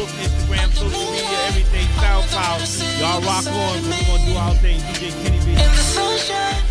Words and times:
Facebook, 0.00 0.08
Instagram, 0.24 0.72
social 0.72 1.12
media, 1.12 1.38
everything, 1.48 1.86
SoundCloud. 1.98 3.00
Y'all 3.00 3.20
rock 3.22 3.46
on. 3.46 3.82
We're 3.82 4.06
going 4.06 4.20
to 4.20 4.26
do 4.26 4.36
our 4.36 4.54
thing. 4.56 4.80
DJ 4.80 5.10
Kenny 5.22 5.38
B. 5.44 6.69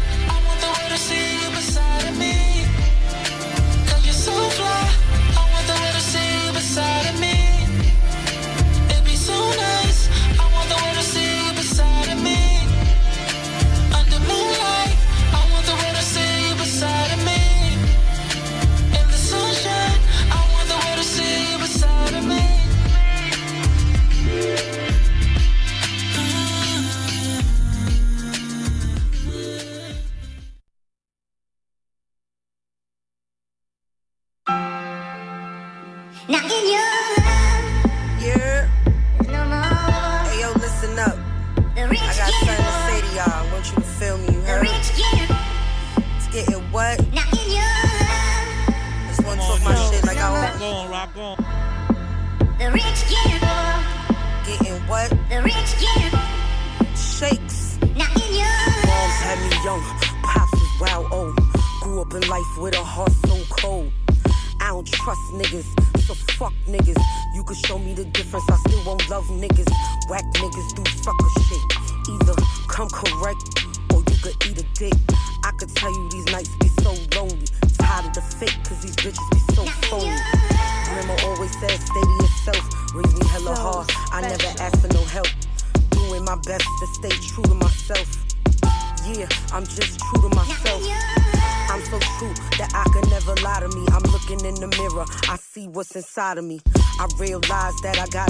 of 96.37 96.43
me. 96.43 96.59
I 96.99 97.07
realized 97.17 97.81
that 97.83 97.97
I 97.99 98.07
got 98.07 98.28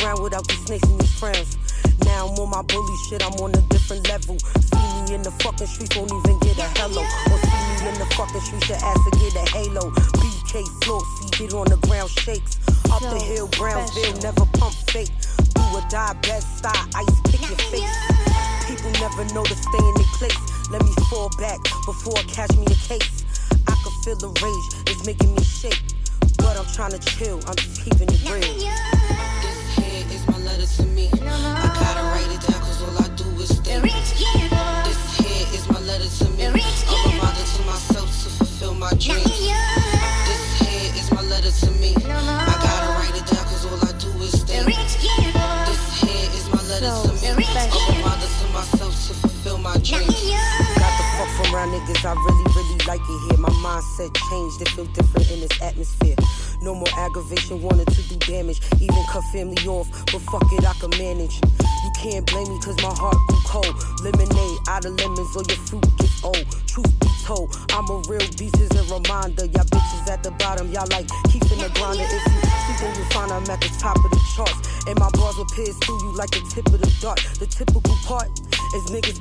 around 0.00 0.22
without 0.22 0.46
these 0.48 0.64
snakes 0.64 0.88
and 0.88 1.00
these 1.00 1.18
friends. 1.18 1.61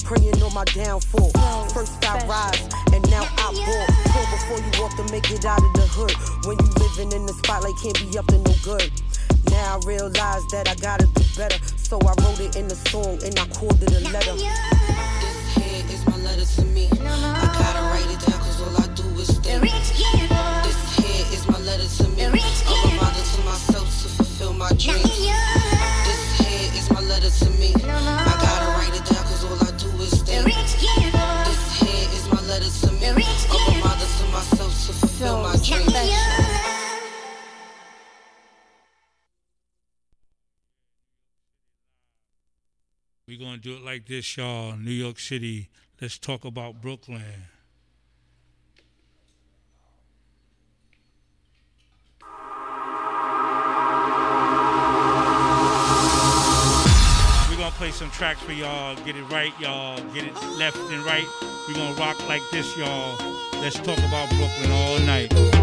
praying 0.03 0.41
on 0.41 0.53
my 0.53 0.65
downfall. 0.65 1.31
First 1.69 2.03
I 2.05 2.25
rise, 2.27 2.67
and 2.93 3.03
now 3.09 3.23
I 3.23 3.51
fall. 3.53 3.85
Poor 4.11 4.25
before 4.31 4.59
you 4.59 4.71
walk 4.81 4.95
to 4.97 5.11
make 5.11 5.29
it 5.31 5.45
out 5.45 5.63
of 5.63 5.73
the 5.73 5.87
hood. 5.87 6.13
When 6.45 6.57
you 6.59 6.69
living 6.79 7.11
in 7.17 7.25
the 7.25 7.33
spotlight, 7.33 7.75
can't 7.81 7.97
be 7.99 8.17
up 8.17 8.27
to 8.27 8.37
no 8.37 8.53
good. 8.63 8.91
Now 9.49 9.79
I 9.79 9.87
realize 9.87 10.43
that 10.51 10.67
I 10.67 10.75
gotta 10.75 11.05
do 11.07 11.23
better. 11.37 11.57
So 11.77 11.99
I 11.99 12.13
wrote 12.23 12.39
it 12.39 12.55
in 12.55 12.65
a 12.65 12.75
song 12.75 13.19
and 13.23 13.37
I 13.39 13.45
called 13.47 13.81
it 13.83 13.91
a 13.91 13.99
letter. 14.11 14.35
This 14.35 15.55
here 15.55 15.85
is 15.89 16.05
my 16.07 16.17
letter 16.17 16.45
to 16.45 16.65
me. 16.65 16.89
No, 16.99 17.15
no. 17.21 17.50
to 43.61 43.69
do 43.69 43.75
it 43.75 43.83
like 43.83 44.07
this, 44.07 44.37
y'all. 44.37 44.75
New 44.75 44.91
York 44.91 45.19
City. 45.19 45.69
Let's 46.01 46.17
talk 46.17 46.45
about 46.45 46.81
Brooklyn. 46.81 47.21
We're 57.49 57.57
going 57.57 57.71
to 57.71 57.77
play 57.77 57.91
some 57.91 58.09
tracks 58.11 58.41
for 58.41 58.53
y'all. 58.53 58.95
Get 59.03 59.15
it 59.15 59.23
right, 59.23 59.53
y'all. 59.59 59.97
Get 60.13 60.25
it 60.25 60.35
left 60.57 60.77
and 60.77 61.03
right. 61.03 61.25
We're 61.67 61.75
going 61.75 61.93
to 61.93 62.01
rock 62.01 62.27
like 62.27 62.41
this, 62.51 62.75
y'all. 62.77 63.17
Let's 63.61 63.77
talk 63.77 63.97
about 63.99 64.29
Brooklyn 64.29 64.71
all 64.71 64.99
night. 64.99 65.60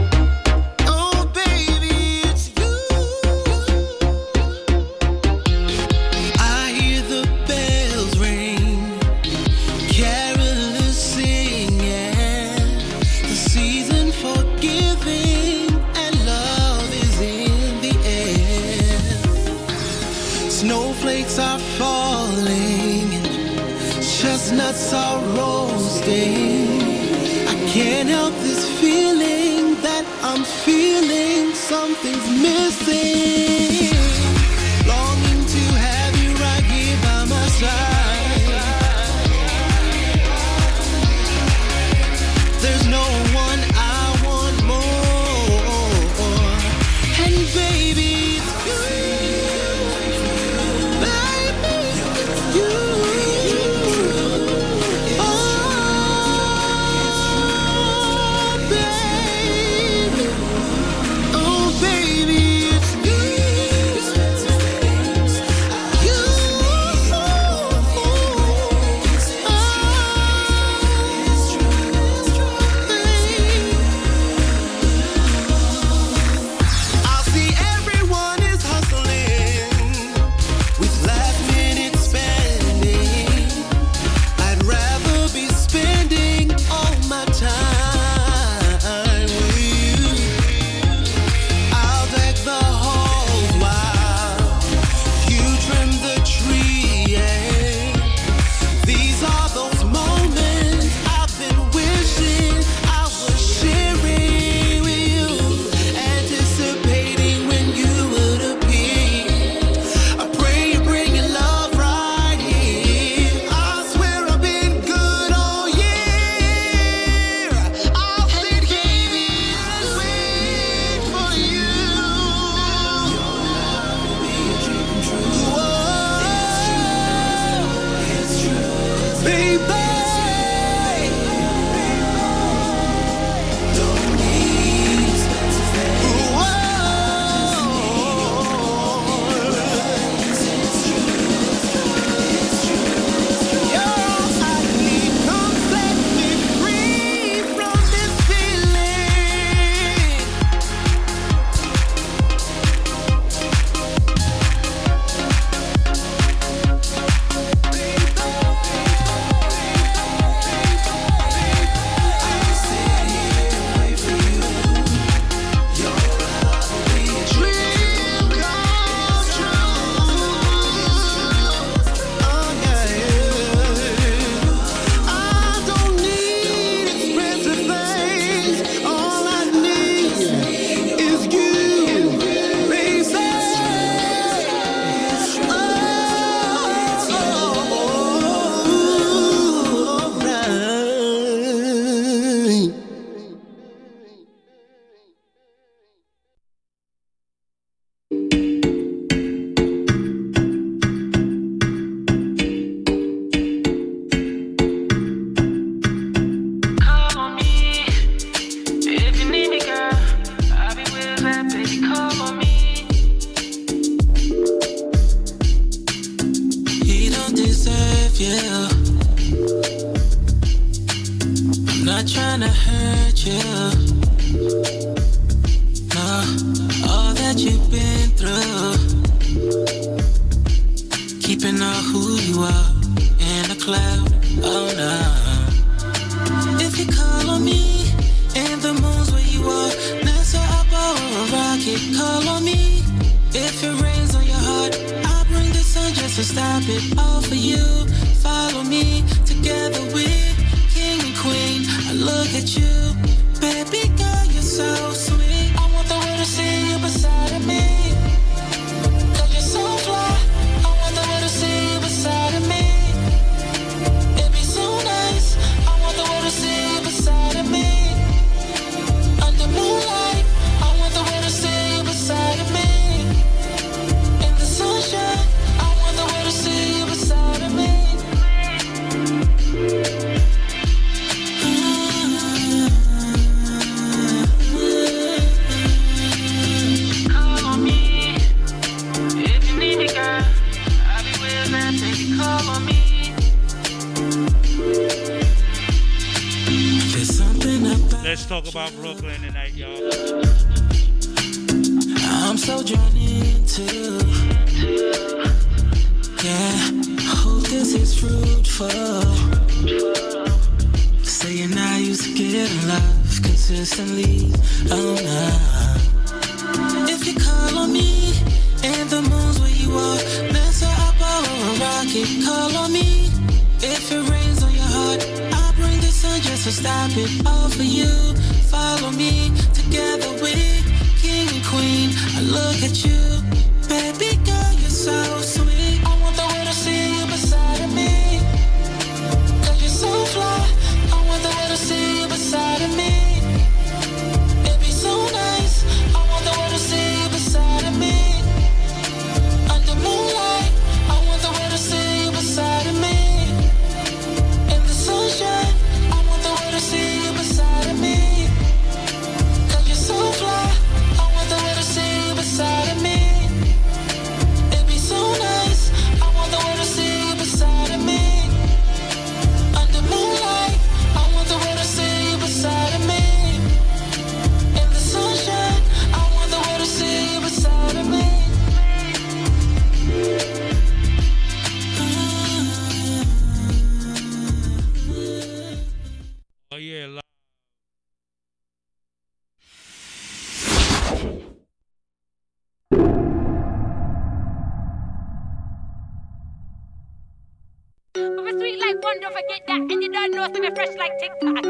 Like 398.61 398.83
one, 398.83 399.01
don't 399.01 399.13
forget 399.13 399.41
that. 399.47 399.61
And 399.61 399.71
you 399.71 399.93
don't 399.93 400.11
know 400.13 400.25
it's 400.25 400.39
me 400.39 400.51
fresh 400.55 400.75
like 400.77 400.99
TikTok. 400.99 401.45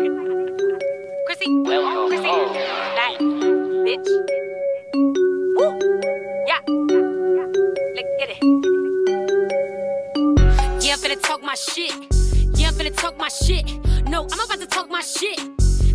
Chrissy, 1.27 1.47
oh, 1.49 2.07
Chrissy, 2.09 2.29
oh. 2.29 2.53
like, 3.01 3.19
bitch. 3.87 4.09
Woo, 5.57 5.79
yeah. 6.47 6.61
Let's 7.95 8.11
get 8.19 8.31
it. 8.31 8.39
Yeah, 10.85 10.95
I'm 10.95 10.99
finna 10.99 11.21
talk 11.23 11.43
my 11.43 11.55
shit. 11.55 11.93
Yeah, 12.59 12.69
I'm 12.69 12.75
finna 12.75 12.95
talk 12.97 13.17
my 13.17 13.29
shit. 13.29 13.67
No, 14.09 14.27
I'm 14.31 14.41
about 14.41 14.61
to 14.61 14.67
talk 14.67 14.91
my 14.91 15.01
shit. 15.01 15.39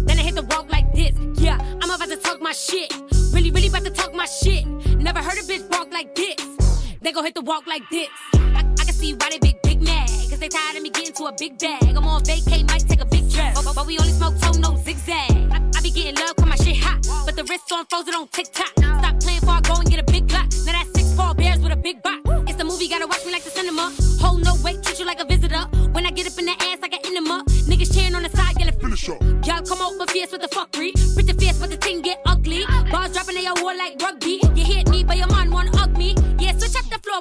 Then 0.06 0.20
I 0.20 0.22
hit 0.22 0.36
the 0.36 0.44
walk 0.44 0.72
like 0.72 0.94
this. 0.94 1.14
Yeah, 1.36 1.58
I'm 1.82 1.90
about 1.90 2.10
to 2.10 2.18
talk 2.18 2.42
my 2.42 2.54
shit. 2.54 2.94
Really, 3.34 3.52
really 3.52 3.68
about 3.68 3.84
to 3.86 3.92
talk 3.92 4.14
my 4.14 4.26
shit. 4.26 4.66
Never 4.98 5.20
heard 5.20 5.38
a 5.38 5.44
bitch 5.44 5.70
walk 5.70 5.92
like 5.92 6.16
this. 6.16 6.36
They 7.02 7.12
gon' 7.12 7.26
hit 7.26 7.36
the 7.36 7.42
walk 7.42 7.68
like 7.68 7.84
this. 7.90 8.10
I, 8.34 8.64
I 8.80 8.84
can 8.84 8.94
see 8.94 9.14
why 9.14 9.30
they 9.30 9.40
big, 9.40 9.62
big 9.62 9.82
mad. 9.82 10.23
They 10.44 10.50
tired 10.50 10.76
of 10.76 10.84
me 10.84 10.90
getting 10.90 11.14
to 11.14 11.24
a 11.28 11.32
big 11.32 11.58
bag. 11.58 11.96
I'm 11.96 12.06
on 12.06 12.22
vacay, 12.24 12.68
might 12.68 12.86
take 12.86 13.00
a 13.00 13.06
big 13.06 13.32
trip. 13.32 13.56
But, 13.56 13.76
but, 13.76 13.88
we 13.88 13.98
only 13.98 14.12
smoke 14.12 14.38
toe, 14.42 14.52
no 14.60 14.76
zigzag. 14.76 15.32
I, 15.32 15.72
I 15.74 15.82
be 15.82 15.90
getting 15.90 16.16
love 16.16 16.36
cause 16.36 16.46
my 16.46 16.58
shit 16.58 16.76
hot. 16.84 17.00
But 17.26 17.38
the 17.38 17.46
wrist 17.46 17.72
on 17.72 17.86
frozen 17.86 18.14
on 18.14 18.28
TikTok. 18.28 18.74
Stop 18.76 19.22
playing 19.22 19.40
for 19.40 19.52
I 19.52 19.62
go 19.62 19.76
and 19.76 19.90
get 19.90 20.02
a 20.02 20.12
big 20.12 20.28
clock. 20.28 20.52
Now 20.66 20.74
that's 20.74 20.92
six 20.92 21.14
Paul 21.16 21.34
Bears 21.34 21.60
with 21.60 21.72
a 21.72 21.78
big 21.78 22.04
box. 22.04 22.20
It's 22.50 22.58
the 22.58 22.66
movie, 22.66 22.90
gotta 22.90 23.08
watch 23.08 23.26
me 23.26 23.32
like 23.32 23.46
the 23.46 23.52
cinema. 23.52 23.96
Hold 24.20 24.44
no 24.44 24.56
weight, 24.66 24.84
treat 24.84 25.00
you 25.00 25.06
like 25.06 25.22
a 25.22 25.26
visitor. 25.26 25.64
When 25.96 26.06
I 26.06 26.12
get 26.12 26.28
up 26.28 26.38
in 26.38 26.44
the 26.44 26.56
ass, 26.60 26.80
I 26.84 26.90
can 26.90 27.00
end 27.06 27.16
them 27.16 27.32
up. 27.32 27.48
Niggas 27.48 27.96
cheering 27.96 28.14
on 28.14 28.24
the 28.24 28.30
side, 28.36 28.60
yelling 28.60 28.78
finish 28.78 29.08
up. 29.08 29.22
Y'all 29.48 29.64
come 29.64 29.80
over 29.80 30.12
fierce 30.12 30.34
with 30.34 30.42
the 30.42 30.50
fuckery. 30.50 30.92
Pretty 31.16 31.32
fierce, 31.40 31.58
but 31.58 31.70
the 31.70 31.78
thing 31.78 32.02
get 32.02 32.20
ugly. 32.26 32.66
Bars 32.92 33.14
dropping 33.14 33.36
they 33.36 33.48
all 33.48 33.56
war 33.64 33.74
like 33.78 33.96
rugby. 34.02 34.43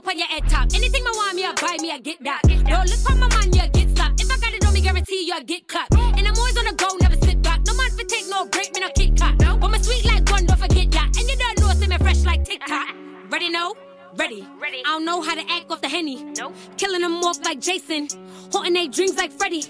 Up 0.02 0.04
put 0.04 0.16
your 0.16 0.26
head 0.26 0.48
top. 0.48 0.68
Anything 0.74 1.04
my 1.04 1.10
want 1.14 1.36
me, 1.36 1.44
I 1.44 1.52
buy 1.54 1.76
me, 1.80 1.90
I 1.90 1.98
get 1.98 2.22
that. 2.24 2.42
Don't 2.42 2.88
look 2.88 3.00
for 3.00 3.14
my 3.14 3.28
man, 3.28 3.52
you 3.52 3.68
get 3.72 3.90
stopped. 3.90 4.20
If 4.20 4.30
I 4.30 4.38
got 4.38 4.54
it 4.54 4.66
on 4.66 4.72
me, 4.72 4.80
guarantee 4.80 5.26
you 5.26 5.34
I 5.34 5.42
get 5.42 5.66
clapped. 5.68 5.94
And 5.94 6.26
I'm 6.26 6.34
always 6.36 6.56
on 6.58 6.64
the 6.64 6.74
go, 6.74 6.88
never 7.00 7.16
sit 7.24 7.42
back. 7.42 7.60
No 7.66 7.74
man 7.74 7.90
for 7.90 8.04
take 8.04 8.28
no 8.28 8.46
break, 8.46 8.74
me 8.74 8.80
no 8.80 8.88
kick 8.94 9.16
cut. 9.16 9.38
But 9.38 9.68
my 9.68 9.78
sweet 9.78 10.04
like 10.04 10.28
one, 10.30 10.46
don't 10.46 10.58
forget 10.58 10.90
that. 10.92 11.16
And 11.16 11.28
you 11.28 11.36
don't 11.36 11.60
know, 11.60 11.68
see 11.74 11.86
me 11.86 11.98
fresh 11.98 12.24
like 12.24 12.44
TikTok. 12.44 12.88
Ready, 13.30 13.50
no? 13.50 13.74
Ready. 14.14 14.46
Ready. 14.60 14.82
I 14.84 14.90
don't 14.90 15.06
know 15.06 15.22
how 15.22 15.34
to 15.34 15.40
act 15.50 15.70
off 15.70 15.80
the 15.80 15.88
henny. 15.88 16.22
Nope. 16.36 16.54
Killing 16.76 17.00
them 17.00 17.24
off 17.24 17.42
like 17.44 17.60
Jason. 17.60 18.08
Haunting 18.52 18.74
their 18.74 18.86
dreams 18.86 19.16
like 19.16 19.32
Freddy. 19.32 19.64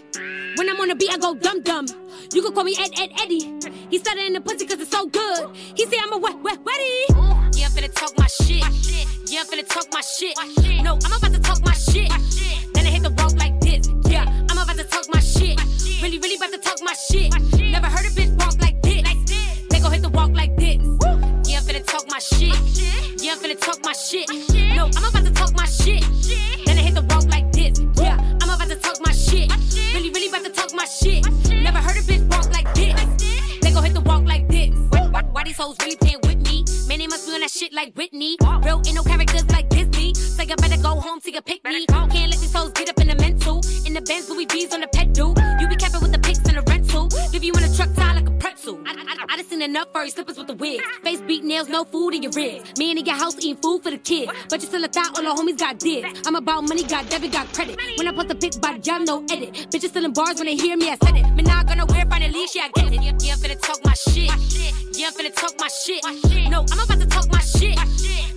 When 0.56 0.68
I'm 0.68 0.80
on 0.80 0.88
the 0.88 0.96
beat, 0.96 1.12
I 1.12 1.18
go 1.18 1.34
dum 1.34 1.62
dum. 1.62 1.86
You 2.32 2.42
can 2.42 2.52
call 2.52 2.64
me 2.64 2.74
Ed 2.76 2.90
Ed 2.98 3.10
Eddie. 3.20 3.60
He 3.88 3.98
started 3.98 4.24
in 4.24 4.32
the 4.32 4.40
pussy 4.40 4.66
cause 4.66 4.80
it's 4.80 4.90
so 4.90 5.06
good. 5.06 5.54
He 5.54 5.86
say 5.86 5.96
I'm 6.02 6.12
a 6.12 6.18
wet 6.18 6.42
wet 6.42 6.58
wetty. 6.64 7.06
Mm. 7.10 7.56
Yeah, 7.56 7.66
I'm 7.66 7.72
finna 7.72 7.94
talk 7.94 8.18
my 8.18 8.26
shit. 8.26 8.64
Yeah, 9.30 9.40
I'm 9.40 9.46
finna 9.46 9.68
talk 9.68 9.86
my 9.92 10.00
shit. 10.00 10.36
No, 10.82 10.98
I'm 11.04 11.12
about 11.12 11.32
to 11.32 11.38
talk 11.38 11.64
my 11.64 11.74
shit. 11.74 12.10
Then 12.74 12.86
I 12.86 12.90
hit 12.90 13.02
the 13.04 13.10
walk 13.10 13.36
like 13.36 13.60
this. 13.60 13.88
Yeah, 14.10 14.24
I'm 14.50 14.58
about 14.58 14.76
to 14.76 14.84
talk 14.84 15.06
my 15.14 15.20
shit. 15.20 15.60
Really, 16.02 16.18
really 16.18 16.34
about 16.34 16.50
to 16.52 16.58
talk 16.58 16.82
my 16.82 16.94
shit. 16.94 17.32
Never 17.70 17.86
heard 17.86 18.06
a 18.06 18.10
bitch 18.10 18.36
walk 18.40 18.60
like 18.60 18.82
this. 18.82 19.02
They 19.70 19.78
gon' 19.78 19.92
hit 19.92 20.02
the 20.02 20.10
walk 20.10 20.32
like 20.32 20.56
this. 20.56 21.01
Shit. 22.22 22.54
Yeah, 23.20 23.32
I'm 23.32 23.38
finna 23.38 23.58
talk 23.58 23.84
my 23.84 23.92
shit. 23.92 24.28
No, 24.76 24.88
I'm 24.96 25.04
about 25.04 25.24
to 25.24 25.32
talk 25.32 25.54
my 25.56 25.66
shit. 25.66 26.02
Then 26.64 26.78
I 26.78 26.82
hit 26.82 26.94
the 26.94 27.02
walk 27.10 27.26
like 27.28 27.52
this. 27.52 27.80
Yeah, 27.96 28.16
I'm 28.40 28.48
about 28.48 28.68
to 28.68 28.76
talk 28.76 28.98
my 29.04 29.12
shit. 29.12 29.50
Really, 29.94 30.10
really 30.10 30.28
about 30.28 30.44
to 30.44 30.50
talk 30.50 30.72
my 30.74 30.84
shit. 30.84 31.24
Never 31.50 31.78
heard 31.78 31.96
a 31.96 32.02
bitch 32.02 32.28
walk 32.30 32.50
like 32.52 32.72
this. 32.74 32.94
They 33.60 33.72
gon' 33.72 33.84
hit 33.84 33.94
the 33.94 34.00
walk 34.00 34.24
like 34.24 34.48
this. 34.48 34.70
Why, 34.90 35.06
why, 35.08 35.22
why 35.32 35.44
these 35.44 35.56
hoes 35.56 35.76
really 35.80 35.96
playing 35.96 36.20
with 36.22 36.40
me? 36.46 36.64
Man, 36.88 36.98
they 36.98 37.06
must 37.06 37.26
be 37.26 37.34
on 37.34 37.40
that 37.40 37.50
shit 37.50 37.72
like 37.72 37.94
Whitney. 37.94 38.36
Real 38.62 38.82
ain't 38.86 38.94
no 38.94 39.02
characters 39.02 39.48
like 39.50 39.68
Disney. 39.68 40.14
So 40.14 40.42
you 40.42 40.56
better 40.56 40.80
go 40.80 41.00
home 41.00 41.20
to 41.20 41.32
your 41.32 41.42
pick 41.42 41.64
me. 41.64 41.86
Can't 41.86 42.30
let 42.30 42.40
these 42.40 42.52
hoes 42.54 42.70
get 42.72 42.88
up 42.88 43.00
in 43.00 43.08
the 43.08 43.16
mental. 43.16 43.60
In 43.86 43.94
the 43.94 44.02
Benz, 44.02 44.28
Louis 44.28 44.46
V's 44.46 44.72
on 44.74 44.80
the 44.80 44.88
pedal. 44.88 45.34
You 45.36 45.51
Leave 47.32 47.44
you 47.44 47.52
in 47.54 47.64
a 47.64 47.74
truck 47.74 47.88
tie 47.94 48.12
like 48.12 48.28
a 48.28 48.30
pretzel. 48.32 48.78
I, 48.86 48.92
I, 48.92 49.24
I 49.32 49.36
done 49.36 49.46
seen 49.46 49.62
enough 49.62 49.88
furry 49.90 50.10
slippers 50.10 50.36
with 50.36 50.48
the 50.48 50.54
wig. 50.54 50.82
Face 51.02 51.22
beat 51.22 51.42
nails, 51.44 51.66
no 51.66 51.82
food 51.84 52.12
in 52.12 52.22
your 52.22 52.32
ribs. 52.32 52.78
Me 52.78 52.90
and 52.90 52.98
in 52.98 53.06
your 53.06 53.14
house 53.16 53.36
eating 53.38 53.56
food 53.56 53.82
for 53.82 53.90
the 53.90 53.96
kids. 53.96 54.30
But 54.50 54.60
you 54.60 54.66
still 54.68 54.84
a 54.84 54.88
thought 54.88 55.16
all 55.16 55.24
the 55.24 55.30
homies 55.30 55.58
got 55.58 55.78
dibs. 55.78 56.20
I'm 56.26 56.34
about 56.34 56.68
money, 56.68 56.84
got 56.84 57.08
debit, 57.08 57.32
got 57.32 57.50
credit. 57.54 57.80
When 57.96 58.06
I 58.06 58.12
post 58.12 58.30
a 58.30 58.34
pic 58.34 58.60
by 58.60 58.78
y'all 58.84 59.00
no 59.00 59.24
edit. 59.30 59.54
Bitches 59.70 59.88
still 59.88 60.04
in 60.04 60.12
bars 60.12 60.36
when 60.36 60.46
they 60.46 60.56
hear 60.56 60.76
me, 60.76 60.90
I 60.90 60.96
said 61.02 61.16
it. 61.16 61.30
Me 61.32 61.42
not 61.42 61.66
gonna 61.66 61.86
wear 61.86 62.04
finally, 62.04 62.46
yeah, 62.54 62.68
I 62.68 62.80
get 62.80 62.92
it. 62.92 63.02
Yeah, 63.02 63.12
yeah, 63.20 63.32
I'm 63.32 63.38
finna 63.40 63.60
talk 63.60 63.80
my 63.82 63.94
shit. 63.94 64.30
Yeah, 64.98 65.06
I'm 65.08 65.14
finna 65.14 65.34
talk 65.34 65.54
my 65.58 65.68
shit. 65.68 66.04
No, 66.50 66.66
I'm 66.70 66.80
about 66.84 67.00
to 67.00 67.06
talk 67.06 67.32
my 67.32 67.40
shit. 67.40 67.78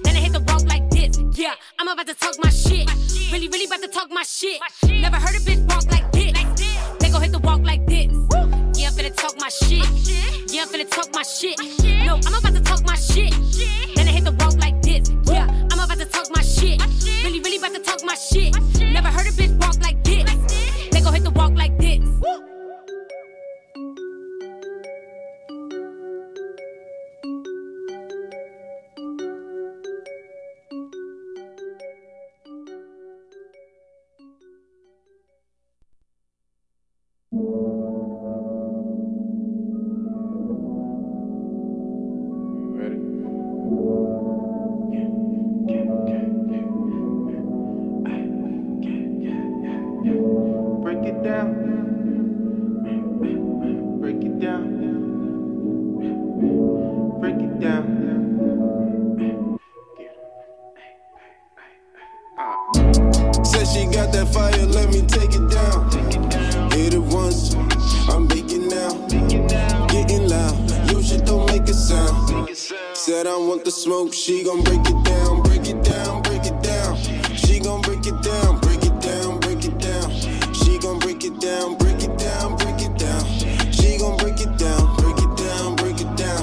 Then 0.04 0.16
I 0.16 0.20
hit 0.20 0.32
the 0.32 0.40
walk 0.48 0.64
like 0.70 0.90
this. 0.90 1.20
Yeah, 1.38 1.54
I'm 1.80 1.90
about 1.90 2.08
to 2.08 2.14
talk 2.16 2.36
my 2.42 2.50
shit. 2.50 2.90
Really, 3.30 3.50
really 3.50 3.66
about 3.66 3.82
to 3.82 3.90
talk 3.90 4.10
my 4.10 4.24
shit. 4.24 4.62
Never 4.88 5.18
heard 5.18 5.36
a 5.36 5.40
bitch 5.40 5.68
walk 5.68 5.84
like 5.92 6.10
this. 6.14 6.32
They 7.00 7.10
gon' 7.10 7.22
hit 7.22 7.34
the 7.34 7.40
walk 7.40 7.62
like 7.62 7.86
this. 7.88 8.15
Finna 8.96 9.14
talk 9.14 9.38
my 9.38 9.50
shit. 9.50 9.86
Yeah, 10.54 10.62
I'm 10.62 10.70
finna 10.70 10.90
talk 10.90 11.14
my 11.14 11.22
shit. 11.22 11.60
No, 12.06 12.16
I'm 12.26 12.34
about 12.34 12.54
to 12.54 12.62
talk 12.62 12.82
my 12.86 12.96
shit. 12.96 13.34
Then 13.94 14.08
I 14.08 14.12
hit 14.12 14.24
the 14.24 14.32
walk 14.32 14.56
like 14.58 14.82
this. 14.82 15.12
Yeah, 15.26 15.48
I'm 15.70 15.80
about 15.80 15.98
to 16.00 16.06
talk 16.06 16.28
my 16.34 16.42
shit. 16.42 16.82
Really, 17.26 17.42
really 17.42 17.58
about 17.58 17.74
to 17.74 17.82
talk 17.82 18.02
my 18.06 18.16
shit. 18.16 18.56
Never 18.80 19.10
heard 19.10 19.28
a 19.28 19.32
bitch 19.32 19.54
walk 19.60 19.82
like 19.82 20.02
this. 20.06 20.24
They 20.92 21.02
gon' 21.02 21.14
hit 21.14 21.24
the 21.24 21.32
walk 21.32 21.52
like 21.56 21.78
this. 21.78 22.00
that 73.26 73.32
I 73.32 73.38
want 73.38 73.66
the 73.66 73.72
smoke. 73.72 74.14
She 74.14 74.44
gon' 74.44 74.62
break 74.64 74.82
it 74.82 75.04
down, 75.04 75.42
break 75.42 75.68
it 75.68 75.84
down, 75.84 76.22
break 76.22 76.46
it 76.46 76.62
down. 76.62 76.96
She 77.36 77.60
gon' 77.60 77.82
break 77.82 78.06
it 78.06 78.22
down, 78.22 78.60
break 78.60 78.84
it 78.84 79.02
down, 79.02 79.40
break 79.40 79.66
it 79.66 79.78
down. 79.80 80.12
She 80.54 80.78
gon' 80.78 81.00
break 81.00 81.24
it 81.24 81.40
down, 81.40 81.76
break 81.78 82.04
it 82.04 82.18
down, 82.18 82.56
break 82.58 82.80
it 82.82 82.96
down. 82.98 83.26
She 83.72 83.98
gon' 83.98 84.18
break 84.18 84.40
it 84.40 84.58
down, 84.58 84.96
break 84.98 85.18
it 85.18 85.38
down, 85.38 85.76
break 85.76 86.00
it 86.02 86.16
down. 86.16 86.42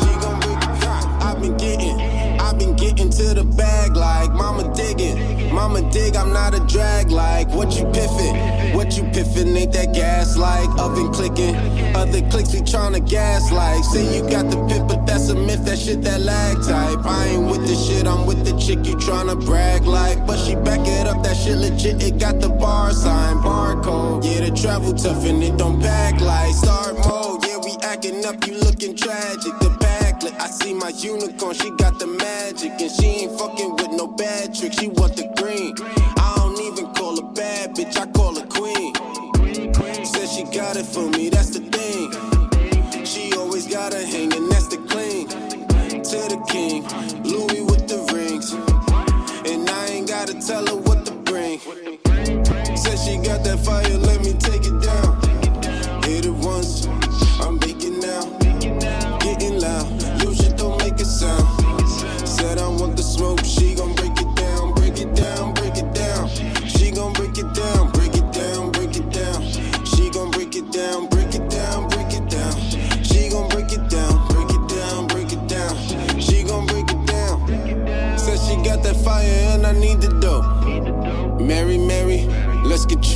She 0.00 0.10
gon' 0.22 0.38
break 0.40 0.62
it 0.62 0.80
down. 0.80 1.02
I've 1.20 1.40
been 1.40 1.56
getting, 1.56 1.98
I've 2.40 2.58
been 2.58 2.76
getting 2.76 3.10
to 3.10 3.34
the 3.34 3.44
bag 3.44 3.96
like 3.96 4.30
mama 4.30 4.72
digging. 4.74 5.52
Mama 5.52 5.82
dig, 5.90 6.14
I'm 6.14 6.32
not 6.32 6.54
a 6.54 6.60
drag 6.66 7.10
like 7.10 7.48
what 7.48 7.76
you 7.76 7.86
piffin'. 7.86 8.49
You 9.00 9.06
piffin' 9.12 9.56
ain't 9.56 9.72
that 9.72 9.94
gas 9.94 10.36
like 10.36 10.68
oven 10.78 11.10
clicking. 11.10 11.56
Other 11.96 12.20
clicks 12.28 12.52
we 12.52 12.60
tryna 12.60 13.00
gas 13.08 13.50
like. 13.50 13.82
Say 13.82 14.04
you 14.14 14.28
got 14.28 14.50
the 14.50 14.58
pip, 14.68 14.88
but 14.88 15.06
that's 15.06 15.30
a 15.30 15.34
myth, 15.34 15.64
that 15.64 15.78
shit 15.78 16.02
that 16.02 16.20
lag 16.20 16.62
type. 16.62 16.98
I 17.06 17.28
ain't 17.28 17.50
with 17.50 17.66
the 17.66 17.74
shit, 17.74 18.06
I'm 18.06 18.26
with 18.26 18.44
the 18.44 18.52
chick 18.58 18.84
you 18.84 18.96
tryna 18.96 19.42
brag 19.42 19.86
like. 19.86 20.26
But 20.26 20.36
she 20.36 20.54
back 20.54 20.80
it 20.86 21.06
up, 21.06 21.22
that 21.22 21.34
shit 21.34 21.56
legit, 21.56 22.02
it 22.02 22.18
got 22.18 22.40
the 22.40 22.50
bar 22.50 22.92
sign, 22.92 23.36
barcode. 23.36 24.22
Yeah, 24.22 24.44
the 24.44 24.54
travel 24.54 24.92
tough 24.92 25.24
and 25.24 25.42
it 25.42 25.56
don't 25.56 25.80
pack 25.80 26.20
like 26.20 26.52
start 26.52 26.98
mode. 26.98 27.42
Yeah, 27.46 27.56
we 27.56 27.78
acting 27.82 28.22
up, 28.26 28.46
you 28.46 28.58
looking 28.58 28.94
tragic. 28.94 29.54
The 29.60 29.70
backlit, 29.80 30.38
I 30.38 30.48
see 30.48 30.74
my 30.74 30.90
unicorn, 30.90 31.54
she 31.54 31.70
got 31.78 31.98
the 31.98 32.06
magic. 32.06 32.72
And 32.78 32.90
she 32.90 33.06
ain't 33.24 33.38
fucking 33.38 33.76
with 33.76 33.92
no 33.92 34.08
bad 34.08 34.54
trick, 34.54 34.74
she 34.74 34.88
want 34.88 35.16
the 35.16 35.24
green. 35.40 35.74
Even 36.70 36.92
call 36.94 37.16
her 37.16 37.32
bad 37.32 37.74
bitch, 37.74 37.96
I 37.96 38.06
call 38.12 38.38
her 38.38 38.46
queen. 38.46 38.94
Said 40.04 40.28
she 40.28 40.44
got 40.56 40.76
it 40.76 40.86
for 40.86 41.08
me, 41.10 41.28
that's 41.28 41.50
the 41.50 41.60
thing. 41.74 43.04
She 43.04 43.32
always 43.36 43.66
got 43.66 43.92
her 43.92 44.06
hanging, 44.06 44.48
that's 44.48 44.68
the 44.68 44.76
cling. 44.88 45.26
To 45.28 46.18
the 46.30 46.40
king, 46.48 46.84
Louis 47.24 47.62
with 47.62 47.88
the 47.88 47.98
rings. 48.14 48.52
And 49.50 49.68
I 49.68 49.86
ain't 49.86 50.06
gotta 50.06 50.34
tell 50.34 50.64
her 50.66 50.76
what 50.76 51.06
to 51.06 51.12
bring. 51.12 51.58
Said 52.76 52.98
she 52.98 53.16
got 53.16 53.42
that 53.42 53.58
fire, 53.64 53.98
let 53.98 54.20
me 54.20 54.34
take 54.34 54.64
it 54.64 54.69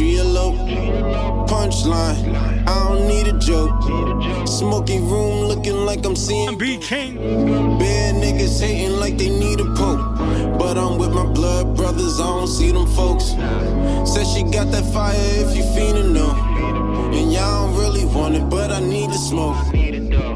let's 0.00 0.70
get 0.70 0.84
Punchline, 1.48 2.66
I 2.66 2.88
don't 2.88 3.06
need 3.06 3.28
a 3.28 3.38
joke. 3.38 4.48
Smoky 4.48 4.98
room 4.98 5.46
looking 5.46 5.84
like 5.84 6.04
I'm 6.04 6.16
seeing 6.16 6.58
B 6.58 6.78
King. 6.78 7.16
Bad 7.78 8.14
niggas 8.16 8.60
hating 8.60 8.98
like 8.98 9.18
they 9.18 9.28
need 9.28 9.60
a 9.60 9.64
poke. 9.74 10.58
But 10.58 10.78
I'm 10.78 10.98
with 10.98 11.12
my 11.12 11.26
blood 11.26 11.76
brothers, 11.76 12.18
I 12.18 12.24
don't 12.24 12.48
see 12.48 12.72
them 12.72 12.86
folks. 12.88 13.34
Said 14.10 14.26
she 14.26 14.42
got 14.42 14.70
that 14.72 14.84
fire 14.92 15.14
if 15.16 15.56
you 15.56 15.62
fiendin' 15.62 16.12
no. 16.12 16.30
And 17.12 17.32
y'all 17.32 17.68
don't 17.68 17.78
really 17.78 18.04
want 18.04 18.34
it, 18.34 18.48
but 18.48 18.70
I 18.72 18.80
need 18.80 19.10
the 19.10 19.18
smoke. 19.18 19.56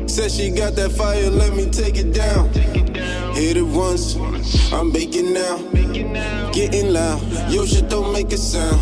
Said 0.09 0.31
she 0.31 0.51
got 0.51 0.75
that 0.77 0.93
fire, 0.93 1.31
let 1.31 1.55
me 1.55 1.69
take 1.71 1.97
it 1.97 2.13
down. 2.13 2.51
Hit 3.39 3.57
it 3.57 3.63
once, 3.63 4.17
I'm 4.73 4.91
baking 4.91 5.33
now. 5.33 5.59
Getting 6.51 6.93
loud, 6.93 7.23
yo 7.49 7.65
shit 7.65 7.89
don't 7.89 8.13
make 8.13 8.33
a 8.33 8.37
sound. 8.37 8.81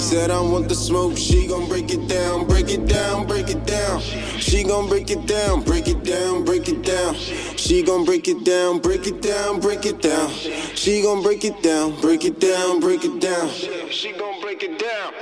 Said 0.00 0.32
I 0.32 0.40
want 0.40 0.68
the 0.68 0.74
smoke, 0.74 1.16
she 1.16 1.46
gon' 1.46 1.68
break 1.68 1.92
it 1.92 2.08
down, 2.08 2.48
break 2.48 2.70
it 2.70 2.88
down, 2.88 3.28
break 3.28 3.48
it 3.48 3.64
down. 3.66 4.00
She 4.00 4.64
gon' 4.64 4.88
break 4.88 5.12
it 5.12 5.28
down, 5.28 5.62
break 5.62 5.86
it 5.86 6.02
down, 6.02 6.44
break 6.44 6.68
it 6.68 6.82
down. 6.82 7.14
She 7.14 7.84
gon' 7.84 8.04
break 8.04 8.26
it 8.26 8.44
down, 8.44 8.80
break 8.80 9.06
it 9.06 9.22
down, 9.22 9.60
break 9.60 9.86
it 9.86 10.02
down. 10.02 10.28
She 10.74 11.00
gon' 11.00 11.22
break 11.22 11.44
it 11.44 11.62
down, 11.62 12.00
break 12.00 12.24
it 12.24 12.40
down, 12.40 12.80
break 12.80 13.04
it 13.04 13.20
down. 13.20 13.48
She 13.90 14.10
gon' 14.10 14.40
break 14.40 14.64
it 14.64 14.76
down. 14.80 15.12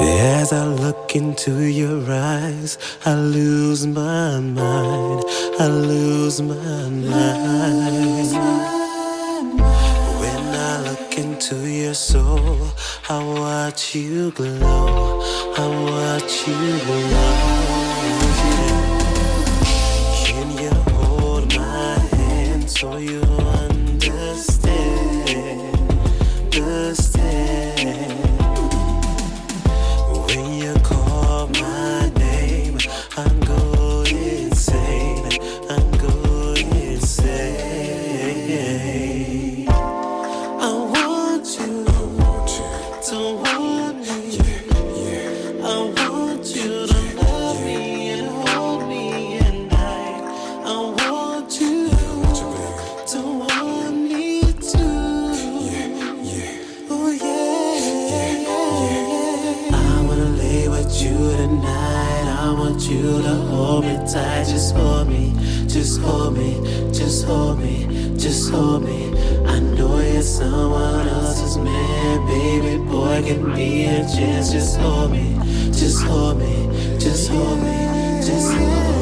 As 0.00 0.52
I 0.52 0.64
look 0.64 1.16
into 1.16 1.64
your 1.64 2.04
eyes, 2.08 2.78
I 3.04 3.14
lose 3.14 3.86
my 3.86 4.38
mind. 4.38 5.24
I 5.58 5.66
lose 5.66 6.40
my 6.40 6.88
mind. 6.88 8.32
When 10.20 10.42
I 10.54 10.82
look 10.88 11.18
into 11.18 11.68
your 11.68 11.94
soul, 11.94 12.68
I 13.08 13.24
watch 13.24 13.96
you 13.96 14.30
glow. 14.32 15.20
I 15.56 15.66
watch 15.90 16.46
you 16.46 16.78
glow. 16.86 17.34
Can 20.24 20.48
you 20.62 20.70
hold 20.94 21.56
my 21.56 21.98
hand 22.16 22.70
so 22.70 22.98
you 22.98 23.17
just 68.48 68.60
hold 68.60 68.82
me. 68.82 69.10
I 69.46 69.60
know 69.60 70.00
you're 70.00 70.22
someone 70.22 71.06
else's 71.08 71.58
man, 71.58 72.26
baby 72.26 72.82
boy. 72.82 73.22
Give 73.22 73.42
me 73.42 73.86
a 73.86 74.00
chance. 74.08 74.52
Just 74.52 74.78
hold 74.78 75.12
me, 75.12 75.36
just 75.72 76.02
hold 76.04 76.38
me, 76.38 76.98
just 76.98 77.30
hold 77.30 77.60
me, 77.60 78.20
just 78.24 78.52
hold 78.54 78.58
me. 78.58 78.88
I 78.94 78.97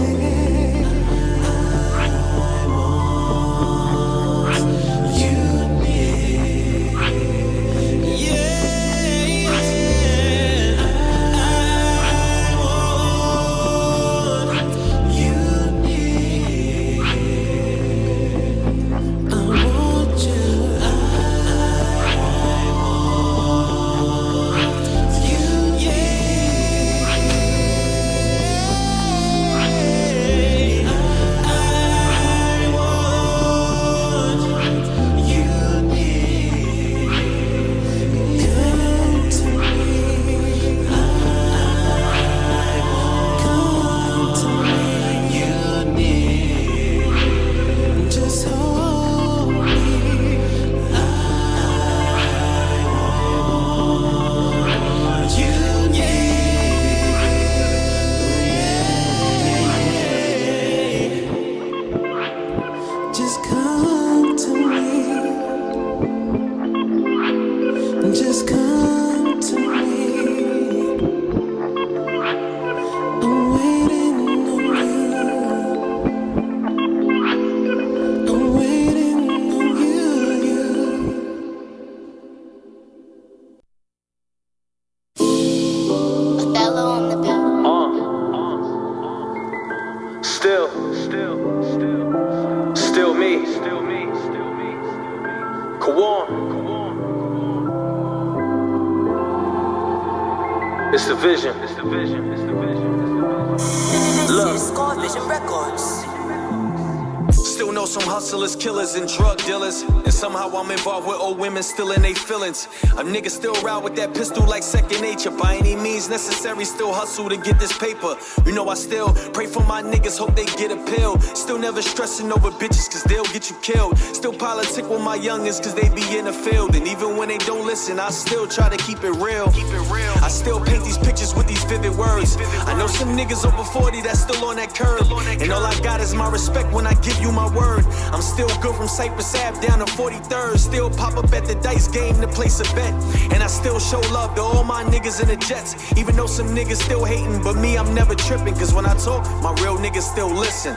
and 108.97 109.09
drug 109.09 109.39
dealers. 109.39 109.83
And 109.83 110.13
somehow 110.13 110.49
I'm 110.57 110.71
involved 110.71 111.07
with 111.07 111.19
old 111.19 111.39
women 111.39 111.63
still 111.63 111.93
in 111.93 112.03
their 112.03 112.15
feelings. 112.15 112.69
A 112.97 113.01
nigga 113.01 113.31
still 113.31 113.53
ride 113.61 113.85
with 113.85 113.95
that 113.97 114.15
pistol 114.15 114.47
like 114.47 114.63
second 114.63 115.03
nature. 115.03 115.31
By 115.31 115.57
any 115.57 115.77
means 115.77 116.09
necessary, 116.09 116.65
still 116.65 116.95
hustle 116.95 117.29
to 117.29 117.37
get 117.37 117.61
this 117.61 117.77
paper. 117.77 118.17
You 118.47 118.53
know, 118.53 118.71
I 118.71 118.75
still 118.75 119.13
pray 119.35 119.47
for 119.47 119.63
my 119.65 119.83
niggas, 119.83 120.19
hope 120.19 120.35
they 120.35 120.47
get 120.57 120.71
a 120.71 120.83
pill. 120.97 121.21
Still 121.21 121.59
never 121.59 121.83
stressing 121.83 122.33
over 122.33 122.51
bitches, 122.51 122.91
cause 122.91 123.05
they'll 123.05 123.31
get 123.37 123.51
you 123.51 123.57
killed. 123.61 123.99
Still 123.99 124.33
politic 124.33 124.89
with 124.89 125.03
my 125.03 125.19
youngins, 125.19 125.63
cause 125.63 125.75
they 125.75 125.91
be 125.91 126.17
in 126.17 126.25
the 126.25 126.33
field. 126.33 126.75
And 126.75 126.89
even 126.89 127.19
when 127.19 127.29
they 127.29 127.37
don't 127.37 127.67
listen, 127.67 128.01
I 128.01 128.09
still 128.09 128.47
try 128.49 128.71
to 128.75 128.79
keep 128.79 129.05
it 129.05 129.13
real. 129.13 129.53
Keep 129.53 129.67
it 129.77 129.93
real. 129.93 130.15
I 130.25 130.29
still 130.29 130.65
paint 130.65 130.83
these 130.83 130.97
pictures 130.97 131.35
with 131.35 131.47
these 131.47 131.65
vivid 131.65 131.95
words. 131.99 132.39
I 132.65 132.73
know 132.79 132.87
some 132.87 133.15
niggas 133.15 133.45
over 133.45 133.63
40 133.63 134.01
that's 134.01 134.21
still 134.21 134.43
on 134.47 134.57
that 134.57 134.75
curve. 134.75 135.13
And 135.43 135.53
all 135.53 135.67
I 135.67 135.79
got 135.81 136.01
is 136.01 136.15
my 136.15 136.31
respect 136.31 136.73
when 136.73 136.87
I 136.87 136.95
give 136.95 137.21
you 137.21 137.31
my 137.31 137.55
word. 137.55 137.85
I'm 138.11 138.23
still 138.23 138.49
good 138.63 138.75
from 138.75 138.89
Cypress 138.89 139.35
Ave 139.35 139.61
down 139.61 139.81
to 139.81 139.85
43rd. 139.85 140.59
Still 140.59 140.89
pop 140.89 141.19
up 141.19 141.31
at 141.35 141.45
the 141.45 141.57
dice 141.57 141.89
game 141.89 142.19
to 142.23 142.29
place 142.29 142.59
a 142.61 142.65
bet. 142.75 142.86
And 143.33 143.43
I 143.43 143.47
still 143.47 143.79
show 143.79 144.01
love 144.13 144.35
to 144.37 144.43
all 144.43 144.65
my 144.65 144.85
niggas 144.85 145.21
in 145.23 145.29
the 145.29 145.37
Jets. 145.37 145.75
Even 145.97 146.17
though 146.17 146.27
some 146.27 146.49
niggas 146.49 146.83
still 146.83 147.05
hating, 147.05 147.43
but 147.43 147.55
me, 147.55 147.77
I'm 147.77 147.95
never 147.95 148.15
tripping. 148.15 148.55
Cause 148.55 148.73
when 148.73 148.87
I 148.87 148.95
talk, 148.95 149.25
my 149.43 149.53
real 149.63 149.77
niggas 149.77 150.03
still 150.03 150.31
listen. 150.31 150.75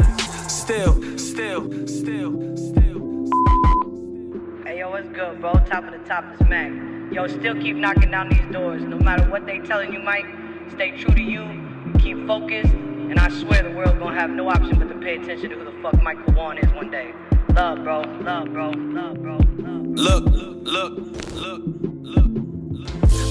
Still, 0.49 0.93
still, 1.17 1.63
still. 1.87 2.57
still. 2.57 2.99
Hey 4.65 4.79
yo, 4.79 4.89
what's 4.91 5.09
good, 5.09 5.41
bro? 5.41 5.53
Top 5.65 5.85
of 5.85 5.91
the 5.91 5.99
top 6.07 6.23
is 6.33 6.47
Mac. 6.47 6.71
Yo, 7.11 7.27
still 7.27 7.55
keep 7.55 7.75
knocking 7.75 8.11
down 8.11 8.29
these 8.29 8.51
doors. 8.51 8.83
No 8.83 8.97
matter 8.97 9.27
what 9.29 9.45
they 9.45 9.59
telling 9.59 9.91
you, 9.91 9.99
Mike, 9.99 10.25
stay 10.71 10.91
true 10.91 11.13
to 11.15 11.21
you, 11.21 11.43
keep 11.99 12.27
focused, 12.27 12.71
and 12.73 13.19
I 13.19 13.29
swear 13.29 13.63
the 13.63 13.71
world 13.71 13.97
gonna 13.97 14.19
have 14.19 14.29
no 14.29 14.47
option 14.47 14.77
but 14.77 14.89
to 14.89 14.95
pay 14.99 15.15
attention 15.15 15.49
to 15.49 15.55
who 15.55 15.65
the 15.65 15.81
fuck 15.81 15.99
Michael 16.03 16.33
Warren 16.33 16.59
is 16.59 16.71
one 16.73 16.91
day. 16.91 17.13
Love, 17.53 17.83
bro. 17.83 18.01
Love, 18.21 18.53
bro. 18.53 18.69
Love, 18.69 19.21
bro. 19.21 19.37
Look, 19.37 20.25
look, 20.25 20.67
look, 20.67 21.33
look. 21.33 21.88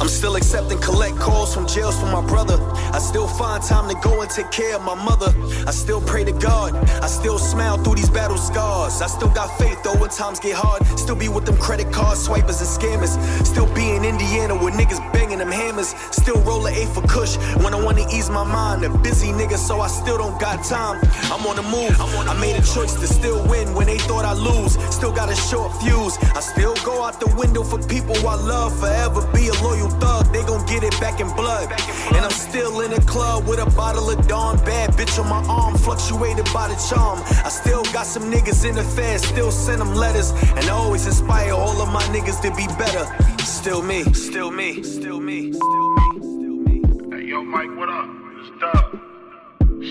I'm 0.09 0.15
still 0.15 0.37
accepting 0.37 0.79
collect 0.79 1.19
calls 1.19 1.53
from 1.53 1.67
jails 1.67 2.01
for 2.01 2.07
my 2.07 2.27
brother. 2.27 2.57
I 2.95 2.99
still 2.99 3.29
find 3.29 3.63
time 3.63 3.91
to 3.91 3.95
go 4.01 4.23
and 4.23 4.31
take 4.31 4.51
care 4.51 4.75
of 4.75 4.83
my 4.83 4.95
mother. 4.95 5.35
I 5.67 5.71
still 5.71 6.01
pray 6.01 6.25
to 6.25 6.33
God. 6.33 6.75
I 7.05 7.07
still 7.07 7.39
smile 7.39 7.77
through 7.77 7.97
these 7.97 8.09
battle 8.09 8.39
scars. 8.39 9.03
I 9.03 9.07
still 9.07 9.29
got 9.29 9.49
faith 9.59 9.83
though 9.83 9.97
when 10.01 10.09
times 10.09 10.41
get 10.41 10.57
hard. 10.57 10.87
Still 10.99 11.15
be 11.15 11.29
with 11.29 11.45
them 11.45 11.59
credit 11.59 11.93
card 11.93 12.17
swipers 12.17 12.59
and 12.63 12.71
scammers. 12.71 13.21
Still 13.45 13.67
be 13.75 13.91
in 13.91 14.03
Indiana 14.03 14.55
with 14.55 14.73
niggas 14.73 15.13
banging 15.13 15.41
them 15.41 15.53
hammers. 15.53 15.95
Still 16.11 16.41
roll 16.41 16.67
a 16.67 16.87
for 16.87 17.03
Kush 17.03 17.37
when 17.63 17.75
I 17.75 17.85
wanna 17.85 18.07
ease 18.11 18.31
my 18.31 18.45
mind. 18.45 18.85
A 18.85 18.89
busy 18.89 19.29
nigga, 19.29 19.59
so 19.59 19.81
I 19.81 19.89
still 19.89 20.17
don't 20.17 20.41
got 20.41 20.65
time. 20.65 21.03
I'm 21.31 21.47
on 21.47 21.57
the 21.57 21.63
move. 21.63 21.95
I 22.01 22.33
made 22.41 22.57
a 22.57 22.63
choice 22.63 22.95
to 22.95 23.07
still 23.07 23.47
win 23.47 23.75
when 23.75 23.87
they 23.87 23.99
thought 23.99 24.25
I 24.25 24.33
lose. 24.33 24.73
Still 24.89 25.13
got 25.13 25.29
a 25.29 25.37
short 25.37 25.71
fuse. 25.83 26.17
I 26.35 26.41
still 26.41 26.75
go 26.77 27.05
out 27.05 27.21
the 27.21 27.29
window 27.37 27.63
for 27.63 27.79
people 27.89 28.17
I 28.27 28.37
love. 28.37 28.73
Forever 28.81 29.21
be 29.35 29.49
a 29.49 29.55
loyal 29.63 29.98
thug. 30.01 30.33
They 30.33 30.43
gon' 30.45 30.65
get 30.67 30.83
it 30.83 30.99
back 31.01 31.21
in 31.21 31.29
blood. 31.35 31.71
And 32.15 32.25
I'm 32.25 32.31
still 32.31 32.81
in 32.81 32.93
a 32.93 33.01
club 33.03 33.47
with 33.47 33.59
a 33.59 33.71
bottle 33.77 34.11
of 34.11 34.27
Dawn. 34.27 34.57
Bad 34.65 34.91
bitch 34.93 35.19
on 35.19 35.29
my 35.29 35.43
arm, 35.49 35.77
fluctuated 35.77 36.47
by 36.53 36.69
the 36.69 36.77
charm. 36.89 37.19
I 37.45 37.49
still 37.49 37.85
got 37.93 38.07
some 38.07 38.31
niggas 38.31 38.69
in 38.69 38.75
the 38.75 38.85
feds, 38.85 39.27
still 39.27 39.51
send 39.51 39.81
them 39.81 39.95
letters. 39.95 40.31
And 40.57 40.65
I 40.67 40.71
always 40.71 41.07
inspire 41.07 41.53
all 41.53 41.81
of 41.81 41.89
my 41.93 42.03
niggas 42.15 42.41
to 42.43 42.51
be 42.55 42.67
better. 42.79 43.05
Still 43.45 43.83
me, 43.83 44.05
still 44.13 44.51
me, 44.51 44.83
still 44.83 45.21
me, 45.21 45.53
still 45.53 45.91
me. 45.91 46.21
Still 46.21 46.57
me. 46.67 47.17
Hey, 47.17 47.25
yo, 47.27 47.43
Mike, 47.43 47.75
what 47.77 47.89
up? 47.89 48.09
It's 48.41 48.51
Dub. 48.61 49.01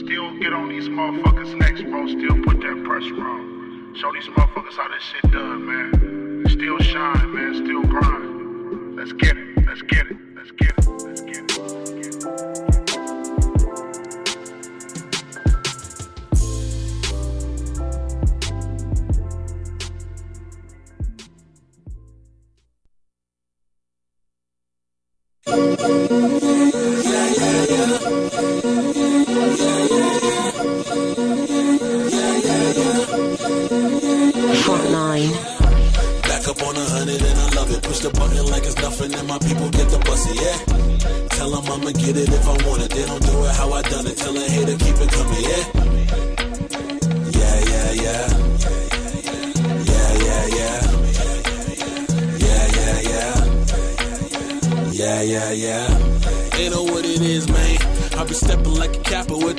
Still 0.05 0.39
get 0.39 0.53
on 0.53 0.69
these 0.69 0.87
motherfuckers 0.87 1.55
next, 1.57 1.83
bro. 1.83 2.07
Still 2.07 2.43
put 2.43 2.61
that 2.61 2.83
pressure 2.85 3.21
on. 3.21 3.95
Show 3.95 4.11
these 4.13 4.27
motherfuckers 4.27 4.75
how 4.77 4.87
this 4.89 5.03
shit 5.03 5.31
done, 5.31 5.65
man. 5.65 6.45
Still 6.49 6.79
shine, 6.79 7.33
man. 7.33 7.55
Still 7.55 7.83
grind. 7.83 8.36
Let's 8.97 9.13
get 9.13 9.37
it. 9.37 9.63
Let's 9.67 9.81
get 9.83 10.07
it. 10.07 10.17
Let's 10.35 10.51
get 10.53 10.69
it. 10.75 10.87
Let's 10.87 11.21
get 11.21 11.26
it. 11.26 11.26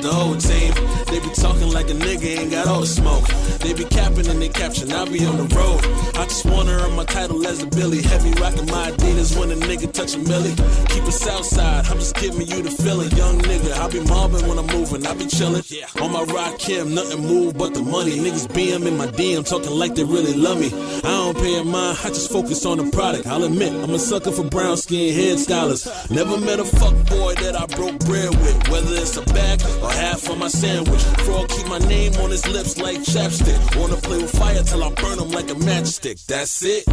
The 0.09 0.15
whole 0.15 0.35
team. 0.35 0.73
They 1.05 1.19
be 1.19 1.33
talking 1.33 1.58
like 1.73 1.89
a 1.89 1.93
nigga 1.93 2.39
ain't 2.39 2.51
got 2.51 2.67
all 2.67 2.81
the 2.81 2.87
smoke. 2.87 3.25
They 3.59 3.73
be 3.73 3.85
capping 3.85 4.27
and 4.27 4.41
they 4.41 4.49
caption, 4.49 4.91
I 4.91 5.05
be 5.05 5.25
on 5.25 5.37
the 5.37 5.55
road. 5.55 5.83
I 6.15 6.25
just 6.25 6.45
wanna 6.45 6.71
earn 6.71 6.95
my 6.95 7.05
title 7.05 7.45
as 7.45 7.61
a 7.63 7.67
Billy. 7.67 8.01
Heavy 8.01 8.31
rockin' 8.41 8.65
my 8.67 8.91
Adidas 8.91 9.37
when 9.37 9.51
a 9.51 9.55
nigga 9.55 9.91
touch 9.91 10.15
a 10.15 10.19
milli. 10.19 10.55
Keep 10.89 11.03
it 11.03 11.11
south 11.11 11.45
side, 11.45 11.85
I'm 11.87 11.97
just 11.97 12.15
giving 12.15 12.47
you 12.47 12.63
the 12.63 12.71
feeling. 12.71 13.11
Young 13.11 13.39
nigga, 13.39 13.71
I 13.73 13.89
be 13.89 13.99
mobbing 14.01 14.47
when 14.47 14.57
I'm 14.57 14.67
moving, 14.67 15.05
I 15.05 15.13
be 15.13 15.25
chillin'. 15.25 15.63
On 16.01 16.11
my 16.11 16.23
rock 16.23 16.57
Kim, 16.59 16.93
nothing 16.93 17.21
move 17.21 17.57
but 17.57 17.73
the 17.73 17.81
money. 17.81 18.17
Niggas 18.17 18.47
BM 18.47 18.85
in 18.87 18.97
my 18.97 19.07
DM, 19.07 19.47
talking 19.47 19.71
like 19.71 19.95
they 19.95 20.03
really 20.03 20.33
love 20.33 20.59
me. 20.59 20.67
I 21.03 21.11
don't 21.21 21.37
pay 21.37 21.59
a 21.59 21.63
mind, 21.63 21.99
I 22.03 22.09
just 22.09 22.31
focus 22.31 22.65
on 22.65 22.77
the 22.77 22.89
product. 22.91 23.27
I'll 23.27 23.43
admit, 23.43 23.73
I'm 23.73 23.93
a 23.93 23.99
sucker 23.99 24.31
for 24.31 24.43
brown 24.43 24.77
skin 24.77 25.13
hairstylers. 25.13 26.09
Never 26.09 26.37
met 26.37 26.59
a 26.59 26.65
fuck 26.65 26.95
boy 27.07 27.35
that 27.35 27.55
I 27.55 27.65
broke 27.75 27.99
bread 27.99 28.29
with. 28.29 28.69
Whether 28.69 28.95
it's 28.95 29.17
a 29.17 29.21
bag 29.33 29.61
or 29.81 29.91
half 29.91 30.29
of 30.29 30.37
my 30.37 30.47
sandwich. 30.47 31.01
Frog 31.25 31.49
keep 31.59 31.69
my 31.69 31.79
name 31.87 32.13
on 32.15 32.29
his 32.29 32.47
lips 32.47 32.77
like 32.77 32.99
chapstick. 32.99 33.59
Wanna 33.75 33.95
play 33.97 34.17
with 34.17 34.31
fire 34.31 34.63
till 34.63 34.83
I 34.83 34.89
burn 34.93 35.19
him 35.19 35.31
like 35.31 35.49
a 35.49 35.55
matchstick. 35.55 36.25
That's 36.25 36.63
it. 36.63 36.85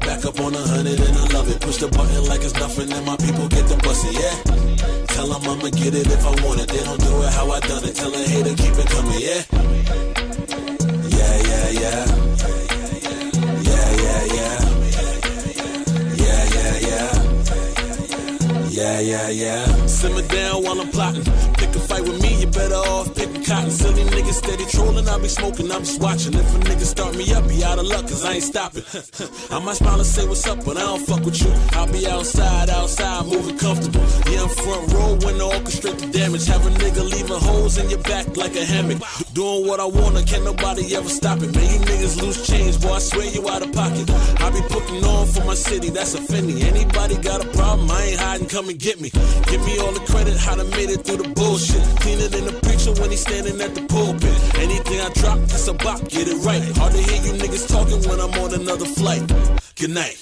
Back 0.00 0.24
up 0.24 0.40
on 0.40 0.54
a 0.54 0.62
hundred 0.72 1.00
and 1.00 1.16
I 1.16 1.26
love 1.34 1.50
it. 1.50 1.60
Push 1.60 1.78
the 1.78 1.88
button 1.88 2.24
like 2.26 2.42
it's 2.42 2.54
nothing 2.54 2.90
and 2.92 3.06
my 3.06 3.16
people 3.16 3.48
get 3.48 3.66
the 3.68 3.76
bussy, 3.76 4.10
yeah. 4.18 5.06
Tell 5.14 5.26
them 5.26 5.42
I'ma 5.50 5.70
get 5.70 5.94
it 5.94 6.06
if 6.06 6.26
I 6.26 6.32
want 6.44 6.60
it. 6.60 6.68
They 6.68 6.82
don't 6.82 7.00
do 7.00 7.22
it 7.22 7.32
how 7.32 7.50
I 7.50 7.60
done 7.60 7.84
it. 7.84 7.94
Tell 7.94 8.12
a 8.12 8.18
hater 8.18 8.54
keep 8.54 8.74
it 8.82 8.88
coming. 8.90 9.20
Yeah, 9.20 9.42
yeah, 11.16 11.36
yeah. 11.48 11.70
Yeah, 11.80 12.19
Yeah, 18.80 18.98
yeah, 19.00 19.28
yeah. 19.28 19.86
Simmer 19.86 20.22
down 20.22 20.62
while 20.62 20.80
I'm 20.80 20.88
plotting. 20.88 21.22
Pick 21.58 21.68
a 21.76 21.80
fight 21.80 22.00
with 22.00 22.22
me, 22.22 22.40
you 22.40 22.46
better 22.46 22.76
off 22.76 23.14
picking 23.14 23.44
cotton. 23.44 23.70
Silly 23.70 24.04
niggas 24.04 24.40
steady 24.42 24.64
trolling, 24.64 25.06
I 25.06 25.18
be 25.18 25.28
smoking, 25.28 25.70
I'm 25.70 25.84
just 25.84 26.00
watching. 26.00 26.32
If 26.32 26.56
a 26.56 26.58
nigga 26.60 26.86
start 26.86 27.14
me 27.14 27.30
up, 27.34 27.44
he 27.50 27.62
out 27.62 27.78
of 27.78 27.84
luck, 27.84 28.08
cause 28.08 28.24
I 28.24 28.32
ain't 28.40 28.42
stopping. 28.42 28.82
I 29.50 29.58
might 29.62 29.76
smile 29.76 29.98
and 29.98 30.06
say 30.06 30.26
what's 30.26 30.46
up, 30.46 30.64
but 30.64 30.78
I 30.78 30.80
don't 30.80 31.04
fuck 31.06 31.22
with 31.26 31.42
you. 31.42 31.52
I'll 31.72 31.92
be 31.92 32.06
outside, 32.06 32.70
outside, 32.70 33.26
moving 33.26 33.58
comfortable. 33.58 34.00
Yeah, 34.32 34.44
I'm 34.44 34.48
front 34.48 34.92
row 34.94 35.12
when 35.26 35.36
the 35.36 35.44
orchestrate 35.44 36.00
the 36.00 36.06
damage. 36.18 36.46
Have 36.46 36.66
a 36.66 36.70
nigga 36.70 37.04
leaving 37.04 37.38
holes 37.38 37.76
in 37.76 37.90
your 37.90 38.00
back 38.00 38.34
like 38.38 38.56
a 38.56 38.64
hammock. 38.64 39.02
Doing 39.32 39.66
what 39.68 39.78
I 39.78 39.84
wanna, 39.84 40.24
can't 40.24 40.44
nobody 40.44 40.96
ever 40.96 41.08
stop 41.08 41.38
it. 41.38 41.54
Man, 41.54 41.62
you 41.62 41.78
niggas 41.86 42.20
lose 42.20 42.46
change, 42.46 42.80
boy, 42.80 42.94
I 42.94 42.98
swear 42.98 43.26
you 43.30 43.48
out 43.48 43.62
of 43.62 43.72
pocket. 43.72 44.10
I 44.40 44.50
be 44.50 44.60
putting 44.68 45.04
on 45.04 45.26
for 45.28 45.44
my 45.44 45.54
city, 45.54 45.90
that's 45.90 46.14
a 46.14 46.18
offending. 46.18 46.60
Anybody 46.62 47.16
got 47.16 47.44
a 47.44 47.48
problem, 47.50 47.88
I 47.90 48.02
ain't 48.10 48.20
hiding, 48.20 48.48
come 48.48 48.68
and 48.68 48.78
get 48.78 49.00
me. 49.00 49.10
Give 49.46 49.64
me 49.64 49.78
all 49.78 49.92
the 49.92 50.04
credit, 50.10 50.36
how 50.36 50.58
I 50.58 50.64
made 50.64 50.90
it 50.90 51.04
through 51.04 51.18
the 51.18 51.28
bullshit. 51.28 51.82
Cleaner 52.00 52.26
than 52.26 52.46
the 52.46 52.58
preacher 52.66 52.92
when 53.00 53.10
he's 53.10 53.20
standing 53.20 53.60
at 53.60 53.74
the 53.74 53.86
pulpit. 53.86 54.34
Anything 54.58 55.00
I 55.00 55.10
drop, 55.14 55.38
it's 55.38 55.68
a 55.68 55.74
bop, 55.74 56.00
get 56.08 56.26
it 56.26 56.38
right. 56.44 56.62
Hard 56.76 56.92
to 56.92 56.98
hear 56.98 57.22
you 57.22 57.38
niggas 57.38 57.68
talking 57.68 58.02
when 58.08 58.18
I'm 58.18 58.34
on 58.42 58.52
another 58.54 58.86
flight. 58.86 59.22
Good 59.80 59.94
night. 59.94 60.20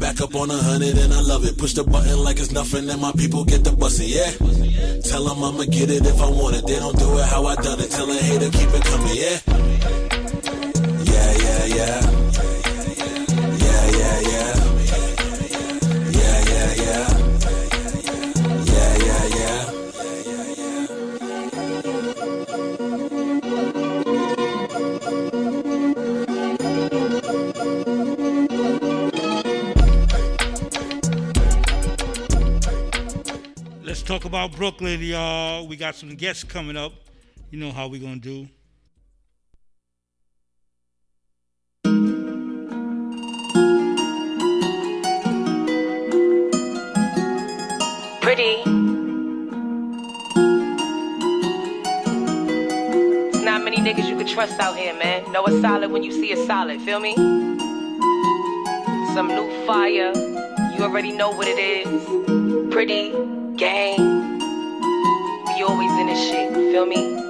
Back 0.00 0.20
up 0.20 0.34
on 0.34 0.50
a 0.50 0.56
hundred 0.56 0.98
and 0.98 1.14
I 1.14 1.20
love 1.20 1.44
it. 1.44 1.56
Push 1.56 1.74
the 1.74 1.84
button 1.84 2.24
like 2.24 2.40
it's 2.40 2.50
nothing 2.50 2.90
and 2.90 3.00
my 3.00 3.12
people 3.12 3.44
get 3.44 3.62
the 3.62 3.70
bussy, 3.70 4.06
yeah. 4.06 4.32
Tell 5.02 5.22
them 5.22 5.44
I'ma 5.44 5.62
get 5.70 5.90
it 5.90 6.04
if 6.04 6.20
I 6.20 6.28
want 6.28 6.56
it. 6.56 6.66
They 6.66 6.74
don't 6.74 6.98
do 6.98 7.18
it 7.18 7.24
how 7.24 7.46
I 7.46 7.54
done 7.54 7.78
it. 7.78 7.88
Tell 7.92 8.10
a 8.10 8.14
hater 8.14 8.50
keep 8.50 8.68
it 8.68 8.84
coming. 8.84 9.14
Yeah, 9.14 9.38
yeah, 11.04 11.32
yeah. 11.38 11.66
Yeah, 11.76 12.19
talk 34.10 34.24
about 34.24 34.50
Brooklyn, 34.56 35.00
y'all. 35.00 35.68
We 35.68 35.76
got 35.76 35.94
some 35.94 36.16
guests 36.16 36.42
coming 36.42 36.76
up. 36.76 36.92
You 37.52 37.60
know 37.60 37.70
how 37.70 37.86
we 37.86 38.00
gonna 38.00 38.16
do. 38.16 38.48
Pretty. 48.20 48.64
There's 53.30 53.44
not 53.44 53.62
many 53.62 53.76
niggas 53.76 54.08
you 54.08 54.16
can 54.16 54.26
trust 54.26 54.58
out 54.58 54.76
here, 54.76 54.92
man. 54.94 55.30
Know 55.30 55.46
a 55.46 55.60
solid 55.60 55.92
when 55.92 56.02
you 56.02 56.10
see 56.10 56.32
a 56.32 56.46
solid, 56.46 56.80
feel 56.80 56.98
me? 56.98 57.14
Some 59.14 59.28
new 59.28 59.66
fire, 59.66 60.12
you 60.76 60.82
already 60.82 61.12
know 61.12 61.30
what 61.30 61.46
it 61.46 61.60
is. 61.60 62.72
Pretty, 62.72 63.12
gang. 63.60 64.38
We 64.38 65.62
always 65.62 65.92
in 66.00 66.06
this 66.06 66.18
shit, 66.18 66.50
feel 66.54 66.86
me? 66.86 67.29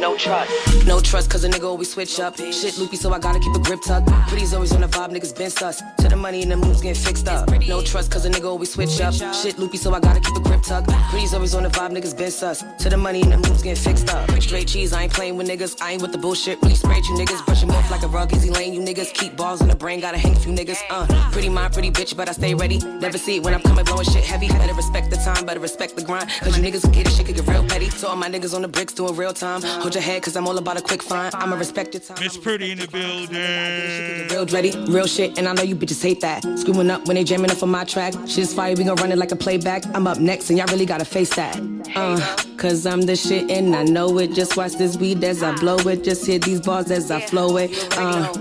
No 0.00 0.16
trust. 0.16 0.86
No 0.86 0.98
trust, 0.98 1.30
cause 1.30 1.44
a 1.44 1.48
nigga 1.50 1.64
always 1.64 1.92
switch 1.92 2.18
up. 2.20 2.34
Shit 2.36 2.78
loopy, 2.78 2.96
so 2.96 3.12
I 3.12 3.18
gotta 3.18 3.38
keep 3.38 3.54
a 3.54 3.58
grip 3.58 3.80
tucked. 3.82 4.08
Pretty's 4.28 4.54
always 4.54 4.72
on 4.72 4.80
the 4.80 4.86
vibe, 4.86 5.10
niggas 5.10 5.36
been 5.36 5.50
sus. 5.50 5.82
To 5.98 6.08
the 6.08 6.16
money 6.16 6.42
and 6.42 6.50
the 6.50 6.56
moves 6.56 6.80
getting 6.80 7.00
fixed 7.00 7.28
up. 7.28 7.50
No 7.68 7.82
trust, 7.82 8.10
cause 8.10 8.24
a 8.24 8.30
nigga 8.30 8.46
always 8.46 8.72
switch 8.72 8.98
up. 9.02 9.12
Shit 9.12 9.58
loopy, 9.58 9.76
so 9.76 9.92
I 9.92 10.00
gotta 10.00 10.20
keep 10.20 10.34
a 10.34 10.40
grip 10.40 10.62
tucked. 10.62 10.88
Pretty's 11.10 11.34
always 11.34 11.54
on 11.54 11.64
the 11.64 11.68
vibe, 11.68 11.92
niggas 11.92 12.16
been 12.16 12.30
sus. 12.30 12.64
To 12.78 12.88
the 12.88 12.96
money 12.96 13.20
and 13.20 13.32
the 13.32 13.36
moves 13.36 13.62
getting 13.62 13.76
fixed 13.76 14.08
up. 14.08 14.30
Straight 14.40 14.68
cheese, 14.68 14.94
I 14.94 15.02
ain't 15.02 15.12
playing 15.12 15.36
with 15.36 15.46
niggas. 15.48 15.76
I 15.82 15.92
ain't 15.92 16.02
with 16.02 16.12
the 16.12 16.18
bullshit. 16.18 16.62
Really 16.62 16.76
sprayed 16.76 17.04
you 17.04 17.14
niggas. 17.14 17.44
Brush 17.44 17.62
'em 17.62 17.70
off 17.70 17.90
like 17.90 18.02
a 18.02 18.08
rug, 18.08 18.32
easy 18.34 18.48
lane, 18.50 18.72
you 18.72 18.80
niggas. 18.80 19.12
Keep 19.12 19.36
balls 19.36 19.60
in 19.60 19.68
the 19.68 19.76
brain, 19.76 20.00
gotta 20.00 20.16
hang 20.18 20.34
a 20.34 20.40
few 20.40 20.52
niggas. 20.52 20.78
Uh, 20.88 21.06
pretty 21.30 21.50
mind, 21.50 21.74
pretty 21.74 21.90
bitch, 21.90 22.16
but 22.16 22.26
I 22.26 22.32
stay 22.32 22.54
ready. 22.54 22.78
Never 22.78 23.18
see 23.18 23.36
it 23.36 23.42
when 23.42 23.52
I'm 23.52 23.60
coming, 23.60 23.84
blowing 23.84 24.06
shit 24.06 24.24
heavy. 24.24 24.48
Better 24.48 24.74
respect 24.74 25.10
the 25.10 25.16
time, 25.16 25.44
better 25.44 25.60
respect 25.60 25.94
the 25.94 26.02
grind. 26.02 26.30
Cause 26.40 26.56
you 26.56 26.64
niggas 26.64 26.90
get 26.90 27.06
it, 27.06 27.12
shit 27.12 27.26
could 27.26 27.36
get 27.36 27.46
real 27.46 27.64
petty. 27.64 27.90
So 27.90 28.08
all 28.08 28.16
my 28.16 28.30
niggas 28.30 28.54
on 28.54 28.62
the 28.62 28.68
bricks 28.68 28.94
doing 28.94 29.14
real 29.14 29.34
time. 29.34 29.60
Your 29.94 30.02
head, 30.02 30.22
cause 30.22 30.36
I'm 30.36 30.46
all 30.46 30.58
about 30.58 30.78
a 30.78 30.82
quick 30.82 31.02
find. 31.02 31.34
I'ma 31.34 31.56
respect 31.56 31.94
your 31.94 32.00
time. 32.02 32.18
Miss 32.20 32.36
Pretty 32.36 32.72
in 32.72 32.78
the 32.78 32.86
building. 32.88 34.28
Real 34.28 34.46
dready, 34.46 34.72
real 34.92 35.06
shit, 35.06 35.38
and 35.38 35.48
I 35.48 35.52
know 35.52 35.62
you 35.62 35.76
bitches 35.76 36.02
hate 36.02 36.20
that. 36.20 36.42
Screwing 36.58 36.90
up 36.90 37.06
when 37.06 37.16
they 37.16 37.24
jamming 37.24 37.50
up 37.50 37.62
on 37.62 37.70
my 37.70 37.84
track. 37.84 38.14
Shit's 38.26 38.54
fire, 38.54 38.74
we 38.76 38.84
gon' 38.84 38.96
run 38.96 39.12
it 39.12 39.18
like 39.18 39.32
a 39.32 39.36
playback. 39.36 39.84
I'm 39.94 40.06
up 40.06 40.18
next, 40.18 40.50
and 40.50 40.58
y'all 40.58 40.68
really 40.68 40.86
gotta 40.86 41.04
face 41.04 41.34
that. 41.36 41.58
Uh, 41.94 42.36
cause 42.56 42.86
I'm 42.86 43.02
the 43.02 43.16
shit, 43.16 43.50
and 43.50 43.74
I 43.74 43.84
know 43.84 44.18
it. 44.18 44.32
Just 44.32 44.56
watch 44.56 44.74
this 44.74 44.96
weed 44.96 45.22
as 45.24 45.42
I 45.42 45.54
blow 45.56 45.76
it. 45.76 46.04
Just 46.04 46.26
hear 46.26 46.38
these 46.38 46.60
bars 46.60 46.90
as 46.90 47.10
I 47.10 47.20
flow 47.20 47.56
it. 47.56 47.70
Uh, 47.96 48.32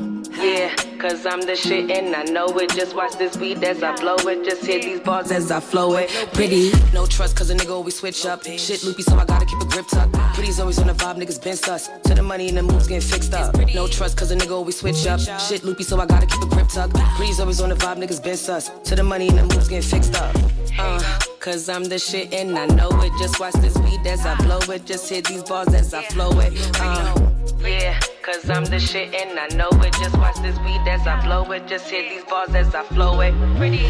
yeah, 0.41 0.73
cause 0.99 1.25
I'm 1.25 1.41
the 1.41 1.55
shit, 1.55 1.91
and 1.91 2.15
I 2.15 2.23
know 2.23 2.47
it. 2.59 2.69
Just 2.69 2.95
watch 2.95 3.17
this 3.17 3.35
weed 3.37 3.61
as 3.63 3.83
I 3.83 3.93
blow 3.95 4.15
it. 4.15 4.45
Just 4.45 4.65
hear 4.65 4.79
these 4.79 4.99
bars 5.01 5.31
as 5.31 5.51
I 5.51 5.59
flow 5.59 5.97
it. 5.97 6.09
Pretty, 6.33 6.71
no 6.93 7.05
trust, 7.05 7.35
cause 7.35 7.49
a 7.49 7.55
nigga 7.55 7.71
always 7.71 7.97
switch 7.97 8.25
up. 8.25 8.43
Shit 8.43 8.83
loopy, 8.83 9.01
so 9.03 9.17
I 9.17 9.25
gotta 9.25 9.45
keep 9.45 9.59
a 9.59 9.65
grip 9.65 9.87
tucked. 9.87 10.13
Pretty's 10.35 10.59
always 10.59 10.79
on 10.79 10.87
the 10.87 10.93
vibe, 10.93 11.17
niggas 11.17 11.38
been 11.41 11.55
sus. 11.55 11.89
To 12.05 12.13
the 12.13 12.23
money 12.23 12.49
and 12.49 12.57
the 12.57 12.63
moves 12.63 12.87
getting 12.87 13.07
fixed 13.07 13.33
up. 13.33 13.55
No 13.73 13.87
trust, 13.87 14.17
cause 14.17 14.31
a 14.31 14.35
nigga 14.35 14.51
always 14.51 14.79
switch 14.79 15.05
up. 15.07 15.19
Shit 15.39 15.63
loopy, 15.63 15.83
so 15.83 15.99
I 15.99 16.05
gotta 16.05 16.25
keep 16.25 16.41
a 16.41 16.45
grip 16.47 16.67
tuck. 16.67 16.91
Pretty's 17.15 17.39
always 17.39 17.61
on 17.61 17.69
the 17.69 17.75
vibe, 17.75 17.97
niggas 17.97 18.23
been 18.23 18.37
sus. 18.37 18.69
To 18.85 18.95
the 18.95 19.03
money 19.03 19.29
and 19.29 19.37
the 19.37 19.43
moves 19.43 19.67
getting 19.67 19.89
fixed 19.89 20.15
up. 20.15 20.35
Uh, 20.77 21.01
cause 21.39 21.69
I'm 21.69 21.83
the 21.85 21.99
shit 21.99 22.33
and 22.33 22.57
I 22.57 22.65
know 22.67 22.89
it. 23.01 23.11
Just 23.19 23.39
watch 23.39 23.53
this 23.55 23.77
weed 23.77 24.05
as 24.05 24.25
I 24.25 24.35
blow 24.43 24.59
it. 24.73 24.85
Just 24.85 25.09
hit 25.09 25.25
these 25.25 25.43
bars 25.43 25.73
as 25.73 25.93
I 25.93 26.03
flow 26.03 26.39
it. 26.39 26.53
Uh, 26.79 27.31
yeah, 27.61 27.99
cause 28.21 28.49
I'm 28.49 28.65
the 28.65 28.79
shit 28.79 29.13
and 29.13 29.39
I 29.39 29.47
know 29.55 29.69
it. 29.81 29.93
Just 29.93 30.17
watch 30.17 30.37
this 30.37 30.57
weed 30.59 30.81
as 30.87 31.05
I 31.07 31.23
blow 31.25 31.51
it. 31.51 31.67
Just 31.67 31.89
hit 31.89 32.09
these 32.09 32.23
bars 32.25 32.53
as 32.55 32.73
I 32.73 32.83
flow 32.83 33.21
it. 33.21 33.33
Pretty. 33.57 33.85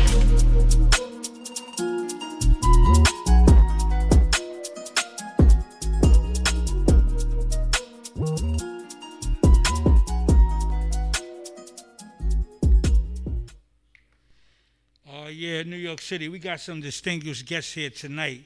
Yeah, 15.40 15.64
New 15.64 15.78
York 15.78 16.02
City. 16.02 16.28
We 16.28 16.38
got 16.38 16.60
some 16.60 16.82
distinguished 16.82 17.46
guests 17.46 17.74
here 17.74 17.90
tonight. 17.90 18.44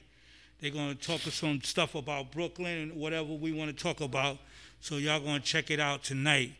They're 0.60 0.70
gonna 0.70 0.94
talk 0.94 1.26
us 1.26 1.34
some 1.34 1.60
stuff 1.62 1.96
about 1.96 2.30
Brooklyn 2.30 2.78
and 2.78 2.92
whatever 2.94 3.32
we 3.32 3.50
want 3.50 3.76
to 3.76 3.82
talk 3.82 4.00
about. 4.00 4.38
So 4.80 4.98
y'all 4.98 5.18
gonna 5.18 5.40
check 5.40 5.72
it 5.72 5.80
out 5.80 6.04
tonight. 6.04 6.52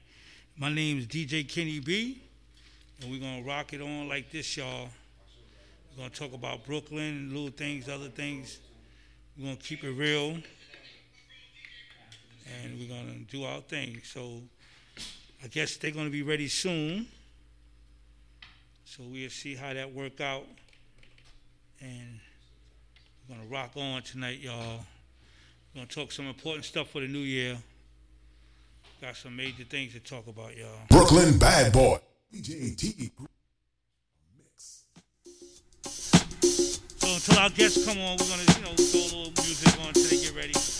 My 0.56 0.74
name 0.74 0.98
is 0.98 1.06
DJ 1.06 1.48
Kenny 1.48 1.78
B, 1.78 2.20
and 3.00 3.12
we're 3.12 3.20
gonna 3.20 3.46
rock 3.46 3.74
it 3.74 3.80
on 3.80 4.08
like 4.08 4.32
this, 4.32 4.56
y'all. 4.56 4.88
We're 5.92 6.02
gonna 6.02 6.10
talk 6.10 6.32
about 6.32 6.66
Brooklyn, 6.66 7.16
and 7.16 7.32
little 7.32 7.50
things, 7.50 7.88
other 7.88 8.08
things. 8.08 8.58
We're 9.38 9.44
gonna 9.44 9.56
keep 9.56 9.84
it 9.84 9.92
real, 9.92 10.30
and 12.60 12.76
we're 12.76 12.88
gonna 12.88 13.18
do 13.30 13.44
our 13.44 13.60
thing. 13.60 14.00
So 14.02 14.42
I 15.44 15.46
guess 15.46 15.76
they're 15.76 15.92
gonna 15.92 16.10
be 16.10 16.22
ready 16.22 16.48
soon. 16.48 17.06
So 18.96 19.02
we'll 19.10 19.28
see 19.28 19.56
how 19.56 19.74
that 19.74 19.92
work 19.92 20.20
out. 20.20 20.46
And 21.80 22.20
we're 23.28 23.34
gonna 23.34 23.48
rock 23.48 23.72
on 23.74 24.02
tonight, 24.02 24.38
y'all. 24.38 24.84
We're 25.74 25.80
gonna 25.80 25.86
talk 25.88 26.12
some 26.12 26.26
important 26.26 26.64
stuff 26.64 26.90
for 26.90 27.00
the 27.00 27.08
new 27.08 27.18
year. 27.18 27.58
Got 29.00 29.16
some 29.16 29.34
major 29.34 29.64
things 29.64 29.94
to 29.94 29.98
talk 29.98 30.28
about, 30.28 30.56
y'all. 30.56 30.68
Brooklyn 30.90 31.36
Bad 31.38 31.72
Boy. 31.72 31.98
DJ 32.32 32.76
T. 32.76 33.10
So 35.82 37.14
until 37.14 37.38
our 37.40 37.50
guests 37.50 37.84
come 37.84 37.98
on, 37.98 38.16
we're 38.16 38.28
gonna, 38.28 38.42
you 38.42 38.62
know, 38.62 38.74
throw 38.76 39.00
a 39.00 39.10
little 39.10 39.32
music 39.42 39.80
on 39.80 39.88
until 39.88 40.04
they 40.04 40.22
get 40.22 40.36
ready. 40.36 40.73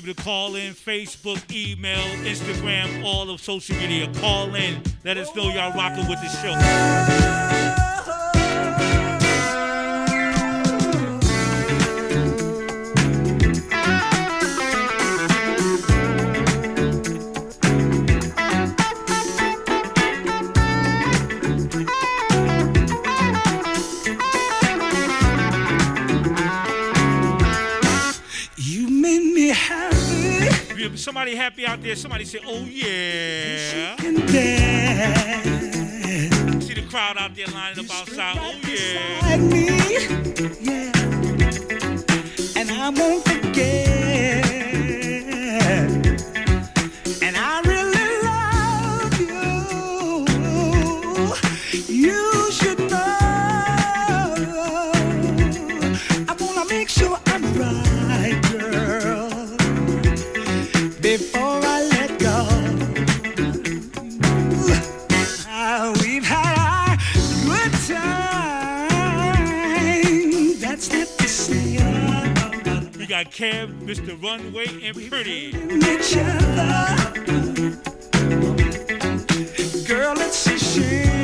People 0.00 0.14
to 0.14 0.22
call 0.22 0.56
in 0.56 0.74
Facebook, 0.74 1.40
email, 1.50 1.96
Instagram, 2.26 3.02
all 3.02 3.30
of 3.30 3.40
social 3.40 3.74
media. 3.76 4.12
Call 4.20 4.54
in. 4.54 4.82
Let 5.04 5.16
us 5.16 5.34
know 5.34 5.44
y'all 5.44 5.72
rocking 5.72 6.06
with 6.06 6.20
the 6.20 6.28
show. 6.28 7.45
Somebody 31.06 31.36
happy 31.36 31.64
out 31.64 31.80
there. 31.84 31.94
Somebody 31.94 32.24
say, 32.24 32.40
"Oh 32.44 32.64
yeah." 32.64 33.94
See 36.58 36.74
the 36.74 36.84
crowd 36.90 37.16
out 37.16 37.32
there 37.36 37.46
lining 37.46 37.78
up 37.84 37.94
outside. 37.94 38.36
Oh 38.40 38.52
yeah. 38.66 39.36
yeah. 40.60 40.90
And 42.56 42.72
I 42.72 42.90
won't 42.90 43.24
forget. 43.24 44.05
Mr. 73.96 74.22
Runway, 74.22 74.66
and 74.86 74.96
Preddie. 74.96 75.54
each 75.82 76.16
other. 76.18 76.96
Girl, 79.88 80.14
a 80.46 80.58
shame. 80.58 81.15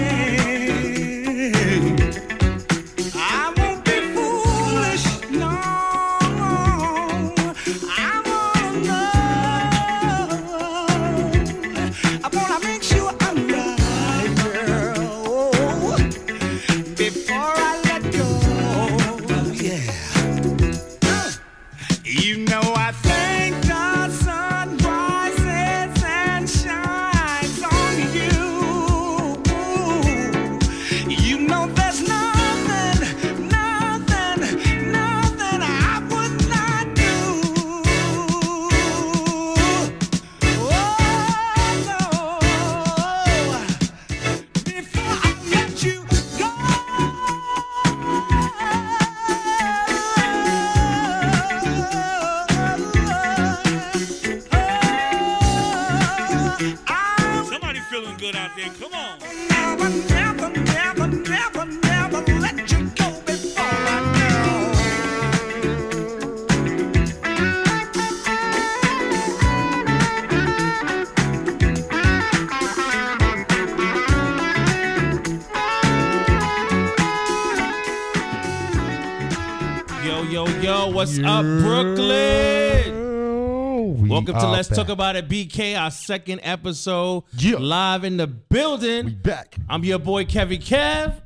Back. 84.76 84.86
Talk 84.86 84.88
About 84.92 85.16
It 85.16 85.28
BK, 85.28 85.78
our 85.80 85.90
second 85.90 86.40
episode. 86.42 87.24
Live 87.40 88.04
in 88.04 88.16
the 88.16 88.26
building. 88.26 89.06
We 89.06 89.12
back. 89.12 89.56
I'm 89.68 89.84
your 89.84 89.98
boy 89.98 90.24
Kevykev. 90.24 91.20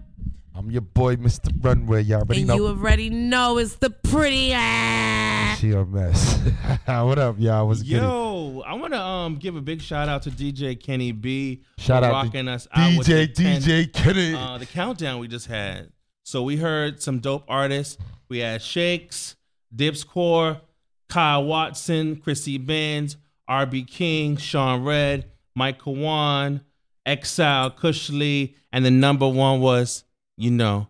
I'm 0.55 0.71
your 0.71 0.81
boy, 0.81 1.17
Mr. 1.17 1.51
Runway. 1.63 2.03
Y'all 2.03 2.21
already 2.23 2.41
And 2.41 2.49
know. 2.49 2.55
you 2.57 2.67
already 2.69 3.11
know 3.11 3.59
it's 3.59 3.77
the 3.77 3.91
pretty 3.91 4.53
ass. 4.55 5.59
she 5.59 5.73
a 5.73 5.85
mess. 5.85 6.39
what 6.87 7.19
up, 7.19 7.37
y'all? 7.39 7.67
What's 7.69 7.83
good? 7.83 7.91
Yo, 8.03 8.63
I 8.67 8.73
want 8.75 8.95
to 8.95 9.01
um 9.01 9.37
give 9.37 9.55
a 9.55 9.61
big 9.61 9.83
shout 9.83 10.09
out 10.09 10.23
to 10.23 10.31
DJ 10.31 10.83
Kenny 10.83 11.13
B. 11.13 11.63
Shout 11.79 12.03
for 12.03 12.07
out 12.09 12.23
to 12.23 12.27
rocking 12.29 12.49
us 12.49 12.67
out 12.73 12.97
with 12.99 13.07
DJ 13.07 13.35
10 13.35 13.61
DJ 13.63 13.93
Kenny. 13.93 14.35
Uh, 14.35 14.57
the 14.59 14.65
countdown 14.67 15.19
we 15.21 15.29
just 15.29 15.47
had. 15.47 15.91
So 16.25 16.43
we 16.43 16.57
heard 16.57 17.03
some 17.03 17.21
dope 17.21 17.45
artists. 17.49 17.99
We 18.31 18.39
had 18.39 18.63
Shakes, 18.63 19.37
Dips 19.75 20.05
Core, 20.05 20.61
Kyle 21.09 21.45
Watson, 21.45 22.17
Chrissy 22.17 22.57
Benz, 22.59 23.19
RB 23.49 23.87
King, 23.87 24.37
Sean 24.37 24.85
Red, 24.85 25.31
Mike 25.55 25.81
Kawan, 25.81 26.61
Exile, 27.05 27.71
Cushley, 27.71 28.55
and 28.73 28.85
the 28.85 28.91
number 28.91 29.29
one 29.29 29.61
was, 29.61 30.05
you 30.37 30.51
know, 30.51 30.89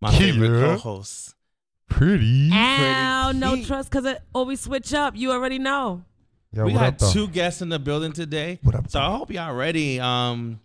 my 0.00 0.12
favorite 0.12 0.48
co-host. 0.48 1.34
Preddie. 1.90 2.50
Ow, 2.52 3.32
no 3.32 3.62
trust 3.62 3.90
because 3.90 4.04
it 4.04 4.20
always 4.34 4.60
switch 4.60 4.92
up. 4.92 5.14
You 5.16 5.32
already 5.32 5.58
know. 5.58 6.04
Yo, 6.52 6.64
we 6.64 6.72
what 6.72 6.80
got 6.80 6.88
up, 6.88 6.98
though? 6.98 7.12
two 7.12 7.28
guests 7.28 7.62
in 7.62 7.68
the 7.68 7.78
building 7.78 8.12
today. 8.12 8.58
What 8.62 8.74
up? 8.74 8.90
so 8.90 9.00
I 9.00 9.10
hope 9.16 9.30
y'all 9.30 9.54
ready 9.54 10.00
um 10.00 10.60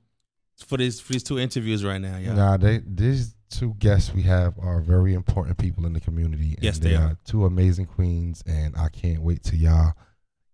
for 0.65 0.77
these 0.77 0.99
for 0.99 1.13
these 1.13 1.23
two 1.23 1.39
interviews 1.39 1.83
right 1.85 1.99
now. 1.99 2.17
Yeah. 2.17 2.33
Nah, 2.33 2.57
they 2.57 2.81
these 2.85 3.35
two 3.49 3.75
guests 3.79 4.13
we 4.13 4.23
have 4.23 4.57
are 4.59 4.81
very 4.81 5.13
important 5.13 5.57
people 5.57 5.85
in 5.85 5.93
the 5.93 5.99
community. 5.99 6.53
And 6.55 6.63
Yes, 6.63 6.79
they 6.79 6.95
are. 6.95 7.17
Two 7.25 7.45
amazing 7.45 7.85
queens, 7.85 8.43
and 8.45 8.75
I 8.75 8.89
can't 8.89 9.21
wait 9.21 9.43
to 9.45 9.55
y'all 9.55 9.93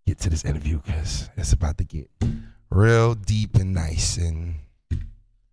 get 0.06 0.18
to 0.20 0.30
this 0.30 0.44
interview 0.44 0.78
because 0.80 1.28
it's 1.36 1.52
about 1.52 1.78
to 1.78 1.84
get 1.84 2.08
real 2.70 3.14
deep 3.14 3.56
and 3.56 3.74
nice. 3.74 4.16
And 4.18 4.56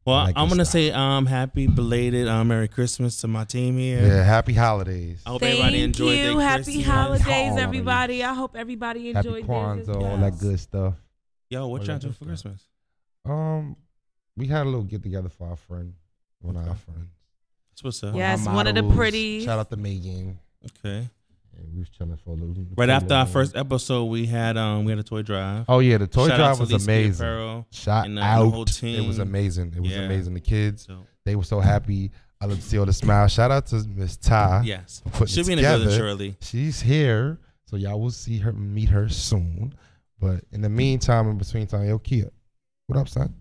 Well, 0.05 0.15
I 0.17 0.23
like 0.25 0.35
I'm 0.37 0.47
gonna 0.49 0.65
stuff. 0.65 0.71
say 0.73 0.91
um 0.91 1.25
happy 1.25 1.67
belated 1.67 2.27
um 2.27 2.47
Merry 2.49 2.67
Christmas 2.67 3.17
to 3.21 3.27
my 3.27 3.45
team 3.45 3.77
here. 3.77 4.01
yeah, 4.05 4.23
happy 4.23 4.53
holidays. 4.53 5.21
I 5.25 5.29
hope 5.31 5.41
Thank 5.41 5.53
everybody 5.59 5.81
enjoyed 5.83 6.17
you. 6.17 6.23
their 6.37 6.41
Happy 6.47 6.63
Christmas. 6.63 6.85
holidays, 6.85 7.25
Holidays. 7.25 7.57
everybody. 7.63 8.23
I 8.23 8.33
hope 8.33 8.55
everybody 8.55 9.13
Happy 9.13 9.27
enjoyed 9.27 9.47
theirs. 9.47 9.87
Kwanzaa, 9.87 10.01
all 10.03 10.17
that 10.17 10.37
good 10.39 10.59
stuff. 10.59 10.93
Yo, 11.49 11.67
what 11.67 11.81
All 11.81 11.87
y'all 11.87 11.95
that 11.95 12.01
doing 12.01 12.13
for 12.13 12.15
stuff. 12.17 12.27
Christmas? 12.27 12.67
Um, 13.25 13.75
we 14.35 14.47
had 14.47 14.63
a 14.63 14.65
little 14.65 14.83
get 14.83 15.03
together 15.03 15.29
for 15.29 15.47
our 15.47 15.55
friend, 15.55 15.93
one 16.41 16.57
of 16.57 16.67
our 16.67 16.75
friends. 16.75 17.07
That's 17.71 17.83
what's 17.83 18.03
up. 18.03 18.15
Yes, 18.15 18.45
one 18.45 18.67
of 18.67 18.75
the 18.75 18.81
models. 18.81 18.97
pretties. 18.97 19.43
Shout 19.45 19.59
out 19.59 19.69
to 19.69 19.77
Megan. 19.77 20.37
Okay. 20.83 21.07
And 21.57 21.73
we 21.73 21.79
was 21.79 21.89
chilling 21.89 22.17
for 22.17 22.31
a 22.31 22.33
little. 22.33 22.55
Right 22.75 22.89
after 22.89 23.13
our 23.13 23.25
first 23.25 23.55
episode, 23.55 24.05
we 24.05 24.25
had 24.25 24.57
um 24.57 24.85
we 24.85 24.91
had 24.91 24.99
a 24.99 25.03
toy 25.03 25.21
drive. 25.21 25.65
Oh 25.67 25.79
yeah, 25.79 25.97
the 25.97 26.07
toy 26.07 26.27
Shout 26.27 26.37
drive 26.37 26.55
to 26.55 26.61
was 26.61 26.71
Lee 26.73 26.79
Ski 26.79 26.91
amazing. 26.91 27.25
Apparel 27.25 27.67
Shout 27.71 28.05
and, 28.05 28.17
uh, 28.17 28.21
the 28.21 28.27
out! 28.27 28.51
whole 28.51 28.65
team. 28.65 29.03
It 29.03 29.07
was 29.07 29.19
amazing. 29.19 29.73
It 29.75 29.81
was 29.81 29.91
Yeah. 29.91 29.99
amazing. 30.01 30.33
The 30.33 30.39
kids, 30.41 30.85
So- 30.87 31.05
they 31.25 31.35
were 31.35 31.43
so 31.43 31.59
happy. 31.59 32.11
I 32.41 32.45
love 32.45 32.57
to 32.59 32.63
see 32.63 32.77
all 32.77 32.85
the 32.85 32.91
smiles. 32.93 33.31
Shout 33.31 33.51
out 33.51 33.67
to 33.67 33.75
Miss 33.87 34.17
Tie. 34.17 34.63
Yes. 34.65 35.01
for 35.05 35.09
putting 35.11 35.27
She'll 35.27 35.43
it 35.43 35.47
be 35.47 35.53
in 35.53 35.57
the 35.57 35.61
building 35.63 35.87
together. 35.87 35.97
shortly. 35.97 36.37
She's 36.41 36.81
here, 36.81 37.39
so 37.65 37.77
y'all 37.77 38.01
will 38.01 38.11
see 38.11 38.39
her, 38.39 38.51
meet 38.51 38.89
her 38.89 39.07
soon. 39.07 39.73
But 40.19 40.43
in 40.51 40.62
the 40.62 40.69
meantime, 40.69 41.29
in 41.29 41.37
between 41.37 41.67
time, 41.67 41.87
yo, 41.87 41.99
Kiyah, 41.99 42.31
what 42.87 42.97
up, 42.99 43.08
son? 43.08 43.33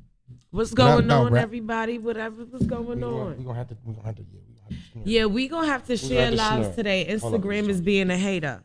What's 0.50 0.70
What 0.72 0.80
up, 0.80 0.96
going 0.98 1.08
dog, 1.08 1.26
on, 1.28 1.32
rap? 1.32 1.42
everybody? 1.44 1.98
Whatever 1.98 2.44
was 2.44 2.62
going 2.62 2.86
We 2.86 2.94
gonna, 2.96 3.06
on. 3.30 3.38
we 3.38 3.44
gonna 3.44 3.58
have 3.58 3.68
to. 3.68 3.76
We 3.84 3.94
gonna 3.94 4.06
have 4.06 4.16
to. 4.16 4.22
Yeah, 4.22 4.40
we 4.46 4.54
gonna 4.54 4.60
have 4.60 4.61
to. 4.61 4.61
Yeah, 5.04 5.26
we 5.26 5.48
gonna 5.48 5.66
have 5.66 5.86
to 5.86 5.96
share 5.96 6.24
have 6.26 6.30
to 6.30 6.36
lives 6.36 6.64
snap. 6.66 6.76
today. 6.76 7.06
Instagram 7.08 7.68
is 7.68 7.80
being 7.80 8.10
a 8.10 8.16
hater. 8.16 8.62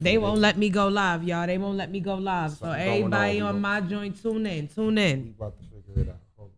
They 0.00 0.18
won't 0.18 0.40
let 0.40 0.58
me 0.58 0.68
go 0.70 0.88
live, 0.88 1.24
y'all. 1.24 1.46
They 1.46 1.56
won't 1.58 1.76
let 1.76 1.90
me 1.90 2.00
go 2.00 2.16
live. 2.16 2.52
So 2.52 2.66
Something 2.66 2.80
everybody 2.80 3.40
on. 3.40 3.54
On 3.54 3.60
my 3.60 3.80
joint, 3.80 4.20
tune 4.20 4.46
in, 4.46 4.68
tune 4.68 4.98
in. 4.98 5.34
about 5.38 5.56
to 5.58 5.64
figure 5.64 6.02
it 6.02 6.08
out. 6.08 6.16
Hold 6.36 6.50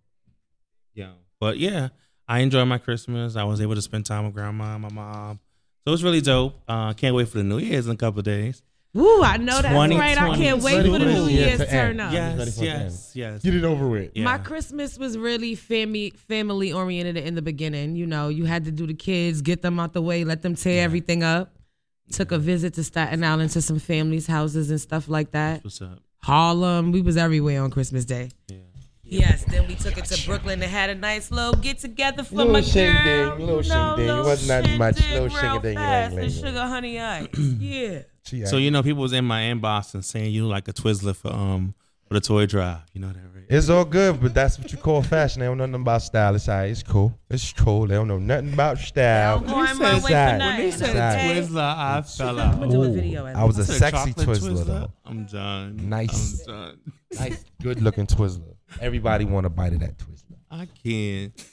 Yeah. 0.95 1.13
But 1.39 1.59
yeah, 1.59 1.89
I 2.27 2.41
enjoyed 2.41 2.67
my 2.67 2.79
Christmas. 2.79 3.37
I 3.37 3.45
was 3.45 3.61
able 3.61 3.75
to 3.75 3.83
spend 3.83 4.07
time 4.07 4.25
with 4.25 4.35
grandma 4.35 4.75
and 4.75 4.83
my 4.83 4.91
mom. 4.91 5.41
So 5.85 5.93
it's 5.93 6.03
really 6.03 6.21
dope. 6.21 6.61
Uh 6.67 6.93
can't 6.95 7.15
wait 7.15 7.29
for 7.29 7.39
the 7.39 7.45
New 7.45 7.59
Year's 7.59 7.87
in 7.87 7.93
a 7.93 7.97
couple 7.97 8.19
of 8.19 8.25
days. 8.25 8.63
Woo, 8.97 9.23
I 9.23 9.37
know 9.37 9.61
that's 9.61 9.75
right. 9.75 10.17
I 10.19 10.37
can't 10.37 10.63
wait 10.63 10.85
for 10.87 10.93
the 10.99 10.99
New 11.01 11.27
Year's 11.27 11.59
to 11.61 11.67
turn 11.67 11.91
end. 11.91 12.01
up. 12.01 12.13
Yes, 12.13 12.37
for 12.37 12.43
it 12.49 12.53
to 12.61 12.65
yes, 12.65 13.13
yes. 13.15 13.43
Get 13.43 13.55
it 13.55 13.65
over 13.65 13.87
with. 13.87 14.17
My 14.17 14.39
Christmas 14.39 14.97
was 14.99 15.19
really 15.19 15.55
family 15.55 16.11
family 16.29 16.73
oriented 16.73 17.19
in 17.19 17.35
the 17.35 17.43
beginning. 17.43 17.97
You 17.97 18.07
know, 18.07 18.29
you 18.29 18.47
had 18.47 18.65
to 18.65 18.71
do 18.71 18.87
the 18.87 18.95
kids, 18.95 19.43
get 19.43 19.61
them 19.63 19.79
out 19.79 19.93
the 19.93 20.01
way, 20.03 20.25
let 20.25 20.41
them 20.43 20.55
tear 20.55 20.83
everything 20.83 21.23
up. 21.23 21.53
Took 22.13 22.33
a 22.33 22.39
visit 22.39 22.75
to 22.75 22.85
Staten 22.85 23.23
Island 23.25 23.51
to 23.51 23.61
some 23.61 23.79
families' 23.81 24.27
houses 24.29 24.71
and 24.71 24.81
stuff 24.81 25.09
like 25.09 25.33
that. 25.33 25.63
What's 25.65 25.83
up? 25.83 25.99
Harlem, 26.23 26.93
we 26.93 27.03
was 27.03 27.17
everywhere 27.17 27.63
on 27.63 27.71
Christmas 27.71 28.05
Day. 28.05 28.31
Yeah. 28.49 28.57
Yes, 29.09 29.45
then 29.45 29.69
we 29.69 29.75
took 29.77 29.97
it 29.99 30.05
to 30.07 30.27
Brooklyn 30.27 30.61
and 30.61 30.71
had 30.71 30.91
a 30.91 30.95
nice 30.97 31.31
little 31.31 31.53
get 31.53 31.79
together 31.79 32.25
for 32.25 32.35
Little 32.37 32.53
my 32.53 32.61
shing 32.61 32.93
girl. 32.93 33.37
ding, 33.37 33.47
little 33.47 33.57
you 33.59 33.63
shing 33.63 33.73
know, 33.73 33.97
ding. 33.97 34.09
It 34.09 34.23
wasn't 34.25 34.49
that 34.67 34.79
much, 34.79 34.97
shindig 34.99 35.13
little 35.13 35.29
real 35.29 35.39
shing 35.41 35.59
a 35.59 35.63
ding, 35.63 35.77
fast, 35.77 36.15
ling, 36.15 36.25
and 36.25 36.35
ling. 36.35 36.45
sugar 36.45 36.61
honey 36.67 36.99
ice. 37.01 37.29
yeah. 37.39 38.03
So 38.27 38.57
you 38.57 38.71
know, 38.71 38.83
people 38.83 39.03
was 39.03 39.13
in 39.13 39.25
my 39.25 39.43
inbox 39.43 39.95
and 39.95 40.05
saying 40.05 40.33
you 40.33 40.47
like 40.47 40.69
a 40.69 40.73
Twizzler 40.73 41.15
for 41.15 41.33
um 41.33 41.75
for 42.09 42.15
the 42.15 42.21
toy 42.21 42.47
drive. 42.47 42.81
You 42.93 43.01
know 43.01 43.09
that, 43.09 43.17
right? 43.35 43.45
It's 43.49 43.69
all 43.69 43.85
good, 43.85 44.21
but 44.21 44.35
that's 44.35 44.59
what 44.59 44.71
you 44.73 44.79
call 44.79 45.03
fashion. 45.03 45.41
They 45.41 45.47
don't 45.47 45.59
know 45.59 45.67
nothing 45.67 45.83
about 45.83 46.03
style. 46.03 46.35
It's 46.35 46.49
all 46.49 46.57
right. 46.57 46.71
It's 46.71 46.83
cool. 46.83 47.17
It's 47.31 47.53
cool. 47.53 47.87
They 47.87 47.95
don't 47.95 48.09
know 48.09 48.19
nothing 48.19 48.53
about 48.53 48.79
style. 48.79 49.41
They 49.41 49.47
don't 49.47 49.55
go 49.55 49.71
in 49.71 49.79
my 49.79 49.97
It's 49.97 50.05
way 50.05 50.11
for 50.11 50.17
all 50.17 50.25
right. 50.25 50.39
When 50.39 50.57
they 50.59 50.71
said 50.71 50.89
It's 50.89 50.97
all 50.97 51.01
right. 51.01 51.37
Twizzler, 51.37 51.77
I 51.77 52.03
fell 52.03 52.41
out. 52.41 52.55
I'ma 52.55 52.67
do 52.67 52.83
a 52.85 52.91
video 52.91 53.27
I 53.27 53.45
was 53.45 53.59
a 53.59 53.63
I 53.63 53.65
said 53.65 53.77
sexy 53.79 54.13
chocolate 54.15 54.39
Twizzler, 54.39 54.67
though. 54.67 54.93
I'm 55.05 55.25
done. 55.27 55.89
Nice. 55.89 56.47
I'm 56.47 56.55
done. 56.55 56.81
Nice, 57.19 57.45
good 57.63 57.83
looking 57.83 58.07
Twizzler. 58.07 58.55
Everybody 58.81 59.25
want 59.25 59.45
to 59.45 59.51
bite 59.51 59.73
of 59.73 59.81
that 59.81 59.99
Twizzler. 59.99 60.37
I 60.51 60.67
can't. 60.83 61.49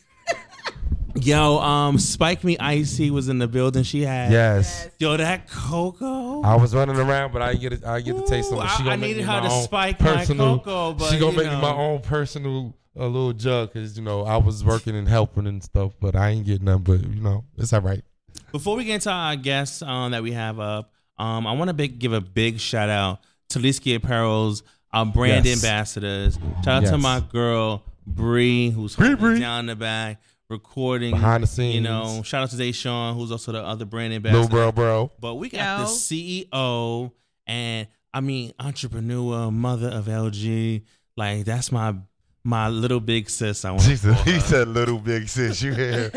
Yo, 1.16 1.60
um, 1.60 2.00
Spike 2.00 2.44
Me 2.44 2.58
Icy 2.58 3.12
was 3.12 3.30
in 3.30 3.38
the 3.38 3.48
building. 3.48 3.84
She 3.84 4.02
had 4.02 4.32
Yes. 4.32 4.90
Yo, 4.98 5.16
that 5.16 5.48
cocoa. 5.48 6.42
I 6.42 6.56
was 6.56 6.74
running 6.74 6.96
around, 6.98 7.32
but 7.32 7.42
I 7.44 7.54
get 7.54 7.72
it. 7.72 7.86
I 7.86 8.02
get 8.02 8.16
to 8.18 8.24
taste 8.26 8.48
Ooh, 8.52 8.58
something. 8.58 8.68
I- 8.68 8.72
She 8.78 8.84
gonna 8.84 8.92
I 8.94 8.96
make 8.96 9.08
needed 9.10 9.18
me 9.20 9.24
her 9.28 9.42
my 9.42 9.48
to 9.48 9.54
own 9.54 9.64
spike 9.64 10.02
my 10.02 10.16
personal. 10.16 10.58
cocoa, 10.60 10.94
but, 10.94 11.12
she 11.12 11.20
gonna 11.20 11.32
you 11.34 11.38
make 11.38 11.48
me 11.52 11.56
my 11.62 11.72
know. 11.72 11.78
own 11.78 12.00
personal 12.02 12.74
a 12.96 13.06
little 13.06 13.34
jug 13.34 13.74
because 13.74 13.96
you 13.96 14.04
know 14.04 14.24
I 14.24 14.38
was 14.38 14.64
working 14.64 14.96
and 14.96 15.08
helping 15.08 15.46
and 15.46 15.64
stuff, 15.64 15.94
but 16.00 16.16
I 16.16 16.30
ain't 16.30 16.46
getting 16.48 16.66
none. 16.66 16.82
But 16.82 17.02
you 17.04 17.22
know 17.22 17.44
it's 17.58 17.74
all 17.74 17.82
right. 17.82 18.04
Before 18.52 18.76
we 18.76 18.84
get 18.84 18.96
into 18.96 19.12
our 19.12 19.36
guests 19.36 19.84
um, 19.84 20.12
that 20.12 20.24
we 20.24 20.32
have 20.32 20.60
up, 20.60 20.92
Um, 21.20 21.46
I 21.46 21.52
want 21.52 21.68
to 21.70 21.74
big, 21.76 22.00
give 22.00 22.12
a 22.14 22.22
big 22.22 22.60
shout 22.60 22.90
out 22.90 23.20
to 23.50 23.60
Liski 23.60 23.96
Apparel's 23.96 24.64
our 24.92 25.06
brand 25.06 25.46
Yes. 25.46 25.64
ambassadors. 25.64 26.40
Shout 26.66 26.68
out 26.68 26.86
to 26.86 26.92
Yes. 26.94 27.02
my 27.02 27.20
girl 27.20 27.84
Bree, 28.08 28.72
who's 28.72 28.96
holding 28.96 29.40
down 29.40 29.68
the 29.68 29.76
back, 29.76 30.20
recording 30.50 31.12
Behind 31.12 31.44
the 31.44 31.48
scenes. 31.48 31.76
You 31.76 31.82
know, 31.82 32.22
shout 32.24 32.44
out 32.44 32.50
to 32.52 32.56
Deshaun, 32.56 33.16
who's 33.16 33.32
also 33.32 33.52
the 33.52 33.64
other 33.64 33.86
brand 33.86 34.14
ambassador. 34.14 34.42
Little 34.42 34.56
bro, 34.56 34.72
bro. 34.72 35.12
But 35.20 35.36
we 35.36 35.50
got 35.50 35.80
the 35.80 35.86
CEO 35.86 37.12
and 37.48 37.88
I 38.14 38.22
mean 38.22 38.54
entrepreneur, 38.60 39.52
mother 39.52 39.90
of 39.90 40.06
LG. 40.06 40.84
Like 41.18 41.46
that's 41.46 41.72
my 41.72 41.96
my 42.44 42.68
little 42.70 43.00
big 43.00 43.30
sis. 43.30 43.66
I 43.66 43.72
want. 43.72 43.84
He 43.84 43.96
said, 43.96 44.16
he 44.28 44.40
said 44.40 44.68
little 44.68 45.00
big 45.00 45.28
sis. 45.30 45.62
You 45.62 45.74
hear? 45.76 46.12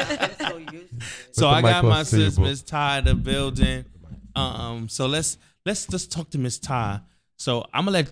So 1.32 1.42
the 1.42 1.48
I 1.48 1.62
got 1.62 1.84
my 1.84 1.90
close 1.90 2.10
to 2.10 2.18
you, 2.18 2.30
sis. 2.30 2.38
Miss 2.38 2.62
Tie, 2.62 3.00
the 3.02 3.14
building. 3.14 3.84
Um, 4.34 4.88
so 4.88 5.06
let's 5.06 5.38
let's 5.64 5.86
just 5.86 6.10
talk 6.12 6.30
to 6.30 6.38
Miss 6.38 6.58
Tie. 6.58 7.00
So 7.36 7.66
I'm 7.72 7.84
gonna 7.84 7.98
let 7.98 8.10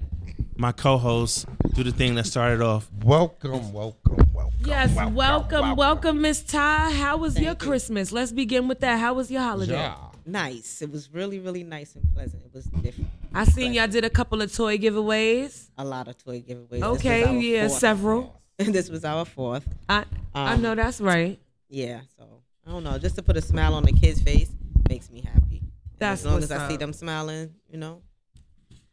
my 0.57 0.72
co-host 0.72 1.47
do 1.74 1.82
the 1.82 1.91
thing 1.93 2.14
that 2.14 2.26
started 2.26 2.61
off. 2.62 2.89
Welcome, 3.03 3.72
welcome, 3.72 4.16
welcome. 4.32 4.55
Yes, 4.64 4.95
welcome, 5.12 5.76
welcome, 5.76 6.20
Miss 6.20 6.43
Tie. 6.43 6.91
How 6.93 7.16
was 7.16 7.39
your 7.39 7.55
Christmas? 7.55 8.12
Let's 8.12 8.32
begin 8.32 8.68
with 8.68 8.80
that. 8.80 8.99
How 8.99 9.14
was 9.14 9.30
your 9.30 9.43
holiday? 9.43 9.93
Nice. 10.26 10.80
It 10.80 10.91
was 10.91 11.12
really, 11.12 11.39
really 11.39 11.64
nice 11.64 11.95
and 11.97 12.05
pleasant. 12.14 12.43
It 12.45 12.55
was 12.55 12.64
different. 12.66 13.11
I 13.35 13.45
seen 13.45 13.74
y'all 13.74 13.89
did 13.89 14.05
a 14.05 14.11
couple 14.11 14.41
of 14.41 14.55
toy 14.55 14.78
giveaways. 14.78 15.68
A 15.76 15.85
lot 15.85 16.09
of 16.09 16.16
toy 16.16 16.41
giveaways. 16.41 16.82
Okay, 16.82 17.39
yeah, 17.41 17.68
fourth. 17.68 17.78
several. 17.80 18.41
this 18.57 18.89
was 18.89 19.05
our 19.05 19.24
fourth. 19.24 19.66
I 19.89 20.05
I 20.35 20.55
Um, 20.55 20.62
know 20.62 20.74
that's 20.74 21.01
right. 21.01 21.39
Yeah, 21.68 22.01
so 22.16 22.43
I 22.66 22.70
don't 22.70 22.85
know. 22.85 22.97
Just 22.99 23.16
to 23.16 23.22
put 23.22 23.37
a 23.37 23.43
smile 23.43 23.74
on 23.74 23.82
the 23.82 23.93
kid's 23.93 24.22
face 24.22 24.51
makes 24.89 25.11
me 25.11 25.20
happy. 25.20 25.59
And 25.59 25.70
That's 25.99 26.20
as 26.22 26.26
long 26.26 26.35
what's 26.37 26.51
as 26.51 26.53
I 26.53 26.68
see 26.68 26.76
them 26.76 26.93
smiling, 26.93 27.53
you 27.68 27.76
know, 27.78 28.01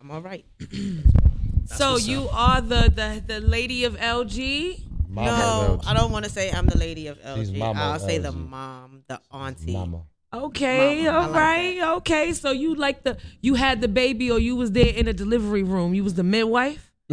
I'm 0.02 0.10
all 0.12 0.22
right. 0.22 0.46
So 1.66 1.98
you 1.98 2.28
are 2.32 2.62
the, 2.62 2.92
the 2.94 3.24
the 3.26 3.40
lady 3.42 3.86
of 3.86 3.96
LG. 3.98 4.84
no, 5.10 5.82
I 5.86 5.94
don't 5.94 6.12
want 6.12 6.26
to 6.26 6.32
say 6.32 6.52
I'm 6.52 6.66
the 6.66 6.78
lady 6.78 7.08
of 7.08 7.20
LG. 7.22 7.38
She's 7.38 7.52
mama 7.52 7.80
I'll 7.82 7.96
of 7.96 8.02
say 8.02 8.18
the 8.18 8.32
mom, 8.32 9.04
the 9.08 9.20
auntie. 9.32 9.74
Mama. 9.74 10.04
Okay, 10.34 11.04
Mama, 11.04 11.18
all 11.18 11.32
like 11.32 11.42
right, 11.42 11.82
okay. 11.98 12.32
So 12.32 12.52
you 12.52 12.76
like 12.76 13.04
the 13.04 13.18
you 13.42 13.56
had 13.56 13.82
the 13.82 13.90
baby, 13.90 14.32
or 14.32 14.40
you 14.40 14.56
was 14.56 14.72
there 14.72 14.94
in 14.94 15.06
the 15.06 15.14
delivery 15.14 15.64
room. 15.64 15.94
You 15.94 16.04
was 16.04 16.14
the 16.14 16.24
midwife. 16.24 16.92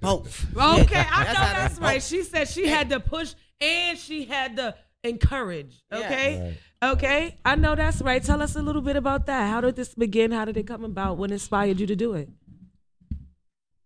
Both. 0.00 0.46
Okay, 0.56 1.04
I 1.10 1.24
know 1.24 1.24
That's 1.24 1.38
how 1.38 1.52
that's 1.54 1.78
right. 1.78 2.02
She 2.02 2.22
said 2.22 2.48
she 2.48 2.66
had 2.66 2.88
to 2.90 3.00
push 3.00 3.34
and 3.60 3.98
she 3.98 4.24
had 4.24 4.56
to 4.56 4.74
encourage. 5.04 5.82
Okay, 5.92 6.56
okay. 6.82 7.36
I 7.44 7.56
know 7.56 7.74
that's 7.74 8.00
right. 8.00 8.22
Tell 8.22 8.40
us 8.40 8.56
a 8.56 8.62
little 8.62 8.80
bit 8.82 8.96
about 8.96 9.26
that. 9.26 9.50
How 9.50 9.60
did 9.60 9.76
this 9.76 9.94
begin? 9.94 10.32
How 10.32 10.46
did 10.46 10.56
it 10.56 10.66
come 10.66 10.84
about? 10.84 11.18
What 11.18 11.30
inspired 11.30 11.78
you 11.80 11.86
to 11.86 11.96
do 11.96 12.14
it? 12.14 12.30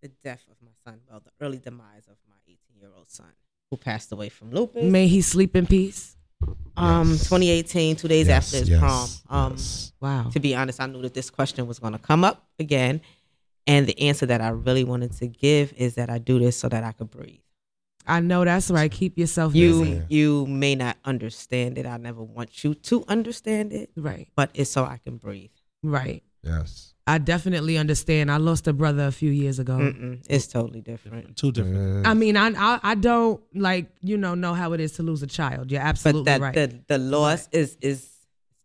The 0.04 0.10
death 0.22 0.44
of 0.50 0.56
my 0.62 0.70
son, 0.84 1.00
well, 1.10 1.22
the 1.24 1.30
early 1.42 1.56
demise 1.56 2.06
of 2.10 2.16
my 2.28 2.36
18 2.46 2.58
year 2.78 2.90
old 2.94 3.10
son, 3.10 3.32
who 3.70 3.78
passed 3.78 4.12
away 4.12 4.28
from 4.28 4.50
lupus. 4.50 4.84
May 4.84 5.06
he 5.06 5.22
sleep 5.22 5.56
in 5.56 5.66
peace. 5.66 6.14
Um, 6.76 7.12
2018, 7.12 7.96
two 7.96 8.08
days 8.08 8.28
Yes, 8.28 8.48
after 8.48 8.58
his 8.58 8.68
yes, 8.68 9.22
prom. 9.26 9.52
Um, 9.52 9.56
Wow. 10.02 10.28
To 10.30 10.40
be 10.40 10.54
honest, 10.54 10.78
I 10.78 10.84
knew 10.88 11.00
that 11.00 11.14
this 11.14 11.30
question 11.30 11.66
was 11.66 11.78
going 11.78 11.94
to 11.94 11.98
come 11.98 12.22
up 12.22 12.46
again, 12.58 13.00
and 13.66 13.86
the 13.86 13.98
answer 13.98 14.26
that 14.26 14.42
I 14.42 14.48
really 14.50 14.84
wanted 14.84 15.12
to 15.12 15.26
give 15.26 15.72
is 15.74 15.94
that 15.94 16.10
I 16.10 16.18
do 16.18 16.38
this 16.38 16.58
so 16.58 16.68
that 16.68 16.84
I 16.84 16.92
could 16.92 17.10
breathe. 17.10 17.40
I 18.06 18.20
know 18.20 18.44
that's 18.44 18.70
right. 18.70 18.90
Keep 18.92 19.16
yourself 19.16 19.54
You 19.54 19.70
busy. 19.84 20.02
you 20.10 20.44
may 20.44 20.74
not 20.74 20.98
understand 21.06 21.78
it. 21.78 21.86
I 21.86 21.96
never 21.96 22.22
want 22.22 22.62
you 22.62 22.74
to 22.74 23.04
understand 23.08 23.72
it. 23.72 23.88
Right. 23.96 24.28
But 24.36 24.50
it's 24.52 24.68
so 24.68 24.84
I 24.84 24.98
can 24.98 25.16
breathe. 25.16 25.52
Right. 25.82 26.22
Yes. 26.42 26.93
I 27.06 27.18
definitely 27.18 27.76
understand. 27.76 28.30
I 28.30 28.38
lost 28.38 28.66
a 28.66 28.72
brother 28.72 29.04
a 29.06 29.12
few 29.12 29.30
years 29.30 29.58
ago. 29.58 29.74
Mm-mm, 29.74 30.24
it's 30.28 30.46
totally 30.46 30.80
different. 30.80 31.36
Two 31.36 31.52
different. 31.52 32.06
I 32.06 32.14
mean, 32.14 32.36
I, 32.36 32.48
I 32.56 32.80
I 32.82 32.94
don't 32.94 33.42
like 33.54 33.90
you 34.00 34.16
know 34.16 34.34
know 34.34 34.54
how 34.54 34.72
it 34.72 34.80
is 34.80 34.92
to 34.92 35.02
lose 35.02 35.22
a 35.22 35.26
child. 35.26 35.70
You're 35.70 35.82
absolutely 35.82 36.24
But 36.24 36.40
absolutely 36.40 36.54
that 36.54 36.70
right. 36.70 36.86
the 36.88 36.98
the 36.98 36.98
loss 36.98 37.48
is 37.52 37.76
is 37.82 38.08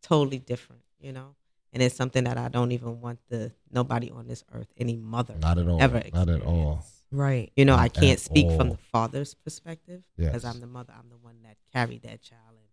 totally 0.02 0.40
different, 0.40 0.82
you 1.00 1.12
know. 1.12 1.36
And 1.74 1.84
it's 1.84 1.96
something 1.96 2.24
that 2.24 2.38
I 2.38 2.48
don't 2.48 2.72
even 2.72 3.00
want 3.02 3.20
the 3.30 3.52
nobody 3.72 4.10
on 4.10 4.26
this 4.28 4.44
earth, 4.54 4.70
any 4.78 4.96
mother, 4.96 5.36
Not 5.40 5.58
at 5.60 5.68
all. 5.68 5.82
ever 5.82 6.02
Not 6.14 6.30
at 6.30 6.42
all. 6.42 6.84
right. 7.12 7.52
You 7.56 7.66
know, 7.66 7.76
I 7.76 7.90
can't 7.90 8.14
at 8.14 8.20
speak 8.22 8.48
from 8.58 8.70
the 8.70 8.78
father's 8.78 9.34
perspective 9.36 10.02
because 10.18 10.44
Yes. 10.46 10.56
I'm 10.56 10.62
the 10.62 10.68
mother. 10.68 10.94
I'm 10.98 11.10
the 11.10 11.18
one 11.18 11.36
that 11.44 11.58
carried 11.74 12.04
that 12.04 12.22
child, 12.22 12.56
and 12.58 12.68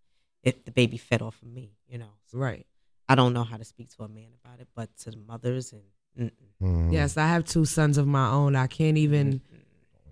if 0.44 0.64
the 0.64 0.70
baby 0.70 0.96
fed 0.96 1.20
off 1.22 1.42
of 1.42 1.48
me, 1.48 1.72
you 1.88 1.98
know. 1.98 2.12
So 2.30 2.38
Right. 2.38 2.66
I 3.08 3.14
don't 3.14 3.32
know 3.32 3.44
how 3.44 3.56
to 3.56 3.64
speak 3.64 3.90
to 3.96 4.02
a 4.04 4.08
man 4.08 4.28
about 4.44 4.60
it, 4.60 4.68
but 4.74 4.88
to 4.98 5.10
the 5.10 5.16
mothers 5.16 5.72
and 5.72 5.82
mm-mm. 6.18 6.32
Mhm. 6.62 6.92
Yes, 6.92 7.16
I 7.16 7.26
have 7.28 7.44
two 7.44 7.64
sons 7.64 7.98
of 7.98 8.06
my 8.06 8.30
own. 8.30 8.56
I 8.56 8.66
can't 8.66 8.96
even 8.98 9.40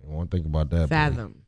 You 0.03 0.09
won't 0.09 0.29
think 0.31 0.45
about 0.45 0.69
that. 0.69 0.81
boy. 0.83 0.95
fathom. 0.95 1.41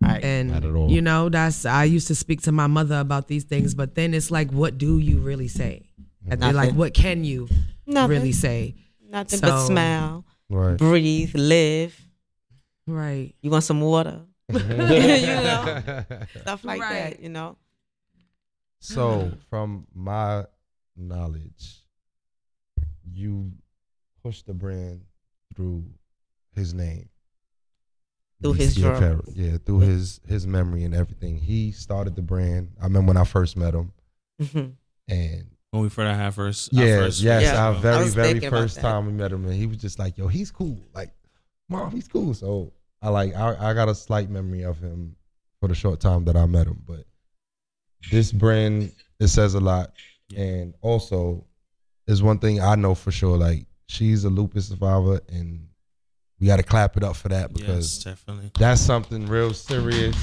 Right. 0.00 0.22
And 0.24 0.50
Not 0.50 0.64
at 0.64 0.74
all. 0.74 0.90
you 0.90 1.00
know, 1.02 1.28
that's 1.28 1.64
I 1.66 1.84
used 1.84 2.08
to 2.08 2.14
speak 2.14 2.42
to 2.42 2.52
my 2.52 2.66
mother 2.66 2.98
about 3.00 3.26
these 3.28 3.44
things, 3.44 3.74
but 3.74 3.94
then 3.94 4.12
it's 4.14 4.30
like, 4.30 4.50
what 4.50 4.76
do 4.78 4.98
you 4.98 5.18
really 5.18 5.48
say? 5.48 5.88
And 6.28 6.40
then, 6.42 6.54
like, 6.54 6.72
what 6.74 6.94
can 6.94 7.22
you 7.24 7.48
Nothing. 7.86 8.10
really 8.10 8.32
say? 8.32 8.74
nothing 9.10 9.40
but 9.40 9.66
smile, 9.66 10.24
Right. 10.48 10.76
breathe, 10.78 11.34
live. 11.34 11.98
Right. 12.86 13.34
You 13.42 13.50
want 13.50 13.64
some 13.64 13.80
water? 13.80 14.22
you 14.48 14.58
know, 14.58 15.82
stuff 16.40 16.64
like 16.64 16.80
Right. 16.80 16.92
that. 17.12 17.20
You 17.20 17.28
know. 17.30 17.56
So, 18.80 19.32
from 19.50 19.86
my 19.94 20.44
knowledge, 20.96 21.82
you 23.10 23.52
push 24.22 24.42
the 24.42 24.54
brand 24.54 25.02
through 25.54 25.84
his 26.54 26.74
name. 26.74 27.08
Through 28.42 28.54
his 28.54 28.74
DC 28.76 28.80
journal. 28.80 28.96
Apparel. 28.96 29.24
Yeah, 29.34 29.56
through 29.64 29.80
his 29.80 30.20
his 30.26 30.46
memory 30.46 30.84
and 30.84 30.94
everything. 30.94 31.38
He 31.38 31.72
started 31.72 32.14
the 32.16 32.22
brand. 32.22 32.72
I 32.80 32.84
remember 32.84 33.08
when 33.08 33.16
I 33.16 33.24
first 33.24 33.56
met 33.56 33.74
him, 33.74 33.92
Mhm. 34.40 34.74
and 35.08 35.46
When 35.70 35.82
we 35.82 35.88
first 35.88 36.14
had 36.16 36.34
first. 36.34 36.74
our 36.76 36.84
yeah, 36.84 36.96
first 36.98 37.20
yes, 37.22 37.42
Yeah. 37.42 37.64
our 37.66 37.74
very 37.74 38.08
very 38.08 38.40
first 38.40 38.80
time 38.80 39.06
we 39.06 39.12
met 39.12 39.32
him, 39.32 39.44
and 39.44 39.54
he 39.54 39.66
was 39.66 39.78
just 39.78 39.98
like, 39.98 40.18
"Yo, 40.18 40.28
he's 40.28 40.50
cool. 40.50 40.78
Like, 40.94 41.14
mom, 41.68 41.90
he's 41.92 42.08
cool." 42.08 42.34
So 42.34 42.72
I 43.00 43.08
like 43.10 43.34
I, 43.34 43.70
I 43.70 43.74
got 43.74 43.88
a 43.88 43.94
slight 43.94 44.28
memory 44.30 44.62
of 44.62 44.78
him 44.78 45.16
for 45.60 45.68
the 45.68 45.74
short 45.74 46.00
time 46.00 46.24
that 46.26 46.36
I 46.36 46.44
met 46.46 46.66
him, 46.66 46.82
but 46.86 47.06
this 48.10 48.30
brand 48.32 48.92
it 49.20 49.28
says 49.28 49.54
a 49.54 49.60
lot, 49.60 49.92
and 50.34 50.74
also 50.80 51.44
is 52.06 52.22
one 52.22 52.38
thing 52.38 52.60
I 52.60 52.74
know 52.74 52.94
for 52.94 53.10
sure. 53.10 53.36
Like, 53.36 53.66
she's 53.86 54.24
a 54.24 54.30
lupus 54.30 54.68
survivor, 54.68 55.20
and 55.28 55.68
we 56.40 56.46
got 56.46 56.56
to 56.56 56.62
clap 56.62 56.96
it 56.96 57.04
up 57.04 57.16
for 57.16 57.28
that 57.28 57.52
because 57.52 57.96
Yes, 57.96 58.04
definitely. 58.04 58.50
that's 58.58 58.80
something 58.80 59.26
real 59.26 59.54
serious 59.54 60.16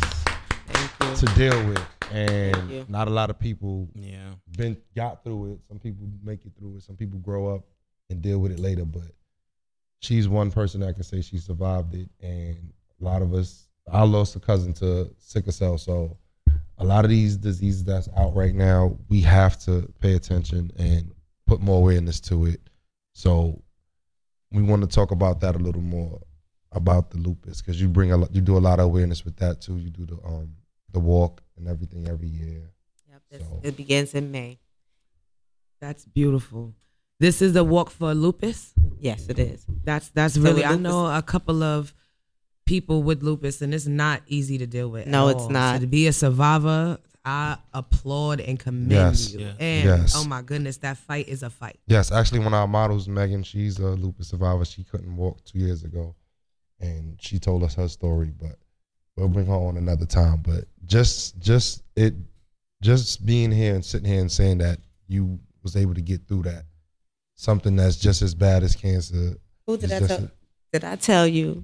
to 1.18 1.26
deal 1.36 1.68
with, 1.68 1.82
and 2.12 2.88
not 2.90 3.08
a 3.08 3.12
lot 3.12 3.30
of 3.30 3.40
people 3.40 3.90
Yeah. 3.96 4.34
been 4.58 4.78
got 4.96 5.24
through 5.24 5.54
it. 5.54 5.60
Some 5.68 5.80
people 5.80 6.08
make 6.24 6.46
it 6.46 6.52
through 6.58 6.78
it. 6.78 6.84
Some 6.84 6.96
people 6.96 7.20
grow 7.20 7.54
up 7.56 7.64
and 8.10 8.22
deal 8.22 8.40
with 8.40 8.52
it 8.52 8.60
later. 8.60 8.86
But 8.86 9.12
she's 10.00 10.28
one 10.28 10.52
person 10.52 10.82
that 10.82 10.94
can 10.96 11.04
say 11.04 11.22
she 11.22 11.38
survived 11.38 11.94
it, 11.96 12.10
and 12.20 12.74
a 13.00 13.04
lot 13.04 13.22
of 13.22 13.34
us. 13.34 13.68
I 13.92 14.04
lost 14.04 14.36
a 14.36 14.40
cousin 14.40 14.74
to 14.74 15.14
sickle 15.18 15.52
cell, 15.52 15.78
so 15.78 16.16
a 16.82 16.86
lot 16.86 17.06
of 17.06 17.10
these 17.12 17.38
diseases 17.38 17.84
that's 17.84 18.10
out 18.18 18.36
right 18.36 18.56
now, 18.56 18.98
we 19.08 19.22
have 19.22 19.58
to 19.66 19.88
pay 20.00 20.16
attention 20.16 20.72
and 20.78 21.12
put 21.46 21.62
more 21.62 21.78
awareness 21.78 22.20
to 22.22 22.46
it. 22.48 22.60
So 23.14 23.62
we 24.52 24.62
want 24.64 24.82
to 24.82 24.88
talk 24.88 25.12
about 25.12 25.40
that 25.42 25.56
a 25.56 25.60
little 25.60 25.82
more 25.82 26.20
about 26.72 27.12
the 27.12 27.18
lupus 27.18 27.62
because 27.62 27.80
you 27.82 27.88
bring 27.88 28.12
a 28.12 28.18
lot, 28.18 28.34
you 28.34 28.42
do 28.42 28.58
a 28.58 28.60
lot 28.60 28.80
of 28.80 28.86
awareness 28.86 29.24
with 29.24 29.36
that 29.38 29.62
too. 29.62 29.78
You 29.78 29.90
do 29.90 30.06
the 30.06 30.16
um 30.26 30.56
the 30.92 31.00
walk 31.00 31.42
and 31.58 31.68
everything 31.68 32.08
every 32.08 32.28
year. 32.28 32.62
Yep, 33.10 33.22
it's- 33.32 33.50
It 33.64 33.78
begins 33.78 34.14
in 34.14 34.32
May. 34.32 34.60
That's 35.80 36.06
beautiful. 36.06 36.74
This 37.20 37.42
is 37.42 37.54
the 37.54 37.64
walk 37.64 37.90
for 37.92 38.14
lupus. 38.16 38.74
Yes, 39.00 39.28
it 39.30 39.38
is. 39.40 39.66
That's 39.84 40.10
that's 40.10 40.34
So 40.36 40.42
really. 40.42 40.62
with 40.64 40.72
I 40.72 40.76
know 40.76 41.06
a 41.08 41.22
couple 41.22 41.62
of 41.64 41.94
people 42.66 43.04
with 43.04 43.22
lupus, 43.24 43.62
and 43.62 43.74
it's 43.74 43.88
not 43.88 44.22
easy 44.28 44.58
to 44.60 44.68
deal 44.68 44.90
with. 44.90 45.08
No, 45.08 45.28
at 45.30 45.36
it's 45.36 45.44
all. 45.44 45.50
not. 45.50 45.76
So 45.76 45.82
to 45.82 45.88
be 45.88 46.08
a 46.08 46.14
survivor, 46.14 46.98
I 47.24 47.58
applaud 47.74 48.40
and 48.42 48.60
commend 48.60 48.92
Yes. 48.92 49.32
you. 49.34 49.40
Yeah. 49.42 49.54
And 49.60 49.86
Yes. 49.86 50.14
oh 50.16 50.24
my 50.24 50.42
goodness, 50.42 50.78
that 50.78 50.98
fight 50.98 51.28
is 51.28 51.44
a 51.44 51.50
fight. 51.50 51.80
Yes, 51.88 52.12
actually, 52.12 52.40
one 52.40 52.48
of 52.48 52.54
our 52.54 52.68
models, 52.68 53.08
Megan, 53.08 53.44
she's 53.44 53.78
a 53.80 53.90
lupus 53.92 54.30
survivor. 54.30 54.66
She 54.66 54.84
couldn't 54.84 55.16
walk 55.16 55.44
two 55.44 55.60
years 55.60 55.84
ago, 55.84 56.16
and 56.80 57.18
she 57.22 57.38
told 57.40 57.64
us 57.64 57.76
her 57.76 57.88
story. 57.88 58.32
But 58.40 58.58
we'll 59.16 59.28
bring 59.28 59.46
her 59.48 59.54
on 59.54 59.78
another 59.78 60.06
time. 60.06 60.42
But 60.42 60.66
just, 60.86 61.38
just 61.40 61.84
it, 61.96 62.16
just 62.82 63.24
being 63.26 63.52
here 63.52 63.76
and 63.76 63.86
sitting 63.86 64.10
here 64.12 64.22
and 64.22 64.32
saying 64.32 64.58
that 64.60 64.80
you 65.08 65.40
was 65.62 65.76
able 65.76 65.94
to 65.94 66.02
get 66.02 66.28
through 66.28 66.44
that, 66.44 66.64
something 67.36 67.76
that's 67.76 67.98
just 67.98 68.22
as 68.24 68.34
bad 68.34 68.64
as 68.64 68.76
cancer. 68.76 69.36
Who 69.68 69.78
did 69.78 69.92
I 69.92 70.00
tell? 70.00 70.24
a- 70.24 70.32
Did 70.74 70.84
I 70.86 70.96
tell 70.96 71.28
you 71.28 71.64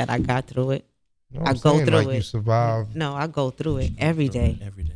that 0.00 0.10
I 0.10 0.18
got 0.18 0.46
through 0.46 0.70
it? 0.72 0.84
No, 1.30 1.42
I 1.42 1.50
I'm 1.50 1.56
go 1.58 1.74
saying, 1.74 1.86
through 1.86 1.96
like, 1.98 2.08
it. 2.08 2.14
you 2.14 2.22
survived. 2.22 2.96
No, 2.96 3.14
I 3.14 3.26
go 3.26 3.50
through 3.50 3.76
it 3.78 3.92
every 3.98 4.28
day. 4.28 4.58
Every 4.62 4.84
day. 4.84 4.94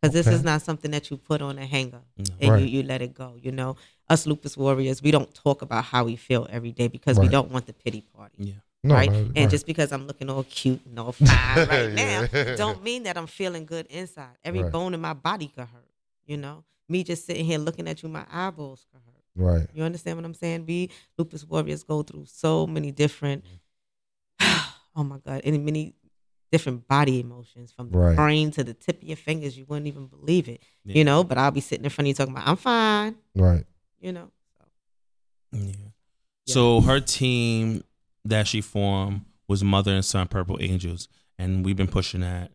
Because 0.00 0.14
this 0.14 0.26
is 0.26 0.42
not 0.42 0.62
something 0.62 0.90
that 0.92 1.10
you 1.10 1.16
put 1.16 1.42
on 1.42 1.58
a 1.58 1.66
hanger 1.66 2.00
No. 2.16 2.24
and 2.40 2.50
Right. 2.52 2.62
you, 2.62 2.68
you 2.78 2.82
let 2.84 3.02
it 3.02 3.12
go. 3.14 3.34
You 3.40 3.52
know, 3.52 3.76
us 4.08 4.26
lupus 4.26 4.56
warriors, 4.56 5.02
we 5.02 5.10
don't 5.10 5.32
talk 5.34 5.60
about 5.62 5.84
how 5.84 6.04
we 6.04 6.16
feel 6.16 6.46
every 6.50 6.72
day 6.72 6.88
because 6.88 7.18
we 7.18 7.28
don't 7.28 7.50
want 7.50 7.66
the 7.66 7.72
pity 7.74 8.02
party. 8.16 8.34
Yeah. 8.38 8.54
No, 8.82 8.94
right? 8.94 9.12
no, 9.12 9.30
and 9.36 9.50
just 9.50 9.66
because 9.66 9.92
I'm 9.92 10.06
looking 10.06 10.30
all 10.30 10.44
cute 10.44 10.80
and 10.86 10.98
all 10.98 11.12
fine 11.12 11.68
right 11.68 11.92
now, 11.92 12.26
don't 12.56 12.82
mean 12.82 13.02
that 13.02 13.18
I'm 13.18 13.26
feeling 13.26 13.66
good 13.66 13.86
inside. 13.88 14.36
Every 14.42 14.62
Right. 14.62 14.72
bone 14.72 14.94
in 14.94 15.00
my 15.02 15.12
body 15.12 15.48
could 15.48 15.66
hurt. 15.68 15.90
You 16.26 16.38
know, 16.38 16.64
me 16.88 17.04
just 17.04 17.26
sitting 17.26 17.44
here 17.44 17.58
looking 17.58 17.86
at 17.88 18.02
you, 18.02 18.08
my 18.08 18.24
eyeballs 18.32 18.86
could 18.90 19.02
hurt. 19.04 19.24
Right. 19.36 19.68
You 19.74 19.82
understand 19.82 20.16
what 20.16 20.24
I'm 20.24 20.32
saying? 20.34 20.64
We 20.66 20.88
lupus 21.18 21.44
warriors 21.46 21.82
go 21.82 22.02
through 22.02 22.24
so 22.26 22.66
many 22.66 22.90
different, 22.90 23.44
mm-hmm. 23.44 23.54
Oh 24.96 25.04
my 25.04 25.18
God, 25.18 25.42
and 25.44 25.64
many 25.64 25.94
different 26.52 26.86
body 26.88 27.20
emotions 27.20 27.70
from 27.70 27.90
the 27.90 27.98
Right. 27.98 28.16
brain 28.16 28.50
to 28.52 28.64
the 28.64 28.74
tip 28.74 29.00
of 29.02 29.06
your 29.08 29.16
fingers. 29.16 29.56
You 29.56 29.64
wouldn't 29.68 29.86
even 29.86 30.06
believe 30.06 30.48
it. 30.48 30.60
Yeah. 30.84 30.96
You 30.96 31.04
know, 31.04 31.22
but 31.22 31.38
I'll 31.38 31.52
be 31.52 31.60
sitting 31.60 31.84
in 31.84 31.90
front 31.90 32.06
of 32.06 32.08
you 32.08 32.14
talking 32.14 32.34
about, 32.34 32.48
I'm 32.48 32.56
fine. 32.56 33.14
Right. 33.36 33.64
You 34.00 34.12
know, 34.12 34.30
Yeah. 35.52 35.72
So 36.46 36.80
her 36.80 37.00
team 37.00 37.82
that 38.24 38.46
she 38.48 38.60
formed 38.60 39.22
was 39.48 39.62
Mother 39.62 39.92
and 39.92 40.04
Son 40.04 40.26
Purple 40.28 40.58
Angels, 40.60 41.08
and 41.38 41.64
we've 41.64 41.76
been 41.76 41.86
pushing 41.88 42.20
that 42.20 42.50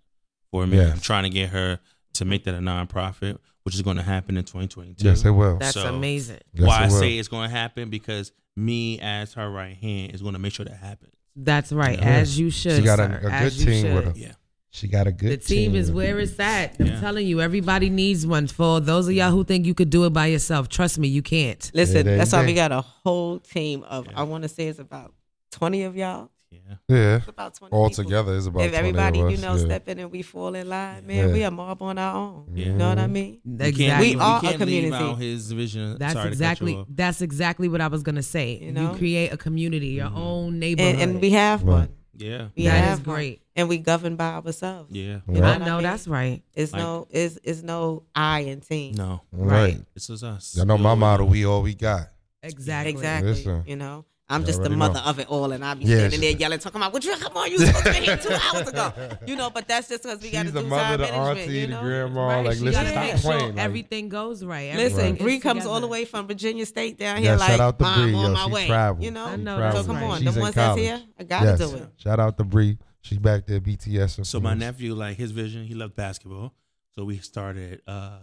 for 0.52 0.64
a 0.64 0.68
minute. 0.68 0.84
Yes. 0.84 0.94
I'm 0.94 1.00
trying 1.02 1.24
to 1.24 1.30
get 1.30 1.50
her 1.50 1.80
to 2.14 2.26
make 2.26 2.44
that 2.46 2.56
a 2.56 2.60
nonprofit, 2.60 3.38
which 3.64 3.76
is 3.76 3.82
going 3.82 3.98
to 3.98 4.04
happen 4.04 4.38
in 4.38 4.44
2022. 4.44 5.06
Yes, 5.06 5.24
it 5.26 5.32
will. 5.32 5.58
That's 5.58 5.76
amazing. 5.78 6.40
Yes, 6.54 6.68
why 6.68 6.82
it 6.82 6.86
I 6.86 6.88
will. 6.88 7.00
say 7.00 7.18
it's 7.18 7.28
going 7.28 7.50
to 7.50 7.56
happen 7.56 7.90
because 7.90 8.32
me 8.56 9.00
as 9.00 9.34
her 9.34 9.50
right 9.50 9.76
hand 9.76 10.14
is 10.14 10.22
going 10.22 10.34
to 10.34 10.40
make 10.40 10.54
sure 10.54 10.66
that 10.66 10.78
happens. 10.78 11.12
That's 11.36 11.72
right, 11.72 11.98
Yeah. 12.00 12.06
as 12.06 12.40
you 12.40 12.50
should. 12.50 12.78
She 12.78 12.82
got 12.84 12.98
sir, 13.00 13.06
a, 13.06 13.18
a 13.18 13.22
good 13.22 13.32
as 13.32 13.60
you 13.66 13.72
team 13.72 13.94
with 13.96 14.06
her. 14.06 14.14
Yeah. 14.16 14.32
She 14.72 14.88
got 14.90 15.08
a 15.08 15.12
good 15.12 15.32
The 15.32 15.38
team 15.38 15.74
is 15.76 15.92
with 15.92 16.08
her. 16.08 16.14
where 16.16 16.20
it's 16.24 16.40
at. 16.40 16.76
I'm 16.80 16.86
Yeah. 16.88 17.00
telling 17.00 17.26
you, 17.28 17.40
everybody 17.42 17.90
needs 17.90 18.28
one. 18.28 18.48
For 18.48 18.80
those 18.82 19.08
of 19.08 19.14
y'all 19.14 19.32
who 19.32 19.44
think 19.46 19.66
you 19.66 19.74
could 19.74 19.90
do 19.90 20.06
it 20.06 20.10
by 20.12 20.28
yourself, 20.28 20.68
trust 20.70 20.98
me, 20.98 21.08
you 21.08 21.22
can't. 21.22 21.70
listen, 21.74 22.06
that's 22.06 22.32
why 22.34 22.46
we 22.46 22.54
got 22.54 22.72
a 22.72 22.82
whole 22.82 23.40
team 23.40 23.84
of, 23.84 24.08
I 24.16 24.24
want 24.24 24.44
to 24.44 24.50
say 24.50 24.68
it's 24.68 24.80
about 24.80 25.14
20 25.52 25.84
of 25.84 25.96
y'all. 25.96 26.30
Yeah. 26.68 26.76
Yeah. 26.88 27.16
It's 27.18 27.28
about 27.28 27.54
20 27.56 27.72
All 27.74 27.90
people. 27.90 28.04
together 28.04 28.34
is 28.34 28.48
about 28.48 28.62
if 28.64 28.72
20 28.72 28.78
everybody 28.78 29.20
of 29.22 29.32
you 29.32 29.38
know 29.38 29.56
yeah. 29.56 29.66
step 29.66 29.88
in 29.90 30.00
and 30.00 30.12
we 30.12 30.22
fall 30.22 30.56
in 30.56 30.70
line, 30.70 31.06
man, 31.08 31.28
Yeah. 31.28 31.34
we 31.34 31.44
are 31.44 31.52
mob 31.52 31.82
on 31.82 31.98
our 31.98 32.16
own. 32.16 32.48
Yeah. 32.54 32.66
You 32.68 32.74
know 32.74 32.90
what 32.90 33.00
I 33.00 33.08
mean? 33.08 33.40
We 33.44 33.66
Exactly. 33.66 34.08
leave- 34.10 34.16
We 34.18 34.22
are 34.22 34.38
a 34.38 34.42
can't 34.42 34.60
leave 34.60 34.60
community. 34.60 35.04
out 35.04 35.18
his 35.20 35.52
vision. 35.52 35.98
That's 36.00 36.14
Sorry 36.14 36.28
exactly 36.30 36.86
that's 36.90 37.22
exactly 37.22 37.68
what 37.68 37.82
I 37.82 37.88
was 37.88 38.04
gonna 38.04 38.24
say. 38.24 38.60
You 38.62 38.72
You, 38.72 38.90
create 38.96 39.34
a 39.34 39.38
community, 39.38 39.88
your 39.88 40.08
mm-hmm. 40.08 40.18
own 40.18 40.60
neighborhood. 40.60 40.96
And, 40.96 41.12
and 41.12 41.22
we 41.22 41.32
have 41.32 41.64
Right. 41.64 41.74
one. 41.74 41.90
Yeah. 42.18 42.48
We 42.56 42.64
That 42.66 42.72
have 42.84 43.00
is 43.02 43.06
one. 43.06 43.16
great. 43.16 43.42
And 43.58 43.68
we 43.70 43.78
govern 43.78 44.16
by 44.16 44.34
ourselves. 44.36 44.90
Yeah. 44.94 45.04
You 45.04 45.34
know 45.36 45.42
Right. 45.42 45.60
what 45.60 45.62
I 45.62 45.66
know 45.66 45.76
mean? 45.78 45.84
that's 45.84 46.08
right. 46.08 46.44
It's 46.54 46.72
Like- 46.74 46.82
no 46.82 47.08
is 47.10 47.38
is 47.44 47.64
no 47.64 48.04
I 48.16 48.42
and 48.42 48.62
team. 48.62 48.96
No. 48.96 49.22
Right. 49.32 49.80
This 49.94 50.10
is 50.10 50.24
us. 50.24 50.58
I 50.60 50.64
know 50.64 50.78
my 50.78 50.90
all- 50.92 50.96
motto, 50.96 51.26
we 51.26 51.46
all 51.46 51.62
we 51.62 51.74
got. 51.76 52.08
Exactly. 52.44 52.92
Exactly. 52.92 53.30
Listen. 53.32 53.64
You 53.66 53.76
know, 53.76 54.06
I'm 54.28 54.44
just 54.44 54.64
the 54.64 54.72
mother 54.72 54.96
know. 54.96 55.02
of 55.06 55.20
it 55.20 55.28
all, 55.30 55.52
and 55.52 55.64
I'll 55.64 55.76
be 55.76 55.86
Yeah, 55.86 55.98
standing 55.98 56.22
there 56.22 56.32
yelling, 56.32 56.58
talking 56.58 56.82
about, 56.82 56.94
"What 56.94 57.06
you 57.06 57.16
come 57.18 57.38
on? 57.38 57.52
You 57.52 57.60
was 57.60 57.68
supposed 57.68 57.86
to 57.86 57.92
be 57.92 58.06
here 58.08 58.18
two 58.18 58.34
hours 58.34 58.68
ago." 58.68 58.92
You 59.28 59.36
know, 59.36 59.50
but 59.52 59.68
that's 59.68 59.88
just 59.88 60.02
because 60.04 60.20
we 60.22 60.32
got 60.32 60.40
to 60.40 60.46
She's 60.46 60.52
do 60.54 60.62
the 60.62 60.62
time 60.62 60.70
mother, 60.70 60.98
the 60.98 61.04
management. 61.12 61.40
auntie, 61.42 61.54
you 61.60 61.68
the 61.68 61.74
know? 61.74 61.82
grandma. 61.82 62.28
Right, 62.28 62.46
Like, 62.46 62.56
she 62.58 62.64
listen, 62.64 62.84
gotta 62.84 62.90
stop 62.90 63.04
make 63.04 63.18
sure 63.18 63.32
playing. 63.38 63.56
Like, 63.56 63.66
everything 63.66 64.10
goes 64.10 64.44
right. 64.44 64.76
Listen, 64.76 65.00
everything 65.00 65.24
Bree 65.24 65.36
is 65.38 65.44
comes 65.44 65.66
all 65.66 65.76
the 65.76 65.82
together. 65.82 65.92
way 65.92 66.06
from 66.06 66.28
Virginia 66.28 66.66
State 66.66 66.98
down 66.98 67.22
Yeah, 67.24 67.30
here. 67.32 67.40
shout 67.40 67.50
like, 67.52 67.60
out 67.60 67.78
to 67.80 67.84
Mom, 67.86 68.02
Bree, 68.02 68.14
on 68.16 68.26
yo, 68.26 68.32
my 68.34 68.46
she 68.48 68.52
way. 68.52 68.68
traveled. 68.68 69.04
You 69.06 69.12
know, 69.12 69.26
I 69.26 69.36
She 69.36 69.42
know 69.44 69.56
so 69.58 69.62
that's 69.62 69.88
come 69.88 69.96
right. 69.96 70.04
on, 70.06 70.18
She's 70.22 70.26
the 70.34 70.40
in 70.40 70.42
ones 70.42 70.56
that's 70.56 70.68
college. 70.68 70.82
here, 70.84 71.02
I 71.20 71.24
gotta 71.24 71.46
yes. 71.46 71.60
do 71.72 71.76
it. 71.78 71.90
Shout 71.98 72.20
out 72.20 72.38
to 72.38 72.44
Bree. 72.44 72.78
She's 73.02 73.20
back 73.20 73.46
there, 73.46 73.60
BTS. 73.62 74.26
So 74.26 74.40
my 74.40 74.54
influence. 74.54 74.60
nephew, 74.60 74.96
like 74.96 75.18
his 75.18 75.30
vision, 75.32 75.66
he 75.66 75.76
loved 75.76 75.96
basketball. 75.96 76.54
So 76.98 77.04
we 77.06 77.18
started 77.20 77.82
uh, 77.86 78.20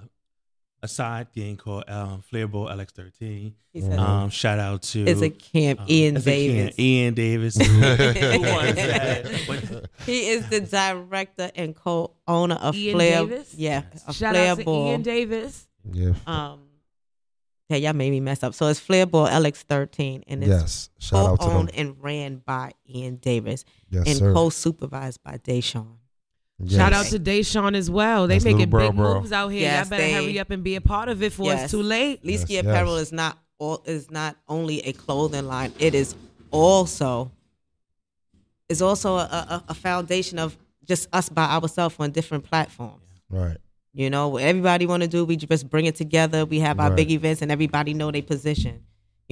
a 0.82 0.88
side 0.88 1.32
thing 1.32 1.56
called 1.56 1.84
um, 1.88 2.22
Flairball 2.32 2.68
LX13. 2.74 3.52
He 3.72 3.80
said, 3.80 3.98
Um, 3.98 4.30
shout 4.30 4.58
out 4.58 4.82
to 4.82 5.04
It's 5.04 5.22
a 5.22 5.30
camp, 5.30 5.80
um, 5.80 5.86
Ian 5.88 6.16
it's 6.16 6.26
a 6.26 6.30
camp, 6.30 6.76
Davis. 6.76 6.78
Ian 6.78 7.14
Davis. 7.14 7.56
Who 7.56 7.80
won 8.42 8.74
that? 8.74 9.26
What- 9.46 9.86
He 10.06 10.28
is 10.30 10.48
the 10.48 10.60
director 10.60 11.50
and 11.54 11.74
co-owner 11.76 12.56
of 12.56 12.74
Ian 12.74 12.94
Flair. 12.96 13.20
Davis? 13.26 13.54
Yeah, 13.54 13.82
of 14.08 14.16
Shout 14.16 14.34
Flair 14.34 14.50
out 14.52 14.58
to 14.58 14.64
Ball. 14.64 14.88
Ian 14.88 15.02
Davis. 15.02 15.66
Yeah. 15.90 16.12
Um, 16.26 16.60
yeah, 17.68 17.76
y'all 17.78 17.92
made 17.94 18.10
me 18.10 18.20
mess 18.20 18.42
up. 18.42 18.52
So 18.54 18.66
it's 18.66 18.80
Flareball 18.80 19.30
LX13, 19.30 20.24
and 20.26 20.42
it's 20.42 20.50
Yes. 20.50 20.90
Shout 20.98 21.24
out 21.26 21.40
to 21.40 21.46
co-owned 21.46 21.70
and 21.74 21.96
ran 22.02 22.42
by 22.44 22.72
Ian 22.92 23.16
Davis 23.16 23.64
Yes, 23.88 24.06
and 24.08 24.16
sir. 24.18 24.34
co-supervised 24.34 25.22
by 25.22 25.38
Deshaun. 26.62 26.76
Shout 26.76 26.92
out 26.92 27.06
to 27.06 27.18
Deshaun 27.18 27.74
as 27.74 27.90
well. 27.90 28.26
They 28.28 28.34
That's 28.36 28.44
making 28.44 28.70
bro, 28.70 28.88
big 28.88 28.96
bro. 28.96 29.14
moves 29.14 29.32
out 29.32 29.48
here. 29.48 29.62
Yes, 29.62 29.86
Y'all 29.86 29.90
better 29.90 30.02
they- 30.02 30.12
hurry 30.12 30.38
up 30.38 30.50
and 30.50 30.62
be 30.62 30.76
a 30.76 30.80
part 30.80 31.08
of 31.08 31.22
it 31.22 31.30
before 31.30 31.46
Yes. 31.46 31.62
it's 31.64 31.70
too 31.72 31.82
late. 31.82 32.22
Leeski 32.24 32.50
Yes, 32.50 32.60
Apparel 32.64 32.96
yes. 32.98 33.06
is 33.08 33.12
not 33.12 33.38
all 33.58 33.82
is 33.86 34.10
not 34.10 34.36
only 34.48 34.80
a 34.80 34.92
clothing 34.92 35.46
line. 35.46 35.72
It 35.78 35.94
is 35.94 36.14
also 36.50 37.30
is 38.68 38.80
also 38.80 39.16
a, 39.16 39.20
a, 39.22 39.64
a 39.68 39.74
foundation 39.74 40.38
of 40.38 40.56
just 40.86 41.08
us 41.12 41.28
by 41.28 41.44
ourselves 41.44 41.94
on 41.98 42.10
different 42.10 42.44
platforms. 42.44 43.02
Right. 43.30 43.56
You 43.94 44.08
know, 44.08 44.28
what 44.28 44.42
everybody 44.42 44.86
want 44.86 45.02
to 45.02 45.08
do, 45.08 45.24
we 45.24 45.36
just 45.36 45.68
bring 45.68 45.84
it 45.86 45.96
together. 45.96 46.44
We 46.46 46.60
have 46.60 46.80
our 46.80 46.88
Right. 46.88 46.96
big 46.96 47.10
events, 47.10 47.42
and 47.42 47.52
everybody 47.52 47.92
know 47.92 48.10
their 48.10 48.22
position. 48.22 48.80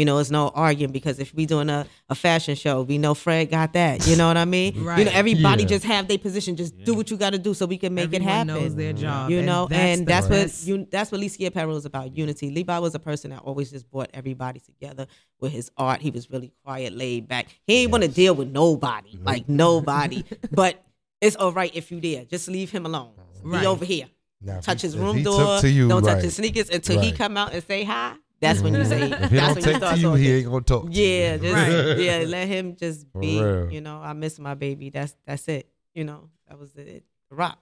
You 0.01 0.07
know, 0.07 0.17
it's 0.17 0.31
no 0.31 0.49
arguing 0.55 0.93
because 0.93 1.19
if 1.19 1.35
we 1.35 1.45
doing 1.45 1.69
a, 1.69 1.87
a 2.09 2.15
fashion 2.15 2.55
show, 2.55 2.81
we 2.81 2.97
know 2.97 3.13
Fred 3.13 3.51
got 3.51 3.75
that. 3.75 4.07
You 4.07 4.17
know 4.17 4.29
what 4.29 4.39
I 4.39 4.47
mean? 4.47 4.83
right. 4.83 4.99
You 5.01 5.05
know, 5.05 5.11
everybody 5.13 5.65
Yeah. 5.65 5.69
just 5.69 5.85
have 5.85 6.09
their 6.09 6.17
position. 6.17 6.57
Just 6.57 6.73
do 6.85 6.95
what 6.95 7.11
you 7.11 7.19
got 7.19 7.31
to 7.35 7.39
do 7.39 7.53
so 7.53 7.67
we 7.67 7.77
can 7.77 7.93
make 7.93 8.05
Everyone 8.05 8.27
it 8.29 8.31
happen. 8.33 8.47
knows 8.47 8.75
their 8.75 8.95
job. 8.95 9.29
You 9.31 9.43
know, 9.43 9.69
and 9.71 10.07
that's, 10.07 10.27
the 10.27 10.33
what 10.33 10.43
best. 10.45 10.67
you, 10.67 10.87
that's 10.91 11.13
what 11.13 11.21
Leesky 11.21 11.47
Apparel 11.47 11.77
is 11.77 11.85
about. 11.85 12.17
Unity. 12.17 12.51
Levi 12.51 12.79
was 12.79 12.95
a 12.95 12.99
person 12.99 13.31
that 13.33 13.41
always 13.41 13.71
just 13.71 13.91
brought 13.91 14.09
everybody 14.15 14.61
together 14.61 15.07
with 15.39 15.53
his 15.53 15.71
art. 15.77 16.01
He 16.01 16.11
was 16.11 16.31
really 16.31 16.51
quiet, 16.65 16.95
laid 16.97 17.29
back. 17.29 17.49
He 17.67 17.83
ain't 17.83 17.93
want 17.93 18.03
to 18.05 18.09
deal 18.09 18.35
with 18.35 18.49
nobody, 18.51 19.19
like 19.23 19.51
nobody. 19.51 20.25
but 20.51 20.83
it's 21.21 21.37
all 21.37 21.53
right 21.53 21.71
if 21.75 21.93
you 21.93 22.01
there. 22.01 22.25
Just 22.25 22.49
leave 22.49 22.71
him 22.71 22.87
alone. 22.87 23.13
Right. 23.43 23.61
He 23.61 23.67
over 23.67 23.85
here. 23.85 24.07
Now, 24.41 24.61
touch 24.61 24.81
he- 24.81 24.87
his 24.89 24.97
room 24.97 25.23
door. 25.23 25.61
to 25.61 25.69
you, 25.69 25.89
don't 25.89 26.03
touch 26.03 26.23
his 26.23 26.37
sneakers 26.37 26.71
until 26.71 27.01
he 27.03 27.13
come 27.13 27.37
out 27.37 27.53
and 27.53 27.63
say 27.63 27.85
hi. 27.85 28.15
That's 28.41 28.61
when 28.61 28.75
you 28.75 28.85
say. 28.85 29.03
If 29.11 29.31
he 29.31 29.37
that's 29.37 29.47
don't 29.47 29.49
when 29.49 29.57
you 29.57 29.63
take 29.63 29.77
start 29.77 29.95
to 29.97 30.01
you, 30.01 30.15
he 30.15 30.33
ain't 30.33 30.47
gonna 30.47 30.61
talk. 30.63 30.87
To 30.87 30.91
Yeah, 30.93 31.35
you. 31.35 31.39
just 31.41 31.55
Right. 31.55 31.99
yeah, 31.99 32.25
let 32.27 32.49
him 32.49 32.75
just 32.77 33.07
be. 33.19 33.37
You 33.71 33.81
know, 33.81 34.01
I 34.03 34.13
miss 34.15 34.39
my 34.39 34.55
baby. 34.55 34.91
That's 34.91 35.15
that's 35.27 35.47
it. 35.49 35.69
You 35.95 36.05
know, 36.05 36.31
that 36.49 36.59
was 36.59 36.75
it. 36.77 37.05
Rock. 37.31 37.59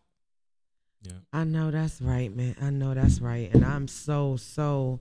Yeah. 1.02 1.12
I 1.32 1.44
know 1.44 1.70
that's 1.70 2.00
right, 2.00 2.34
man. 2.34 2.56
I 2.60 2.70
know 2.70 2.92
that's 2.94 3.20
right. 3.20 3.52
And 3.54 3.64
I'm 3.64 3.86
so, 3.88 4.36
so 4.36 5.00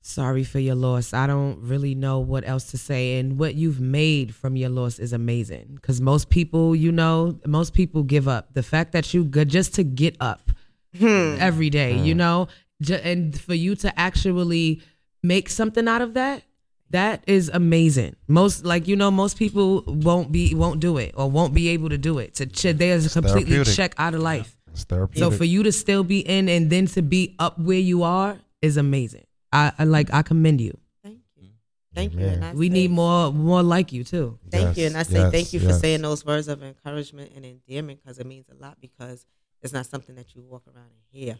sorry 0.00 0.44
for 0.44 0.58
your 0.58 0.74
loss. 0.74 1.12
I 1.12 1.26
don't 1.26 1.58
really 1.60 1.94
know 1.94 2.18
what 2.20 2.46
else 2.46 2.70
to 2.72 2.78
say. 2.78 3.18
And 3.18 3.38
what 3.38 3.54
you've 3.54 3.80
made 3.80 4.34
from 4.34 4.56
your 4.56 4.70
loss 4.70 4.98
is 4.98 5.12
amazing. 5.12 5.72
Because 5.74 6.00
most 6.00 6.28
people, 6.30 6.74
you 6.74 6.90
know, 6.90 7.38
most 7.46 7.72
people 7.74 8.02
give 8.02 8.26
up. 8.28 8.54
The 8.54 8.62
fact 8.62 8.92
that 8.92 9.12
you 9.14 9.24
good 9.24 9.48
just 9.48 9.74
to 9.74 9.84
get 9.84 10.16
up 10.20 10.50
Hmm. 10.98 11.36
every 11.38 11.70
day, 11.70 11.96
you 11.98 12.14
know, 12.14 12.46
ju- 12.46 12.52
and 12.90 13.38
for 13.38 13.54
you 13.54 13.74
to 13.76 13.98
actually 13.98 14.82
make 15.22 15.48
something 15.48 15.86
out 15.88 16.02
of 16.02 16.14
that. 16.14 16.42
That 16.90 17.24
is 17.26 17.48
amazing. 17.48 18.16
Most 18.28 18.64
like 18.66 18.86
you 18.86 18.96
know, 18.96 19.10
most 19.10 19.38
people 19.38 19.82
won't 19.86 20.30
be 20.30 20.54
won't 20.54 20.78
do 20.80 20.98
it 20.98 21.14
or 21.16 21.30
won't 21.30 21.54
be 21.54 21.68
able 21.68 21.88
to 21.88 21.96
do 21.96 22.18
it. 22.18 22.34
To 22.34 22.46
ch- 22.46 22.76
there's 22.76 23.06
a 23.06 23.10
completely 23.20 23.64
check 23.64 23.94
out 23.96 24.14
of 24.14 24.20
life. 24.20 24.54
It's 24.72 24.84
So 25.18 25.30
for 25.30 25.44
you 25.44 25.62
to 25.62 25.72
still 25.72 26.04
be 26.04 26.20
in 26.20 26.48
and 26.50 26.68
then 26.68 26.86
to 26.88 27.00
be 27.02 27.34
up 27.38 27.58
where 27.58 27.78
you 27.78 28.02
are 28.02 28.38
is 28.60 28.76
amazing. 28.76 29.24
I, 29.52 29.72
I 29.78 29.84
like 29.84 30.12
I 30.12 30.20
commend 30.22 30.60
you. 30.60 30.76
Thank 31.02 31.20
you. 31.36 31.48
Thank 31.94 32.12
you. 32.14 32.20
And 32.26 32.44
I 32.44 32.52
We 32.52 32.68
say- 32.68 32.72
need 32.74 32.90
more 32.90 33.32
more 33.32 33.62
like 33.62 33.92
you 33.92 34.04
too. 34.04 34.38
Thank 34.50 34.76
you. 34.76 34.86
And 34.86 34.96
I 34.98 35.02
say 35.04 35.18
yes, 35.20 35.32
thank 35.32 35.52
you 35.54 35.60
for 35.60 35.68
yes. 35.68 35.80
saying 35.80 36.02
those 36.02 36.26
words 36.26 36.46
of 36.48 36.62
encouragement 36.62 37.32
and 37.34 37.44
endearment 37.46 38.00
because 38.02 38.18
it 38.18 38.26
means 38.26 38.46
a 38.50 38.54
lot 38.62 38.76
because 38.82 39.24
it's 39.62 39.72
not 39.72 39.86
something 39.86 40.14
that 40.16 40.34
you 40.34 40.42
walk 40.42 40.64
around 40.66 40.90
and 40.90 41.04
hear, 41.10 41.38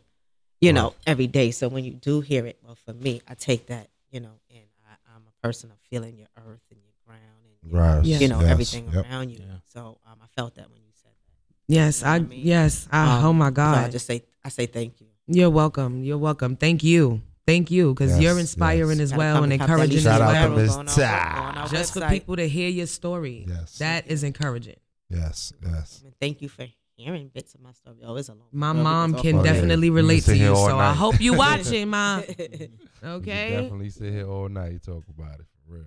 you 0.63 0.73
know, 0.73 0.95
every 1.07 1.27
day. 1.27 1.51
So 1.51 1.69
when 1.69 1.85
you 1.85 1.91
do 1.93 2.21
hear 2.23 2.47
it, 2.47 2.59
well, 2.65 2.75
for 2.77 2.95
me, 2.95 3.21
I 3.29 3.35
take 3.35 3.67
that, 3.67 3.89
you 4.11 4.21
know, 4.21 4.31
and 4.51 4.65
I, 4.89 4.95
I'm 5.15 5.23
a 5.29 5.47
person 5.47 5.71
of 5.71 5.77
feeling 5.91 6.17
your 6.17 6.29
earth 6.39 6.63
and 6.71 6.81
your 6.83 6.95
ground 7.07 7.21
and, 7.45 7.73
Right. 7.73 8.05
Yes. 8.05 8.21
you 8.23 8.29
know, 8.29 8.41
yes, 8.41 8.51
everything 8.51 8.89
yep. 8.93 9.05
around 9.05 9.31
you. 9.31 9.39
Yeah. 9.41 9.57
So 9.75 9.99
um, 10.07 10.17
I 10.23 10.27
felt 10.37 10.55
that 10.55 10.71
when 10.71 10.81
you 10.81 10.93
said 11.03 11.11
that. 11.11 11.73
Yes, 11.75 12.01
You 12.01 12.07
know 12.07 12.11
I 12.13 12.15
I 12.15 12.19
mean? 12.21 12.41
yes. 12.43 12.89
I, 12.91 13.19
Um, 13.19 13.25
oh 13.27 13.33
my 13.33 13.47
So 13.47 13.49
I 13.49 13.51
God. 13.51 13.93
just 13.93 14.07
say, 14.07 14.23
I 14.45 14.49
say 14.49 14.67
thank 14.67 15.01
you. 15.01 15.09
You're 15.27 15.51
welcome. 15.51 16.03
You're 16.05 16.19
welcome. 16.19 16.57
Thank 16.57 16.83
you. 16.83 17.21
Thank 17.47 17.71
you 17.73 17.93
because 17.93 18.11
Yes, 18.13 18.21
you're 18.21 18.33
yes. 18.33 18.41
inspiring 18.41 19.01
as 19.01 19.13
well 19.15 19.43
and 19.43 19.53
and 19.53 19.61
cop 19.61 19.69
that 19.69 19.75
encouraging 19.75 19.99
as 19.99 20.05
Lisa 20.05 20.11
Shout 20.11 20.21
out 20.21 20.27
to 20.27 20.33
well. 20.33 20.45
Apparel 20.45 20.59
Miss 20.63 20.77
on 20.77 20.89
our- 20.89 20.95
Tie. 20.95 21.41
on 21.49 21.59
our 21.59 21.69
Just 21.69 21.93
for 21.93 22.09
people 22.09 22.37
to 22.37 22.49
hear 22.49 22.69
your 22.69 22.87
story. 22.87 23.45
Yes. 23.49 23.79
That 23.79 24.07
is 24.07 24.23
encouraging. 24.23 24.77
Yes. 25.11 25.53
Yes. 25.61 26.03
I 26.07 26.11
thank 26.21 26.41
you 26.43 26.49
for 26.49 26.67
hearing 26.95 27.29
bits 27.29 27.55
of 27.55 27.61
my 27.61 27.73
story. 27.73 27.97
Oh, 28.05 28.17
it's 28.17 28.29
a 28.29 28.35
long 28.35 28.49
My 28.53 28.73
mom 28.73 29.15
can 29.15 29.37
Oh, 29.37 29.45
yeah. 29.45 29.53
definitely 29.53 29.87
You 29.89 29.93
relate 29.95 30.25
to 30.25 30.37
you. 30.37 30.51
all 30.55 30.69
So 30.69 30.79
I 30.79 30.93
hope 30.93 31.21
you 31.21 31.35
watching, 31.47 31.89
ma. 31.89 32.21
We 32.29 32.35
can 32.35 32.79
Okay. 33.05 33.51
Definitely 33.51 33.91
sit 33.91 34.13
here 34.13 34.29
all 34.29 34.49
night 34.49 34.71
and 34.71 34.83
talk 34.83 35.05
about 35.09 35.41
it 35.41 35.47
for 35.67 35.75
real. 35.75 35.85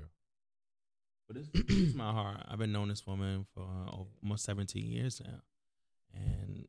But 1.27 1.37
it's, 1.37 1.49
it's 1.53 1.95
my 1.95 2.11
heart. 2.11 2.45
I've 2.47 2.59
been 2.59 2.71
knowing 2.71 2.89
this 2.89 3.05
woman 3.07 3.45
for 3.53 3.63
uh, 3.63 4.03
almost 4.23 4.43
17 4.45 4.83
years 4.85 5.21
now. 5.25 5.39
And 6.13 6.67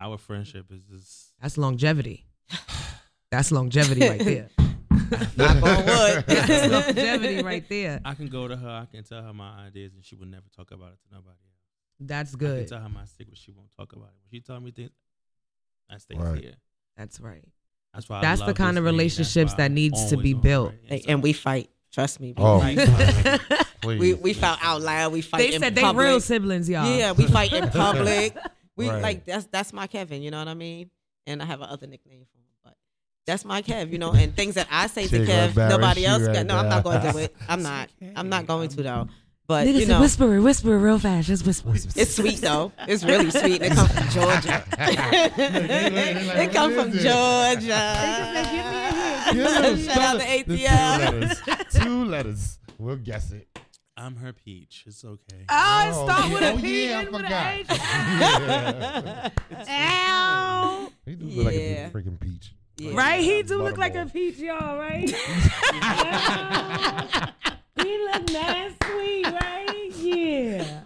Our 0.00 0.18
friendship 0.18 0.66
is 0.70 0.82
just 0.82 1.32
That's 1.40 1.58
longevity. 1.58 2.26
That's 3.30 3.50
longevity 3.52 4.08
right 4.08 4.20
there. 4.24 4.48
Knock 5.36 5.62
on 5.62 5.84
wood. 5.86 6.24
That's 6.26 6.68
longevity 6.72 7.42
right 7.42 7.68
there. 7.68 8.00
I 8.04 8.14
can 8.14 8.28
go 8.28 8.48
to 8.48 8.56
her, 8.56 8.68
I 8.68 8.86
can 8.86 9.04
tell 9.04 9.22
her 9.22 9.32
my 9.32 9.66
ideas, 9.66 9.94
and 9.94 10.04
she 10.04 10.14
will 10.14 10.26
never 10.26 10.46
talk 10.56 10.70
about 10.70 10.92
it 10.92 10.98
to 11.08 11.14
nobody 11.14 11.30
else. 11.30 11.55
That's 12.00 12.34
I 12.34 12.38
good. 12.38 12.68
can 12.68 12.78
tell 12.78 12.82
her 12.82 12.88
my 12.88 13.04
secrets, 13.06 13.40
she 13.40 13.52
won't 13.52 13.70
talk 13.76 13.92
about 13.92 14.08
it. 14.08 14.14
When 14.22 14.30
she 14.30 14.40
tell 14.40 14.60
me 14.60 14.70
things, 14.70 14.90
that 15.88 16.00
stays 16.02 16.18
Right. 16.18 16.42
here. 16.42 16.54
That's 16.96 17.20
right. 17.20 17.44
That's 17.94 18.08
why 18.08 18.18
I 18.18 18.20
That's 18.22 18.42
the 18.42 18.52
kind 18.54 18.76
of 18.78 18.84
relationships 18.84 19.54
that 19.54 19.70
needs 19.70 20.10
to 20.10 20.16
be 20.16 20.34
built. 20.34 20.72
right. 20.90 21.02
Hey, 21.04 21.12
and 21.12 21.22
we 21.22 21.32
fight. 21.32 21.70
Trust 21.92 22.20
me. 22.20 22.32
We 22.36 22.42
Oh, 22.42 22.60
fight. 22.60 22.76
please. 23.80 24.00
we 24.00 24.14
we 24.14 24.32
fight 24.34 24.58
out 24.62 24.82
loud. 24.82 25.12
We 25.12 25.22
fight. 25.22 25.38
They 25.38 25.54
in 25.54 25.60
said 25.62 25.74
they 25.74 25.80
public. 25.82 26.04
real 26.06 26.20
siblings, 26.20 26.68
y'all. 26.68 26.84
Yeah, 26.94 27.12
we 27.12 27.26
fight 27.26 27.52
in 27.52 27.68
public. 27.70 28.36
We 28.76 28.90
Right. 28.90 29.02
like 29.02 29.24
that's 29.24 29.46
that's 29.46 29.72
my 29.72 29.86
Kevin. 29.86 30.20
You 30.22 30.30
know 30.30 30.38
what 30.38 30.48
I 30.48 30.54
mean? 30.54 30.90
And 31.26 31.40
I 31.42 31.46
have 31.46 31.62
another 31.62 31.86
nickname 31.86 32.26
for 32.30 32.38
him, 32.38 32.44
but 32.62 32.74
that's 33.26 33.44
my 33.46 33.62
Kev. 33.62 33.90
You 33.90 33.98
know, 33.98 34.12
and 34.12 34.36
things 34.36 34.56
that 34.56 34.68
I 34.70 34.88
say 34.88 35.04
She 35.06 35.18
to 35.18 35.24
Kev, 35.24 35.56
nobody 35.70 36.04
else. 36.04 36.22
right 36.22 36.34
Got, 36.34 36.46
no, 36.46 36.58
I'm 36.58 36.68
not 36.68 36.84
going 36.84 37.00
to 37.00 37.12
do 37.12 37.18
it. 37.18 37.34
I'm 37.48 37.62
not. 37.62 37.88
I'm 38.14 38.28
not 38.28 38.46
going 38.46 38.68
to 38.68 38.82
though. 38.82 39.08
But 39.48 39.66
Niggas 39.68 39.80
you 39.80 39.86
know, 39.86 40.00
whisper 40.00 40.40
whisper 40.40 40.76
real 40.76 40.98
fast. 40.98 41.28
Just 41.28 41.46
whisper. 41.46 41.72
it's 41.74 42.14
sweet 42.16 42.40
though. 42.40 42.72
It's 42.88 43.04
really 43.04 43.30
sweet. 43.30 43.62
And 43.62 43.72
It 43.72 43.76
comes 43.76 43.92
from 43.92 44.08
Georgia. 44.08 44.64
it 46.42 46.52
comes 46.52 46.74
from 46.74 46.90
Georgia. 46.90 47.66
Shout 49.26 49.36
out 49.36 50.20
to 50.20 50.26
The 50.26 50.44
Two 50.44 50.52
ATL. 50.56 50.98
letters. 50.98 51.40
Two 51.72 52.04
letters. 52.06 52.58
We'll 52.78 52.96
guess 52.96 53.30
it. 53.30 53.46
I'm 53.96 54.16
her 54.16 54.32
peach. 54.32 54.84
It's 54.86 55.04
okay. 55.04 55.44
Oh, 55.48 55.88
it 55.88 55.92
Oh, 55.94 56.04
start 56.06 56.26
yeah. 56.28 56.34
with 56.34 56.42
a 56.42 56.50
Oh, 56.52 56.58
yeah, 56.58 56.98
I 56.98 57.00
and 57.02 57.10
with 57.12 57.22
forgot. 57.22 57.46
an 59.16 59.32
H. 59.54 59.68
Ow. 59.70 60.92
He 61.06 61.14
do 61.14 61.24
look 61.26 61.44
like 61.46 61.54
a 61.54 61.90
freaking 61.94 62.18
peach. 62.20 62.52
Yeah. 62.78 62.92
Right? 62.94 63.22
He 63.22 63.42
do 63.42 63.62
look 63.62 63.78
like 63.78 63.94
a 63.94 64.04
peach, 64.06 64.36
y'all, 64.36 64.76
right? 64.76 65.10
He 67.82 67.98
look 68.12 68.32
nice, 68.32 68.72
sweet, 68.84 69.26
right? 69.26 69.90
Yeah. 69.96 70.80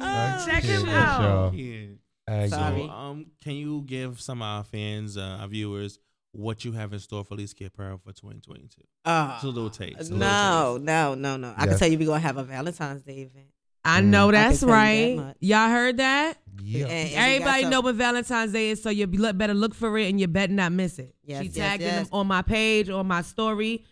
I 0.00 0.44
check 0.46 0.62
him 0.64 0.88
out. 0.88 1.54
Yeah. 1.54 1.86
I 2.26 2.48
Sorry. 2.48 2.82
So, 2.86 2.90
um, 2.90 3.26
can 3.42 3.54
you 3.54 3.82
give 3.86 4.20
some 4.20 4.40
of 4.42 4.46
our 4.46 4.64
fans, 4.64 5.16
uh, 5.16 5.38
our 5.40 5.48
viewers, 5.48 5.98
what 6.32 6.64
you 6.64 6.72
have 6.72 6.92
in 6.92 6.98
store 6.98 7.24
for 7.24 7.34
Lee's 7.34 7.52
Kid 7.54 7.66
Apparel 7.68 7.98
for 7.98 8.12
2022? 8.12 8.80
Uh, 9.04 9.32
It's 9.34 9.44
a 9.44 9.48
little 9.48 9.70
taste. 9.70 9.98
a 9.98 10.02
little 10.04 10.18
no, 10.18 10.78
no, 10.80 11.14
no, 11.14 11.36
no. 11.36 11.54
I 11.56 11.66
can 11.66 11.78
tell 11.78 11.88
you 11.88 11.98
we're 11.98 12.06
gonna 12.06 12.20
have 12.20 12.36
a 12.38 12.44
Valentine's 12.44 13.02
Day 13.02 13.18
event. 13.22 13.46
I 13.86 14.00
know 14.00 14.30
I 14.30 14.32
that's 14.32 14.60
tell 14.60 14.68
you 14.70 15.16
that 15.16 15.22
right. 15.22 15.34
Y'all 15.40 15.68
heard 15.68 15.98
that? 15.98 16.38
Yeah. 16.62 16.86
And- 16.86 17.10
and 17.10 17.14
Everybody 17.34 17.62
some- 17.62 17.70
know 17.70 17.80
what 17.82 17.94
Valentine's 17.96 18.52
Day 18.52 18.70
is, 18.70 18.82
so 18.82 18.88
you 18.88 19.06
better 19.06 19.52
look 19.54 19.74
for 19.74 19.96
it 19.98 20.08
and 20.08 20.18
you 20.18 20.26
better 20.26 20.52
not 20.54 20.72
miss 20.72 20.98
it. 20.98 21.14
Yes, 21.22 21.42
she 21.42 21.48
yes, 21.48 21.54
tagged 21.56 21.82
yes. 21.82 21.94
them 22.08 22.08
on 22.18 22.26
my 22.26 22.40
page, 22.40 22.88
on 22.88 23.06
my 23.06 23.20
story. 23.20 23.84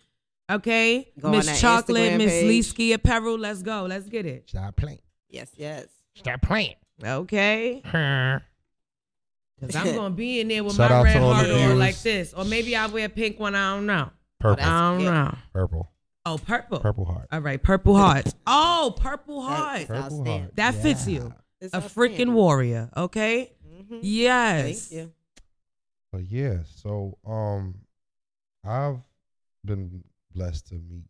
Okay, 0.51 1.11
Go 1.19 1.27
on 1.29 1.31
that 1.35 1.45
Miss 1.45 1.61
Chocolate, 1.61 2.17
Miss 2.17 2.31
page. 2.31 2.45
Leesky 2.65 2.93
Apparel. 2.93 3.37
Let's 3.39 3.61
go. 3.63 3.85
Let's 3.85 4.07
get 4.09 4.25
it. 4.25 4.49
Stop 4.49 4.75
playing. 4.75 4.99
Yes, 5.29 5.49
yes. 5.55 5.87
Stop 6.15 6.41
playing. 6.41 6.75
Okay. 7.03 7.81
Cause 9.61 9.75
I'm 9.75 9.95
gonna 9.95 10.09
be 10.13 10.41
in 10.41 10.49
there 10.49 10.63
with 10.63 10.75
Shout 10.75 10.91
my 10.91 11.01
red 11.03 11.13
to 11.13 11.19
all 11.21 11.29
the 11.29 11.35
heart 11.59 11.71
on 11.71 11.79
like 11.79 11.97
this, 12.01 12.33
or 12.33 12.43
maybe 12.43 12.75
I 12.75 12.87
wear 12.87 13.05
a 13.05 13.09
pink 13.09 13.39
one. 13.39 13.55
I 13.55 13.75
don't 13.75 13.85
know. 13.85 14.09
Purple. 14.39 14.65
I 14.65 14.91
don't 14.91 15.05
know. 15.05 15.35
Purple. 15.53 15.89
Oh, 16.25 16.37
purple. 16.37 16.79
Purple 16.79 17.05
heart. 17.05 17.27
All 17.31 17.39
right, 17.39 17.61
purple 17.63 17.95
hearts. 17.95 18.33
Oh, 18.45 18.93
purple 18.97 19.41
heart. 19.41 19.79
That's 19.79 19.87
Purple 19.87 20.03
outstanding. 20.03 20.39
heart. 20.41 20.55
That 20.57 20.75
fits 20.75 21.07
Yeah. 21.07 21.19
you. 21.19 21.33
It's 21.61 21.73
A 21.73 21.77
freaking 21.79 22.33
warrior. 22.33 22.89
Okay. 22.95 23.53
Mhm. 23.65 23.99
Yes. 24.01 24.87
Thank 24.89 25.01
you. 25.01 25.11
But 26.11 26.25
yeah, 26.29 26.57
so 26.75 27.17
um, 27.25 27.75
I've 28.65 28.99
been 29.63 30.03
blessed 30.33 30.67
to 30.67 30.75
meet 30.75 31.05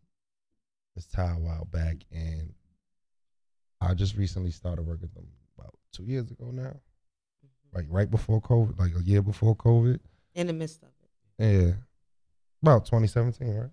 Miss 0.95 1.05
Tie 1.05 1.35
a 1.35 1.39
while 1.39 1.65
back, 1.65 1.97
and 2.11 2.53
I 3.81 3.93
just 3.93 4.15
recently 4.15 4.51
started 4.51 4.85
working 4.85 5.09
with 5.13 5.13
them 5.13 5.27
about 5.57 5.73
two 5.91 6.03
years 6.03 6.29
ago 6.31 6.51
now, 6.51 6.63
mm-hmm. 7.43 7.75
like 7.75 7.85
right 7.89 8.09
before 8.09 8.41
COVID, 8.41 8.79
like 8.79 8.91
a 8.95 9.03
year 9.03 9.21
before 9.21 9.55
COVID. 9.55 9.99
In 10.35 10.47
the 10.47 10.53
midst 10.53 10.81
of 10.83 10.89
it. 10.89 11.43
Yeah, 11.43 11.73
about 12.61 12.85
2017, 12.85 13.55
right? 13.55 13.69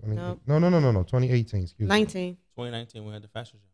20, 0.00 0.16
No. 0.16 0.40
no, 0.46 0.58
no, 0.58 0.68
no, 0.68 0.80
no, 0.80 0.90
no, 0.92 1.02
2018. 1.02 1.62
Excuse 1.62 1.80
me. 1.80 1.86
19. 1.86 2.34
2019, 2.56 3.04
we 3.04 3.12
had 3.12 3.22
the 3.22 3.28
fashion 3.28 3.58
show. 3.62 3.68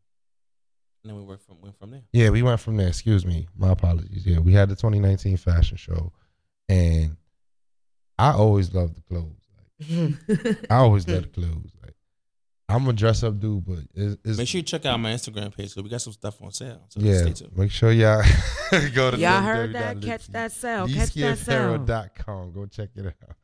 And 1.03 1.11
then 1.11 1.17
we 1.17 1.23
worked 1.23 1.47
from, 1.47 1.61
went 1.61 1.79
from 1.79 1.91
there. 1.91 2.03
Yeah, 2.13 2.29
we 2.29 2.43
went 2.43 2.61
from 2.61 2.77
there. 2.77 2.89
Excuse 2.89 3.25
me. 3.25 3.49
My 3.57 3.71
apologies. 3.71 4.27
Yeah, 4.27 4.39
we 4.39 4.53
had 4.53 4.69
the 4.69 4.77
2019 4.77 5.39
fashion 5.39 5.79
show, 5.79 6.13
and 6.69 7.17
I 8.19 8.33
always 8.33 8.75
loved 8.75 8.97
the 8.97 9.01
clothes. 9.03 9.40
Like, 9.81 10.71
I 10.71 10.77
always 10.77 11.09
love 11.09 11.23
the 11.23 11.29
clothes. 11.29 11.73
Like, 11.83 11.95
I'm 12.69 12.87
a 12.87 12.93
dress 12.93 13.23
up 13.25 13.41
dude, 13.41 13.65
but 13.65 13.79
it's, 13.95 14.17
it's 14.25 14.39
Make 14.39 14.49
sure 14.49 14.59
you 14.59 14.63
check 14.63 14.87
out 14.87 15.01
my 15.01 15.13
Instagram 15.13 15.55
page 15.55 15.71
because 15.71 15.83
we 15.83 15.89
got 15.89 16.03
some 16.03 16.13
stuff 16.13 16.41
on 16.41 16.53
sale. 16.53 16.87
So 16.89 17.01
yeah. 17.01 17.19
stay 17.19 17.33
tuned. 17.33 17.57
Make 17.57 17.71
sure 17.71 17.91
y'all 17.91 18.23
go 18.95 19.11
to 19.11 19.17
Y'all 19.17 19.43
heard 19.43 19.75
that? 19.75 20.01
Catch 20.01 20.29
that 20.29 20.53
sale. 20.53 20.87
Catch 20.87 21.15
that 21.15 21.39
sale. 21.39 21.85
com. 22.15 22.53
Go 22.53 22.67
check 22.67 22.91
it 22.95 23.07
out. 23.07 23.37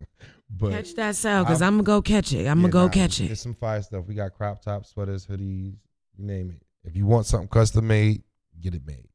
but 0.50 0.70
Catch 0.72 0.94
that 0.94 1.14
sale, 1.14 1.44
cause 1.44 1.62
I- 1.62 1.66
I'm 1.68 1.74
gonna 1.74 1.84
go 1.84 2.02
catch 2.02 2.32
it. 2.32 2.40
I'm 2.40 2.44
yeah, 2.44 2.54
gonna 2.54 2.68
go 2.68 2.86
nah, 2.86 2.92
catch 2.92 3.20
it. 3.20 3.26
There's 3.26 3.40
some 3.40 3.54
fire 3.54 3.82
stuff. 3.82 4.04
We 4.06 4.14
got 4.14 4.34
crop 4.34 4.62
tops, 4.62 4.90
sweaters, 4.90 5.26
hoodies, 5.26 5.76
you 6.16 6.24
name 6.26 6.50
it. 6.50 6.62
If 6.84 6.96
you 6.96 7.06
want 7.06 7.26
something 7.26 7.48
custom 7.48 7.86
made, 7.86 8.22
get 8.60 8.74
it 8.74 8.84
made. 8.84 9.08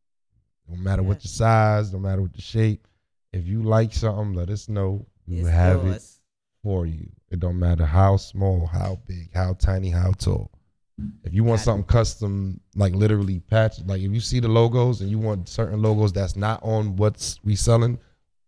No 0.70 0.78
matter 0.78 1.04
what 1.04 1.24
your 1.24 1.32
size, 1.32 1.92
no 1.92 2.00
matter 2.00 2.22
what 2.22 2.34
the 2.34 2.42
shape. 2.42 2.88
If 3.34 3.48
you 3.48 3.64
like 3.64 3.94
something, 3.94 4.34
let 4.34 4.50
us 4.50 4.70
know. 4.70 5.06
We 5.28 5.36
will 5.36 5.48
It's 5.48 5.50
have 5.50 5.86
it 5.86 5.88
yours. 5.88 6.16
For 6.68 6.86
you. 6.86 7.09
It 7.32 7.39
don't 7.39 7.57
matter 7.57 7.86
how 7.86 8.18
small, 8.18 8.65
how 8.65 8.99
big, 9.07 9.34
how 9.34 9.53
tiny, 9.53 9.89
how 9.89 10.11
tall. 10.11 10.51
If 11.24 11.34
you 11.34 11.45
want 11.45 11.61
something 11.61 11.86
custom, 11.86 12.59
like 12.76 12.93
literally 12.93 13.39
patched, 13.39 13.88
like 13.88 14.01
if 14.01 14.11
you 14.11 14.20
see 14.20 14.41
the 14.41 14.49
logos 14.49 14.99
and 14.99 15.09
you 15.09 15.18
want 15.18 15.47
certain 15.47 15.82
logos 15.82 16.11
that's 16.11 16.36
not 16.36 16.59
on 16.61 16.97
what's 16.97 17.39
we 17.45 17.55
selling, 17.55 17.97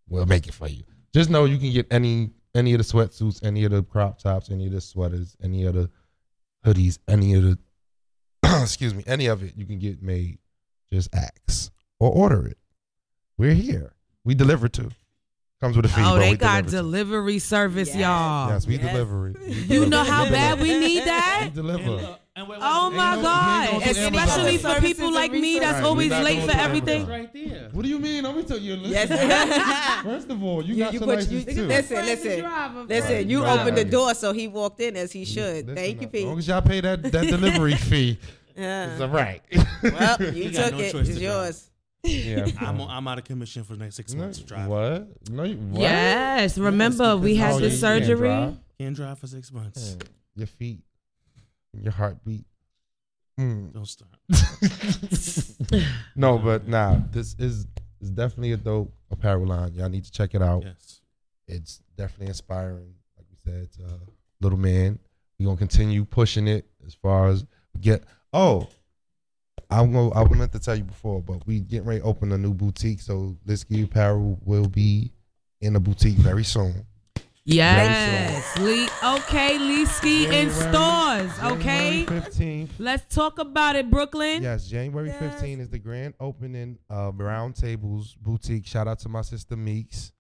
we'll 0.10 0.26
make 0.26 0.50
it 0.50 0.54
for 0.54 0.68
you. 0.68 0.84
Just 1.14 1.30
know 1.30 1.46
you 1.46 1.58
can 1.58 1.72
get 1.72 1.88
any 1.92 2.32
any 2.54 2.74
of 2.74 2.80
the 2.80 2.84
sweatsuits, 2.84 3.42
any 3.42 3.64
of 3.64 3.72
the 3.72 3.84
crop 3.84 4.20
tops, 4.20 4.52
any 4.52 4.66
of 4.66 4.74
the 4.74 4.82
sweaters, 4.82 5.38
any 5.42 5.64
of 5.64 5.76
the 5.76 5.90
hoodies, 6.66 7.00
any 7.08 7.36
of 7.36 7.44
the 7.44 7.58
excuse 8.62 8.94
me, 8.94 9.06
any 9.08 9.28
of 9.28 9.44
it 9.44 9.54
you 9.56 9.66
can 9.66 9.80
get 9.80 10.04
made. 10.04 10.40
Just 10.92 11.16
ask 11.16 11.72
or 12.02 12.12
order 12.12 12.46
it. 12.48 12.58
We're 13.38 13.54
here. 13.54 13.94
We 14.26 14.36
deliver 14.36 14.68
too. 14.68 14.92
Comes 15.62 15.76
with 15.76 15.86
a 15.86 15.90
fee. 15.90 16.02
Oh, 16.02 16.14
but 16.14 16.20
they 16.20 16.32
we 16.32 16.38
got 16.38 16.68
deliver 16.68 16.78
delivery 17.16 17.40
service, 17.40 17.94
y'all. 17.94 18.50
Yes, 18.50 18.66
we 18.66 18.78
deliver 18.78 19.28
it. 19.30 19.40
We 19.40 19.54
You 19.54 19.80
know 19.82 20.04
deliver- 20.04 20.12
how 20.12 20.30
bad 20.30 20.62
we 20.62 20.80
need 20.80 21.04
that? 21.04 21.42
We 21.54 21.62
deliver. 21.62 22.18
Oh 22.38 22.90
my 22.92 23.16
no- 23.18 23.22
God! 23.22 23.64
ain't 23.68 23.74
no- 23.74 23.80
ain't 23.82 23.98
Especially 23.98 24.50
Amazon. 24.52 24.76
for 24.76 24.82
people 24.82 25.12
like 25.14 25.34
me 25.34 25.60
that's 25.60 25.74
Right, 25.74 25.82
we 25.82 25.88
always 25.90 26.10
not 26.12 26.24
late 26.24 26.40
for 26.40 26.48
to 26.52 26.56
everything. 26.58 27.02
Amazon. 27.02 27.20
Right 27.20 27.34
there. 27.34 27.70
What 27.74 27.82
do 27.84 27.90
you 27.90 28.00
mean? 28.00 28.24
Let 28.24 28.38
me 28.38 28.44
tell 28.44 28.58
you. 28.58 28.78
Listen. 28.78 29.18
Yes. 29.18 30.02
First 30.06 30.30
of 30.30 30.42
all, 30.42 30.64
you, 30.64 30.76
You, 30.76 30.84
got 30.86 30.94
you 30.94 31.00
your 31.02 31.08
put, 31.08 31.16
license 31.18 31.46
you, 31.48 31.54
too. 31.54 31.68
listen, 31.68 32.06
listen, 32.06 32.40
driver, 32.40 32.84
listen. 32.84 33.14
Right, 33.16 33.26
You 33.26 33.44
right. 33.44 33.60
opened 33.60 33.78
the 33.78 33.84
door, 33.84 34.14
so 34.14 34.32
he 34.32 34.48
walked 34.48 34.80
in 34.80 34.96
as 34.96 35.12
he 35.12 35.24
mm, 35.24 35.28
should. 35.34 35.68
Listen, 35.68 35.76
Thank 35.76 36.00
you, 36.00 36.08
As 36.08 36.12
Pete. 36.14 36.28
long 36.28 36.38
as 36.40 36.48
y'all 36.48 36.62
pay 36.62 36.80
that, 36.80 37.04
that 37.12 37.28
delivery 37.28 37.76
fee, 37.76 38.18
Yeah. 38.56 38.94
it's 38.94 39.02
all 39.02 39.10
right. 39.10 39.42
Well, 39.84 40.18
you 40.22 40.28
You 40.46 40.52
got 40.52 40.64
took 40.70 40.74
no 40.76 40.80
it. 40.80 40.92
choice 40.94 41.08
It's 41.10 41.10
to 41.10 41.14
drive. 41.16 41.22
yours. 41.22 41.70
Yeah. 42.04 42.48
I'm, 42.60 42.80
I'm 42.82 43.08
out 43.08 43.18
of 43.18 43.24
commission 43.26 43.64
for 43.64 43.74
the 43.74 43.80
next 43.84 43.96
six 43.96 44.14
months 44.14 44.40
to 44.40 44.46
drive. 44.46 44.68
What? 44.68 45.30
No, 45.30 45.44
you, 45.44 45.58
what? 45.58 45.82
Yes, 45.82 46.58
remember 46.58 47.18
we 47.18 47.36
had 47.36 47.54
Oh, 47.54 47.60
the 47.60 47.64
you 47.66 47.70
can't 47.70 47.80
surgery. 47.80 48.28
drive? 48.30 48.58
Can't 48.80 48.96
drive 48.96 49.20
for 49.20 49.28
six 49.28 49.52
months. 49.52 49.96
Yeah. 50.00 50.08
Your 50.36 50.48
feet, 50.48 50.80
your 51.74 51.92
heartbeat. 51.92 52.46
Mm. 53.40 53.74
Don't 53.74 53.88
start. 53.88 54.12
no, 56.16 56.38
but 56.38 56.68
nah, 56.68 56.98
this 57.12 57.36
is 57.40 57.68
is 58.02 58.10
definitely 58.12 58.54
a 58.54 58.58
dope 58.58 58.94
apparel 59.12 59.46
line. 59.48 59.74
Y'all 59.74 59.90
need 59.90 60.06
to 60.06 60.12
check 60.12 60.34
it 60.36 60.42
out. 60.42 60.64
Yes. 60.64 61.02
It's 61.48 61.82
definitely 61.98 62.28
inspiring. 62.28 62.94
Like 63.18 63.26
we 63.30 63.38
said, 63.52 63.72
to, 63.74 63.84
uh, 63.86 63.98
little 64.42 64.58
man. 64.60 65.00
We 65.38 65.46
gonna 65.46 65.58
continue 65.58 66.04
pushing 66.06 66.48
it 66.48 66.66
as 66.86 66.94
far 66.94 67.28
as 67.30 67.46
get. 67.80 68.04
Oh, 68.34 68.68
I'm 69.70 69.92
gonna. 69.92 70.14
I 70.14 70.28
meant 70.36 70.52
to 70.54 70.60
tell 70.60 70.76
you 70.76 70.84
before, 70.84 71.22
but 71.22 71.46
we 71.46 71.60
getting 71.60 71.88
ready 71.88 72.02
to 72.02 72.06
open 72.06 72.32
a 72.32 72.38
new 72.38 72.54
boutique. 72.54 73.02
So 73.02 73.38
Lisky 73.46 73.84
Apparel 73.84 74.40
will 74.44 74.68
be 74.68 75.12
in 75.62 75.76
a 75.76 75.80
boutique 75.80 76.18
very 76.18 76.44
soon. 76.44 76.86
Yes, 77.46 78.58
Lee. 78.60 78.88
Okay, 79.04 79.58
Lee 79.58 79.86
Ski 79.86 80.28
in 80.28 80.52
stores. 80.52 81.32
Okay, 81.44 82.06
Fifteenth. 82.06 82.72
let's 82.78 83.14
talk 83.14 83.40
about 83.40 83.76
it, 83.76 83.90
Brooklyn. 83.90 84.44
Yes, 84.44 84.68
January 84.68 85.12
15 85.12 85.60
is 85.60 85.70
the 85.70 85.80
grand 85.80 86.14
opening 86.20 86.78
of 86.90 87.20
Round 87.20 87.56
Tables 87.56 88.16
Boutique. 88.22 88.68
Shout 88.68 88.88
out 88.88 89.00
to 89.00 89.10
my 89.10 89.22
sister 89.22 89.56
Meeks. 89.56 90.12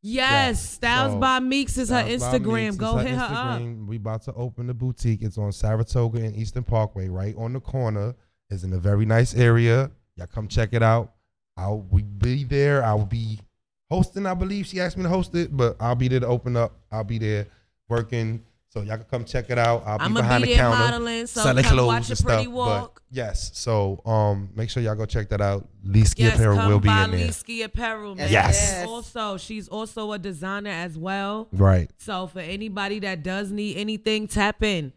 Yes, 0.00 0.70
Styles 0.70 1.12
So, 1.14 1.18
by 1.18 1.40
Meeks 1.40 1.76
is 1.78 1.90
her 1.90 2.00
Styles 2.00 2.22
by 2.22 2.38
Instagram. 2.38 2.62
Meeks 2.62 2.74
is 2.74 2.80
Go 2.80 2.96
her 2.96 3.02
hit 3.04 3.18
her 3.18 3.24
up. 3.24 3.60
We 3.86 3.96
about 3.96 4.22
to 4.22 4.32
open 4.34 4.68
the 4.68 4.74
boutique. 4.74 5.22
It's 5.22 5.36
on 5.36 5.52
Saratoga 5.52 6.20
and 6.20 6.36
Eastern 6.36 6.62
Parkway, 6.62 7.08
right 7.08 7.34
on 7.36 7.52
the 7.52 7.60
corner. 7.60 8.14
It's 8.50 8.62
in 8.62 8.72
a 8.72 8.78
very 8.78 9.06
nice 9.06 9.34
area. 9.34 9.90
Y'all 10.16 10.26
come 10.26 10.48
check 10.48 10.70
it 10.72 10.82
out. 10.82 11.12
I'll 11.56 11.86
we 11.90 12.02
be 12.02 12.44
there. 12.44 12.84
I 12.84 12.94
will 12.94 13.06
be 13.06 13.40
hosting. 13.90 14.26
I 14.26 14.34
believe 14.34 14.66
she 14.66 14.80
asked 14.80 14.96
me 14.96 15.02
to 15.04 15.08
host 15.08 15.34
it, 15.34 15.56
but 15.56 15.76
I'll 15.80 15.94
be 15.94 16.08
there 16.08 16.20
to 16.20 16.26
open 16.26 16.56
up. 16.56 16.72
I'll 16.90 17.04
be 17.04 17.18
there 17.18 17.46
working. 17.88 18.44
So 18.68 18.82
y'all 18.82 18.96
can 18.98 19.06
come 19.10 19.24
check 19.24 19.48
it 19.48 19.56
out. 19.58 19.84
I'll 19.86 19.96
be 19.96 20.04
I'ma 20.04 20.20
behind 20.20 20.42
be 20.42 20.50
the 20.50 20.54
there 20.56 20.64
counter, 20.64 20.78
modeling, 20.84 21.26
so 21.26 21.40
selling 21.40 21.64
come 21.64 21.72
clothes 21.72 21.86
watch 21.86 22.10
and 22.10 22.20
a 22.20 22.22
pretty 22.22 22.42
stuff. 22.42 22.52
walk. 22.52 22.94
But 22.94 23.16
yes, 23.16 23.50
so 23.54 24.02
um, 24.04 24.50
make 24.54 24.68
sure 24.68 24.82
y'all 24.82 24.94
go 24.94 25.06
check 25.06 25.30
that 25.30 25.40
out. 25.40 25.66
Lee 25.82 26.04
Ski 26.04 26.24
Yes, 26.24 26.34
Apparel 26.34 26.56
come 26.58 26.68
will 26.68 26.80
be 26.80 26.90
in 26.90 27.10
there. 27.10 27.20
Lee 27.20 27.30
Ski 27.30 27.62
Apparel, 27.62 28.16
man. 28.16 28.30
Yes. 28.30 28.74
And 28.74 28.90
Also, 28.90 29.38
she's 29.38 29.66
also 29.68 30.12
a 30.12 30.18
designer 30.18 30.68
as 30.68 30.98
well. 30.98 31.48
Right. 31.52 31.90
So 31.96 32.26
for 32.26 32.40
anybody 32.40 32.98
that 32.98 33.22
does 33.22 33.50
need 33.50 33.78
anything, 33.78 34.28
tap 34.28 34.62
in. 34.62 34.92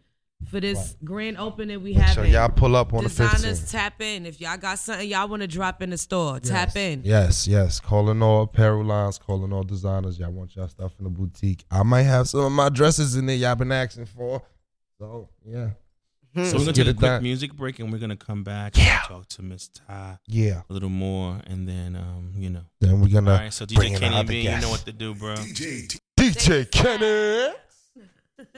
For 0.48 0.58
this 0.58 0.96
grand 1.04 1.38
opening 1.38 1.82
we 1.82 1.92
have. 1.94 2.14
sure 2.14 2.24
y'all 2.24 2.48
pull 2.48 2.74
up 2.74 2.92
on 2.92 3.04
the 3.04 3.08
Designers 3.08 3.60
15th. 3.62 3.70
tap 3.70 4.00
in. 4.02 4.26
If 4.26 4.40
y'all 4.40 4.56
got 4.56 4.78
something 4.78 5.08
y'all 5.08 5.28
want 5.28 5.42
to 5.42 5.46
drop 5.48 5.80
in 5.82 5.90
the 5.90 5.98
store, 5.98 6.40
tap 6.40 6.74
in. 6.76 7.02
Yes, 7.04 7.46
yes. 7.46 7.78
Calling 7.78 8.20
all 8.22 8.42
apparel 8.42 8.84
lines, 8.84 9.18
calling 9.18 9.52
all 9.52 9.62
designers. 9.62 10.18
Y'all 10.18 10.30
want 10.32 10.56
y'all 10.56 10.66
stuff 10.68 10.92
in 10.98 11.04
the 11.04 11.10
boutique. 11.10 11.64
I 11.70 11.82
might 11.84 12.02
have 12.02 12.28
some 12.28 12.40
of 12.40 12.52
my 12.52 12.68
dresses 12.68 13.14
in 13.16 13.26
there 13.26 13.36
y'all 13.36 13.54
been 13.54 13.70
asking 13.70 14.06
for. 14.06 14.42
So 14.98 15.28
yeah. 15.46 15.70
So 16.34 16.40
Let's 16.42 16.52
we're 16.54 16.58
gonna 16.60 16.72
get 16.72 16.84
take 16.84 16.86
a 16.94 16.94
quick 16.94 17.10
done. 17.10 17.22
music 17.24 17.52
break 17.54 17.78
and 17.80 17.92
we're 17.92 17.98
gonna 17.98 18.16
come 18.16 18.42
back 18.44 18.78
and 18.78 19.00
talk 19.04 19.28
to 19.30 19.42
Miss 19.42 19.68
Tie. 19.68 20.18
Yeah. 20.26 20.62
A 20.68 20.72
little 20.72 20.88
more 20.88 21.40
and 21.46 21.68
then 21.68 21.96
um, 21.96 22.32
you 22.36 22.50
know. 22.50 22.62
Then 22.80 23.00
we're 23.00 23.08
gonna 23.08 23.32
All 23.32 23.38
right, 23.38 23.52
so 23.52 23.66
DJ 23.66 23.86
in 23.92 23.98
Kenny 23.98 24.16
our 24.16 24.24
B, 24.24 24.40
you 24.42 24.60
know 24.60 24.70
what 24.70 24.80
to 24.86 24.92
do, 24.92 25.14
bro. 25.14 25.34
DJ 25.34 26.70
Kenny. 26.70 27.54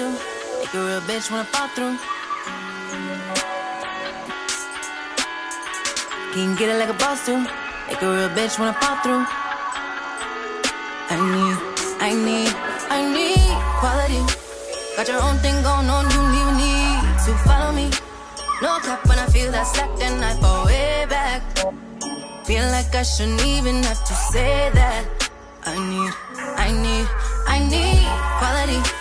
Make 0.00 0.74
a 0.74 0.80
real 0.86 1.00
bitch 1.02 1.30
wanna 1.30 1.44
fall 1.44 1.68
through. 1.76 1.98
Can 6.32 6.56
get 6.56 6.70
it 6.70 6.78
like 6.78 6.88
a 6.88 6.94
boss 6.94 7.26
do. 7.26 7.36
Make 7.36 8.00
a 8.00 8.08
real 8.08 8.30
bitch 8.30 8.58
wanna 8.58 8.72
fall 8.80 8.96
through. 9.02 9.24
I 11.12 11.16
need, 11.34 11.58
I 12.00 12.10
need, 12.14 12.54
I 12.88 13.00
need 13.12 13.52
quality. 13.80 14.22
Got 14.96 15.08
your 15.08 15.22
own 15.22 15.36
thing 15.44 15.60
going 15.62 15.90
on, 15.90 16.04
you 16.14 16.22
even 16.38 16.56
need 16.56 17.00
to 17.24 17.32
follow 17.44 17.72
me. 17.72 17.90
No 18.62 18.78
cap 18.80 19.06
when 19.06 19.18
I 19.18 19.26
feel 19.26 19.52
that 19.52 19.66
slack, 19.66 19.90
then 19.98 20.22
I 20.22 20.32
fall 20.40 20.64
way 20.64 21.04
back. 21.10 21.42
Feel 22.46 22.66
like 22.68 22.94
I 22.94 23.02
shouldn't 23.02 23.44
even 23.44 23.82
have 23.82 24.02
to 24.04 24.14
say 24.32 24.70
that. 24.72 25.04
I 25.66 25.76
need, 25.76 26.12
I 26.56 26.68
need, 26.72 27.06
I 27.46 27.58
need 27.68 28.08
quality. 28.40 28.99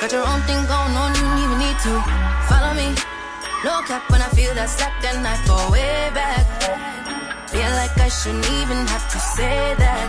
Got 0.00 0.12
your 0.12 0.22
own 0.22 0.40
thing 0.42 0.62
going 0.70 0.94
on, 0.94 1.10
you 1.10 1.22
don't 1.26 1.42
even 1.42 1.58
need 1.58 1.74
to 1.82 1.90
follow 2.46 2.70
me. 2.70 2.94
No 3.66 3.82
cap 3.82 4.06
when 4.14 4.22
I 4.22 4.30
feel 4.30 4.54
that 4.54 4.70
slack, 4.70 4.94
then 5.02 5.26
I 5.26 5.34
fall 5.42 5.72
way 5.74 6.06
back. 6.14 6.46
Feel 7.50 7.66
like 7.74 7.90
I 7.98 8.06
shouldn't 8.06 8.46
even 8.62 8.86
have 8.86 9.10
to 9.10 9.18
say 9.18 9.74
that. 9.74 10.06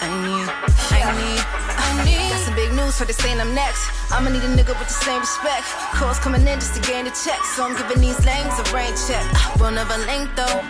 I 0.00 0.08
need, 0.24 0.48
I 0.96 1.12
need, 1.12 1.44
I 1.44 1.88
need. 2.08 2.30
Got 2.32 2.40
some 2.40 2.56
big 2.56 2.72
news 2.72 2.96
for 2.96 3.04
the 3.04 3.12
saying 3.12 3.38
I'm 3.38 3.52
next. 3.52 3.84
I'ma 4.08 4.30
need 4.32 4.40
a 4.40 4.48
nigga 4.48 4.72
with 4.72 4.88
the 4.88 4.96
same 5.04 5.20
respect. 5.20 5.68
Calls 5.92 6.18
coming 6.18 6.48
in 6.48 6.56
just 6.56 6.72
to 6.76 6.80
gain 6.80 7.04
the 7.04 7.12
check. 7.12 7.44
So 7.52 7.68
I'm 7.68 7.76
giving 7.76 8.00
these 8.00 8.24
lanes 8.24 8.56
a 8.56 8.64
rain 8.72 8.96
check. 9.04 9.20
We'll 9.60 9.76
never 9.76 9.98
link 10.08 10.32
though. 10.40 10.64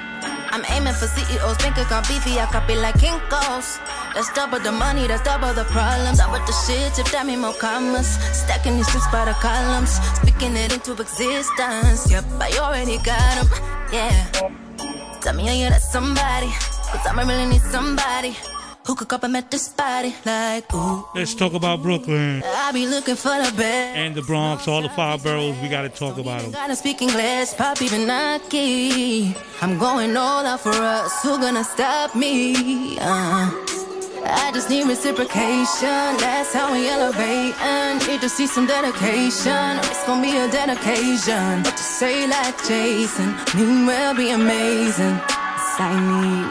I'm 0.51 0.65
aiming 0.75 0.99
for 0.99 1.07
CEOs, 1.07 1.59
bank 1.59 1.77
account 1.79 2.09
beefy, 2.09 2.41
I 2.41 2.47
copy 2.51 2.75
like 2.75 2.97
Kinkos. 2.99 3.79
That's 4.19 4.33
double 4.33 4.59
the 4.59 4.73
money, 4.73 5.07
that's 5.07 5.23
double 5.23 5.55
the 5.55 5.63
problems. 5.71 6.19
Double 6.19 6.45
the 6.45 6.53
shit, 6.67 6.99
if 6.99 7.09
that 7.13 7.25
mean 7.25 7.39
more 7.39 7.53
commas. 7.53 8.19
Stacking 8.35 8.75
these 8.75 8.89
strips 8.89 9.07
by 9.13 9.27
the 9.27 9.33
columns, 9.35 9.93
speaking 10.19 10.57
it 10.57 10.75
into 10.75 10.91
existence. 11.01 12.11
Yep, 12.11 12.25
I 12.41 12.51
already 12.59 12.99
got 12.99 13.35
them, 13.39 13.47
yeah. 13.93 14.27
Tell 15.21 15.35
me, 15.35 15.49
are 15.49 15.55
you 15.55 15.69
that 15.71 15.83
somebody? 15.83 16.51
Cause 16.91 17.07
I'ma 17.07 17.23
really 17.23 17.47
need 17.47 17.61
somebody 17.61 18.35
who 18.85 18.97
could 18.97 19.07
compliment 19.07 19.53
this 19.53 19.69
body 19.69 20.13
like, 20.27 20.75
ooh. 20.75 21.07
Let's 21.15 21.37
talk 21.37 21.55
about 21.55 21.83
Brooklyn 21.83 22.43
I 22.45 22.73
be 22.73 22.89
looking 22.89 23.15
for 23.15 23.39
the 23.39 23.53
best. 23.57 23.97
and 23.99 24.17
the 24.17 24.23
Bronx, 24.23 24.67
all 24.67 24.83
the 24.83 24.89
five 24.89 25.23
boroughs. 25.23 25.55
We 25.63 25.69
got 25.69 25.83
to 25.83 25.91
talk 25.91 26.19
about 26.19 26.43
them. 26.43 26.51
Gotta 26.51 26.75
speak 26.75 27.03
English, 27.03 27.55
pop 27.55 27.81
even 27.81 28.09
Nike. 28.09 29.33
I'm 29.63 29.79
going 29.79 30.17
all 30.17 30.45
out 30.45 30.59
for 30.59 30.71
us. 30.71 31.23
Who 31.23 31.39
gonna 31.39 31.63
stop 31.63 32.17
me? 32.17 32.99
Uh, 33.01 33.78
I 34.31 34.53
just 34.53 34.69
need 34.69 34.87
reciprocation. 34.87 36.17
That's 36.19 36.53
how 36.53 36.73
we 36.73 36.89
elevate. 36.89 37.55
And 37.63 38.07
need 38.07 38.21
to 38.21 38.29
see 38.29 38.47
some 38.47 38.67
dedication. 38.67 39.79
It's 39.89 40.05
gonna 40.07 40.23
be 40.23 40.37
a 40.37 40.49
dedication. 40.49 41.63
What 41.65 41.77
to 41.77 41.83
say 41.83 42.27
like 42.27 42.57
Jason? 42.67 43.35
Will 43.87 44.15
be 44.15 44.31
amazing. 44.31 45.19
'Cause 45.19 45.81
I 45.81 45.93
need, 46.11 46.47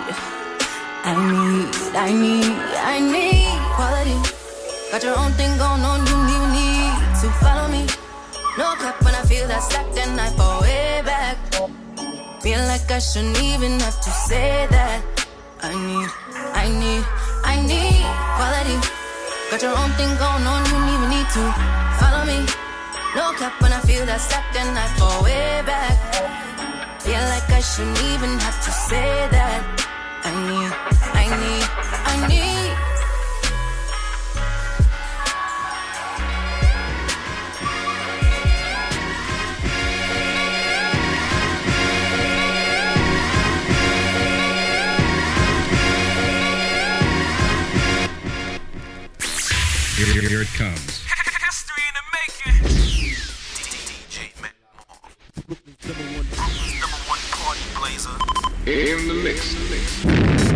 I 1.11 1.13
need, 1.33 1.69
I 2.07 2.11
need, 2.11 2.55
I 2.93 2.99
need 2.99 3.59
quality. 3.75 4.17
Got 4.91 5.03
your 5.03 5.17
own 5.17 5.33
thing 5.33 5.57
going 5.57 5.83
on, 5.91 5.99
you 6.07 6.17
don't 6.31 6.51
need 6.51 6.93
to 7.21 7.27
follow 7.43 7.67
me. 7.67 7.85
No 8.57 8.73
cap 8.81 8.95
when 9.03 9.13
I 9.13 9.23
feel 9.31 9.47
that 9.47 9.61
slack, 9.69 9.87
then 9.93 10.19
I 10.19 10.29
fall 10.37 10.61
way 10.61 11.01
back. 11.05 11.37
Feel 12.41 12.61
like 12.71 12.89
I 12.89 12.99
shouldn't 12.99 13.39
even 13.41 13.79
have 13.79 13.99
to 14.01 14.11
say 14.27 14.67
that. 14.71 15.16
I 15.59 15.73
need, 15.73 16.09
I 16.53 16.69
need, 16.69 17.03
I 17.43 17.55
need 17.65 18.05
quality. 18.37 18.77
Got 19.49 19.61
your 19.63 19.73
own 19.73 19.89
thing 19.97 20.13
going 20.21 20.45
on, 20.45 20.61
you 20.65 20.71
don't 20.71 20.89
even 20.93 21.09
need 21.09 21.29
to 21.33 21.43
follow 21.97 22.23
me. 22.25 22.45
No 23.15 23.33
cap 23.39 23.59
when 23.61 23.73
I 23.73 23.81
feel 23.81 24.05
that 24.05 24.21
slack, 24.21 24.45
then 24.53 24.77
I 24.77 24.85
fall 24.99 25.23
way 25.23 25.63
back. 25.65 25.97
Feel 27.01 27.25
like 27.33 27.49
I 27.49 27.61
shouldn't 27.61 27.97
even 28.13 28.37
have 28.37 28.63
to 28.65 28.71
say 28.71 29.27
that. 29.33 29.63
I 30.23 30.31
need, 30.45 30.71
I 31.17 31.25
need, 31.41 31.65
I 32.05 32.27
need. 32.27 32.66
Here, 49.97 50.21
here 50.29 50.41
it 50.43 50.47
comes. 50.49 51.01
History 51.07 51.83
in 51.87 51.93
the 51.95 52.03
making. 52.13 52.57
DJ 53.55 54.29
Mac. 54.39 54.53
Number 55.87 56.03
one 57.07 57.23
party 57.31 57.65
blazer. 57.79 58.15
In 58.67 59.07
the 59.07 59.15
mix. 59.23 60.46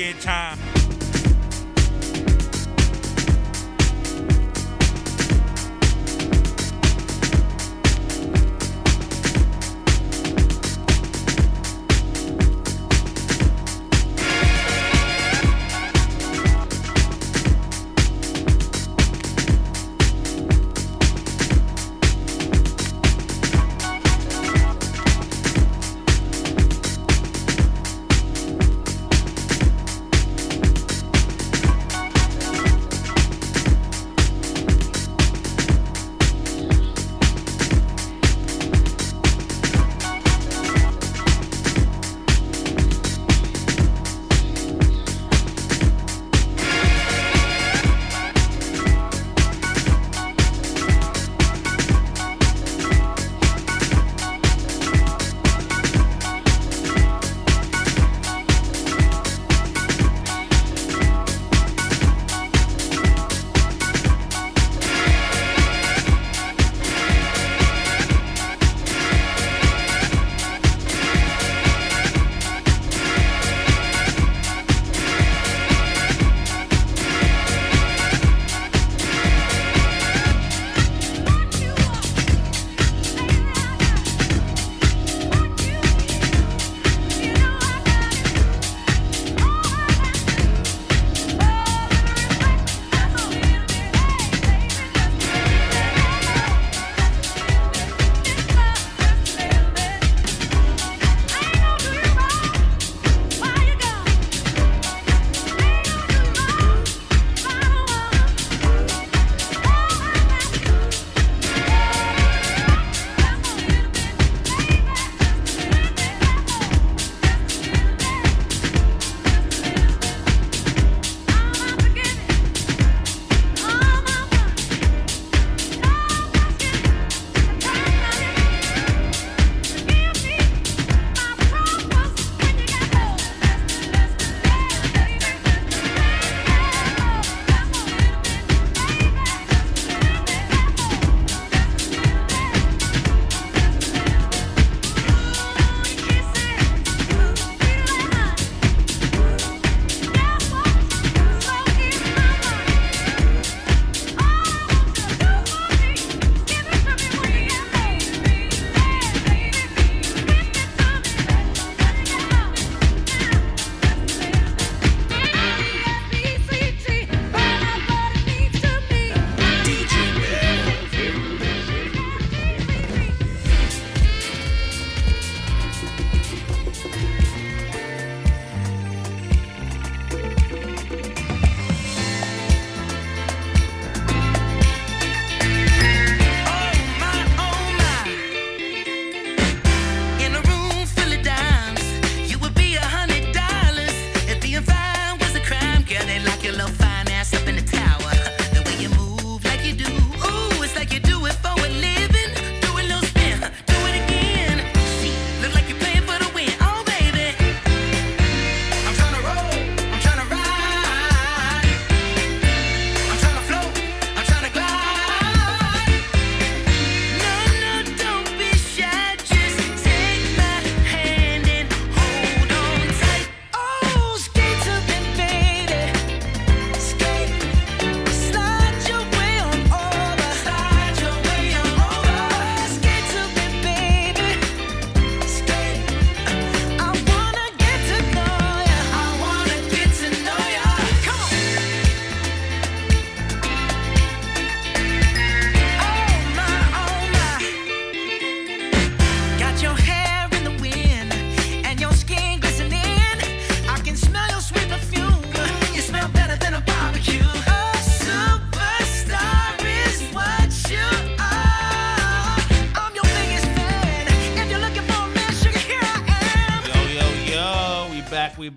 Y'all 0.00 0.59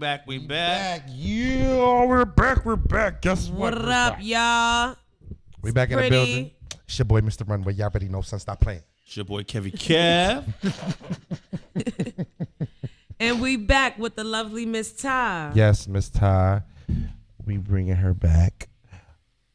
back 0.03 0.27
in 0.27 0.27
time. 0.27 0.27
we 0.27 0.37
back, 0.37 0.41
we 0.41 0.47
back. 0.47 1.03
Yeah, 1.09 2.05
we're 2.05 2.25
back, 2.25 2.65
we're 2.65 2.75
back. 2.75 3.21
Guess 3.21 3.49
what? 3.49 3.73
What 3.73 3.83
We're 3.83 3.91
up, 3.91 4.13
back. 4.13 4.19
y'all? 4.21 4.95
We 5.61 5.71
back 5.71 5.91
in 5.91 5.97
the 5.99 6.09
building. 6.09 6.51
It's 6.85 6.99
your 6.99 7.05
boy, 7.05 7.21
Mr. 7.21 7.47
Runway. 7.49 7.73
Y'all 7.73 7.85
already 7.87 8.09
know, 8.09 8.21
son. 8.21 8.39
Stop 8.39 8.59
playing. 8.59 8.81
It's 9.05 9.15
your 9.15 9.25
boy 9.25 9.43
Kevykev. 9.43 10.45
And 13.19 13.39
we 13.41 13.55
back 13.55 13.97
with 13.97 14.15
the 14.15 14.23
lovely 14.25 14.65
Miss 14.65 14.91
Tie. 14.91 15.51
Yes, 15.55 15.87
Miss 15.87 16.09
Tie. 16.09 16.61
We 17.45 17.55
bringing 17.57 17.95
her 17.95 18.13
back. 18.13 18.67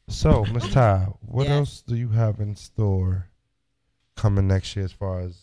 So, 0.07 0.43
Miss 0.45 0.67
Ty, 0.73 1.09
what 1.21 1.43
Yes. 1.43 1.51
else 1.51 1.81
do 1.81 1.95
you 1.95 2.09
have 2.09 2.39
in 2.39 2.55
store 2.55 3.27
coming 4.15 4.47
next 4.47 4.75
year 4.75 4.85
as 4.85 4.91
far 4.91 5.19
as 5.19 5.39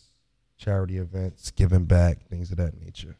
charity 0.57 0.97
events, 0.97 1.51
giving 1.51 1.85
back, 1.85 2.27
things 2.27 2.51
of 2.51 2.57
that 2.57 2.77
nature? 2.81 3.15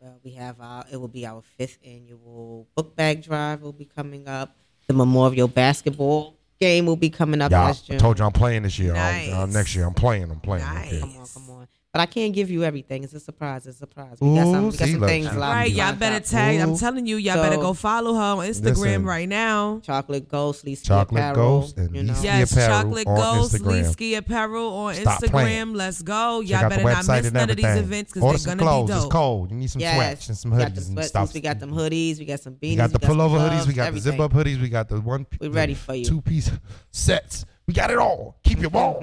Well, 0.00 0.18
we 0.24 0.30
have 0.32 0.58
our, 0.60 0.86
it 0.90 0.96
will 0.96 1.08
be 1.08 1.26
our 1.26 1.42
fifth 1.58 1.78
annual 1.84 2.66
book 2.74 2.96
bag 2.96 3.22
drive 3.22 3.60
will 3.60 3.74
be 3.74 3.84
coming 3.84 4.26
up. 4.26 4.56
The 4.86 4.94
Memorial 4.94 5.46
Basketball 5.46 6.36
game 6.58 6.86
will 6.86 6.96
be 6.96 7.10
coming 7.10 7.42
up 7.42 7.52
last 7.52 7.90
I 7.90 7.98
told 7.98 8.18
you 8.18 8.24
I'm 8.24 8.32
playing 8.32 8.62
this 8.62 8.78
year. 8.78 8.94
Nice. 8.94 9.30
Uh, 9.30 9.44
next 9.44 9.74
year, 9.76 9.86
I'm 9.86 9.92
playing. 9.92 10.30
I'm 10.30 10.40
playing. 10.40 10.64
okay. 10.64 11.00
Come 11.00 11.16
on, 11.18 11.26
come 11.26 11.50
on. 11.50 11.68
But 11.92 11.98
I 12.02 12.06
can't 12.06 12.32
give 12.32 12.52
you 12.52 12.62
everything. 12.62 13.02
It's 13.02 13.14
a 13.14 13.18
surprise. 13.18 13.66
It's 13.66 13.74
a 13.74 13.78
surprise. 13.80 14.18
We 14.20 14.36
got 14.36 14.44
some, 14.44 14.54
Ooh, 14.54 14.68
we 14.68 14.76
got 14.76 14.86
see, 14.86 14.92
some 14.92 15.00
look. 15.00 15.08
things. 15.10 15.26
lined- 15.26 15.38
Right, 15.40 15.70
y'all 15.72 15.86
lined 15.86 15.98
better 15.98 16.16
up. 16.18 16.22
tag. 16.24 16.60
I'm 16.60 16.70
Ooh. 16.70 16.78
telling 16.78 17.04
you, 17.04 17.16
y'all 17.16 17.34
So- 17.34 17.42
better 17.42 17.56
go 17.56 17.72
follow 17.74 18.14
her 18.14 18.20
on 18.20 18.38
Instagram 18.46 18.76
Listen. 18.76 19.04
right 19.04 19.28
now. 19.28 19.80
Chocolate 19.82 20.28
Ghost, 20.28 20.64
Lee 20.64 20.76
Ski 20.76 20.86
Chocolate 20.86 21.18
Apparel, 21.20 21.34
Ghost 21.60 21.78
and 21.78 21.96
you 21.96 22.04
know. 22.04 22.14
Ski 22.14 22.26
Yes, 22.26 22.52
Apparel 22.52 22.82
Chocolate 22.82 23.06
on 23.08 23.16
Ghost, 23.16 23.54
Instagram. 23.54 23.66
Lee 23.66 23.84
Ski 23.84 24.14
Apparel 24.14 24.72
on 24.72 24.94
Stop 24.94 25.20
Instagram. 25.20 25.30
playing. 25.30 25.74
Let's 25.74 26.02
go. 26.02 26.42
Check 26.42 26.50
Y'all 26.50 26.68
better 26.70 26.82
not 26.84 26.96
miss 27.08 27.32
none 27.32 27.50
of 27.50 27.56
these 27.56 27.64
everything. 27.64 27.78
events 27.84 28.12
because 28.12 28.22
Order 28.22 28.38
they're 28.38 28.42
some 28.50 28.58
gonna 28.58 28.70
clothes. 28.70 28.90
be 28.90 28.96
It's 28.96 29.12
cold. 29.12 29.50
You 29.50 29.56
need 29.56 29.70
some 29.70 29.80
Yes. 29.80 29.94
sweats 29.96 30.28
and 30.28 30.38
some 30.38 30.50
We 30.52 30.56
hoodies 30.58 30.60
got 30.60 30.74
the 30.76 30.80
and 30.82 30.96
sweatsuits, 30.96 31.04
stuff. 31.08 31.34
we 31.34 31.40
got 31.40 31.58
them 31.58 31.70
hoodies, 31.72 32.18
we 32.20 32.24
got 32.24 32.38
some 32.40 32.52
beanies. 32.54 32.70
We 32.70 32.76
got 32.76 32.92
the 32.92 33.04
some 33.04 33.16
pullover 33.16 33.30
hoodies. 33.40 33.48
gloves, 33.50 33.66
We 33.66 33.74
got 33.74 33.86
everything. 33.88 34.04
the 34.12 34.12
zip 34.12 34.20
up 34.20 34.32
hoodies. 34.32 34.62
We 34.62 34.68
got 34.68 34.88
the 34.88 35.00
one. 35.00 35.26
We 35.40 35.48
ready 35.48 35.74
for 35.74 35.96
you. 35.96 36.04
Two 36.04 36.20
piece 36.20 36.52
sets. 36.92 37.44
We 37.66 37.74
got 37.74 37.90
it 37.90 37.98
all. 37.98 38.36
Keep 38.44 38.60
your 38.60 38.70
ball. 38.78 39.02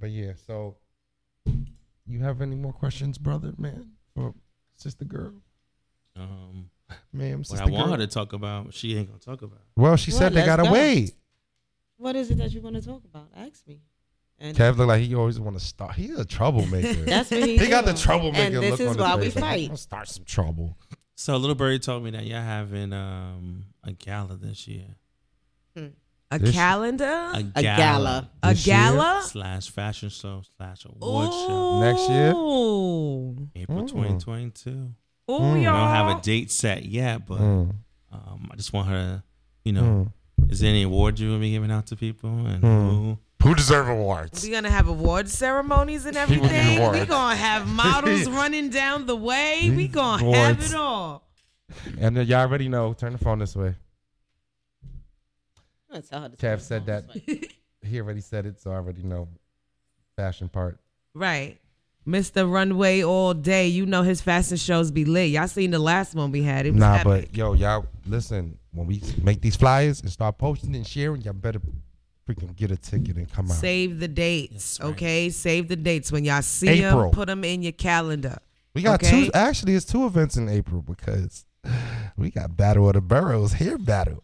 But 0.00 0.10
yeah, 0.10 0.32
so 0.46 0.76
you 2.06 2.20
have 2.20 2.40
any 2.40 2.56
more 2.56 2.72
questions, 2.72 3.18
brother, 3.18 3.52
man, 3.58 3.92
or 4.16 4.34
sister 4.76 5.04
girl, 5.04 5.34
Um, 6.16 6.70
ma'am, 7.12 7.38
what 7.38 7.46
sister 7.46 7.64
I 7.64 7.70
want 7.70 7.84
girl? 7.84 7.92
her 7.92 7.98
to 7.98 8.06
talk 8.06 8.32
about, 8.32 8.72
she 8.74 8.96
ain't 8.96 9.08
gonna 9.08 9.18
talk 9.20 9.42
about. 9.42 9.60
Well, 9.76 9.96
she 9.96 10.10
Well, 10.10 10.20
said 10.20 10.32
they 10.34 10.44
gotta 10.44 10.64
go. 10.64 10.72
wait. 10.72 11.14
What 11.96 12.16
is 12.16 12.30
it 12.30 12.38
that 12.38 12.52
you 12.52 12.60
want 12.60 12.76
to 12.76 12.82
talk 12.82 13.02
about? 13.04 13.28
Ask 13.36 13.66
me. 13.66 13.80
And 14.40 14.56
Kev 14.56 14.76
look 14.76 14.86
like 14.86 15.02
he 15.02 15.14
always 15.16 15.40
want 15.40 15.58
to 15.58 15.64
start. 15.64 15.96
He's 15.96 16.16
a 16.16 16.24
troublemaker. 16.24 16.92
That's 17.04 17.30
what 17.30 17.42
he 17.42 17.58
he 17.58 17.66
got 17.66 17.84
the 17.86 17.92
troublemaker 17.94 18.56
And 18.58 18.62
this 18.64 18.70
look 18.70 18.80
is 18.80 18.86
on 18.86 18.94
his 18.94 18.96
why 18.98 19.16
we 19.16 19.22
face. 19.24 19.34
Like, 19.34 19.42
fight. 19.44 19.60
I'm 19.62 19.66
gonna 19.66 19.76
start 19.78 20.08
some 20.08 20.24
trouble. 20.24 20.78
So 21.16 21.36
little 21.36 21.56
birdie 21.56 21.80
told 21.80 22.04
me 22.04 22.10
that 22.12 22.24
y'all 22.24 22.40
having 22.42 22.92
um 22.92 23.64
a 23.82 23.90
gala 23.92 24.36
this 24.36 24.68
year. 24.68 24.94
A 26.30 26.38
This- 26.38 26.54
calendar? 26.54 27.04
A 27.32 27.44
A 27.56 27.62
gala. 27.62 28.28
A 28.42 28.54
gala? 28.54 29.22
slash 29.24 29.70
fashion 29.70 30.10
show 30.10 30.42
slash 30.56 30.84
award 30.84 31.30
show. 31.32 31.80
Next 31.80 32.08
year? 32.10 32.32
Ooh. 32.34 33.48
April 33.56 33.82
Mm. 33.84 33.88
2022. 33.88 34.70
Ooh, 34.70 35.32
Mm. 35.32 35.52
I 35.54 35.58
y'all. 35.60 35.72
don't 35.78 35.88
have 35.94 36.18
a 36.18 36.20
date 36.20 36.50
set 36.52 36.84
yet, 36.84 37.26
but 37.26 37.38
Mm. 37.40 37.74
um, 38.12 38.48
I 38.52 38.56
just 38.56 38.72
want 38.74 38.88
her 38.88 38.94
to, 39.16 39.22
you 39.64 39.72
know, 39.72 40.08
is 40.50 40.60
there 40.60 40.68
any 40.70 40.82
awards 40.82 41.20
you 41.20 41.30
will 41.30 41.38
be 41.38 41.50
giving 41.50 41.70
out 41.70 41.86
to 41.86 41.96
people 41.96 42.30
and 42.46 42.62
who? 42.62 43.18
Who 43.42 43.54
deserve 43.54 43.88
awards? 43.88 44.42
We're 44.42 44.52
gonna 44.52 44.70
have 44.70 44.88
award 44.88 45.28
ceremonies 45.30 46.04
and 46.06 46.16
everything. 46.16 46.76
We 46.78 46.84
awards. 46.84 47.06
gonna 47.06 47.36
have 47.36 47.66
models 47.84 48.28
running 48.28 48.68
down 48.68 49.06
the 49.06 49.16
way. 49.16 49.70
We 49.74 49.86
gonna 49.88 50.34
have 50.34 50.60
it 50.62 50.74
all. 50.74 51.22
And 51.98 52.16
y'all 52.28 52.40
already 52.40 52.68
know. 52.68 52.92
Turn 52.94 53.12
the 53.12 53.18
phone 53.18 53.38
this 53.38 53.54
way. 53.54 53.76
I'm 55.98 56.22
gonna 56.22 56.36
tell 56.36 56.50
her 56.50 56.56
to 56.56 56.58
Kev 56.58 56.60
said 56.60 56.86
that. 56.86 57.06
phone 57.06 57.22
this 57.26 57.36
way. 57.40 57.48
He 57.82 58.00
already 58.00 58.20
said 58.20 58.44
it, 58.46 58.60
so 58.60 58.70
I 58.72 58.74
already 58.74 59.02
know. 59.02 59.28
Fashion 60.16 60.48
part. 60.48 60.78
Right. 61.14 61.58
Mr. 62.06 62.50
Runway 62.50 63.02
all 63.04 63.34
day. 63.34 63.68
You 63.68 63.86
know 63.86 64.02
his 64.02 64.20
fashion 64.20 64.56
shows 64.56 64.90
be 64.90 65.04
lit. 65.04 65.30
Y'all 65.30 65.46
seen 65.46 65.70
the 65.70 65.78
last 65.78 66.14
one 66.14 66.30
we 66.32 66.42
had. 66.42 66.66
It 66.66 66.70
was 66.72 66.80
Nah, 66.80 66.94
epic. 66.96 67.04
but 67.28 67.36
yo, 67.36 67.52
y'all 67.52 67.86
listen. 68.06 68.58
When 68.72 68.86
we 68.86 69.02
make 69.22 69.40
these 69.40 69.56
flyers 69.56 70.00
and 70.00 70.10
start 70.10 70.38
posting 70.38 70.74
and 70.76 70.86
sharing, 70.86 71.22
y'all 71.22 71.32
better 71.34 71.60
freaking 72.28 72.54
get 72.56 72.70
a 72.70 72.76
ticket 72.76 73.16
and 73.16 73.30
come 73.30 73.46
out. 73.50 73.56
Save 73.56 73.98
the 74.00 74.08
dates, 74.08 74.80
okay? 74.80 75.30
Save 75.30 75.68
the 75.68 75.76
dates 75.76 76.12
when 76.12 76.24
y'all 76.24 76.42
see 76.42 76.68
April. 76.68 77.02
them. 77.04 77.10
Put 77.12 77.26
them 77.28 77.44
in 77.44 77.62
your 77.62 77.72
calendar. 77.72 78.38
We 78.74 78.82
got 78.82 79.02
okay? 79.02 79.26
two. 79.26 79.32
Actually, 79.34 79.74
it's 79.74 79.86
two 79.86 80.04
events 80.06 80.36
in 80.36 80.48
April 80.48 80.82
because 80.82 81.44
we 82.16 82.30
got 82.30 82.56
Battle 82.56 82.88
of 82.88 82.94
the 82.94 83.00
Boroughs 83.00 83.54
here. 83.54 83.78
Battle 83.78 84.22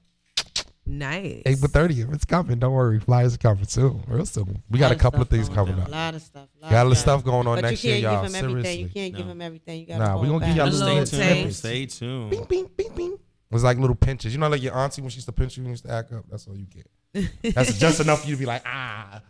Nice. 0.87 1.43
April 1.47 1.69
thirtieth. 1.71 2.13
It's 2.13 2.25
coming. 2.27 2.59
Don't 2.59 2.73
worry. 2.73 3.01
Flyers 3.01 3.35
are 3.35 3.39
coming 3.39 3.65
soon. 3.67 4.03
Real 4.07 4.27
soon. 4.27 4.63
We 4.71 4.79
got 4.79 4.93
a 4.93 4.97
couple 4.97 5.23
of 5.23 5.29
things 5.31 5.49
coming 5.49 5.75
on. 5.75 5.81
up. 5.81 5.89
A 5.89 5.91
lot 5.91 6.15
of 6.15 6.23
stuff. 6.23 6.49
Lot 6.61 6.71
Got 6.71 6.83
a 6.83 6.85
lot 6.85 6.93
of 6.93 6.99
stuff 6.99 7.25
going 7.25 7.47
on 7.47 7.57
But 7.57 7.63
next 7.63 7.83
year, 7.85 7.97
y'all. 7.97 8.23
give 8.23 8.35
everything. 8.35 8.63
Seriously. 8.65 8.83
You 8.83 8.89
can't 8.91 9.15
give 9.17 9.27
No. 9.27 9.33
him 9.33 9.41
everything. 9.43 9.81
You 9.81 9.87
gotta 9.87 10.05
Nah, 10.05 10.19
we 10.21 10.29
fall 10.29 10.39
gonna 10.41 10.53
give 10.55 10.57
back. 10.57 10.67
y'all 10.67 10.69
A 10.69 10.71
little 10.79 10.89
little 10.89 11.07
snippets. 11.07 11.43
taste. 11.45 11.59
Stay 11.61 11.87
tuned. 11.87 12.31
Bing, 12.31 12.45
bing, 12.45 12.71
bing, 12.77 12.93
bing. 12.95 13.19
It's 13.51 13.63
like 13.63 13.79
little 13.79 13.97
pinches. 13.97 14.35
You 14.35 14.41
know, 14.41 14.49
like 14.49 14.63
your 14.63 14.77
auntie 14.77 15.01
when 15.01 15.11
she 15.11 15.17
used 15.17 15.27
to 15.27 15.33
pinch 15.33 15.57
you 15.57 15.63
and 15.63 15.71
used 15.71 15.85
to 15.87 15.93
act 15.93 16.13
up. 16.13 16.25
That's 16.31 16.47
all 16.49 16.57
you 16.57 16.67
get. 16.67 17.55
That's 17.55 17.79
just 17.79 18.01
enough 18.01 18.23
for 18.23 18.29
you 18.29 18.35
to 18.35 18.41
be 18.41 18.47
like, 18.47 18.63
ah. 18.67 19.23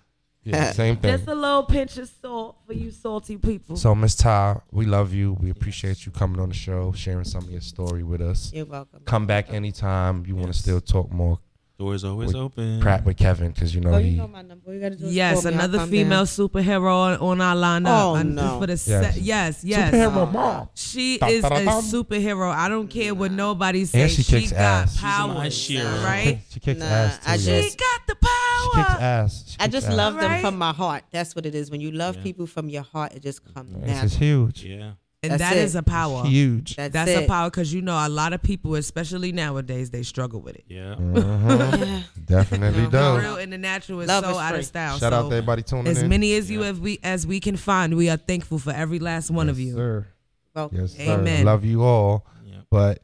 Yeah, 0.45 0.73
same 0.73 0.97
thing. 0.97 1.17
Just 1.17 1.29
a 1.29 1.35
little 1.35 1.65
pinch 1.65 1.97
of 1.97 2.09
salt 2.09 2.57
for 2.67 2.75
you 2.75 2.91
salty 2.91 3.37
people. 3.37 3.77
So, 3.77 3.95
Miss 3.95 4.15
Tie, 4.15 4.61
we 4.71 4.85
love 4.85 5.13
you. 5.13 5.33
We 5.41 5.51
appreciate 5.51 6.05
you 6.05 6.13
coming 6.13 6.41
on 6.41 6.51
the 6.51 6.55
show, 6.55 6.93
sharing 6.93 7.25
some 7.25 7.45
of 7.45 7.51
your 7.51 7.63
story 7.63 8.03
with 8.03 8.21
us. 8.21 8.53
You're 8.53 8.67
welcome. 8.67 9.01
Come 9.05 9.27
back 9.27 9.53
anytime 9.53 10.25
you 10.27 10.37
want 10.37 10.49
to 10.49 10.59
still 10.59 10.81
talk 10.81 11.11
more. 11.11 11.39
Doors 11.77 12.05
always 12.05 12.29
with 12.29 12.37
open. 12.37 12.81
Pratt 12.81 13.05
with 13.05 13.17
Kevin, 13.17 13.51
because 13.51 13.75
you 13.75 13.81
know 13.81 13.95
Oh, 13.95 13.99
he. 13.99 14.11
you 14.11 14.17
know 14.19 14.29
my 14.29 14.43
number. 14.43 14.73
You 14.73 14.81
gotta 14.81 14.95
do 14.95 15.07
Yes, 15.09 15.43
call 15.43 15.51
me. 15.51 15.59
I'll 15.59 15.65
another 15.65 15.87
female 15.89 16.19
down. 16.21 16.27
superhero 16.27 16.93
on, 16.95 17.17
on 17.19 17.41
our 17.41 17.57
lineup. 17.57 18.03
Oh, 18.05 18.15
And 18.15 18.37
no. 18.37 18.61
For 18.61 18.67
the 18.69 18.73
Yes. 18.75 19.17
yes, 19.17 19.17
yes, 19.19 19.65
yes. 19.65 19.93
Superhero 19.95 20.17
uh, 20.29 20.31
mom. 20.31 20.69
She 20.75 21.19
Dun, 21.19 21.31
is 21.31 21.43
dun, 21.43 21.51
dun, 21.51 21.67
a 21.67 21.71
superhero. 21.83 22.55
I 22.55 22.69
don't 22.69 22.87
care 22.87 23.13
what 23.13 23.33
nobody 23.33 23.85
says. 23.87 24.17
And 24.17 24.25
she 24.25 24.41
kicks 24.41 24.53
got 24.53 24.61
ass. 24.61 24.93
She's 24.93 25.01
power, 25.01 25.35
my 25.35 25.49
She-Ra. 25.49 26.05
right? 26.05 26.39
She 26.49 26.61
kicks 26.61 26.79
Nah, 26.79 26.87
ass 26.87 27.17
too. 27.19 27.31
I 27.33 27.37
just- 27.39 27.71
She 27.73 27.77
got 27.77 28.07
the 28.07 28.15
power. 28.15 28.31
she 28.63 28.71
kicks 28.93 29.01
ass. 29.03 29.45
She 29.49 29.57
I 29.59 29.67
just 29.67 29.89
ass. 29.89 29.95
love 29.97 30.15
them 30.15 30.31
Right? 30.31 30.41
from 30.41 30.57
my 30.57 30.73
heart. 30.73 31.03
That's 31.11 31.35
what 31.35 31.45
it 31.45 31.57
is. 31.57 31.73
When 31.73 31.81
you 31.81 31.91
love 31.91 32.15
Yeah. 32.19 32.23
people 32.23 32.47
from 32.47 32.69
your 32.69 32.85
heart, 32.85 33.15
it 33.15 33.23
just 33.25 33.41
comes 33.53 33.73
This 33.85 34.01
is 34.05 34.15
huge. 34.15 34.63
Yeah. 34.65 34.93
And 35.25 35.41
That's 35.41 35.43
that 35.51 35.57
it. 35.57 35.63
is 35.65 35.75
a 35.75 35.83
power. 35.83 36.25
Huge. 36.27 36.77
That's, 36.77 36.93
That's 36.93 37.11
a 37.11 37.27
power 37.27 37.51
because 37.51 37.73
you 37.73 37.83
know 37.83 37.95
a 37.95 38.09
lot 38.09 38.33
of 38.33 38.43
people, 38.43 38.75
especially 38.77 39.33
nowadays, 39.33 39.91
they 39.91 40.03
struggle 40.03 40.41
with 40.41 40.57
it. 40.57 40.65
Yeah. 40.69 40.95
Mhm. 40.99 42.05
Definitely 42.27 42.83
No, 42.85 42.91
does. 42.91 43.23
real 43.23 43.37
and 43.37 43.53
the 43.53 43.59
natural 43.59 44.01
is 44.01 44.09
Love 44.09 44.25
so 44.25 44.31
is 44.33 44.37
out 44.39 44.55
of 44.55 44.65
style. 44.65 44.99
Shout 44.99 45.13
so 45.13 45.19
out 45.19 45.29
to 45.31 45.37
everybody 45.37 45.63
tuning 45.63 45.87
as 45.89 46.03
in. 46.03 46.09
many 46.09 46.35
as 46.37 46.51
you 46.51 46.63
as 46.65 46.79
we 46.79 46.99
as 47.03 47.27
we 47.27 47.41
can 47.41 47.57
find, 47.57 47.97
we 47.97 48.09
are 48.11 48.17
thankful 48.17 48.59
for 48.59 48.73
every 48.73 48.99
last 48.99 49.31
one 49.31 49.49
of 49.49 49.59
you. 49.59 49.75
Sir. 49.75 50.07
Welcome. 50.55 50.79
Yes, 50.81 50.93
sir. 50.97 51.03
Amen. 51.03 51.45
Love 51.45 51.65
you 51.65 51.83
all. 51.83 52.27
Yeah. 52.47 52.59
But 52.71 53.03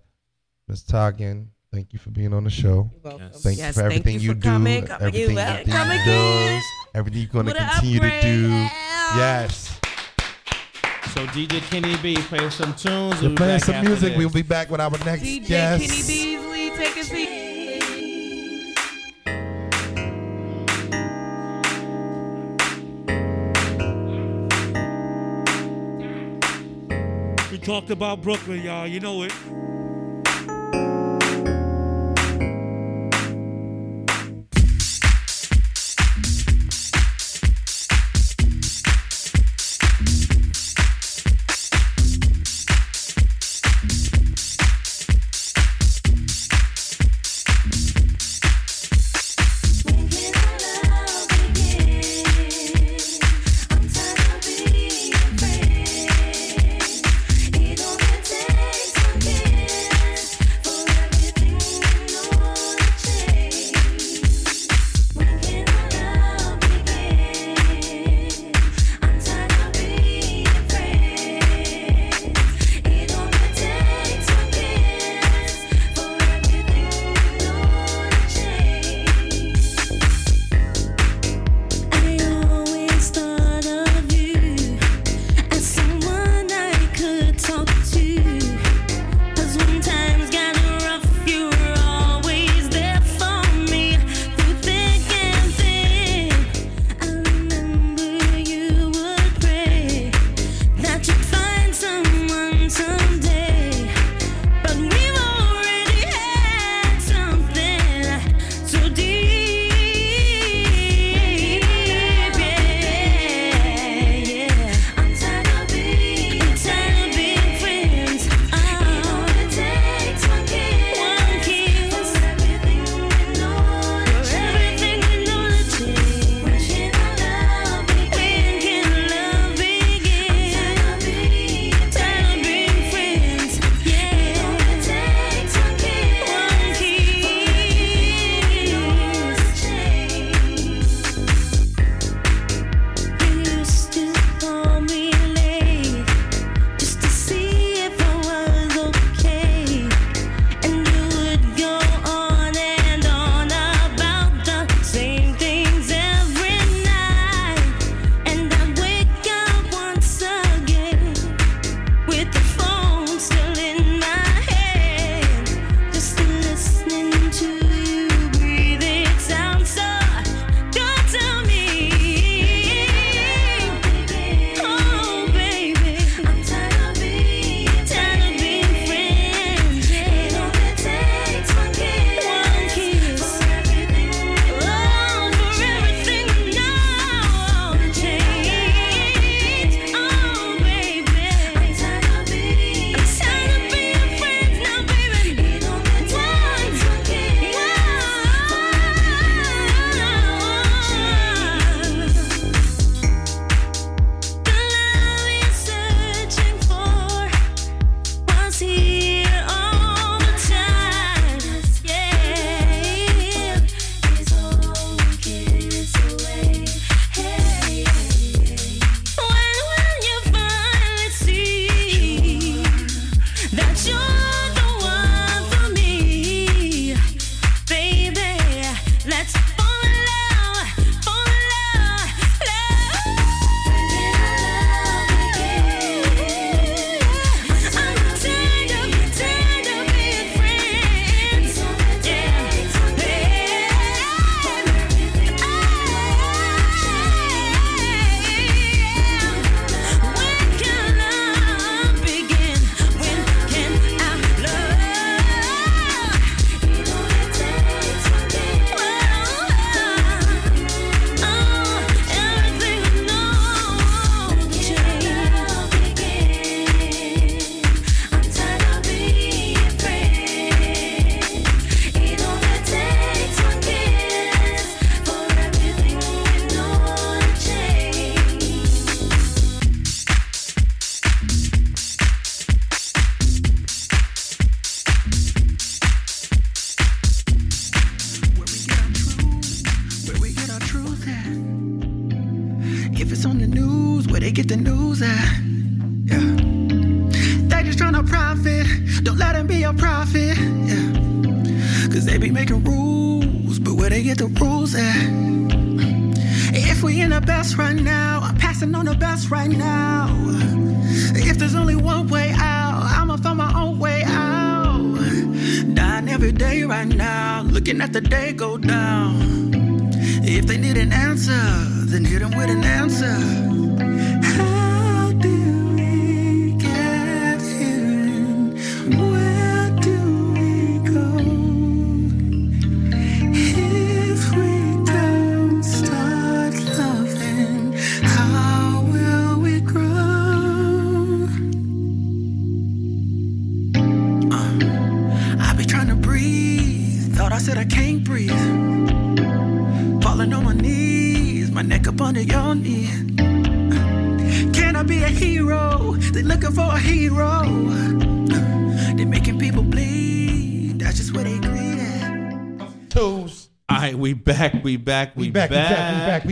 Ms. 0.69 0.85
Toggin, 0.85 1.51
thank 1.73 1.93
you 1.93 1.99
for 1.99 2.11
being 2.11 2.33
on 2.33 2.45
the 2.45 2.51
show. 2.51 2.91
Yes. 3.05 3.43
Thank 3.43 3.59
Yes, 3.59 3.77
you 3.77 3.83
for 3.83 3.89
thank 3.89 4.01
everything 4.01 4.15
you 4.15 4.21
you, 4.21 4.29
for 4.31 4.35
do, 4.35 4.49
coming. 4.49 4.87
Come- 4.87 4.97
everything 5.03 5.21
You 5.37 5.43
you 5.43 5.65
do, 5.65 5.73
Come 5.73 5.91
again. 5.91 6.07
does, 6.07 6.63
everything 6.95 7.21
you're 7.23 7.31
gonna 7.31 7.45
With 7.53 7.57
a 7.61 7.65
continue 7.81 8.01
to 8.01 8.21
do. 8.23 8.67
Upgrade. 11.31 11.53
Yes. 11.53 11.53
So 11.53 11.59
DJ 11.59 11.71
Kenny 11.71 11.97
B 12.03 12.15
play 12.23 12.51
some 12.51 12.75
tunes. 12.75 13.21
You're 13.23 13.31
We'll 13.31 13.31
be 13.31 13.37
playing 13.37 13.59
back 13.59 13.65
some 13.65 13.75
after 13.77 13.89
music. 13.89 14.09
this. 14.11 14.19
We'll 14.19 14.31
be 14.31 14.43
back 14.43 14.71
with 14.71 14.81
our 14.81 14.91
next 14.91 15.23
DJ 15.23 15.47
guest. 15.47 15.83
Kenny 15.85 16.03
Beasley, 16.03 16.71
take 16.77 16.97
a 16.97 17.05
seat. 17.05 17.41
We 27.51 27.59
talked 27.59 27.91
about 27.91 28.23
Brooklyn, 28.23 28.63
y'all. 28.63 28.87
You 28.87 29.01
know 29.01 29.23
it. 29.25 29.33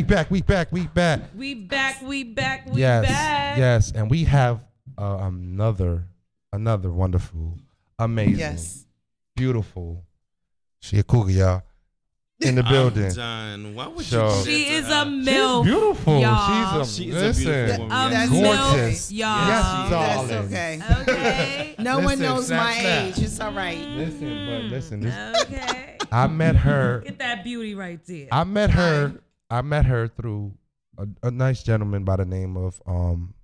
Back, 0.09 0.31
we 0.31 0.43
back, 0.43 0.73
we 0.73 0.87
back, 0.87 1.21
we 1.37 1.55
back, 1.55 2.01
We 2.03 2.03
back, 2.03 2.03
we 2.03 2.25
back, 2.25 2.67
we 2.73 2.81
yes, 2.81 3.05
back. 3.07 3.59
yes, 3.59 3.93
and 3.93 4.11
we 4.11 4.25
have 4.25 4.61
uh, 4.97 5.19
another, 5.23 6.05
another 6.53 6.91
wonderful, 6.91 7.59
amazing, 7.99 8.39
Yes. 8.39 8.87
beautiful, 9.37 10.05
she 10.81 10.99
a 10.99 11.03
cougar, 11.03 11.31
y'all, 11.33 11.63
in 12.41 12.55
the 12.55 12.65
I'm 12.65 12.71
building. 12.73 13.13
done. 13.13 13.75
Why 13.75 13.89
would 13.89 14.05
So- 14.05 14.29
you? 14.39 14.45
She 14.45 14.65
that 14.65 14.71
is 14.75 14.89
a 14.89 15.05
her? 15.05 15.05
milf. 15.11 15.65
beautiful. 15.65 16.21
y'all. 16.21 16.85
She's 16.85 16.99
a, 16.99 17.03
She's 17.03 17.15
a 17.15 17.19
listen, 17.19 17.45
beautiful 17.45 17.79
woman. 17.89 17.97
Um, 17.97 18.13
yes. 18.13 18.29
that's 18.31 18.31
gorgeous. 18.71 19.13
Y'all. 19.13 19.47
Yes, 19.49 19.91
That's 19.91 19.91
darling. 19.91 20.33
okay. 20.47 20.81
Okay. 21.01 21.75
No 21.81 21.99
one 22.01 22.19
knows 22.21 22.47
snap, 22.47 22.65
my 22.65 22.79
snap. 22.81 23.05
age. 23.05 23.19
It's 23.25 23.41
all 23.41 23.53
right. 23.53 23.79
Listen, 23.79 24.47
but 24.47 24.63
listen, 24.71 25.01
this, 25.01 25.43
Okay. 25.43 25.97
I 26.13 26.27
met 26.29 26.55
her. 26.57 27.01
Get 27.05 27.19
that 27.19 27.43
beauty 27.45 27.75
right 27.75 28.01
there. 28.07 28.29
I 28.33 28.45
met 28.45 28.71
her. 28.71 29.15
I 29.51 29.63
met 29.63 29.87
her 29.87 30.09
through 30.09 30.55
a, 30.97 31.07
a 31.23 31.31
nice 31.31 31.63
gentleman 31.63 32.05
by 32.05 32.17
the 32.17 32.25
name 32.25 32.57
of 32.57 32.81
um 32.87 33.35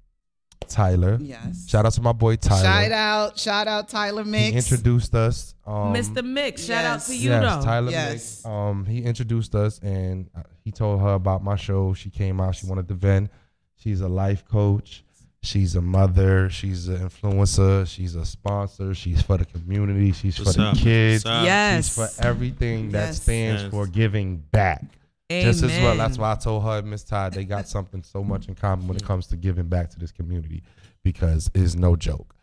Tyler. 0.66 1.18
Yes. 1.20 1.68
Shout 1.68 1.84
out 1.84 1.92
to 1.92 2.00
my 2.00 2.12
boy 2.12 2.36
Tyler. 2.36 2.62
Shout 2.62 2.92
out, 2.92 3.38
shout 3.38 3.68
out 3.68 3.88
Tyler 3.88 4.24
Mix. 4.24 4.50
He 4.52 4.56
introduced 4.56 5.14
us. 5.14 5.54
Um, 5.66 5.92
Mr. 5.94 6.24
Mix, 6.24 6.64
shout 6.64 6.84
out 6.84 7.02
to 7.02 7.14
you 7.14 7.30
yes, 7.30 7.42
though. 7.42 7.62
Tyler 7.62 7.90
Yes. 7.90 8.12
Mix. 8.12 8.46
Um, 8.46 8.84
he 8.86 9.02
introduced 9.02 9.54
us, 9.54 9.78
and 9.80 10.30
uh, 10.36 10.42
he 10.64 10.72
told 10.72 11.00
her 11.00 11.12
about 11.14 11.44
my 11.44 11.56
show. 11.56 11.92
She 11.92 12.08
came 12.10 12.40
out. 12.40 12.54
She 12.54 12.66
wanted 12.66 12.88
to 12.88 12.94
vent. 12.94 13.30
She's 13.76 14.00
a 14.00 14.08
life 14.08 14.46
coach. 14.48 15.04
She's 15.42 15.76
a 15.76 15.82
mother. 15.82 16.48
She's 16.48 16.88
an 16.88 17.10
influencer. 17.10 17.86
She's 17.86 18.14
a 18.14 18.24
sponsor. 18.24 18.94
She's 18.94 19.20
for 19.20 19.36
the 19.36 19.44
community. 19.44 20.12
She's 20.12 20.38
What's 20.38 20.56
for 20.56 20.62
the 20.62 20.72
kids. 20.80 21.24
Yes. 21.26 21.94
She's 21.94 21.94
for 22.16 22.26
everything 22.26 22.90
that 22.92 23.08
Yes. 23.08 23.20
stands 23.22 23.62
Yes. 23.64 23.70
for 23.70 23.86
giving 23.86 24.38
back. 24.38 24.82
Just 25.30 25.62
as 25.62 25.70
well. 25.82 25.96
That's 25.96 26.18
why 26.18 26.32
I 26.32 26.34
told 26.34 26.62
her, 26.64 26.78
and 26.78 26.90
Miss 26.90 27.02
Todd, 27.04 27.32
they 27.32 27.44
got 27.44 27.66
something 27.68 28.02
so 28.02 28.22
much 28.32 28.48
in 28.48 28.54
common 28.54 28.86
when 28.86 28.96
it 28.96 29.04
comes 29.04 29.26
to 29.28 29.36
giving 29.36 29.68
back 29.68 29.90
to 29.90 29.98
this 29.98 30.12
community 30.12 30.62
because 31.02 31.50
it's 31.54 31.74
no 31.74 31.96
joke. 31.96 32.34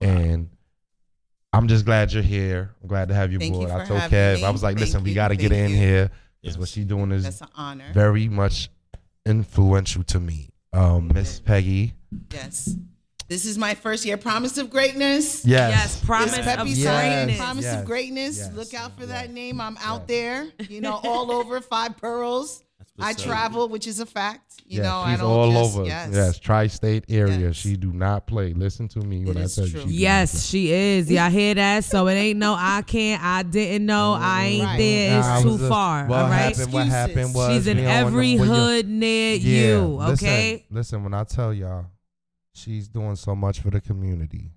And 0.00 0.48
I'm 1.52 1.68
just 1.68 1.84
glad 1.84 2.12
you're 2.12 2.22
here. 2.22 2.70
I'm 2.82 2.88
glad 2.88 3.08
to 3.08 3.14
have 3.14 3.32
you 3.32 3.38
Thank 3.38 3.54
you. 3.56 3.70
I 3.70 3.84
told 3.84 4.00
Kev, 4.02 4.36
me. 4.36 4.44
I 4.44 4.50
was 4.50 4.62
like, 4.62 4.76
Thank 4.76 4.86
listen, 4.86 5.04
we 5.04 5.14
got 5.14 5.28
to 5.28 5.36
get 5.36 5.52
in 5.52 5.70
you. 5.70 5.76
here. 5.76 6.10
Because 6.40 6.54
Yes. 6.54 6.58
what 6.58 6.68
she's 6.70 6.86
doing 6.86 7.12
is 7.12 7.24
That's 7.24 7.42
an 7.42 7.48
honor. 7.54 7.84
very 7.92 8.28
much 8.28 8.70
influential 9.26 10.02
to 10.04 10.18
me. 10.20 10.48
Um, 10.72 11.10
Miss 11.12 11.40
Peggy. 11.40 11.92
Yes. 12.32 12.74
This 13.30 13.44
is 13.44 13.56
my 13.56 13.74
first 13.76 14.04
year. 14.04 14.16
Promise 14.16 14.58
of 14.58 14.70
greatness. 14.70 15.44
Yes. 15.46 15.70
Yes, 15.70 16.04
promise 16.04 16.30
This 16.32 16.40
of 16.40 16.44
Peppy 16.46 16.70
Yes. 16.70 17.00
Greatness. 17.00 17.38
Promise 17.38 17.64
Yes. 17.64 17.80
of 17.80 17.86
Greatness. 17.86 18.38
Yes. 18.38 18.52
Look 18.54 18.74
out 18.74 18.98
for 18.98 19.06
that 19.06 19.32
name. 19.32 19.60
I'm 19.60 19.76
out 19.84 20.02
Yes. 20.08 20.08
there, 20.08 20.46
you 20.68 20.80
know, 20.80 21.00
all 21.04 21.30
over 21.40 21.60
Five 21.60 21.96
Pearls. 21.96 22.64
I 23.02 23.12
travel, 23.14 23.68
which 23.68 23.86
is 23.86 24.00
a 24.00 24.04
fact. 24.04 24.60
You 24.66 24.78
yes, 24.78 24.84
know, 24.86 24.96
I 24.98 25.12
she's 25.12 25.20
don't 25.20 25.30
all 25.30 25.52
just, 25.52 25.76
over. 25.78 25.86
Yes. 25.86 26.10
Yes, 26.12 26.38
tri-state 26.40 27.04
area. 27.08 27.38
Yes. 27.38 27.54
She 27.56 27.76
do 27.76 27.92
not 27.92 28.26
play. 28.26 28.52
Listen 28.52 28.88
to 28.88 28.98
me 28.98 29.24
when 29.24 29.36
It 29.36 29.40
I 29.40 29.44
is 29.44 29.54
tell 29.54 29.66
you. 29.66 29.80
She 29.82 29.88
Yes, 29.88 30.44
she 30.46 30.72
is. 30.72 31.10
Y'all 31.10 31.30
hear 31.30 31.54
that? 31.54 31.84
So 31.84 32.08
it 32.08 32.14
ain't 32.14 32.38
no 32.40 32.54
I 32.58 32.82
can't, 32.82 33.22
I 33.22 33.42
didn't 33.44 33.86
know, 33.86 34.14
oh, 34.18 34.20
I 34.20 34.44
ain't 34.46 34.64
Right. 34.64 34.78
there. 34.78 35.18
It's 35.18 35.26
I 35.28 35.42
too 35.42 35.56
just- 35.56 35.68
far. 35.70 36.06
What 36.08 36.18
all 36.18 36.28
right. 36.28 36.36
happened? 36.56 36.72
What 36.72 36.86
happened 36.88 37.32
was 37.34 37.54
She's 37.54 37.66
in 37.68 37.76
we 37.78 37.82
don't 37.84 37.92
wanna 37.92 38.06
every 38.08 38.34
know 38.34 38.42
where 38.42 38.48
you- 38.48 38.54
hood 38.54 38.88
near 38.88 39.34
Yeah, 39.36 39.60
you. 39.68 39.84
listen, 39.86 40.26
Okay. 40.28 40.64
Listen, 40.68 41.04
when 41.04 41.14
I 41.14 41.24
tell 41.24 41.54
y'all, 41.54 41.86
she's 42.60 42.88
doing 42.88 43.16
so 43.16 43.34
much 43.34 43.60
for 43.60 43.70
the 43.70 43.80
community. 43.80 44.52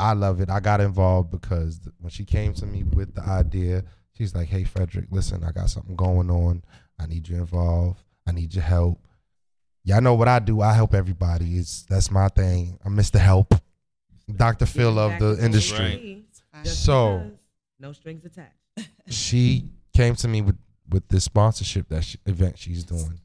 I 0.00 0.12
love 0.12 0.40
it. 0.40 0.50
I 0.50 0.60
got 0.60 0.80
involved 0.80 1.30
because 1.30 1.80
when 1.98 2.10
she 2.10 2.24
came 2.24 2.54
to 2.54 2.66
me 2.66 2.84
with 2.84 3.14
the 3.14 3.22
idea, 3.22 3.84
she's 4.12 4.34
like, 4.34 4.48
"Hey, 4.48 4.64
Frederick, 4.64 5.06
listen, 5.10 5.42
I 5.42 5.50
got 5.50 5.70
something 5.70 5.96
going 5.96 6.30
on. 6.30 6.62
I 6.98 7.06
need 7.06 7.28
you 7.28 7.36
involved. 7.36 8.02
I 8.26 8.32
need 8.32 8.54
your 8.54 8.64
help. 8.64 9.06
Y'all 9.84 10.00
know 10.00 10.14
what 10.14 10.28
I 10.28 10.38
do. 10.38 10.60
I 10.60 10.74
help 10.74 10.94
everybody. 10.94 11.56
It's 11.56 11.82
that's 11.82 12.10
my 12.10 12.28
thing. 12.28 12.78
I'm 12.84 12.96
Mr. 12.96 13.18
Help, 13.18 13.54
Dr. 14.36 14.66
Phil 14.66 14.98
of 14.98 15.18
the 15.18 15.42
industry. 15.42 16.24
Just 16.62 16.84
So 16.84 17.30
no 17.78 17.92
strings 17.92 18.24
attached. 18.24 18.54
she 19.08 19.70
came 19.94 20.14
to 20.16 20.28
me 20.28 20.42
with 20.42 20.58
with 20.90 21.08
this 21.08 21.24
sponsorship 21.24 21.88
that 21.88 22.04
she, 22.04 22.18
event 22.26 22.58
she's 22.58 22.84
doing, 22.84 23.20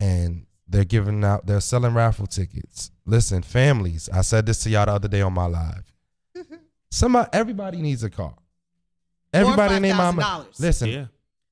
and 0.00 0.45
they're 0.68 0.84
giving 0.84 1.22
out 1.24 1.46
they're 1.46 1.60
selling 1.60 1.94
raffle 1.94 2.26
tickets. 2.26 2.90
Listen, 3.04 3.42
families, 3.42 4.08
I 4.12 4.22
said 4.22 4.46
this 4.46 4.58
to 4.64 4.70
y'all 4.70 4.86
the 4.86 4.92
other 4.92 5.08
day 5.08 5.20
on 5.22 5.32
my 5.32 5.46
live. 5.46 5.92
Somebody, 6.90 7.28
everybody 7.32 7.80
needs 7.82 8.02
a 8.04 8.10
car. 8.10 8.34
Everybody 9.32 9.74
and 9.76 9.84
their 9.84 9.94
mama. 9.94 10.46
Listen, 10.58 10.88
Yeah. 10.88 11.04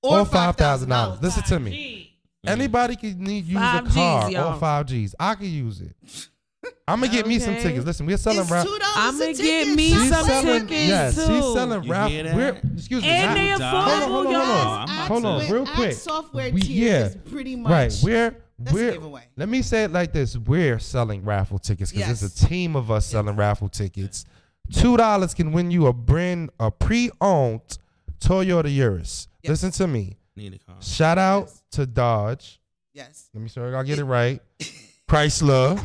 Or 0.02 0.20
or 0.20 0.24
five 0.26 0.56
thousand 0.56 0.88
dollars. 0.90 1.20
Listen 1.22 1.42
to 1.44 1.60
me. 1.60 2.10
Anybody 2.46 2.94
can 2.96 3.18
need 3.24 3.46
use 3.46 3.58
Five 3.58 3.86
a 3.86 3.90
car 3.90 4.30
y'all. 4.30 4.54
or 4.54 4.58
five 4.60 4.86
G's. 4.86 5.14
I 5.18 5.34
can 5.34 5.46
use 5.46 5.80
it. 5.80 5.96
I'm 6.86 7.00
gonna 7.00 7.10
get 7.12 7.26
me 7.26 7.38
some 7.38 7.54
tickets. 7.56 7.84
Listen, 7.86 8.04
we're 8.06 8.16
selling 8.18 8.46
raffle. 8.48 8.76
I'ma 8.82 9.24
a 9.24 9.32
get 9.34 9.68
me 9.68 9.90
Stop 9.90 10.26
some 10.26 10.44
playing. 10.44 10.66
tickets. 10.66 10.88
Yes, 10.88 11.14
too. 11.14 11.22
she's 11.26 11.52
selling 11.54 11.88
raffle. 11.88 12.36
We're, 12.36 12.60
excuse 12.74 13.02
me. 13.02 13.08
And 13.08 13.36
they 13.36 13.48
Hold 13.50 13.62
on, 13.62 13.74
affordable, 13.74 14.08
hold 14.08 14.26
on, 14.26 14.32
hold 14.32 14.32
y'all. 14.32 14.42
on. 14.72 14.88
I'm 14.90 15.06
Hold 15.08 15.24
on, 15.24 15.50
real 15.52 15.66
quick. 15.66 15.92
software 15.94 16.50
We- 16.52 16.60
tier 16.60 16.90
yeah, 16.90 17.06
is 17.06 17.16
pretty 17.30 17.56
much 17.56 17.70
right. 17.70 18.00
We're 18.02 18.36
That's 18.64 18.74
we're 18.74 18.92
giveaway. 18.92 19.24
let 19.36 19.48
me 19.48 19.62
say 19.62 19.84
it 19.84 19.92
like 19.92 20.12
this: 20.12 20.36
We're 20.36 20.78
selling 20.78 21.24
raffle 21.24 21.58
tickets 21.58 21.90
because 21.92 22.08
Yes. 22.08 22.20
there's 22.20 22.42
a 22.42 22.46
team 22.48 22.76
of 22.76 22.90
us 22.90 23.06
selling 23.06 23.36
raffle 23.36 23.68
tickets. 23.68 24.24
Two 24.72 24.96
dollars 24.96 25.34
can 25.34 25.52
win 25.52 25.70
you 25.70 25.86
a 25.86 25.92
brand 25.92 26.50
a 26.58 26.70
pre-owned 26.70 27.78
Toyota 28.20 28.74
Yaris. 28.74 29.28
Yes. 29.42 29.50
Listen 29.50 29.70
to 29.72 29.86
me. 29.86 30.16
Need 30.36 30.54
a 30.54 30.58
car. 30.58 30.76
Shout 30.80 31.18
out 31.18 31.50
to 31.72 31.86
Dodge. 31.86 32.60
yes. 32.92 33.28
Let 33.34 33.42
me 33.42 33.48
sure 33.48 33.76
I 33.76 33.82
get 33.82 33.98
it 33.98 34.04
right. 34.04 34.40
Chrysler. 35.08 35.78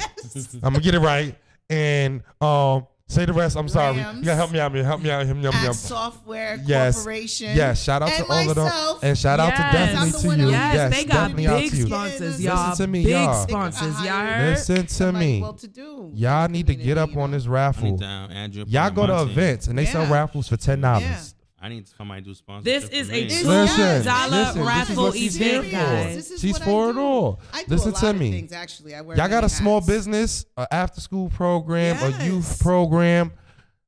I'm 0.63 0.73
gonna 0.73 0.79
get 0.79 0.95
it 0.95 0.99
right. 0.99 1.35
And 1.69 2.23
um, 2.41 2.87
say 3.09 3.25
the 3.25 3.33
rest. 3.33 3.57
I'm 3.57 3.67
sorry. 3.67 3.97
Rams. 3.97 4.19
You 4.19 4.23
gotta 4.25 4.35
help 4.37 4.51
me 4.51 4.59
out. 4.59 4.71
Help 4.73 5.01
me 5.01 5.09
out. 5.11 5.25
Help 5.25 5.37
me 5.37 5.45
out. 5.47 5.53
Help 5.53 5.55
me 5.55 5.61
Ad 5.61 5.67
out. 5.69 5.75
Software 5.75 6.59
Yes. 6.65 6.95
Corporation. 6.95 7.55
Yes, 7.57 7.83
shout 7.83 8.01
out 8.01 8.09
and 8.11 8.25
to 8.25 8.31
all 8.31 8.49
of 8.49 8.55
them. 8.55 8.97
And 9.03 9.17
shout 9.17 9.39
out 9.39 9.55
to 9.55 9.61
Yes. 9.61 9.73
definitely 9.73 10.21
to 10.37 10.37
you. 10.43 10.49
Yes, 10.51 10.73
Yes, 10.75 10.95
they 10.95 11.03
got 11.05 11.13
definitely 11.13 11.47
big 11.47 11.71
to 11.71 11.77
you. 11.77 11.85
sponsors, 11.87 12.39
Listen 12.41 12.75
to 12.77 12.87
me, 12.87 13.03
big 13.03 13.11
y'all. 13.11 13.47
sponsors, 13.47 13.81
y'all 13.81 13.95
Listen 13.97 14.25
heard? 14.27 14.49
Listen 14.51 14.85
to 14.85 14.93
Somebody 14.93 15.25
me. 15.25 15.41
well 15.41 15.53
to 15.53 15.67
do. 15.67 16.11
Y'all 16.13 16.47
need 16.47 16.67
to 16.67 16.75
get 16.75 16.97
up 16.97 17.15
on 17.17 17.31
this 17.31 17.47
raffle. 17.47 17.97
down 17.97 18.31
Andrew. 18.31 18.63
Y'all 18.67 18.89
go 18.91 19.05
to 19.07 19.21
events 19.23 19.67
and 19.67 19.77
they 19.77 19.85
sell 19.85 20.05
raffles 20.07 20.47
for 20.47 20.57
ten 20.57 20.79
dollars. 20.81 21.35
Yeah. 21.61 21.65
I 21.65 21.69
need 21.69 21.87
somebody 21.87 22.21
to 22.21 22.25
do 22.29 22.33
sponsorship. 22.35 22.81
This 22.81 22.89
for 22.89 22.95
is 22.95 23.09
a 23.09 23.27
This- 23.27 23.41
two 23.41 23.47
Listen, 23.47 24.05
dollar 24.05 24.29
listen, 24.29 24.45
this 24.45 24.55
is 24.55 24.67
raffle 24.67 25.11
she's 25.11 25.35
event, 25.41 25.65
for. 25.65 25.71
guys. 25.71 26.15
This 26.15 26.31
is 26.31 26.41
She's 26.41 26.53
what 26.53 26.61
I 26.61 26.65
for 26.65 26.89
it 26.91 26.97
all. 26.97 27.39
I 27.53 27.63
do 27.63 27.69
Listen 27.71 27.89
a 27.89 27.93
lot 27.93 27.99
to 28.01 28.09
of 28.11 28.17
me. 28.17 28.31
Things, 28.31 28.51
actually, 28.51 28.95
I 28.95 29.01
wear 29.01 29.17
Y'all 29.17 29.27
got 29.27 29.35
many 29.35 29.45
a 29.45 29.49
small 29.49 29.75
hats. 29.79 29.87
business, 29.87 30.45
a 30.57 30.67
after 30.73 31.01
school 31.01 31.29
program, 31.29 31.97
a 32.01 32.25
youth 32.25 32.59
program. 32.61 33.31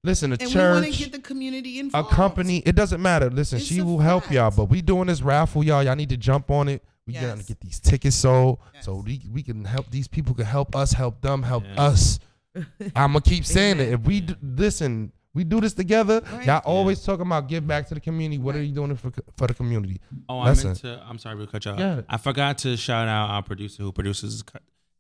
Listen, 0.04 0.32
a 0.32 0.38
and 0.40 0.50
we 0.50 0.56
want 0.60 0.84
to 0.86 0.92
church, 0.92 1.00
get 1.00 1.12
the 1.12 1.20
community 1.20 1.78
a 1.78 1.82
involved. 1.82 2.10
company, 2.10 2.58
it 2.66 2.76
doesn't 2.76 3.02
matter. 3.02 3.30
Listen, 3.30 3.60
she 3.60 3.82
will 3.82 4.00
help 4.00 4.32
y'all, 4.32 4.50
but 4.50 4.66
we 4.66 4.82
doing 4.82 5.06
this 5.08 5.22
raffle, 5.22 5.64
y'all. 5.64 5.84
Y'all 5.84 5.96
need 5.96 6.10
to 6.10 6.18
jump 6.18 6.50
on 6.50 6.68
it. 6.70 6.84
We 7.06 7.14
gotta 7.14 7.38
Yes. 7.38 7.46
get 7.46 7.60
these 7.62 7.80
tickets 7.80 8.16
sold 8.16 8.60
so 8.82 8.96
we, 9.06 9.22
we 9.32 9.44
can 9.44 9.64
help 9.66 9.90
these 9.92 10.08
people 10.08 10.34
can 10.36 10.46
help 10.46 10.76
us, 10.76 10.94
help 10.94 11.22
them, 11.22 11.44
help 11.44 11.64
us. 11.78 12.20
I'm 12.96 13.14
gonna 13.14 13.22
keep 13.22 13.46
saying 13.46 13.80
it. 13.80 13.90
If 13.90 14.02
we 14.02 14.22
do, 14.22 14.36
listen, 14.42 15.12
we 15.34 15.44
do 15.44 15.62
this 15.62 15.74
together. 15.74 16.22
Y'all 16.46 16.62
always 16.66 17.02
talking 17.04 17.26
about 17.26 17.48
give 17.48 17.66
back 17.66 17.88
to 17.88 17.94
the 17.96 18.02
community. 18.02 18.38
What 18.38 18.56
are 18.56 18.62
you 18.64 18.74
doing 18.74 18.96
for 18.96 19.12
for 19.38 19.48
the 19.48 19.54
community? 19.54 20.02
Oh, 20.28 20.40
I 20.40 20.54
meant 20.54 20.78
to. 20.78 21.02
I'm 21.08 21.18
sorry 21.18 21.38
to 21.46 21.52
cut 21.52 21.66
you 21.66 21.72
off. 21.72 21.80
Yeah. 21.80 22.02
I 22.10 22.18
forgot 22.18 22.58
to 22.60 22.76
shout 22.78 23.08
out 23.08 23.30
our 23.30 23.44
producer 23.44 23.84
who 23.84 23.92
produces 23.92 24.44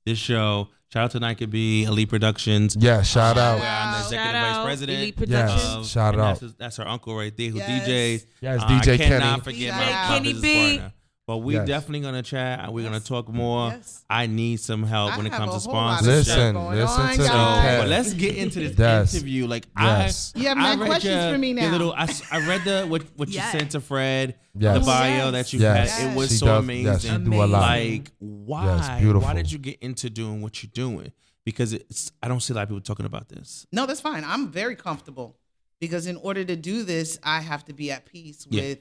this 0.05 0.17
show. 0.17 0.69
Shout 0.91 1.03
out 1.05 1.11
to 1.11 1.19
Nike 1.21 1.45
B, 1.45 1.83
Elite 1.85 2.09
Productions. 2.09 2.75
Yeah, 2.77 3.01
shout 3.01 3.37
out. 3.37 3.59
Where 3.59 3.69
I'm 3.69 3.93
the 3.93 3.97
executive 3.99 4.33
Shout 4.33 4.43
vice 4.49 4.55
out, 4.57 4.65
president. 4.65 4.99
Elite 4.99 5.15
Yes, 5.19 5.51
Productions. 5.51 5.89
shout 5.89 6.13
out. 6.15 6.17
That's, 6.17 6.39
his- 6.41 6.55
that's 6.55 6.77
her 6.77 6.87
uncle 6.87 7.15
right 7.15 7.35
there 7.37 7.49
who 7.49 7.57
Yes. 7.59 7.87
DJs. 7.87 8.25
Yes, 8.41 8.61
Uh, 8.61 8.67
DJ 8.67 8.93
I 8.93 8.97
cannot 8.97 9.21
Kenny. 9.29 9.41
forget 9.41 9.73
DJ 9.73 9.77
my, 9.77 9.85
my 9.85 10.07
Kenny 10.17 10.33
business 10.33 10.41
B. 10.41 10.77
partner. 10.79 10.93
But 11.27 11.37
we 11.37 11.53
Yes. 11.53 11.67
definitely 11.67 11.99
gonna 12.01 12.23
chat 12.23 12.59
and 12.59 12.73
we're 12.73 12.83
gonna 12.83 12.99
talk 12.99 13.29
more. 13.29 13.69
Yes. 13.69 14.03
I 14.09 14.25
need 14.25 14.59
some 14.59 14.83
help 14.83 15.13
I 15.13 15.17
when 15.17 15.27
it 15.27 15.31
comes 15.31 15.63
to 15.63 15.69
whole 15.69 15.73
lot 15.77 15.99
of 16.01 16.05
sponsorship. 16.05 16.27
Listen, 16.27 16.55
listen 16.55 17.01
on, 17.01 17.11
to 17.13 17.17
me, 17.21 17.27
So, 17.27 17.33
but 17.79 17.87
let's 17.87 18.13
get 18.13 18.35
into 18.35 18.59
this 18.59 18.77
Yes. 18.77 19.13
interview. 19.13 19.47
Like 19.47 19.67
Yes. 19.79 20.33
I, 20.35 20.39
You 20.39 20.47
have 20.47 20.57
I 20.57 20.75
questions 20.77 21.15
your, 21.23 21.31
for 21.33 21.37
me 21.37 21.53
now. 21.53 21.71
Little, 21.71 21.93
I 21.93 22.07
read 22.47 22.63
the 22.65 22.85
what 22.87 23.03
what 23.17 23.29
Yes. 23.29 23.53
you 23.53 23.59
sent 23.59 23.71
to 23.71 23.81
Fred, 23.81 24.35
Yes. 24.57 24.79
the 24.79 24.85
bio 24.85 25.09
Yes. 25.09 25.31
that 25.31 25.53
you 25.53 25.59
Yes. 25.59 25.91
had. 25.99 26.11
It 26.11 26.15
was 26.17 26.29
She 26.31 26.37
so 26.37 26.45
does- 26.47 26.63
amazing. 26.63 26.85
yes, 26.85 27.01
she 27.03 27.17
do 27.17 27.33
a 27.35 27.45
lot. 27.45 27.49
Like 27.61 28.11
why? 28.17 28.65
Yes, 28.65 28.99
beautiful. 29.01 29.21
Why 29.27 29.33
did 29.35 29.51
you 29.51 29.59
get 29.59 29.77
into 29.79 30.09
doing 30.09 30.41
what 30.41 30.61
you're 30.63 30.71
doing? 30.73 31.11
Because 31.45 31.71
it's 31.73 32.11
I 32.21 32.27
don't 32.29 32.41
see 32.41 32.53
a 32.53 32.55
lot 32.55 32.63
of 32.63 32.69
people 32.69 32.81
talking 32.81 33.05
about 33.05 33.29
this. 33.29 33.67
No, 33.71 33.85
that's 33.85 34.01
fine. 34.01 34.23
I'm 34.25 34.51
very 34.51 34.75
comfortable 34.75 35.37
because 35.79 36.07
in 36.07 36.17
order 36.17 36.43
to 36.43 36.55
do 36.55 36.83
this, 36.83 37.19
I 37.23 37.41
have 37.41 37.63
to 37.65 37.73
be 37.73 37.91
at 37.91 38.05
peace 38.05 38.47
Yeah. 38.49 38.61
with 38.63 38.79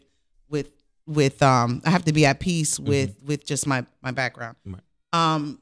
with 0.49 0.71
with 1.11 1.43
um 1.43 1.83
I 1.85 1.91
have 1.91 2.05
to 2.07 2.13
be 2.13 2.25
at 2.25 2.41
peace 2.41 2.79
with 2.79 3.17
with 3.25 3.45
just 3.45 3.67
my 3.67 3.85
my 4.03 4.13
background. 4.13 4.57
Mm-hmm. 4.67 4.75
Right. 4.77 5.35
Um 5.35 5.61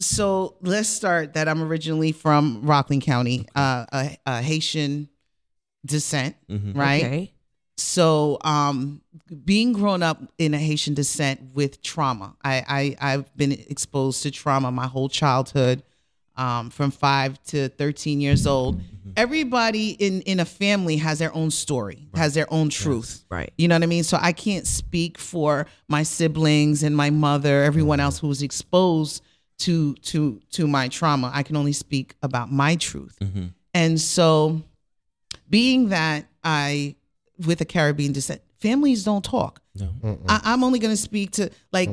so 0.00 0.56
let's 0.60 0.88
start 0.88 1.34
that 1.34 1.48
I'm 1.48 1.62
originally 1.62 2.12
from 2.12 2.62
Rockland 2.62 3.02
County, 3.02 3.46
uh 3.54 3.86
a, 3.92 4.18
a 4.26 4.42
Haitian 4.42 5.08
descent, 5.86 6.36
Mhm. 6.50 6.76
right? 6.76 7.04
Okay. 7.04 7.30
So, 7.76 8.38
um, 8.44 9.00
being 9.44 9.72
grown 9.72 10.00
up 10.04 10.22
in 10.38 10.54
a 10.54 10.58
Haitian 10.58 10.94
descent 10.94 11.40
with 11.54 11.82
trauma, 11.82 12.36
I, 12.44 12.96
I 13.00 13.12
I've 13.14 13.36
been 13.36 13.50
exposed 13.50 14.22
to 14.22 14.30
trauma 14.30 14.70
my 14.70 14.86
whole 14.86 15.08
childhood, 15.08 15.82
um, 16.36 16.70
from 16.70 16.90
five 16.90 17.42
to 17.44 17.68
thirteen 17.68 18.20
years 18.20 18.46
old. 18.46 18.80
Everybody 19.16 19.90
in 19.90 20.22
in 20.22 20.40
a 20.40 20.44
family 20.44 20.96
has 20.96 21.18
their 21.18 21.34
own 21.34 21.50
story, 21.50 22.08
has 22.14 22.34
their 22.34 22.52
own 22.52 22.68
truth. 22.68 23.24
Right. 23.30 23.52
You 23.58 23.68
know 23.68 23.76
what 23.76 23.82
I 23.82 23.86
mean? 23.86 24.04
So 24.04 24.18
I 24.20 24.32
can't 24.32 24.66
speak 24.66 25.18
for 25.18 25.66
my 25.88 26.02
siblings 26.02 26.82
and 26.82 26.96
my 26.96 27.10
mother, 27.10 27.62
everyone 27.62 28.00
else 28.00 28.18
who 28.18 28.28
was 28.28 28.42
exposed 28.42 29.22
to 29.58 29.94
to 29.94 30.40
to 30.52 30.66
my 30.66 30.88
trauma. 30.88 31.30
I 31.32 31.42
can 31.42 31.56
only 31.56 31.72
speak 31.72 32.16
about 32.22 32.50
my 32.50 32.76
truth. 32.76 33.18
And 33.72 34.00
so 34.00 34.62
being 35.50 35.90
that 35.90 36.26
I 36.42 36.96
with 37.46 37.60
a 37.60 37.64
Caribbean 37.64 38.12
descent, 38.12 38.42
families 38.58 39.04
don't 39.04 39.24
talk. 39.24 39.60
No. 39.76 40.18
I, 40.28 40.40
I'm 40.44 40.62
only 40.62 40.78
going 40.78 40.92
to 40.92 41.00
speak 41.00 41.32
to 41.32 41.50
like 41.72 41.90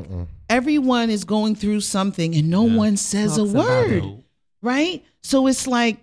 everyone 0.50 1.10
is 1.10 1.24
going 1.24 1.56
through 1.56 1.82
something 1.82 2.36
and 2.36 2.50
no 2.50 2.64
one 2.64 2.98
says 2.98 3.38
Talks 3.38 3.54
a 3.54 3.58
word, 3.58 3.92
it. 3.92 4.24
Right? 4.62 5.04
So 5.24 5.48
it's 5.48 5.68
like 5.68 6.00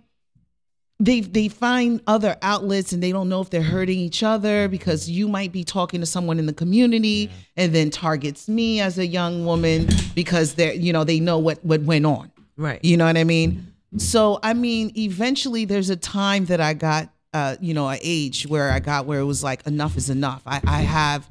they 1.00 1.20
they 1.20 1.48
find 1.48 2.02
other 2.06 2.36
outlets 2.42 2.92
and 2.92 3.02
they 3.02 3.12
don't 3.12 3.28
know 3.28 3.40
if 3.40 3.50
they're 3.50 3.62
hurting 3.62 3.98
each 3.98 4.22
other 4.22 4.68
because 4.68 5.08
you 5.08 5.28
might 5.28 5.52
be 5.52 5.62
talking 5.62 6.00
to 6.00 6.06
someone 6.06 6.38
in 6.38 6.46
the 6.46 6.52
community 6.52 7.30
and 7.56 7.72
then 7.72 7.90
targets 7.90 8.48
me 8.48 8.80
as 8.80 8.98
a 8.98 9.06
young 9.06 9.44
woman 9.44 9.88
because 10.14 10.54
they're 10.54 10.74
you 10.74 10.92
know 10.92 11.04
they 11.04 11.20
know 11.20 11.38
what 11.38 11.64
what 11.64 11.82
went 11.82 12.04
on. 12.04 12.30
Right. 12.56 12.84
You 12.84 12.96
know 12.96 13.06
what 13.06 13.16
I 13.16 13.24
mean? 13.24 13.72
So 13.96 14.40
I 14.42 14.54
mean, 14.54 14.92
eventually 14.96 15.64
there's 15.64 15.90
a 15.90 15.96
time 15.96 16.46
that 16.46 16.60
I 16.60 16.74
got, 16.74 17.08
uh, 17.32 17.56
you 17.60 17.74
know, 17.74 17.88
an 17.88 17.98
age 18.02 18.46
where 18.46 18.70
I 18.70 18.80
got 18.80 19.06
where 19.06 19.20
it 19.20 19.24
was 19.24 19.42
like 19.42 19.66
enough 19.66 19.96
is 19.96 20.10
enough. 20.10 20.42
I, 20.46 20.60
I 20.66 20.80
have. 20.80 21.28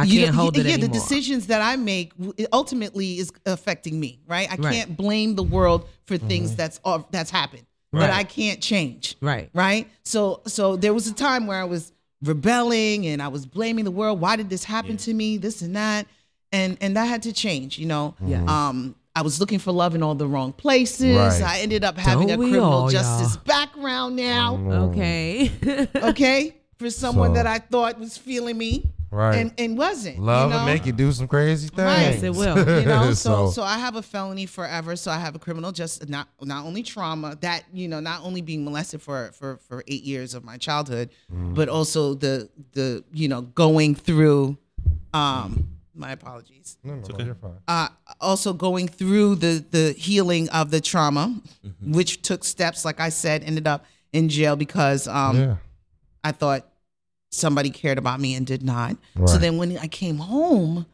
I 0.00 0.04
you 0.04 0.20
can't 0.24 0.34
know, 0.36 0.42
hold 0.42 0.56
it 0.58 0.66
yeah, 0.66 0.72
anymore. 0.74 0.88
the 0.88 0.92
decisions 0.94 1.46
that 1.48 1.60
I 1.60 1.76
make 1.76 2.12
ultimately 2.52 3.18
is 3.18 3.32
affecting 3.46 3.98
me, 4.00 4.20
right? 4.26 4.50
I 4.50 4.56
Right. 4.56 4.74
can't 4.74 4.96
blame 4.96 5.34
the 5.34 5.42
world 5.42 5.88
for 6.06 6.16
things 6.18 6.54
that's 6.56 6.80
uh, 6.84 7.02
that's 7.10 7.30
happened 7.30 7.64
that 7.92 8.10
I 8.10 8.22
can't 8.24 8.60
change, 8.60 9.16
Right. 9.20 9.50
right? 9.54 9.88
So 10.04 10.42
so 10.46 10.76
there 10.76 10.94
was 10.94 11.06
a 11.08 11.14
time 11.14 11.46
where 11.46 11.58
I 11.60 11.64
was 11.64 11.92
rebelling 12.22 13.06
and 13.06 13.20
I 13.22 13.28
was 13.28 13.46
blaming 13.46 13.84
the 13.84 13.90
world. 13.90 14.20
Why 14.20 14.36
did 14.36 14.48
this 14.50 14.62
happen 14.64 14.96
to 14.98 15.14
me? 15.14 15.38
This 15.38 15.62
and 15.62 15.74
that, 15.76 16.06
and 16.52 16.76
and 16.80 16.96
that 16.96 17.06
had 17.06 17.22
to 17.24 17.32
change. 17.32 17.78
You 17.78 17.86
know, 17.86 18.14
Yeah. 18.24 18.44
um, 18.46 18.94
I 19.16 19.22
was 19.22 19.40
looking 19.40 19.58
for 19.58 19.72
love 19.72 19.94
in 19.96 20.02
all 20.04 20.14
the 20.14 20.26
wrong 20.28 20.52
places. 20.52 21.16
Right. 21.16 21.42
I 21.42 21.60
ended 21.60 21.82
up 21.82 21.98
having 21.98 22.28
Don't 22.28 22.34
a 22.40 22.42
criminal 22.42 22.64
all, 22.72 22.88
justice 22.90 23.34
y'all? 23.34 23.44
background 23.44 24.14
now. 24.16 24.56
Okay. 24.90 25.50
Okay, 26.10 26.56
for 26.78 26.90
someone 26.90 27.30
So- 27.30 27.34
that 27.34 27.46
I 27.46 27.58
thought 27.58 27.98
was 27.98 28.16
feeling 28.16 28.56
me, 28.56 28.84
Right. 29.12 29.36
and 29.36 29.52
and 29.58 29.76
wasn't. 29.76 30.20
Love 30.20 30.50
you 30.52 30.56
know? 30.58 30.64
make 30.66 30.86
you 30.86 30.92
do 30.92 31.10
some 31.10 31.26
crazy 31.26 31.66
things. 31.68 31.78
Right. 31.86 32.00
Yes, 32.14 32.22
it 32.22 32.30
will. 32.34 32.56
you 32.80 32.86
know 32.86 33.12
so 33.26 33.50
so 33.50 33.62
i 33.64 33.76
have 33.78 33.96
a 33.96 34.02
felony 34.02 34.46
forever 34.46 34.94
so 34.94 35.10
i 35.10 35.18
have 35.18 35.34
a 35.34 35.38
criminal 35.40 35.72
just 35.72 36.08
not 36.08 36.28
not 36.42 36.64
only 36.64 36.82
trauma 36.84 37.36
that 37.40 37.64
you 37.72 37.88
know 37.88 37.98
not 37.98 38.22
only 38.22 38.40
being 38.40 38.64
molested 38.64 39.02
for 39.02 39.32
for 39.32 39.56
for 39.68 39.82
eight 39.88 40.04
years 40.04 40.34
of 40.34 40.44
my 40.44 40.56
childhood 40.56 41.10
Mm. 41.32 41.54
but 41.54 41.68
also 41.68 42.14
the 42.14 42.48
the 42.72 43.02
you 43.12 43.26
know 43.28 43.42
going 43.42 43.94
through 43.96 44.56
um 45.12 45.66
my 45.94 46.12
apologies 46.12 46.78
no, 46.84 46.94
no, 46.94 47.16
no, 47.18 47.24
you're 47.24 47.34
fine. 47.34 47.58
uh, 47.68 47.88
also 48.20 48.52
going 48.52 48.86
through 48.88 49.34
the 49.34 49.64
the 49.70 49.92
healing 49.98 50.48
of 50.50 50.70
the 50.70 50.80
trauma, 50.80 51.34
Mm-hmm. 51.66 51.92
which 51.92 52.22
took 52.22 52.44
steps. 52.44 52.84
Like 52.84 53.00
I 53.00 53.08
said, 53.10 53.42
ended 53.44 53.66
up 53.66 53.84
in 54.12 54.28
jail 54.28 54.56
because 54.56 55.06
um, 55.08 55.36
yeah. 55.38 55.56
I 56.24 56.32
thought 56.32 56.66
somebody 57.30 57.70
cared 57.70 57.98
about 57.98 58.20
me 58.20 58.34
and 58.34 58.46
did 58.46 58.62
not. 58.62 58.96
So 59.26 59.38
then 59.38 59.56
when 59.56 59.78
I 59.78 59.86
came 59.86 60.18
home, 60.18 60.86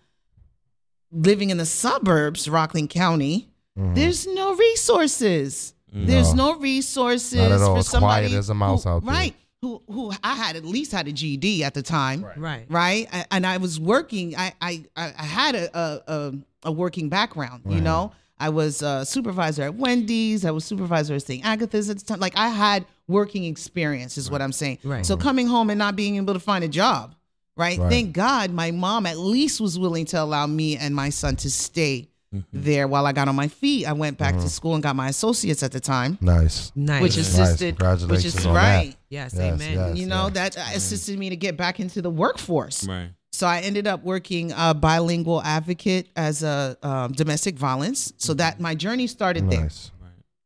living 1.13 1.51
in 1.51 1.57
the 1.59 1.67
suburbs, 1.67 2.49
Rockland 2.49 2.91
County, 2.91 3.49
there's 3.77 4.27
no 4.27 4.55
resources. 4.55 5.75
There's 5.93 6.29
Mm-hmm. 6.29 6.37
No. 6.37 6.53
no 6.55 6.59
resources 6.59 7.35
Not 7.39 7.53
at 7.53 7.61
all. 7.63 7.75
for 7.75 7.81
It's 7.81 7.89
quiet 7.91 8.03
somebody 8.03 8.35
as 8.37 8.51
a 8.51 8.55
mouse 8.55 8.85
who- 8.85 8.91
out 8.91 9.05
there. 9.05 9.15
Right. 9.15 9.35
Who 9.63 9.83
who 9.91 10.13
I 10.23 10.35
had 10.35 10.55
at 10.57 10.65
least 10.67 10.93
had 10.93 11.09
a 11.09 11.13
GED 11.13 11.65
at 11.65 11.73
the 11.73 11.83
time 11.83 12.23
right. 12.37 12.67
right? 12.69 13.09
I, 13.11 13.25
and 13.31 13.47
I 13.47 13.57
was 13.57 13.81
working. 13.81 14.37
I 14.37 14.53
I 14.61 14.85
I 14.97 15.15
I 15.19 15.23
had 15.25 15.55
a 15.55 15.79
a, 15.79 16.03
a, 16.07 16.35
a 16.65 16.73
working 16.73 17.09
background. 17.09 17.63
You 17.67 17.81
know, 17.81 18.13
I 18.39 18.51
was 18.51 18.83
a 18.83 19.07
supervisor 19.07 19.63
at 19.63 19.75
Wendy's. 19.75 20.45
I 20.45 20.51
was 20.51 20.67
supervisor 20.67 21.15
at 21.15 21.23
St. 21.23 21.45
Agatha's 21.45 21.89
at 21.89 21.99
the 21.99 22.05
time. 22.05 22.21
Like 22.21 22.37
I 22.37 22.49
had 22.49 22.85
working 23.09 23.45
experience, 23.45 24.19
is 24.19 24.31
what 24.31 24.43
I'm 24.43 24.53
saying. 24.53 24.79
Right. 24.85 25.05
So 25.07 25.17
coming 25.17 25.47
home 25.47 25.71
and 25.71 25.79
not 25.79 25.97
being 25.97 26.17
able 26.17 26.35
to 26.35 26.41
find 26.41 26.65
a 26.65 26.69
job, 26.69 27.15
right? 27.57 27.79
Right. 27.79 27.91
Thank 27.91 28.13
God 28.13 28.51
my 28.51 28.71
mom 28.71 29.07
at 29.07 29.19
least 29.19 29.61
was 29.61 29.79
willing 29.79 30.05
to 30.07 30.21
allow 30.23 30.47
me 30.47 30.77
and 30.77 30.95
my 30.95 31.11
son 31.11 31.37
to 31.37 31.51
stay 31.51 32.09
Mm-hmm. 32.35 32.61
there 32.61 32.89
while 32.89 33.07
I 33.07 33.13
got 33.13 33.29
on 33.29 33.37
my 33.37 33.47
feet. 33.47 33.87
I 33.87 33.93
went 33.93 34.19
back 34.19 34.35
to 34.35 34.49
school 34.51 34.75
and 34.75 34.83
got 34.83 34.97
my 34.97 35.09
associates 35.09 35.63
at 35.63 35.71
the 35.71 35.79
time. 35.79 36.19
Nice. 36.21 36.73
Nice. 36.75 37.01
Which 37.01 37.17
Nice. 37.17 37.29
assisted, 37.29 37.81
which 38.11 38.25
is 38.25 38.45
on 38.45 38.53
that. 38.53 38.61
right. 38.61 38.97
Yes, 39.09 39.33
Yes, 39.33 39.55
amen. 39.55 39.73
yes. 39.75 39.97
You 39.97 40.07
know 40.07 40.29
that 40.31 40.57
assisted 40.75 41.21
me 41.21 41.31
to 41.31 41.37
get 41.37 41.57
back 41.57 41.79
into 41.79 42.03
the 42.03 42.11
workforce. 42.11 42.87
Right. 42.87 43.11
So 43.33 43.47
I 43.47 43.61
ended 43.61 43.87
up 43.87 44.03
working 44.03 44.53
a 44.57 44.75
bilingual 44.75 45.41
advocate 45.41 46.09
as 46.17 46.43
a 46.43 46.77
um, 46.83 47.13
domestic 47.13 47.55
violence. 47.55 48.13
So 48.17 48.35
that 48.35 48.61
my 48.61 48.75
journey 48.75 49.07
started 49.07 49.49
there. 49.49 49.71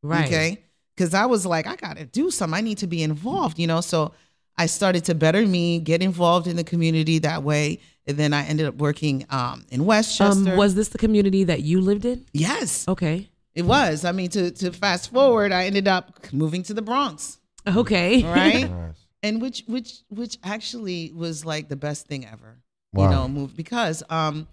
Right. 0.03 0.27
Okay. 0.27 0.62
Because 1.01 1.14
I 1.14 1.24
was 1.24 1.47
like, 1.47 1.66
I 1.66 1.77
got 1.77 1.97
to 1.97 2.05
do 2.05 2.31
something. 2.31 2.55
I 2.55 2.60
need 2.60 2.77
to 2.78 2.86
be 2.86 3.02
involved, 3.02 3.59
you 3.59 3.66
know? 3.66 3.81
So 3.81 4.12
I 4.59 4.66
started 4.66 5.02
to 5.06 5.14
better 5.14 5.47
me, 5.47 5.78
get 5.78 6.02
involved 6.02 6.47
in 6.47 6.56
the 6.56 6.62
community 6.64 7.18
that 7.20 7.43
way. 7.43 7.81
And 8.06 8.18
then 8.18 8.35
I 8.35 8.44
ended 8.44 8.66
up 8.66 8.74
working 8.74 9.24
um, 9.31 9.64
in 9.70 9.86
Westchester. 9.86 10.51
Um, 10.51 10.56
was 10.59 10.74
this 10.74 10.89
the 10.89 10.98
community 10.98 11.44
that 11.44 11.62
you 11.62 11.81
lived 11.81 12.05
in? 12.05 12.27
yes, 12.35 12.86
Okay. 12.86 13.31
it 13.55 13.62
was. 13.62 14.05
I 14.05 14.12
mean, 14.12 14.28
to, 14.31 14.51
to 14.51 14.72
fast 14.72 15.10
forward, 15.10 15.52
I 15.52 15.64
ended 15.64 15.89
up 15.89 16.31
moving 16.35 16.62
to 16.64 16.74
the 16.74 16.82
Bronx. 16.82 17.39
Okay. 17.66 18.22
Right. 18.22 18.68
Nice. 18.70 18.97
and 19.22 19.40
which 19.40 19.64
which 19.66 20.01
which 20.09 20.36
actually 20.44 21.12
was 21.14 21.44
like 21.47 21.68
the 21.70 21.77
best 21.77 22.06
thing 22.09 22.27
ever 22.27 22.59
Wow. 22.93 23.05
you 23.05 23.10
know 23.10 23.28
move 23.28 23.56
because 23.56 24.02
um 24.10 24.47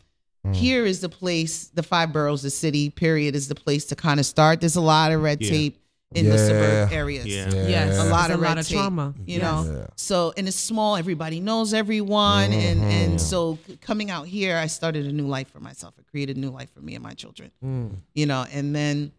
here 0.53 0.85
is 0.85 0.99
the 1.01 1.09
place 1.09 1.67
the 1.73 1.83
five 1.83 2.11
boroughs 2.13 2.41
the 2.41 2.49
city 2.49 2.89
period 2.89 3.33
is 3.35 3.47
the 3.47 3.55
place 3.55 3.85
to 3.87 3.95
kind 3.95 4.19
of 4.19 4.25
start 4.25 4.59
there's 4.61 4.75
a 4.75 4.81
lot 4.81 5.11
of 5.13 5.21
red 5.21 5.41
Yeah. 5.41 5.49
tape 5.49 5.79
in 6.13 6.25
yeah. 6.25 6.31
the 6.31 6.37
suburb 6.37 6.91
areas. 6.91 7.25
Yeah. 7.25 7.49
yeah. 7.53 7.67
Yes. 7.67 7.97
A 7.97 8.05
lot 8.05 8.31
of, 8.31 8.39
a 8.39 8.43
lot 8.43 8.57
of 8.57 8.67
trauma. 8.67 9.13
You 9.25 9.39
yes. 9.39 9.41
know? 9.41 9.73
Yeah. 9.79 9.87
So, 9.95 10.33
and 10.37 10.47
it's 10.47 10.57
small, 10.57 10.95
everybody 10.95 11.39
knows 11.39 11.73
everyone. 11.73 12.51
Mm-hmm. 12.51 12.59
And, 12.59 12.83
and 12.83 13.21
so 13.21 13.59
coming 13.81 14.09
out 14.09 14.27
here, 14.27 14.57
I 14.57 14.67
started 14.67 15.05
a 15.05 15.11
new 15.11 15.27
life 15.27 15.49
for 15.49 15.59
myself. 15.59 15.95
I 15.99 16.03
created 16.09 16.37
a 16.37 16.39
new 16.39 16.49
life 16.49 16.71
for 16.73 16.79
me 16.79 16.95
and 16.95 17.03
my 17.03 17.13
children, 17.13 17.51
mm. 17.63 17.91
you 18.13 18.25
know? 18.25 18.45
And 18.51 18.75
then 18.75 19.11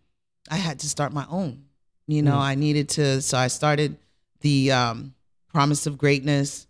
I 0.51 0.57
had 0.57 0.79
to 0.81 0.89
start 0.89 1.13
my 1.13 1.27
own, 1.29 1.65
you 2.07 2.23
know? 2.23 2.37
Mm. 2.37 2.41
I 2.41 2.55
needed 2.55 2.89
to, 2.91 3.21
so 3.21 3.37
I 3.37 3.49
started 3.49 3.97
the 4.41 4.73
um, 4.73 5.15
Promise 5.53 5.87
of 5.87 5.99
Greatness. 5.99 6.67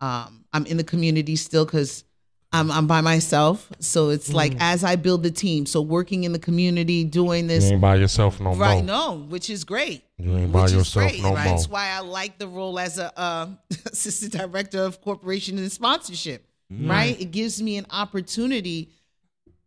Um, 0.00 0.44
I'm 0.52 0.66
in 0.66 0.76
the 0.76 0.84
community 0.84 1.36
still 1.36 1.64
because 1.64 2.04
I'm, 2.52 2.70
I'm 2.70 2.86
by 2.86 3.00
myself. 3.00 3.70
So 3.78 4.10
it's 4.10 4.30
mm. 4.30 4.34
like 4.34 4.54
as 4.60 4.84
I 4.84 4.96
build 4.96 5.22
the 5.22 5.30
team. 5.30 5.64
So 5.66 5.80
working 5.80 6.24
in 6.24 6.32
the 6.32 6.38
community, 6.38 7.04
doing 7.04 7.46
this. 7.46 7.64
You 7.64 7.72
ain't 7.72 7.80
by 7.80 7.96
yourself 7.96 8.40
no 8.40 8.50
right, 8.50 8.56
more. 8.56 8.66
Right, 8.66 8.84
no, 8.84 9.18
which 9.28 9.48
is 9.48 9.64
great. 9.64 10.04
You 10.18 10.36
ain't 10.36 10.52
by 10.52 10.68
yourself 10.68 10.92
great, 10.92 11.22
no 11.22 11.34
right? 11.34 11.44
more. 11.44 11.56
That's 11.56 11.68
why 11.68 11.88
I 11.88 12.00
like 12.00 12.38
the 12.38 12.48
role 12.48 12.78
as 12.78 12.98
a 12.98 13.18
uh, 13.18 13.48
assistant 13.86 14.32
director 14.32 14.82
of 14.82 15.00
corporation 15.00 15.58
and 15.58 15.72
sponsorship, 15.72 16.46
mm. 16.72 16.88
right? 16.88 17.18
It 17.20 17.30
gives 17.30 17.62
me 17.62 17.76
an 17.78 17.86
opportunity 17.90 18.90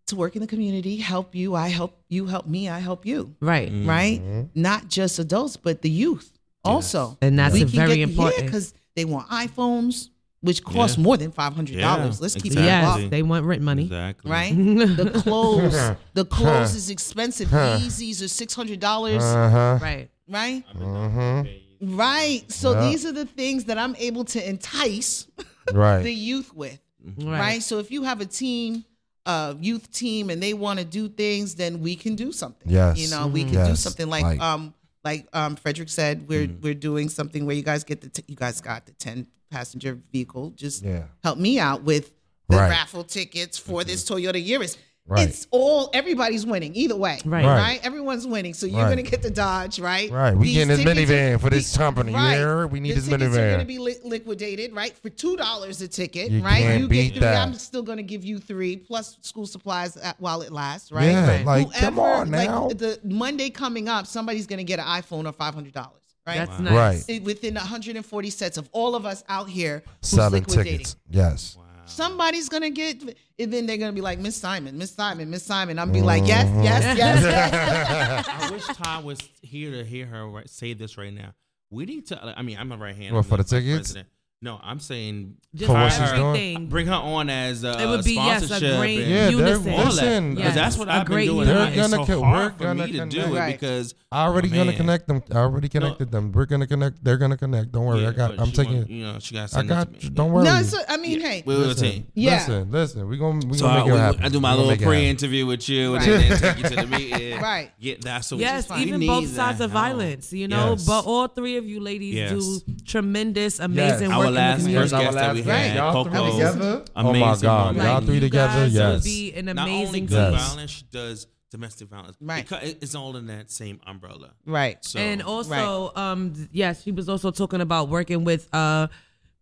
to 0.08 0.16
work 0.16 0.36
in 0.36 0.42
the 0.42 0.48
community, 0.48 0.98
help 0.98 1.34
you, 1.34 1.56
I 1.56 1.70
help 1.70 2.00
you, 2.10 2.28
help 2.28 2.46
me, 2.46 2.70
I 2.70 2.80
help 2.80 3.06
you. 3.06 3.36
Right. 3.40 3.72
Mm. 3.72 3.88
Right? 3.88 4.22
Not 4.54 4.88
just 4.88 5.18
adults, 5.18 5.58
but 5.58 5.82
the 5.82 5.90
youth 5.90 6.32
yes. 6.32 6.40
also. 6.64 7.18
And 7.22 7.40
that's 7.40 7.54
we 7.54 7.64
very 7.64 7.98
get, 7.98 8.10
important. 8.10 8.40
Yeah, 8.40 8.46
because 8.46 8.74
they 8.96 9.06
want 9.06 9.30
iPhones 9.30 10.10
which 10.46 10.64
costs 10.64 10.98
yeah. 10.98 11.04
more 11.04 11.18
than 11.18 11.32
five 11.32 11.54
hundred 11.54 11.80
dollars. 11.80 12.18
Yeah, 12.18 12.22
Let's 12.22 12.36
keep 12.36 12.54
exactly. 12.54 13.04
it 13.04 13.06
up. 13.06 13.12
They 13.12 13.24
want 13.24 13.46
rent 13.46 13.64
money, 13.64 13.84
exactly. 13.84 14.32
right? 14.32 14.52
the 14.56 15.22
clothes, 15.24 15.98
the 16.14 16.24
clothes 16.26 16.76
is 16.76 16.92
expensive. 16.92 17.50
Yeezys 17.50 18.24
are 18.24 18.28
six 18.28 18.54
hundred 18.54 18.80
dollars, 18.80 19.24
uh-huh. 19.24 19.80
right? 19.82 20.10
Right? 20.30 20.64
Uh-huh. 20.80 21.44
Right. 21.82 22.44
So 22.52 22.80
these 22.90 23.06
are 23.06 23.12
the 23.12 23.26
things 23.26 23.66
that 23.66 23.78
I'm 23.80 23.96
able 23.96 24.24
to 24.26 24.50
entice 24.50 25.28
right. 25.74 26.04
the 26.04 26.14
youth 26.14 26.54
with, 26.54 26.80
mm-hmm. 27.04 27.28
right. 27.28 27.40
right? 27.40 27.64
So 27.64 27.80
if 27.80 27.92
you 27.92 28.04
have 28.04 28.22
a 28.22 28.26
team. 28.26 28.86
a 29.28 29.58
youth 29.60 29.92
team 29.92 30.30
and 30.30 30.42
they 30.42 30.54
want 30.54 30.78
to 30.78 30.86
do 30.86 31.10
things, 31.10 31.56
then 31.56 31.82
we 31.82 31.96
can 31.96 32.16
do 32.16 32.32
something. 32.32 32.72
Yes, 32.72 33.00
you 33.00 33.10
know, 33.10 33.24
mm-hmm. 33.24 33.34
we 33.34 33.44
can 33.44 33.54
yes. 33.54 33.70
do 33.70 33.76
something 33.76 34.08
like, 34.08 34.24
like 34.24 34.40
um 34.40 34.76
like 35.04 35.26
um 35.34 35.56
Frederick 35.56 35.90
said, 35.90 36.28
we're 36.28 36.48
mm. 36.48 36.62
we're 36.62 36.76
doing 36.76 37.10
something 37.10 37.48
where 37.48 37.56
you 37.56 37.64
guys 37.64 37.84
get 37.84 38.02
the 38.02 38.10
t- 38.10 38.24
you 38.28 38.36
guys 38.36 38.62
got 38.62 38.86
the 38.86 38.92
ten 38.94 39.26
passenger 39.56 39.98
vehicle. 40.12 40.52
Just 40.52 40.84
yeah. 40.84 41.04
help 41.24 41.38
me 41.38 41.60
out 41.60 41.84
with 41.84 42.12
the 42.50 42.58
right. 42.58 42.70
raffle 42.70 43.06
tickets 43.06 43.58
for 43.58 43.80
mm-hmm. 43.80 43.90
this 43.90 44.04
Toyota 44.10 44.46
Yaris. 44.46 44.78
Right. 45.08 45.30
It's 45.30 45.46
all 45.52 45.92
everybody's 45.94 46.48
winning 46.48 46.76
either 46.76 46.96
way, 46.96 47.20
right? 47.26 47.46
Right. 47.46 47.58
right? 47.58 47.80
Everyone's 47.86 48.26
winning, 48.26 48.56
so 48.56 48.66
you're 48.66 48.80
right. 48.80 48.86
going 48.86 49.06
to 49.06 49.10
get 49.10 49.22
the 49.22 49.30
Dodge, 49.30 49.80
right? 49.80 50.10
Right. 50.10 50.36
we're 50.36 50.52
getting 50.52 50.68
this 50.68 50.80
minivan 50.80 51.36
are, 51.36 51.38
for 51.38 51.52
this 51.52 51.78
company. 51.78 52.12
Right. 52.12 52.66
We 52.66 52.80
need 52.80 52.94
the 52.94 53.02
this 53.02 53.08
minivan. 53.08 53.20
Tickets 53.20 53.38
are 53.38 53.50
going 53.50 53.60
to 53.60 53.66
be 53.66 53.78
li- 53.78 54.00
liquidated, 54.04 54.74
right? 54.74 54.98
For 54.98 55.12
two 55.12 55.38
dollars 55.38 55.80
a 55.84 55.88
ticket, 55.88 56.32
you 56.32 56.42
right? 56.42 56.64
Can't 56.64 56.82
you 56.82 56.88
beat 56.88 57.12
three, 57.12 57.20
That. 57.20 57.38
I'm 57.38 57.54
still 57.54 57.84
going 57.84 57.98
to 57.98 58.04
give 58.04 58.26
you 58.26 58.40
three 58.40 58.78
plus 58.78 59.18
school 59.22 59.46
supplies 59.46 59.96
at, 59.96 60.20
while 60.20 60.42
it 60.42 60.52
lasts, 60.52 60.92
right? 60.92 61.12
Yeah. 61.12 61.44
Like 61.46 61.68
Whoever, 61.68 61.86
come 61.86 62.00
on 62.00 62.32
now. 62.32 62.68
Like, 62.68 62.80
the 62.80 63.00
Monday 63.04 63.52
coming 63.52 63.88
up, 63.88 64.08
somebody's 64.08 64.48
going 64.48 64.58
to 64.58 64.64
get 64.64 64.80
an 64.80 64.86
iPhone 64.86 65.30
or 65.30 65.34
five 65.34 65.54
hundred 65.54 65.74
dollars. 65.74 66.02
Right? 66.26 66.38
That's 66.38 66.60
wow. 66.60 66.60
nice. 66.60 67.10
Right. 67.10 67.24
Within 67.24 67.54
140 67.54 68.30
sets 68.30 68.58
of 68.58 68.68
all 68.72 68.96
of 68.96 69.06
us 69.06 69.24
out 69.30 69.48
here 69.48 69.84
selling 70.02 70.44
tickets. 70.44 70.96
Yes. 71.10 71.56
Wow. 71.58 71.64
Somebody's 71.86 72.50
gonna 72.50 72.72
get, 72.72 73.04
and 73.38 73.54
then 73.54 73.68
they're 73.68 73.78
gonna 73.78 73.94
be 73.94 74.02
like, 74.02 74.18
Miss 74.18 74.36
Simon, 74.36 74.78
Miss 74.78 74.92
Simon, 74.92 75.30
Miss 75.30 75.44
Simon. 75.44 75.78
I'm 75.78 75.92
be 75.92 76.00
mm-hmm. 76.00 76.08
like, 76.08 76.28
yes, 76.28 76.48
mm. 76.48 76.64
yes, 76.64 76.84
yes. 76.98 77.22
yes. 77.22 78.28
I 78.28 78.52
wish 78.52 78.66
Todd 78.66 79.04
was 79.04 79.20
here 79.42 79.72
to 79.72 79.84
hear 79.84 80.08
her 80.08 80.44
say 80.48 80.74
this 80.74 80.98
right 80.98 81.14
now. 81.14 81.34
We 81.70 81.86
need 81.86 82.08
to. 82.08 82.34
I 82.38 82.42
mean, 82.42 82.58
I'm 82.58 82.72
a 82.72 82.78
right 82.78 82.96
hand. 82.96 83.14
Well, 83.14 83.24
for 83.24 83.38
the 83.38 83.44
tickets. 83.44 83.78
President. 83.94 84.08
No, 84.42 84.60
I'm 84.62 84.80
saying 84.80 85.36
just 85.56 85.68
For 85.68 85.74
what 85.74 85.92
she's 85.92 86.12
doing? 86.12 86.68
bring 86.68 86.88
her 86.88 86.94
on 86.94 87.30
as 87.30 87.64
a, 87.64 87.82
It 87.82 87.88
would 87.88 88.04
be, 88.04 88.16
yes, 88.16 88.52
a 88.52 88.60
great 88.60 89.00
and 89.00 89.10
Yeah, 89.10 89.26
they're- 89.28 89.32
unison. 89.58 89.64
that. 89.72 89.86
listen, 89.86 90.36
'Cause 90.36 90.54
that's 90.54 90.78
what 90.78 90.90
I've 90.90 91.08
been 91.08 91.26
doing. 91.26 91.48
They're 91.48 91.68
It's 91.70 91.76
so 91.90 91.98
gonna 91.98 92.06
co- 92.06 92.20
we're 92.22 92.26
hard 92.28 92.58
for 92.58 92.64
gonna 92.66 92.86
me 92.86 92.92
to 92.92 93.06
do 93.06 93.36
it 93.36 93.52
because 93.54 93.96
I 94.12 94.26
already 94.26 94.50
gonna 94.50 94.74
connect 94.74 95.08
them. 95.08 95.24
I 95.32 95.38
already 95.38 95.70
connected 95.70 96.12
them. 96.12 96.32
We're 96.34 96.46
gonna 96.46 96.68
connect. 96.68 97.02
They're 97.04 97.18
gonna 97.18 97.38
connect. 97.38 97.72
Don't 97.72 97.86
worry. 97.86 98.06
I 98.06 98.12
got. 98.12 98.38
I'm 98.40 98.52
taking. 98.52 98.76
want- 98.80 98.90
You 98.90 99.04
know, 99.06 99.20
she 99.20 99.34
got. 99.36 99.56
I 99.56 99.64
got. 99.64 100.04
you. 100.04 100.10
Don't 100.10 100.32
worry. 100.32 100.44
No, 100.44 100.58
it's, 100.58 100.76
I 100.90 100.98
mean, 100.98 101.22
hey, 101.22 101.42
we're 101.46 101.56
listen, 101.58 101.90
team. 101.90 102.08
Yeah. 102.14 102.34
listen, 102.36 102.72
listen. 102.72 103.08
We 103.08 103.18
gonna 103.18 103.48
we 103.48 103.58
So 103.58 103.66
gonna 103.68 103.86
make 103.86 103.94
it 103.94 103.98
happen. 103.98 104.24
I 104.26 104.30
do 104.30 104.40
my 104.42 104.54
little 104.54 104.76
pre-interview 104.86 105.46
with 105.46 105.68
you, 105.70 105.96
and 105.96 106.04
then, 106.04 106.38
take 106.40 106.58
you 106.58 106.64
to 106.70 106.76
the 106.76 106.88
meeting. 106.88 107.42
Right. 107.42 107.72
Get 107.80 108.02
that. 108.04 108.26
So 108.26 108.36
Yes, 108.38 108.68
even 108.78 109.08
both 109.08 109.28
sides 109.34 109.62
of 109.62 109.72
violence, 109.72 110.34
you 110.34 110.48
know. 110.50 110.76
But 110.86 111.06
all 111.06 111.28
three 111.30 111.56
of 111.58 111.66
you 111.66 111.80
ladies 111.80 112.30
do 112.30 112.62
tremendous, 112.86 113.60
amazing 113.60 114.10
work 114.16 114.35
last 114.36 114.70
first 114.70 114.94
guest 114.94 115.14
that 115.16 115.34
we 115.34 115.42
had. 115.42 115.76
Y'all 115.76 115.92
Coco, 115.92 116.10
three 116.10 116.32
together. 116.32 116.86
Amazing. 116.96 117.24
Oh 117.24 117.26
my 117.26 117.38
God, 117.42 117.76
like, 117.76 117.86
y'all 117.86 118.02
three 118.02 118.20
together. 118.20 118.68
Yes, 118.68 118.94
would 118.94 119.04
be 119.04 119.34
an 119.34 119.50
amazing. 119.50 119.56
Not 119.56 119.88
only 119.88 120.02
gun 120.02 120.34
yes. 120.34 120.48
violence, 120.48 120.72
she 120.72 120.86
does 120.92 121.28
domestic 121.52 121.88
violence. 121.88 122.18
Right. 122.20 122.48
Because 122.48 122.76
it's 122.82 122.96
all 122.96 123.16
in 123.16 123.28
that 123.28 123.50
same 123.50 123.80
umbrella. 123.88 124.34
Right. 124.46 124.84
So, 124.84 125.00
and 125.00 125.22
also, 125.24 125.92
right. 125.96 126.12
um, 126.12 126.34
yes, 126.52 126.84
she 126.84 126.92
was 126.92 127.08
also 127.08 127.32
talking 127.32 127.62
about 127.62 127.90
working 127.90 128.24
with 128.24 128.48
uh 128.54 128.88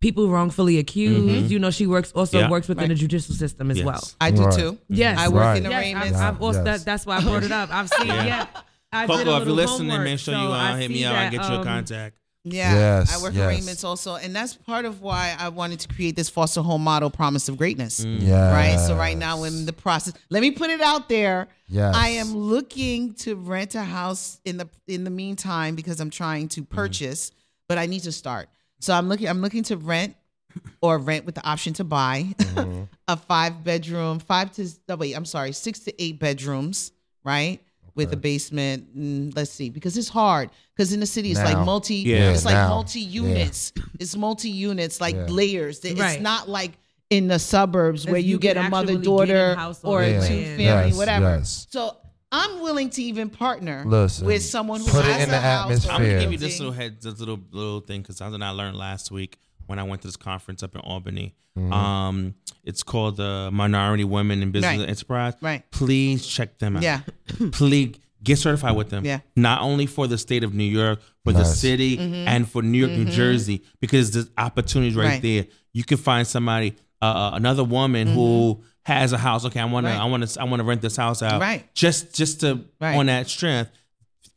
people 0.00 0.28
wrongfully 0.28 0.78
accused. 0.78 1.28
Mm-hmm. 1.28 1.52
You 1.52 1.58
know, 1.58 1.70
she 1.70 1.86
works 1.86 2.12
also 2.12 2.40
yeah. 2.40 2.50
works 2.50 2.68
within 2.68 2.82
right. 2.82 2.88
the 2.88 2.94
judicial 2.94 3.34
system 3.34 3.70
as 3.70 3.78
yes. 3.78 3.86
well. 3.86 4.02
I 4.20 4.30
do 4.30 4.44
right. 4.44 4.54
too. 4.54 4.78
Yes. 4.88 5.18
Mm-hmm. 5.18 5.24
I 5.24 5.28
work 5.28 5.42
right. 5.42 5.64
in 5.64 5.72
arraignments. 5.72 6.10
Yes, 6.10 6.20
I've, 6.20 6.34
I've 6.34 6.42
also, 6.42 6.64
yes. 6.64 6.78
that, 6.80 6.84
that's 6.84 7.06
why 7.06 7.16
I 7.16 7.22
brought 7.22 7.42
it 7.42 7.52
up. 7.52 7.70
I've 7.72 7.88
seen 7.88 8.06
yeah. 8.08 8.26
yeah. 8.26 8.46
I 8.92 9.06
Coco, 9.06 9.40
if 9.40 9.46
you're 9.46 9.56
listening, 9.56 10.04
make 10.04 10.20
sure 10.20 10.34
you 10.34 10.40
uh, 10.40 10.76
hit 10.76 10.90
me 10.90 11.04
out. 11.04 11.16
I 11.16 11.28
get 11.30 11.40
um, 11.40 11.52
your 11.52 11.64
contact. 11.64 12.16
Yeah, 12.46 12.74
yes, 12.74 13.18
I 13.18 13.22
work 13.22 13.32
yes. 13.32 13.84
also, 13.84 14.16
and 14.16 14.36
that's 14.36 14.54
part 14.54 14.84
of 14.84 15.00
why 15.00 15.34
I 15.38 15.48
wanted 15.48 15.80
to 15.80 15.88
create 15.88 16.14
this 16.14 16.28
foster 16.28 16.60
home 16.60 16.84
model, 16.84 17.08
Promise 17.08 17.48
of 17.48 17.56
Greatness. 17.56 18.04
Mm. 18.04 18.30
Right. 18.52 18.78
So 18.78 18.94
right 18.94 19.16
now 19.16 19.44
in 19.44 19.64
the 19.64 19.72
process, 19.72 20.12
let 20.28 20.42
me 20.42 20.50
put 20.50 20.68
it 20.68 20.82
out 20.82 21.08
there. 21.08 21.48
Yes. 21.68 21.94
I 21.96 22.08
am 22.08 22.34
looking 22.34 23.14
to 23.14 23.34
rent 23.34 23.74
a 23.74 23.82
house 23.82 24.40
in 24.44 24.58
the 24.58 24.68
in 24.86 25.04
the 25.04 25.10
meantime 25.10 25.74
because 25.74 26.00
I'm 26.00 26.10
trying 26.10 26.48
to 26.48 26.60
mm-hmm. 26.60 26.74
purchase, 26.74 27.30
mm. 27.30 27.34
but 27.66 27.78
I 27.78 27.86
need 27.86 28.02
to 28.02 28.12
start. 28.12 28.50
So 28.78 28.92
I'm 28.92 29.08
looking. 29.08 29.26
I'm 29.26 29.40
looking 29.40 29.62
to 29.64 29.78
rent 29.78 30.14
or 30.82 30.98
rent 30.98 31.24
with 31.24 31.36
the 31.36 31.48
option 31.48 31.72
to 31.74 31.84
buy 31.84 32.34
mm-hmm. 32.38 32.82
a 33.08 33.16
five 33.16 33.64
bedroom, 33.64 34.18
five 34.18 34.52
to 34.56 34.68
oh 34.90 34.96
wait, 34.96 35.14
I'm 35.14 35.24
sorry, 35.24 35.52
six 35.52 35.78
to 35.80 36.02
eight 36.02 36.18
bedrooms. 36.18 36.92
Right 37.24 37.62
with 37.94 38.08
right. 38.08 38.14
a 38.14 38.18
basement. 38.18 38.88
And 38.94 39.34
let's 39.36 39.50
see, 39.50 39.70
because 39.70 39.96
it's 39.96 40.08
hard. 40.08 40.50
Because 40.74 40.92
in 40.92 41.00
the 41.00 41.06
city, 41.06 41.30
it's 41.30 41.40
now. 41.40 41.54
like 41.54 41.66
multi. 41.66 41.96
Yeah, 41.96 42.32
it's 42.32 42.44
like 42.44 42.54
now. 42.54 42.68
multi 42.68 43.00
units. 43.00 43.72
Yeah. 43.76 43.82
It's 44.00 44.16
multi 44.16 44.50
units, 44.50 45.00
like 45.00 45.14
yeah. 45.14 45.26
layers. 45.28 45.84
It's 45.84 46.00
right. 46.00 46.20
not 46.20 46.48
like 46.48 46.72
in 47.10 47.28
the 47.28 47.38
suburbs 47.38 48.06
where 48.06 48.18
you, 48.18 48.32
you 48.32 48.38
get 48.38 48.56
a 48.56 48.68
mother 48.68 48.96
daughter 48.96 49.56
or 49.82 50.02
yeah. 50.02 50.08
a 50.08 50.28
two 50.28 50.44
family, 50.44 50.64
yes, 50.64 50.96
whatever. 50.96 51.36
Yes. 51.36 51.66
So 51.70 51.96
I'm 52.32 52.60
willing 52.60 52.90
to 52.90 53.02
even 53.02 53.30
partner 53.30 53.84
Listen, 53.86 54.26
with 54.26 54.42
someone 54.42 54.80
who 54.80 54.86
put 54.86 55.04
has 55.04 55.20
it 55.20 55.22
in 55.24 55.28
the 55.30 55.36
atmosphere. 55.36 55.92
I'm 55.92 56.02
gonna 56.02 56.20
give 56.20 56.32
you 56.32 56.38
this 56.38 56.58
little 56.58 56.72
head, 56.72 57.00
this 57.00 57.18
little 57.20 57.38
little 57.52 57.80
thing 57.80 58.02
because 58.02 58.16
something 58.16 58.42
I 58.42 58.50
learned 58.50 58.76
last 58.76 59.12
week 59.12 59.38
when 59.66 59.78
I 59.78 59.82
went 59.82 60.02
to 60.02 60.08
this 60.08 60.16
conference 60.16 60.62
up 60.62 60.74
in 60.74 60.80
Albany. 60.80 61.34
Mm-hmm. 61.58 61.72
Um, 61.72 62.34
it's 62.64 62.82
called 62.82 63.16
the 63.16 63.50
Minority 63.52 64.04
Women 64.04 64.42
in 64.42 64.50
Business 64.50 64.78
right. 64.78 64.88
Enterprise. 64.88 65.34
Right. 65.40 65.70
Please 65.70 66.26
check 66.26 66.58
them 66.58 66.76
out. 66.76 66.82
Yeah. 66.82 67.00
Please 67.52 67.96
get 68.22 68.38
certified 68.38 68.74
with 68.74 68.90
them. 68.90 69.04
Yeah. 69.04 69.20
Not 69.36 69.60
only 69.60 69.86
for 69.86 70.06
the 70.06 70.18
state 70.18 70.42
of 70.42 70.54
New 70.54 70.64
York, 70.64 71.00
but 71.24 71.34
nice. 71.34 71.48
the 71.48 71.54
city 71.54 71.96
mm-hmm. 71.96 72.28
and 72.28 72.48
for 72.48 72.62
New 72.62 72.78
York, 72.78 72.92
mm-hmm. 72.92 73.04
New 73.04 73.10
Jersey, 73.10 73.62
because 73.80 74.10
there's 74.10 74.30
opportunities 74.36 74.96
right, 74.96 75.04
right. 75.04 75.22
there. 75.22 75.46
You 75.72 75.84
can 75.84 75.98
find 75.98 76.26
somebody, 76.26 76.74
uh, 77.00 77.04
uh 77.04 77.30
another 77.34 77.64
woman 77.64 78.08
who 78.08 78.54
mm-hmm. 78.54 78.62
has 78.84 79.12
a 79.12 79.18
house. 79.18 79.44
Okay, 79.44 79.60
I 79.60 79.66
wanna, 79.66 79.88
right. 79.88 80.00
I 80.00 80.04
wanna, 80.06 80.26
I 80.40 80.44
wanna 80.44 80.64
rent 80.64 80.80
this 80.80 80.96
house 80.96 81.22
out. 81.22 81.40
Right. 81.40 81.72
Just, 81.74 82.14
just 82.14 82.40
to 82.40 82.64
on 82.80 83.06
that 83.06 83.28
strength, 83.28 83.70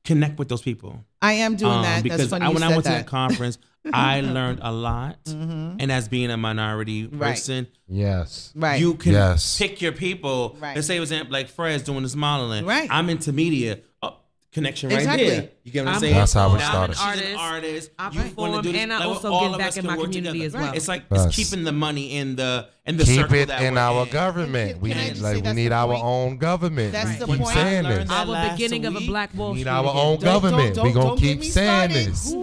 connect 0.03 0.37
with 0.39 0.49
those 0.49 0.61
people. 0.61 1.03
I 1.21 1.33
am 1.33 1.55
doing 1.55 1.71
um, 1.71 1.81
that. 1.83 2.03
Because 2.03 2.19
That's 2.19 2.29
funny 2.29 2.45
I, 2.45 2.49
when 2.49 2.63
I 2.63 2.69
went 2.69 2.83
that. 2.85 2.91
to 2.91 2.97
that 2.97 3.07
conference, 3.07 3.57
I 3.93 4.21
learned 4.21 4.59
a 4.61 4.71
lot, 4.71 5.23
mm-hmm. 5.25 5.77
and 5.79 5.91
as 5.91 6.07
being 6.07 6.31
a 6.31 6.37
minority 6.37 7.07
right. 7.07 7.31
person, 7.31 7.67
yes, 7.87 8.51
right, 8.55 8.79
you 8.79 8.95
can 8.95 9.13
yes. 9.13 9.57
pick 9.57 9.81
your 9.81 9.91
people. 9.91 10.55
Right. 10.59 10.75
Let's 10.75 10.87
say, 10.87 10.97
for 10.97 11.03
example, 11.03 11.33
like 11.33 11.49
Fred's 11.49 11.83
doing 11.83 12.03
this 12.03 12.15
modeling. 12.15 12.65
Right, 12.65 12.87
I'm 12.91 13.09
into 13.09 13.31
media. 13.31 13.79
Uh, 14.01 14.11
connection 14.57 14.89
right 14.89 14.99
exactly. 14.99 15.29
there. 15.29 15.49
You 15.63 15.71
get 15.71 15.81
what 15.85 15.89
I'm, 15.89 15.95
I'm 15.95 16.01
saying? 16.01 16.13
That's 16.15 16.33
how 16.33 16.53
we 16.53 16.59
started. 16.59 16.95
She's 16.95 17.05
artists, 17.05 17.29
an 17.29 17.37
artist. 17.37 17.91
I 17.99 18.09
you 18.09 18.21
perform, 18.21 18.51
want 18.51 18.63
to 18.63 18.69
do 18.69 18.73
this. 18.73 18.81
and 18.81 18.93
I 18.93 18.97
like, 18.97 19.07
also 19.07 19.39
give 19.39 19.57
back 19.57 19.77
in 19.77 19.85
my 19.85 19.97
community 19.97 20.43
as 20.45 20.53
well. 20.53 20.73
It's 20.73 20.87
like 20.87 21.03
yes. 21.11 21.25
it's 21.25 21.35
keeping 21.35 21.63
the 21.63 21.71
money 21.71 22.17
in 22.17 22.35
the 22.35 22.69
in 22.85 22.97
the 22.97 23.03
keep 23.03 23.21
circle 23.21 23.35
it 23.35 23.49
in 23.49 23.77
our 23.77 24.03
in. 24.03 24.09
government. 24.11 24.81
We 24.81 24.93
need, 24.93 25.17
like 25.17 25.43
we 25.43 25.53
need 25.53 25.71
our 25.71 25.93
own 25.93 26.37
government. 26.37 26.93
That's 26.93 27.11
we 27.11 27.15
the 27.17 27.25
keep 27.25 27.41
point. 27.41 27.53
saying 27.53 27.83
this. 27.83 28.09
Our 28.09 28.51
beginning 28.51 28.85
of 28.85 28.95
a 28.95 29.01
black 29.01 29.33
wolf. 29.35 29.53
We 29.53 29.59
need 29.59 29.67
our 29.67 29.93
own 29.93 30.19
government. 30.19 30.81
We 30.81 30.91
gonna 30.91 31.19
keep 31.19 31.43
saying 31.43 31.91
this. 31.91 32.33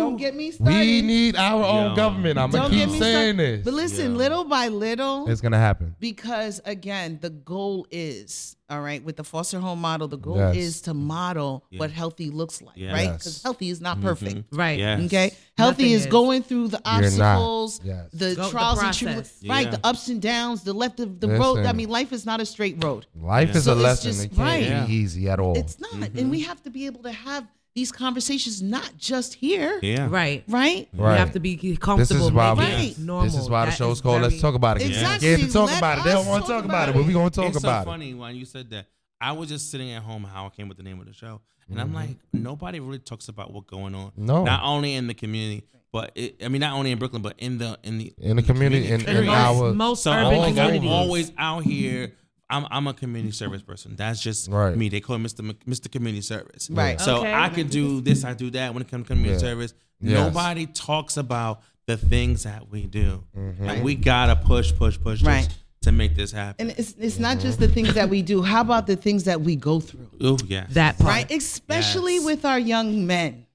Don't 0.00 0.16
get 0.16 0.34
me 0.34 0.50
started. 0.50 0.78
We 0.78 1.02
need 1.02 1.36
our 1.36 1.64
own 1.64 1.90
Yo. 1.90 1.96
government. 1.96 2.38
I'm 2.38 2.50
gonna 2.50 2.70
keep 2.70 2.90
saying 2.90 3.36
this. 3.36 3.64
But 3.64 3.74
listen, 3.74 4.12
Yeah. 4.12 4.18
little 4.18 4.44
by 4.44 4.68
little, 4.68 5.28
It's 5.28 5.40
gonna 5.40 5.58
happen. 5.58 5.94
because 6.00 6.60
again, 6.64 7.18
the 7.20 7.30
goal 7.30 7.86
is 7.90 8.56
all 8.68 8.80
right 8.80 9.02
with 9.02 9.16
the 9.16 9.24
foster 9.24 9.58
home 9.58 9.80
model. 9.80 10.06
The 10.06 10.16
goal 10.16 10.36
Yes. 10.36 10.56
is 10.56 10.80
to 10.82 10.94
model 10.94 11.64
Yeah. 11.70 11.80
what 11.80 11.90
healthy 11.90 12.30
looks 12.30 12.62
like, 12.62 12.76
right? 12.78 13.12
Because 13.12 13.42
healthy 13.42 13.68
is 13.68 13.80
not 13.80 13.96
mm-hmm. 13.96 14.06
perfect. 14.06 14.44
Right. 14.52 14.78
Yes. 14.78 15.00
Okay, 15.06 15.32
healthy 15.58 15.92
is, 15.92 16.02
is. 16.02 16.06
going 16.06 16.42
through 16.44 16.68
the 16.68 16.80
obstacles, 16.84 17.80
Yes. 17.82 18.06
the 18.12 18.34
Go- 18.36 18.44
the 18.44 18.50
trials 18.50 18.82
and 18.82 18.94
tribulations, 18.94 19.42
right? 19.44 19.70
The 19.70 19.80
ups 19.84 20.08
and 20.08 20.22
downs, 20.22 20.62
the 20.62 20.72
left 20.72 21.00
of 21.00 21.20
the 21.20 21.28
road. 21.28 21.66
I 21.66 21.72
mean, 21.72 21.88
life 21.88 22.12
is 22.12 22.24
not 22.24 22.40
a 22.40 22.46
straight 22.46 22.82
road. 22.82 23.06
Life 23.20 23.56
is 23.56 23.64
So 23.64 23.72
a 23.72 23.74
it's 23.74 23.82
lesson. 23.82 24.12
just- 24.12 24.24
it 24.26 24.36
can't 24.36 24.70
right. 24.70 24.86
be 24.86 24.94
easy 24.94 25.28
at 25.28 25.40
all. 25.40 25.56
It's 25.56 25.80
not, 25.80 25.92
and 25.92 26.30
we 26.30 26.40
mm-hmm. 26.40 26.48
have 26.48 26.62
to 26.62 26.70
be 26.70 26.86
able 26.86 27.02
to 27.02 27.12
have 27.12 27.44
these 27.74 27.92
conversations 27.92 28.60
not 28.62 28.92
just 28.96 29.34
here. 29.34 29.78
Yeah. 29.82 30.08
Right. 30.10 30.42
Right? 30.48 30.88
You 30.92 31.04
have 31.04 31.32
to 31.32 31.40
be 31.40 31.56
comfortable. 31.76 31.96
This 31.96 32.10
is 32.10 32.32
why 32.32 32.52
we, 32.54 32.64
it 32.64 32.98
normal. 32.98 33.24
This 33.24 33.36
is 33.36 33.48
why 33.48 33.64
the 33.66 33.70
That 33.70 33.76
show's 33.76 33.98
is 33.98 34.00
called 34.02 34.22
Let's 34.22 34.40
Talk 34.40 34.54
About 34.54 34.80
It. 34.80 34.86
Exactly. 34.88 35.34
Scared 35.34 35.40
to 35.48 35.52
talk 35.52 35.68
Let 35.68 35.78
about 35.78 35.98
it. 35.98 36.04
They 36.04 36.12
don't 36.12 36.26
want 36.26 36.44
to 36.46 36.48
talk 36.50 36.56
talk 36.62 36.64
about 36.64 36.88
it, 36.88 36.94
but 36.94 37.04
we're 37.06 37.12
going 37.12 37.30
to 37.30 37.36
talk 37.36 37.44
about 37.44 37.48
it. 37.52 37.56
it's 37.56 37.64
about 37.64 37.84
so 37.84 37.90
it. 37.90 37.92
funny 37.92 38.14
when 38.14 38.34
you 38.36 38.44
said 38.44 38.70
that. 38.70 38.86
I 39.20 39.32
was 39.32 39.48
just 39.50 39.70
sitting 39.70 39.90
at 39.92 40.02
home 40.02 40.24
how 40.24 40.46
I 40.46 40.48
came 40.48 40.68
with 40.68 40.78
the 40.78 40.82
name 40.82 40.98
of 40.98 41.06
the 41.06 41.12
show, 41.12 41.40
and 41.68 41.76
Mhm. 41.78 41.82
I'm 41.82 41.94
like, 41.94 42.16
nobody 42.32 42.80
really 42.80 42.98
talks 42.98 43.28
about 43.28 43.52
what's 43.52 43.68
going 43.68 43.94
on. 43.94 44.12
No. 44.16 44.44
not 44.44 44.62
only 44.64 44.94
in 44.94 45.06
the 45.08 45.14
community, 45.14 45.64
but 45.92 46.10
it, 46.14 46.42
I 46.42 46.48
mean, 46.48 46.60
not 46.60 46.72
only 46.72 46.90
in 46.90 46.98
Brooklyn, 46.98 47.20
but 47.20 47.34
in 47.38 47.58
the 47.58 47.78
in 47.82 47.98
the 47.98 48.14
In 48.18 48.36
the 48.36 48.42
community, 48.42 48.86
in- 48.86 49.00
in 49.00 49.06
period. 49.06 49.28
our- 49.28 49.72
most 49.74 50.02
so 50.04 50.12
urban 50.12 50.38
like, 50.38 50.48
I'm 50.50 50.54
communities. 50.56 50.90
always 50.90 51.32
out 51.36 51.64
here. 51.64 52.14
I'm 52.50 52.66
I'm 52.70 52.86
a 52.86 52.94
community 52.94 53.32
service 53.32 53.62
person. 53.62 53.94
That's 53.96 54.20
just 54.20 54.48
Right. 54.50 54.76
me. 54.76 54.88
They 54.88 55.00
call 55.00 55.18
me 55.18 55.26
Mr. 55.26 55.40
M- 55.48 55.56
Mr. 55.68 55.90
Community 55.90 56.22
Service. 56.22 56.68
Right. 56.70 57.00
So 57.00 57.18
Okay. 57.18 57.32
I 57.32 57.48
can 57.48 57.68
do 57.68 58.00
this. 58.00 58.24
I 58.24 58.34
do 58.34 58.50
that 58.50 58.74
when 58.74 58.82
it 58.82 58.88
comes 58.90 59.04
to 59.04 59.08
community 59.14 59.34
Yeah. 59.34 59.38
service. 59.50 59.74
Yes. 60.00 60.12
Nobody 60.18 60.66
talks 60.66 61.16
about 61.16 61.62
the 61.86 61.96
things 61.96 62.42
that 62.44 62.70
we 62.70 62.86
do. 62.86 63.24
Mhm. 63.36 63.68
And 63.68 63.84
we 63.84 63.94
gotta 63.94 64.36
push, 64.36 64.72
push, 64.74 64.98
push, 65.00 65.22
Right. 65.22 65.44
just 65.46 65.58
to 65.82 65.92
make 65.92 66.14
this 66.14 66.30
happen. 66.32 66.68
And 66.70 66.78
it's 66.78 66.94
it's 66.98 67.18
not 67.18 67.40
just 67.40 67.58
the 67.58 67.68
things 67.68 67.94
that 67.94 68.08
we 68.10 68.22
do. 68.22 68.42
How 68.42 68.60
about 68.60 68.86
the 68.86 68.96
things 68.96 69.24
that 69.24 69.40
we 69.40 69.56
go 69.56 69.80
through? 69.80 70.08
Oh 70.20 70.38
yeah. 70.46 70.66
That 70.70 70.98
part. 70.98 71.08
Right? 71.08 71.30
Especially 71.30 72.14
Yes. 72.16 72.24
with 72.24 72.44
our 72.44 72.58
young 72.58 73.06
men. 73.06 73.46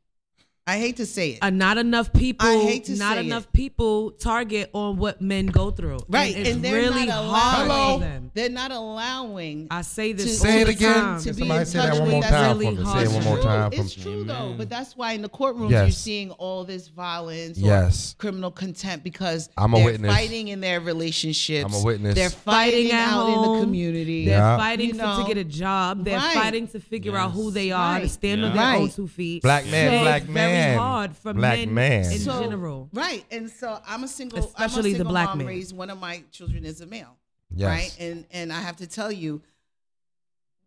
I 0.68 0.80
hate 0.80 0.98
to 0.98 1.06
say 1.06 1.34
it. 1.34 1.40
Uh, 1.44 1.52
not 1.52 1.78
enough 1.78 2.12
people. 2.12 2.48
I 2.48 2.58
hate 2.58 2.86
to 2.86 2.96
not 2.96 3.18
say 3.18 3.26
enough 3.26 3.44
it. 3.44 3.54
people 3.54 4.10
target 4.10 4.72
on 4.74 4.98
what 4.98 5.22
men 5.22 5.46
go 5.46 5.70
through. 5.70 6.00
Right. 6.10 6.36
it's 6.36 6.50
And 6.50 6.64
they're 6.66 6.74
really 6.74 7.06
not 7.06 7.24
hard 7.24 7.68
allowing 7.68 8.00
for 8.00 8.06
them. 8.06 8.32
they're 8.34 8.50
not 8.50 8.72
allowing 8.72 9.68
I 9.70 9.84
say 9.84 10.14
this. 10.14 10.40
Say 10.42 10.56
all 10.56 10.62
it 10.62 10.66
the 10.66 10.72
again. 10.72 10.96
time. 10.96 11.20
to 11.22 11.34
be 11.34 11.40
Somebody 11.42 11.60
in 11.60 11.66
say 11.68 11.78
that 11.78 11.86
touch 11.90 11.94
one 12.00 12.02
with 12.08 12.12
more 12.14 12.22
that's 12.24 12.34
time 12.34 12.58
really 12.58 12.76
for 12.78 12.82
me. 12.82 12.88
Say 12.88 13.04
it 13.04 13.10
one 13.12 13.24
more 13.26 13.36
It's 13.38 13.46
time 13.46 13.72
true. 13.72 13.80
It's 13.84 13.98
me. 13.98 14.04
true 14.04 14.24
though, 14.24 14.56
but 14.58 14.70
that's 14.70 14.98
why 14.98 15.12
in 15.12 15.22
the 15.22 15.30
courtrooms 15.30 15.70
you're 15.70 15.92
seeing 15.92 16.32
all 16.32 16.64
this 16.64 16.88
violence, 16.88 17.60
Yes. 17.60 18.14
or 18.14 18.16
criminal 18.18 18.50
contempt 18.50 19.04
because 19.04 19.50
I'm 19.56 19.72
a 19.72 19.78
they're 19.78 19.86
witness. 19.86 20.12
fighting 20.12 20.48
in 20.48 20.62
their 20.62 20.82
relationships. 20.82 21.76
I'm 21.76 21.80
a 21.80 21.86
witness. 21.86 22.16
They're 22.16 22.32
Fighting 22.32 22.90
fighting 22.90 22.92
at 22.92 23.08
out 23.14 23.28
in 23.28 23.34
the 23.34 23.38
home. 23.50 23.62
community. 23.62 24.26
They're 24.26 24.40
Yeah. 24.40 24.58
fighting 24.58 24.88
You 24.88 24.94
know? 24.96 25.22
to 25.22 25.28
get 25.28 25.38
a 25.38 25.44
job. 25.44 26.04
They're 26.06 26.18
Right. 26.18 26.34
fighting 26.34 26.68
to 26.70 26.80
figure 26.80 27.16
out 27.16 27.34
who 27.34 27.52
they 27.52 27.72
are, 27.72 27.98
to 27.98 28.02
Right. 28.06 28.10
stand 28.12 28.44
on 28.44 28.56
Yeah. 28.56 28.72
their 28.72 28.82
own 28.82 28.90
two 28.90 29.08
feet. 29.08 29.44
Black 29.44 29.68
man, 29.68 30.02
black 30.02 30.24
it's 30.24 30.32
man. 30.56 30.68
Very 30.70 30.78
hard 30.80 31.18
for 31.18 31.34
Black 31.34 31.58
men 31.60 31.74
man. 31.74 32.12
in 32.12 32.20
So- 32.20 32.42
general. 32.44 32.90
Right. 32.94 33.26
And 33.32 33.50
so 33.50 33.80
I'm 33.88 34.04
a 34.04 34.08
single 34.08 34.40
Especially 34.40 34.92
I'm 34.92 34.96
a 34.96 35.04
the 35.04 35.06
black 35.06 35.30
mom 35.30 35.38
man. 35.40 35.48
raised 35.48 35.76
one 35.76 35.90
of 35.90 36.00
my 36.00 36.24
children 36.32 36.66
is 36.66 36.82
a 36.82 36.86
male. 36.86 37.16
Yes. 37.56 37.68
Right? 37.70 37.96
And 38.00 38.26
and 38.32 38.52
I 38.52 38.62
have 38.62 38.78
to 38.78 38.88
tell 38.88 39.12
you 39.12 39.42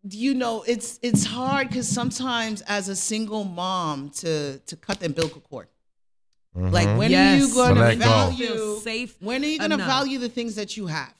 you 0.09 0.33
know 0.33 0.63
it's 0.63 0.97
it's 1.01 1.25
hard 1.25 1.71
cuz 1.71 1.87
sometimes 1.87 2.61
as 2.61 2.87
a 2.87 2.95
single 2.95 3.43
mom 3.43 4.09
to 4.11 4.59
to 4.59 4.75
cut 4.77 4.99
the 4.99 5.07
umbilical 5.07 5.41
cord. 5.41 5.67
Like 6.55 6.87
Mhm. 6.87 6.97
when 6.97 7.11
Yes. 7.11 7.33
are 7.43 7.45
you 7.47 7.53
going 7.53 7.75
To 7.75 7.81
to 7.81 7.87
let 7.87 7.99
go. 7.99 8.05
value 8.05 8.79
safe 8.81 9.15
when 9.19 9.43
are 9.43 9.47
you 9.47 9.59
going 9.59 9.69
to 9.71 9.75
enough. 9.75 9.87
value 9.87 10.17
the 10.19 10.29
things 10.29 10.55
that 10.55 10.75
you 10.77 10.87
have? 10.87 11.13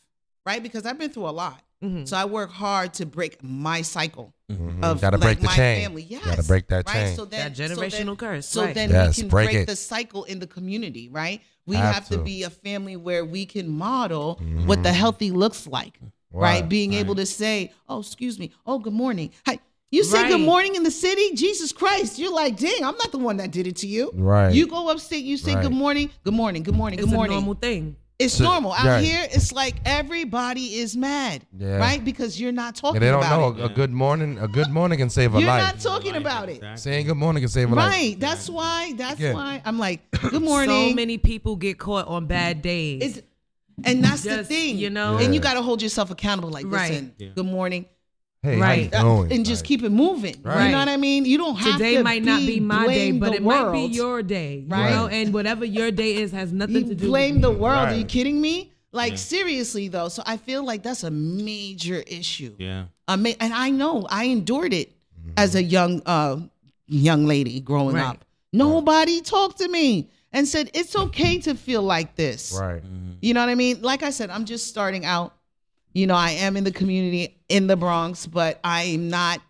Right? 0.46 0.62
Because 0.64 0.86
I've 0.86 0.98
been 0.98 1.12
through 1.12 1.28
a 1.28 1.36
lot. 1.44 1.62
Mhm. 1.84 2.08
So 2.08 2.18
I 2.18 2.26
work 2.26 2.52
hard 2.52 2.94
to 2.96 3.06
break 3.06 3.42
my 3.44 3.82
cycle 3.82 4.34
Mhm. 4.52 4.84
of 4.84 5.00
Gotta 5.00 5.18
like, 5.18 5.22
break 5.22 5.40
the 5.40 5.46
my 5.46 5.56
chain. 5.56 5.82
family. 5.84 6.06
Yes. 6.10 6.26
Gotta 6.26 6.44
break 6.44 6.68
that 6.68 6.86
right? 6.88 6.94
chain. 7.08 7.16
So 7.16 7.26
then, 7.26 7.54
That 7.54 7.58
so 7.58 7.76
then- 7.76 7.90
generational 7.90 8.18
curse, 8.18 8.48
So 8.48 8.66
right. 8.66 8.76
then 8.76 8.90
Yes, 8.90 9.16
we 9.18 9.24
can 9.24 9.30
break 9.30 9.52
break, 9.52 9.68
the 9.68 9.76
cycle 9.76 10.24
in 10.26 10.40
the 10.40 10.48
community, 10.48 11.08
right? 11.10 11.42
We 11.66 11.76
Have 11.78 11.94
have, 11.96 12.08
to. 12.10 12.18
to. 12.18 12.24
be 12.24 12.44
a 12.44 12.50
family 12.50 12.98
where 12.98 13.24
we 13.24 13.46
can 13.46 13.70
model 13.70 14.42
what 14.66 14.84
the 14.84 14.92
healthy 14.92 15.32
looks 15.32 15.68
like, 15.68 16.00
right? 16.32 16.62
Right. 16.62 16.70
Being 16.70 16.94
able 16.96 17.16
to 17.16 17.26
say, 17.26 17.72
"Oh, 17.88 18.00
excuse 18.00 18.38
me. 18.40 18.52
Oh, 18.66 18.80
good 18.80 18.94
morning." 18.94 19.30
Hi. 19.46 19.60
You 19.92 20.04
say 20.04 20.22
Right. 20.24 20.30
good 20.30 20.42
morning 20.42 20.76
in 20.76 20.84
the 20.84 20.92
city? 20.92 21.34
Jesus 21.34 21.72
Christ. 21.72 22.20
You're 22.20 22.32
like, 22.34 22.58
dang, 22.58 22.84
I'm 22.84 22.96
not 22.98 23.12
the 23.12 23.18
one 23.18 23.38
that 23.38 23.50
did 23.52 23.66
it 23.66 23.76
to 23.78 23.88
you. 23.88 24.12
Right. 24.14 24.54
You 24.54 24.68
go 24.68 24.90
upstate, 24.90 25.26
you 25.26 25.36
say 25.36 25.56
Right. 25.56 25.64
good 25.64 25.72
morning, 25.72 26.12
good 26.24 26.36
morning, 26.36 26.62
good 26.62 26.76
morning, 26.76 27.00
It's 27.00 27.08
good 27.08 27.14
a 27.14 27.18
morning. 27.18 27.38
normal 27.38 27.56
thing. 27.56 27.96
It's 28.20 28.34
So- 28.34 28.44
normal. 28.44 28.74
Out 28.74 28.86
right. 28.86 29.04
here, 29.04 29.26
it's 29.32 29.54
like 29.54 29.76
everybody 29.86 30.76
is 30.76 30.98
mad, 30.98 31.46
Yeah. 31.58 31.78
right? 31.78 32.04
Because 32.04 32.40
you're 32.40 32.52
not 32.52 32.76
talking 32.76 32.98
And 32.98 33.04
they 33.04 33.10
don't 33.12 33.24
about 33.24 33.56
know 33.58 33.64
it. 33.64 33.70
a, 33.70 33.72
a 33.72 33.74
good 33.74 33.92
morning. 33.92 34.38
A 34.40 34.48
good 34.50 34.70
morning 34.70 35.00
can 35.00 35.10
save 35.10 35.32
a 35.34 35.36
life. 35.36 35.46
You're 35.46 35.56
not 35.56 35.80
talking 35.80 36.16
about 36.18 36.50
it. 36.50 36.62
Saying 36.76 37.06
good 37.08 37.16
morning 37.16 37.42
can 37.42 37.50
save 37.50 37.72
a 37.72 37.76
life. 37.76 37.90
Right. 37.90 38.20
That's 38.20 38.50
why. 38.50 38.92
That's 38.98 39.22
Yeah. 39.22 39.34
why 39.34 39.62
I'm 39.64 39.80
like, 39.80 40.02
good 40.32 40.44
morning. 40.44 40.90
So 40.90 40.96
many 40.96 41.18
people 41.18 41.56
get 41.56 41.80
caught 41.80 42.08
on 42.10 42.26
bad 42.26 42.62
days. 42.62 43.02
It's, 43.18 43.22
and 43.86 44.04
that's 44.04 44.24
the 44.24 44.44
thing, 44.44 44.78
you 44.78 44.90
know? 44.90 45.16
And 45.18 45.34
you 45.34 45.40
got 45.40 45.54
to 45.54 45.62
hold 45.62 45.82
yourself 45.82 46.12
accountable. 46.12 46.50
Like, 46.50 46.66
Right. 46.68 46.90
listen, 46.92 47.14
Yeah. 47.18 47.30
good 47.36 47.46
morning, 47.46 47.86
Hey, 48.42 48.58
Right. 48.58 48.94
how 48.94 49.00
you 49.16 49.24
doing? 49.26 49.34
and 49.34 49.46
just 49.46 49.64
Like, 49.64 49.68
keep 49.68 49.84
it 49.84 49.90
moving. 49.90 50.36
You 50.36 50.42
know 50.72 50.80
what 50.80 50.88
I 50.88 50.96
mean? 50.96 51.26
You 51.26 51.38
don't 51.38 51.56
have 51.58 51.74
to. 51.74 51.84
Today 51.84 51.98
to 51.98 52.04
might 52.04 52.24
not 52.24 52.40
be 52.40 52.60
my 52.62 52.88
day, 52.88 53.12
but 53.12 53.32
the 53.32 53.36
it 53.38 53.44
might 53.44 53.72
be 53.74 53.80
your 53.94 54.24
day, 54.24 54.64
Right. 54.68 54.90
You 54.92 54.96
know, 54.96 55.08
and 55.08 55.34
whatever 55.34 55.66
your 55.66 55.92
day 55.92 56.16
is 56.16 56.32
has 56.32 56.54
nothing 56.54 56.76
You 56.76 56.84
to 56.86 56.96
do. 56.96 57.08
blame 57.08 57.36
with 57.36 57.42
the 57.44 57.52
me. 57.52 57.58
world. 57.58 57.90
Are 57.90 57.96
you 57.96 58.06
kidding 58.06 58.40
me? 58.40 58.72
Like 58.94 59.12
Yeah. 59.14 59.18
seriously 59.18 59.88
though. 59.90 60.08
So 60.08 60.24
I 60.26 60.38
feel 60.38 60.64
like 60.64 60.84
that's 60.84 61.04
a 61.04 61.12
major 61.12 62.02
issue. 62.08 62.56
Yeah. 62.58 62.86
I 63.10 63.18
mean, 63.18 63.36
and 63.42 63.54
I 63.54 63.72
know 63.72 64.08
I 64.10 64.26
endured 64.26 64.74
it 64.74 64.94
as 65.36 65.56
a 65.56 65.62
young 65.62 66.02
uh, 66.06 66.38
young 66.88 67.26
lady 67.26 67.60
growing 67.60 67.96
Right. 67.96 68.06
up. 68.06 68.24
Nobody 68.54 69.20
talked 69.22 69.58
to 69.60 69.68
me 69.68 70.10
and 70.32 70.48
said 70.48 70.72
it's 70.74 70.96
okay 70.96 71.40
to 71.40 71.56
feel 71.56 71.82
like 71.84 72.16
this. 72.16 72.58
Right. 72.60 72.82
You 73.22 73.34
know 73.34 73.42
what 73.42 73.50
I 73.50 73.56
mean? 73.56 73.82
Like 73.82 74.02
I 74.02 74.12
said, 74.12 74.30
I'm 74.30 74.46
just 74.46 74.68
starting 74.68 75.04
out. 75.06 75.34
You 75.94 76.08
know, 76.08 76.16
I 76.16 76.32
am 76.32 76.56
in 76.58 76.64
the 76.64 76.72
community 76.72 77.38
in 77.50 77.68
the 77.68 77.76
Bronx, 77.76 78.28
but 78.28 78.60
I'm 78.64 79.10
not 79.10 79.42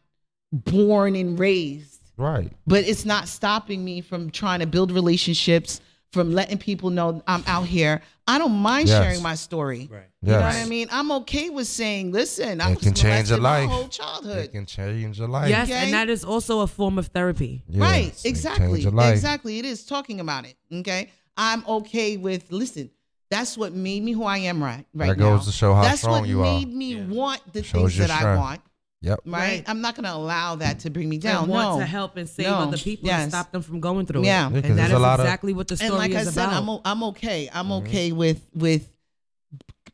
born 0.51 1.15
and 1.15 1.37
raised. 1.37 1.99
Right. 2.17 2.51
But 2.67 2.85
it's 2.87 3.05
not 3.05 3.27
stopping 3.27 3.83
me 3.83 4.01
from 4.01 4.29
trying 4.29 4.59
to 4.59 4.67
build 4.67 4.91
relationships, 4.91 5.79
from 6.11 6.33
letting 6.33 6.57
people 6.57 6.89
know 6.89 7.21
I'm 7.27 7.43
out 7.47 7.65
here. 7.67 8.01
I 8.27 8.37
don't 8.37 8.53
mind 8.57 8.87
Yes. 8.89 9.01
sharing 9.03 9.23
my 9.23 9.35
story. 9.35 9.87
Right. 9.91 10.03
You 10.21 10.31
know 10.33 10.41
what 10.41 10.55
I 10.55 10.65
mean? 10.65 10.87
I'm 10.91 11.11
okay 11.13 11.49
with 11.49 11.67
saying, 11.67 12.11
listen, 12.11 12.61
I 12.61 12.71
It 12.71 12.75
was 12.75 12.83
can 12.83 12.93
change 12.93 13.29
your 13.29 13.39
molested 13.39 13.41
my 13.41 13.59
life. 13.61 13.69
whole 13.69 13.85
It 13.85 13.91
childhood. 13.91 14.51
can 14.51 14.65
change 14.65 15.19
your 15.19 15.27
life. 15.27 15.49
Yes, 15.49 15.69
Okay. 15.69 15.77
and 15.85 15.93
that 15.93 16.09
is 16.09 16.23
also 16.23 16.59
a 16.61 16.67
form 16.67 16.97
of 16.97 17.07
therapy. 17.07 17.63
Right, 17.73 18.05
Yes, 18.07 18.25
it 18.25 18.29
exactly. 18.29 18.83
change. 18.83 18.95
Exactly. 19.13 19.59
It 19.59 19.65
is 19.65 19.85
talking 19.85 20.19
about 20.19 20.45
it. 20.45 20.55
Okay. 20.73 21.09
I'm 21.37 21.63
okay 21.67 22.17
with 22.17 22.51
listen, 22.51 22.91
that's 23.29 23.57
what 23.57 23.73
made 23.73 24.03
me 24.03 24.11
who 24.11 24.23
I 24.23 24.39
am 24.39 24.61
right 24.63 24.85
right 24.93 25.07
That 25.09 25.17
now. 25.17 25.35
goes 25.35 25.45
to 25.45 25.51
show 25.51 25.73
how 25.73 25.83
that's 25.83 26.01
strong 26.01 26.21
what 26.21 26.29
you 26.29 26.41
are. 26.41 26.45
made 26.59 26.73
me 26.73 26.95
Yeah. 26.95 27.05
want 27.05 27.41
the 27.53 27.63
Shows 27.63 27.71
things 27.81 27.97
your 27.97 28.07
that 28.07 28.13
I 28.15 28.19
strength. 28.19 28.39
want. 28.39 28.61
Yep. 29.01 29.19
Right? 29.25 29.39
Right. 29.41 29.63
I'm 29.67 29.79
not 29.81 29.95
gonna 29.95 30.11
allow 30.11 30.55
that 30.57 30.79
to 30.81 30.89
bring 30.89 31.07
me 31.07 31.15
And 31.17 31.23
down. 31.23 31.47
want 31.47 31.75
no. 31.75 31.79
to 31.79 31.85
help 31.85 32.17
and 32.17 32.27
save 32.27 32.47
No. 32.47 32.55
other 32.55 32.77
people 32.77 33.07
Yes. 33.07 33.21
and 33.23 33.31
stop 33.31 33.51
them 33.51 33.61
from 33.61 33.79
going 33.79 34.05
through 34.05 34.25
Yeah. 34.25 34.47
it. 34.49 34.55
Yeah, 34.55 34.61
'cause 34.61 34.69
and 34.71 34.79
that 34.79 34.83
there's 34.83 34.89
is 34.89 34.97
a 34.97 34.99
lot 34.99 35.19
of- 35.19 35.25
exactly 35.25 35.53
what 35.53 35.67
the 35.69 35.77
story 35.77 35.87
is. 35.87 35.91
and 35.93 35.99
like 35.99 36.15
I 36.15 36.21
is 36.27 36.33
said, 36.33 36.45
about. 36.49 36.61
I'm 36.63 36.69
o- 36.69 36.81
I'm 36.83 37.03
okay. 37.03 37.49
I'm 37.53 37.65
Mm-hmm. 37.67 37.87
okay 37.87 38.11
with 38.11 38.41
with 38.53 38.89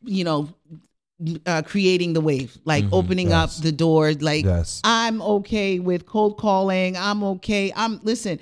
you 0.02 0.24
know 0.24 0.48
uh, 1.46 1.62
creating 1.62 2.12
the 2.12 2.20
wave, 2.20 2.58
like 2.66 2.84
Mhm. 2.84 2.92
opening 2.92 3.28
Yes. 3.30 3.56
up 3.58 3.62
the 3.62 3.72
door. 3.72 4.12
Like 4.12 4.44
Yes. 4.44 4.80
I'm 4.84 5.22
okay 5.22 5.78
with 5.78 6.04
cold 6.04 6.36
calling. 6.36 6.94
I'm 6.96 7.22
okay. 7.24 7.72
I'm 7.74 8.00
listen. 8.02 8.38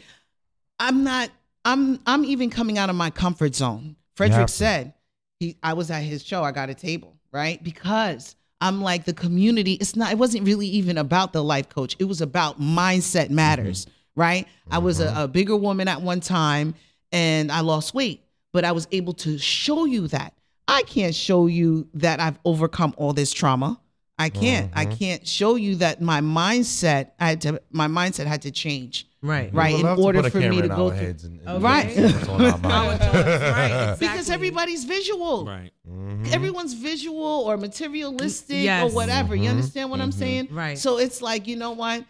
I'm 0.81 1.05
not. 1.05 1.31
I'm 1.65 2.01
I'm 2.07 2.25
even 2.25 2.51
coming 2.51 2.77
out 2.79 2.91
of 2.91 2.97
my 2.97 3.11
comfort 3.11 3.55
zone. 3.55 3.95
Frederick 4.17 4.49
said 4.49 4.95
he. 5.41 5.57
I 5.63 5.73
was 5.75 5.91
at 5.91 6.03
his 6.03 6.25
show. 6.25 6.43
I 6.43 6.53
got 6.53 6.71
a 6.71 6.75
table 6.75 7.17
right 7.33 7.63
because. 7.63 8.37
I'm 8.61 8.81
like 8.81 9.05
the 9.05 9.13
community. 9.13 9.73
It's 9.75 9.95
not. 9.95 10.11
It 10.13 10.17
wasn't 10.17 10.47
really 10.47 10.69
even 10.69 10.97
about 10.97 11.35
the 11.35 11.45
life 11.45 11.69
coach. 11.69 11.97
It 11.99 12.05
was 12.05 12.23
about 12.23 12.59
mindset 12.59 13.29
matters, 13.29 13.87
right? 14.17 14.47
I 14.71 14.79
was 14.79 15.01
a, 15.01 15.13
a 15.15 15.29
bigger 15.29 15.55
woman 15.55 15.87
at 15.87 16.01
one 16.01 16.21
time, 16.21 16.75
and 17.13 17.53
I 17.53 17.61
lost 17.61 17.93
weight, 17.93 18.23
but 18.55 18.65
I 18.65 18.73
was 18.73 18.89
able 18.91 19.13
to 19.15 19.37
show 19.37 19.85
you 19.85 20.09
that. 20.09 20.33
I 20.67 20.81
can't 20.83 21.15
show 21.15 21.47
you 21.47 21.89
that 21.95 22.21
I've 22.21 22.39
overcome 22.47 22.95
all 22.97 23.13
this 23.13 23.35
trauma. 23.35 23.79
I 24.19 24.31
can't. 24.31 24.71
I 24.75 24.87
Mhm. 24.87 24.99
can't 24.99 25.29
show 25.29 25.57
you 25.57 25.75
that 25.77 26.01
my 26.01 26.23
mindset 26.23 27.11
I 27.21 27.29
had 27.29 27.41
to 27.43 27.61
my 27.71 27.89
mindset 27.89 28.25
had 28.27 28.43
to 28.43 28.51
change. 28.51 29.07
Right. 29.25 29.53
Right. 29.53 29.75
We 29.77 29.83
would 29.83 29.99
In 29.99 30.05
order 30.05 30.31
for 30.31 30.39
me 30.39 30.61
to 30.63 30.69
go 30.69 30.91
our 30.91 30.97
through- 30.97 31.07
and- 31.07 31.25
and 31.25 31.49
Okay. 31.49 31.59
Right. 31.65 31.97
look 31.97 32.15
what's 32.15 32.29
on 32.29 32.41
our 32.41 32.53
Our 32.53 32.59
mind. 32.59 33.01
thoughts, 33.01 33.43
right, 33.43 33.97
Because 33.99 34.31
everybody's 34.31 34.85
visual. 34.85 35.45
Right. 35.47 35.71
Mhm. 35.89 36.33
Everyone's 36.33 36.75
visual 36.75 37.25
or 37.47 37.57
materialistic 37.57 38.65
Yes. 38.65 38.85
or 38.91 38.95
whatever. 38.95 39.35
You 39.35 39.45
Mhm. 39.49 39.51
understand 39.51 39.91
what 39.91 40.01
I'm 40.01 40.13
saying? 40.13 40.49
Right. 40.51 40.79
So 40.79 40.99
it's 40.99 41.21
like, 41.23 41.47
you 41.49 41.57
know 41.57 41.73
what? 41.73 42.05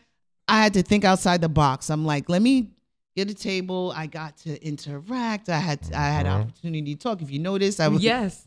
I 0.49 0.63
had 0.63 0.75
to 0.75 0.83
think 0.83 1.05
outside 1.05 1.41
the 1.41 1.49
box. 1.49 1.89
I'm 1.91 2.05
like, 2.05 2.29
let 2.29 2.43
me 2.43 2.69
get 3.17 3.31
a 3.31 3.35
table. 3.35 3.93
I 3.97 4.07
got 4.07 4.37
to 4.39 4.63
interact. 4.67 5.49
I 5.49 5.59
had 5.59 5.81
I 5.95 6.09
had 6.09 6.27
Mhm. 6.27 6.41
opportunity 6.41 6.95
to 6.95 7.01
talk. 7.01 7.23
If 7.23 7.31
you 7.31 7.39
notice, 7.39 7.81
I 7.81 7.89
was 7.89 8.03
yes. 8.03 8.47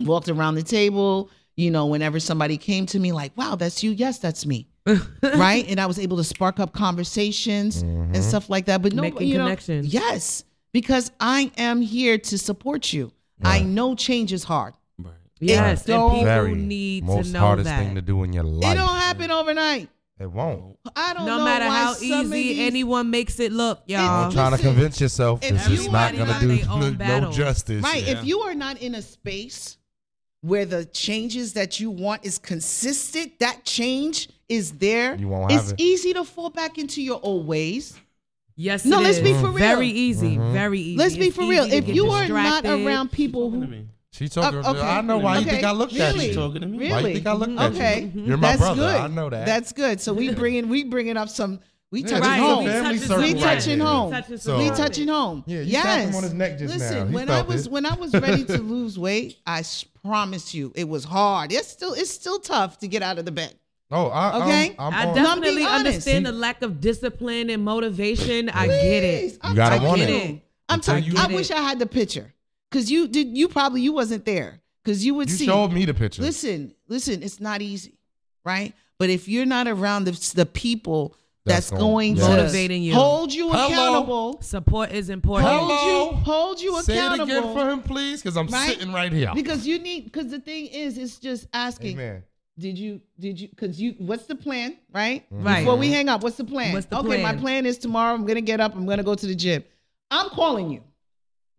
walked 0.00 0.28
around 0.28 0.54
the 0.54 0.62
table. 0.62 1.30
You 1.56 1.70
know, 1.70 1.86
whenever 1.86 2.18
somebody 2.18 2.56
came 2.56 2.84
to 2.86 2.98
me, 2.98 3.12
like, 3.12 3.36
"Wow, 3.36 3.54
that's 3.56 3.82
you." 3.84 3.90
Yes, 3.92 4.18
that's 4.18 4.44
me. 4.46 4.66
right, 5.22 5.64
and 5.68 5.80
I 5.80 5.86
was 5.86 5.98
able 5.98 6.16
to 6.18 6.24
spark 6.24 6.60
up 6.60 6.72
conversations 6.72 7.82
Mhm. 7.82 8.14
and 8.14 8.22
stuff 8.24 8.50
like 8.50 8.66
that. 8.66 8.82
But 8.82 8.92
no, 8.92 9.02
Making 9.02 9.28
you 9.28 9.38
know, 9.38 9.44
connections. 9.44 9.86
yes, 9.92 10.44
because 10.72 11.10
I 11.20 11.50
am 11.56 11.80
here 11.80 12.18
to 12.18 12.38
support 12.38 12.92
you. 12.92 13.12
I 13.42 13.60
know 13.60 13.94
change 13.94 14.32
is 14.32 14.44
hard. 14.44 14.74
Right. 14.98 15.12
Yes. 15.40 15.80
And 15.80 15.86
don't- 15.88 16.10
people 16.12 16.24
Very 16.24 16.54
need 16.54 17.04
most 17.04 17.26
to 17.26 17.32
know 17.32 17.40
hardest 17.40 17.64
that. 17.66 17.78
thing 17.78 17.94
to 17.96 18.02
do 18.02 18.22
in 18.22 18.32
your 18.32 18.44
life. 18.44 18.72
It 18.72 18.76
don't 18.78 18.88
happen 18.96 19.30
overnight. 19.30 19.88
It 20.20 20.30
won't. 20.30 20.78
I 20.94 21.12
don't 21.12 21.26
know. 21.26 21.38
no 21.38 21.44
matter 21.44 21.66
why 21.66 21.74
how 21.74 21.94
easy 21.96 22.24
these- 22.30 22.58
anyone 22.60 23.10
makes 23.10 23.40
it 23.40 23.52
look, 23.52 23.82
y'all. 23.86 24.26
I'm 24.26 24.32
trying 24.32 24.52
to 24.52 24.58
convince 24.58 25.00
yourself 25.00 25.42
if 25.42 25.50
this 25.66 25.80
is 25.80 25.88
not 25.90 26.16
gonna 26.16 26.38
do 26.40 26.56
no, 26.66 27.20
no 27.20 27.32
justice. 27.32 27.82
Right. 27.82 28.06
If 28.06 28.24
you 28.24 28.40
are 28.40 28.54
not 28.54 28.78
in 28.80 28.94
a 28.94 29.02
space 29.02 29.76
where 30.40 30.64
the 30.66 30.84
changes 30.84 31.54
that 31.54 31.80
you 31.80 31.90
want 31.90 32.24
is 32.24 32.38
consistent, 32.38 33.40
that 33.40 33.64
change 33.64 34.28
is 34.48 34.72
there. 34.72 35.14
You 35.16 35.28
won't 35.28 35.52
it's 35.52 35.72
it. 35.72 35.80
easy 35.80 36.12
to 36.14 36.24
fall 36.24 36.50
back 36.50 36.78
into 36.78 37.02
your 37.02 37.20
old 37.22 37.46
ways. 37.46 37.98
Yes, 38.56 38.84
No, 38.84 39.00
it 39.00 39.04
let's 39.04 39.16
is. 39.18 39.22
be 39.24 39.32
for 39.34 39.46
real. 39.48 39.54
Very 39.54 39.88
easy. 39.88 40.36
Mm-hmm. 40.36 40.52
Very 40.52 40.78
easy. 40.80 40.96
Let's 40.98 41.16
be 41.16 41.26
It's 41.26 41.36
for 41.36 41.42
real. 41.42 41.64
If 41.64 41.88
you 41.88 42.06
are 42.10 42.28
not 42.28 42.64
around 42.64 43.10
people 43.10 43.50
who 43.50 43.84
She 44.12 44.28
talking. 44.28 44.64
Uh, 44.64 44.70
okay. 44.70 44.80
I 44.80 45.00
know 45.00 45.18
why 45.18 45.38
you 45.38 45.44
think 45.44 45.64
I 45.64 45.72
looked 45.72 45.94
at 45.94 46.14
Really? 46.14 46.28
you. 46.28 46.34
talking 46.34 46.60
to 46.60 46.66
me. 46.68 46.78
Really? 46.78 46.92
Why 46.92 47.00
you 47.08 47.14
think 47.14 47.26
I 47.26 47.32
looked 47.32 47.58
at 47.58 47.72
okay. 47.72 48.10
you? 48.14 48.22
You're 48.22 48.36
my 48.36 48.48
That's 48.50 48.60
brother. 48.60 48.82
Good. 48.82 48.96
I 49.00 49.06
know 49.08 49.28
that. 49.28 49.44
That's 49.46 49.72
good. 49.72 50.00
So 50.00 50.12
we 50.14 50.32
bringing 50.32 50.68
we 50.68 50.84
bringing 50.84 51.16
up 51.16 51.28
some 51.30 51.58
we 51.90 52.02
Yeah, 52.02 52.18
touching 52.20 52.22
this 52.22 52.30
is 52.32 52.38
a 52.38 52.44
home. 52.46 52.66
family 52.66 52.98
circle 52.98 53.22
we 53.22 53.34
touching 53.34 53.78
here. 53.78 53.86
home. 53.86 54.10
Touching 54.12 54.38
So- 54.38 54.58
we 54.58 54.68
touching 54.70 55.08
home. 55.08 55.44
Yeah, 55.46 55.58
you 55.60 55.64
yes. 55.72 56.08
him 56.10 56.14
on 56.16 56.22
his 56.22 56.32
neck 56.34 56.58
just 56.58 56.74
Listen, 56.74 56.98
now. 56.98 57.06
He 57.06 57.14
when 57.14 57.30
I 57.30 57.42
was 57.42 57.66
it. 57.66 57.72
when 57.72 57.86
I 57.86 57.94
was 57.94 58.12
ready 58.14 58.44
to 58.44 58.58
lose 58.74 58.96
weight, 58.98 59.38
I 59.46 59.64
promise 60.04 60.54
you 60.54 60.72
it 60.76 60.88
was 60.88 61.02
hard. 61.04 61.50
It's 61.52 61.66
still 61.68 61.92
it's 61.94 62.10
still 62.10 62.38
tough 62.38 62.78
to 62.78 62.88
get 62.88 63.02
out 63.02 63.18
of 63.18 63.24
the 63.24 63.32
bed. 63.32 63.54
Oh, 63.90 64.06
I, 64.08 64.38
Okay. 64.42 64.74
I'm, 64.78 64.94
I'm 64.94 65.08
I 65.10 65.14
definitely 65.14 65.64
understand 65.64 66.26
the 66.26 66.32
lack 66.32 66.62
of 66.62 66.80
discipline 66.80 67.50
and 67.50 67.62
motivation. 67.64 68.48
I 68.48 68.66
get 68.66 69.04
it. 69.04 69.38
I'm 69.42 69.50
You 69.50 69.56
gotta 69.56 69.76
telling 69.76 69.88
want 69.88 70.00
you. 70.00 70.06
it. 70.06 70.40
I'm 70.68 70.74
Until 70.76 70.80
telling 70.94 71.04
you- 71.04 71.12
you. 71.12 71.18
I 71.18 71.26
wish. 71.26 71.50
I 71.50 71.60
had 71.60 71.78
the 71.78 71.86
picture. 71.86 72.32
Cause 72.70 72.90
you 72.90 73.06
did 73.06 73.28
you 73.36 73.46
probably 73.48 73.82
you 73.82 73.92
wasn't 73.92 74.24
there. 74.24 74.60
Cause 74.84 75.04
you 75.04 75.14
would 75.14 75.30
You 75.30 75.36
see 75.36 75.46
showed 75.46 75.72
me 75.72 75.84
the 75.84 75.94
picture. 75.94 76.22
Listen, 76.22 76.74
listen, 76.88 77.22
it's 77.22 77.40
not 77.40 77.62
easy, 77.62 77.98
right? 78.44 78.72
But 78.98 79.10
if 79.10 79.28
you're 79.28 79.46
not 79.46 79.68
around 79.68 80.04
the, 80.04 80.32
the 80.34 80.44
people 80.46 81.14
that's, 81.46 81.68
That's 81.70 81.80
going 81.80 82.14
going- 82.14 82.16
to 82.16 82.20
Yes. 82.22 82.30
Motivating 82.52 82.82
you. 82.82 82.94
hold 82.94 83.32
you 83.32 83.50
Hello. 83.50 83.66
accountable, 83.66 84.42
Support 84.42 84.92
is 84.92 85.08
important. 85.10 85.48
hold 85.50 85.70
Hello? 85.70 86.10
you, 86.10 86.16
hold 86.16 86.60
you 86.60 86.82
Say 86.82 86.94
it 86.94 86.98
accountable. 86.98 87.24
again 87.24 87.42
for 87.54 87.70
him, 87.70 87.82
please, 87.82 88.22
because 88.22 88.36
I'm 88.36 88.46
Right? 88.48 88.70
sitting 88.70 88.92
right 88.94 89.12
here. 89.12 89.30
Because 89.34 89.66
you 89.66 89.78
need, 89.78 90.04
because 90.04 90.30
the 90.30 90.40
thing 90.40 90.66
is, 90.66 90.96
it's 90.98 91.18
just 91.18 91.46
asking. 91.52 91.98
Amen. 91.98 92.22
Did 92.58 92.78
you? 92.78 93.00
Did 93.18 93.40
you? 93.40 93.48
Because 93.48 93.80
you. 93.80 93.94
What's 93.98 94.26
the 94.26 94.36
plan? 94.36 94.76
Right. 94.92 95.24
Right. 95.30 95.60
Before 95.60 95.76
we 95.76 95.90
hang 95.90 96.08
up, 96.08 96.22
what's 96.22 96.36
the 96.36 96.44
plan? 96.44 96.72
What's 96.72 96.86
the 96.86 96.98
okay, 96.98 97.20
my 97.22 97.30
plan? 97.32 97.38
plan 97.40 97.66
is 97.66 97.78
tomorrow. 97.78 98.14
I'm 98.14 98.24
gonna 98.26 98.40
get 98.40 98.60
up. 98.60 98.74
I'm 98.76 98.86
gonna 98.86 99.02
go 99.02 99.14
to 99.16 99.26
the 99.26 99.34
gym. 99.34 99.64
I'm 100.10 100.28
calling 100.30 100.70
you. 100.70 100.82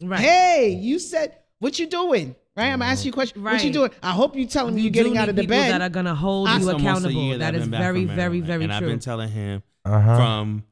Right. 0.01 0.19
Hey, 0.21 0.69
you 0.79 0.99
said 0.99 1.37
what 1.59 1.77
you 1.79 1.87
doing? 1.87 2.35
Right. 2.55 2.67
I'm 2.69 2.81
asking 2.81 3.07
you 3.07 3.11
a 3.11 3.13
question. 3.13 3.41
Right. 3.43 3.53
what 3.55 3.63
you 3.65 3.73
doing? 3.73 3.91
I 4.01 4.11
hope 4.11 4.37
you 4.37 4.45
telling 4.45 4.75
me 4.75 4.81
You 4.81 4.85
you're 4.85 4.91
getting 4.93 5.17
out 5.17 5.27
of 5.27 5.35
the 5.35 5.41
people 5.41 5.57
bed. 5.57 5.71
that 5.71 5.81
are 5.81 5.89
gonna 5.89 6.15
hold 6.15 6.47
I- 6.47 6.53
you 6.53 6.57
It's 6.59 6.67
almost 6.67 6.83
a 6.85 6.87
accountable. 6.89 7.21
year 7.23 7.37
That 7.39 7.49
I've 7.49 7.55
is 7.55 7.61
been 7.63 7.71
back 7.71 7.81
very, 7.81 8.05
very, 8.05 8.15
Maryland, 8.41 8.45
very 8.47 8.63
and 8.63 8.71
true. 8.71 8.77
I've 8.77 8.91
been 8.91 8.99
telling 8.99 9.29
him 9.31 9.63
Uh-huh. 9.83 10.15
from 10.17 10.63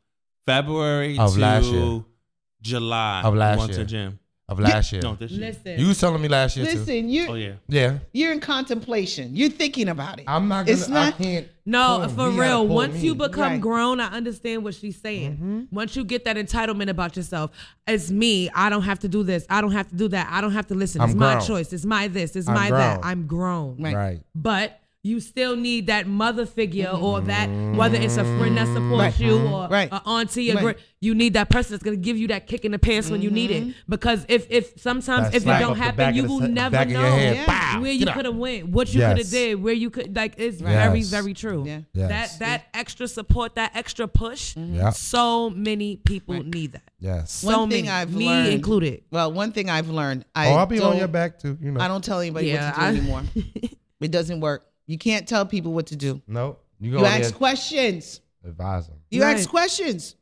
February 0.46 1.18
Of 1.20 1.34
to 1.34 1.40
last 1.42 1.66
year. 1.66 2.04
July. 2.62 3.22
Of 3.24 3.36
last 3.36 3.60
went 3.60 3.72
year. 3.72 3.80
to 3.80 3.86
gym. 3.86 4.20
Of 4.50 4.60
last 4.60 4.92
year. 4.92 5.02
No, 5.02 5.16
this 5.16 5.32
year. 5.32 5.48
Listen. 5.52 5.80
You 5.80 5.88
was 5.88 6.00
telling 6.02 6.22
me 6.22 6.28
last 6.28 6.58
year 6.58 6.66
too. 6.66 6.80
Listen, 6.80 7.08
you. 7.08 7.28
Oh 7.30 7.34
yeah. 7.36 7.54
Yeah. 7.70 8.00
You're 8.12 8.34
in 8.34 8.42
contemplation. 8.42 9.36
You're 9.38 9.50
thinking 9.50 9.88
about 9.88 10.20
it. 10.20 10.26
I'm 10.28 10.50
not 10.50 10.66
gonna. 10.66 10.78
It's 10.78 10.90
not- 10.90 11.14
I 11.14 11.18
can't. 11.18 11.48
No, 11.66 12.10
for 12.14 12.30
He 12.30 12.38
real. 12.38 12.68
Once 12.68 12.96
me. 12.96 13.00
you 13.00 13.16
become 13.16 13.54
Right. 13.54 13.62
grown, 13.62 14.02
I 14.02 14.08
understand 14.08 14.66
what 14.66 14.76
she's 14.76 15.00
saying. 15.00 15.34
Mm-hmm. 15.38 15.62
Once 15.72 15.96
you 15.96 16.04
get 16.04 16.26
that 16.26 16.36
entitlement 16.36 16.90
about 16.90 17.16
yourself, 17.16 17.52
it's 17.88 18.12
me. 18.12 18.50
I 18.54 18.70
don't 18.70 18.82
have 18.82 19.00
to 19.00 19.08
do 19.08 19.24
this. 19.24 19.46
I 19.50 19.62
don't 19.62 19.72
have 19.72 19.88
to 19.88 19.96
do 19.96 20.10
that. 20.10 20.28
I 20.30 20.42
don't 20.42 20.52
have 20.52 20.68
to 20.68 20.76
listen. 20.76 21.00
I'm 21.00 21.12
it's 21.12 21.18
my 21.18 21.40
choice. 21.40 21.72
It's 21.72 21.86
my 21.86 22.10
this. 22.10 22.36
It's 22.36 22.50
I'm 22.50 22.54
my 22.54 22.70
that. 22.70 23.00
I'm 23.02 23.28
grown. 23.28 23.82
Right. 23.82 23.96
Right. 23.96 24.22
But 24.36 24.78
you 25.06 25.20
still 25.20 25.58
need 25.58 25.88
that 25.88 26.08
mother 26.08 26.46
figure 26.46 26.86
mm-hmm. 26.86 27.04
or 27.04 27.20
that 27.22 27.48
whether 27.76 27.98
it's 27.98 28.16
a 28.16 28.24
friend 28.38 28.56
that 28.56 28.68
supports 28.68 28.94
Right. 28.94 29.20
you 29.20 29.32
mm-hmm. 29.38 29.54
or 29.54 29.68
Right. 29.68 29.90
an 29.92 30.00
auntie 30.06 30.50
or 30.50 30.56
Right. 30.56 30.62
gra- 30.64 30.76
you 31.02 31.14
need 31.14 31.34
that 31.34 31.50
person 31.50 31.74
that's 31.74 31.84
gonna 31.84 31.98
give 31.98 32.18
you 32.18 32.30
that 32.30 32.48
kick 32.48 32.64
in 32.64 32.72
the 32.72 32.80
pants 32.80 33.10
when 33.10 33.22
you 33.22 33.30
need 33.30 33.52
it 33.52 33.64
mm-hmm. 33.64 33.72
because 33.90 34.26
if 34.30 34.50
if 34.50 34.80
sometimes 34.80 35.32
That 35.32 35.36
if 35.36 35.44
it 35.44 35.60
don't 35.60 35.76
happen 35.78 36.16
you 36.16 36.24
of 36.24 36.28
the 36.30 36.34
will 36.34 36.48
never 36.48 36.72
back 36.72 36.86
of 36.88 36.92
your 36.94 37.02
know. 37.02 37.18
Yeah. 37.18 37.80
Where 37.80 37.92
you 37.92 38.06
could 38.06 38.26
have 38.26 38.36
went 38.36 38.70
what 38.70 38.94
you 38.94 39.02
could 39.02 39.18
have 39.18 39.30
did 39.30 39.62
where 39.62 39.74
you 39.74 39.90
could 39.90 40.16
like 40.16 40.36
it's 40.38 40.62
very 40.62 41.00
Yes. 41.00 41.10
very 41.10 41.34
true 41.34 41.66
Yeah. 41.68 41.80
Yes. 41.94 42.10
that 42.10 42.40
that 42.40 42.64
extra 42.74 43.08
support 43.10 43.56
that 43.56 43.72
extra 43.76 44.08
push 44.08 44.56
Yeah. 44.56 44.92
so 44.92 45.50
many 45.50 45.98
people 45.98 46.42
need 46.44 46.72
that 46.74 46.84
Yes. 47.02 47.34
so 47.34 47.60
one 47.60 47.70
thing 47.70 47.86
many 47.86 47.98
I've 47.98 48.16
me 48.16 48.28
learned, 48.28 48.54
included 48.54 49.04
Well, 49.12 49.34
one 49.34 49.52
thing 49.52 49.70
I've 49.70 49.90
learned. 49.90 50.24
I 50.34 50.48
oh, 50.48 50.54
I'll 50.54 50.66
be 50.66 50.80
on 50.80 50.92
don't- 50.92 50.98
your 51.00 51.10
back 51.10 51.40
too. 51.40 51.58
You 51.62 51.72
know. 51.72 51.82
I 51.82 51.90
don't 51.90 52.04
tell 52.04 52.22
anybody 52.22 52.48
Yeah, 52.48 52.68
what 52.68 52.76
to 52.76 52.80
do 52.80 52.86
I- 52.86 52.90
anymore. 52.90 53.24
it 54.00 54.12
doesn't 54.12 54.40
work. 54.40 54.66
You 54.86 54.98
can't 54.98 55.28
tell 55.28 55.46
people 55.46 55.74
what 55.74 55.88
to 55.88 55.96
do. 55.96 56.22
No. 56.28 56.58
You 56.80 57.00
You 57.00 57.06
ask 57.06 57.34
questions. 57.34 58.22
advise 58.44 58.88
them. 58.88 58.98
You 59.10 59.22
Right. 59.24 59.38
ask 59.38 59.50
questions 59.50 60.16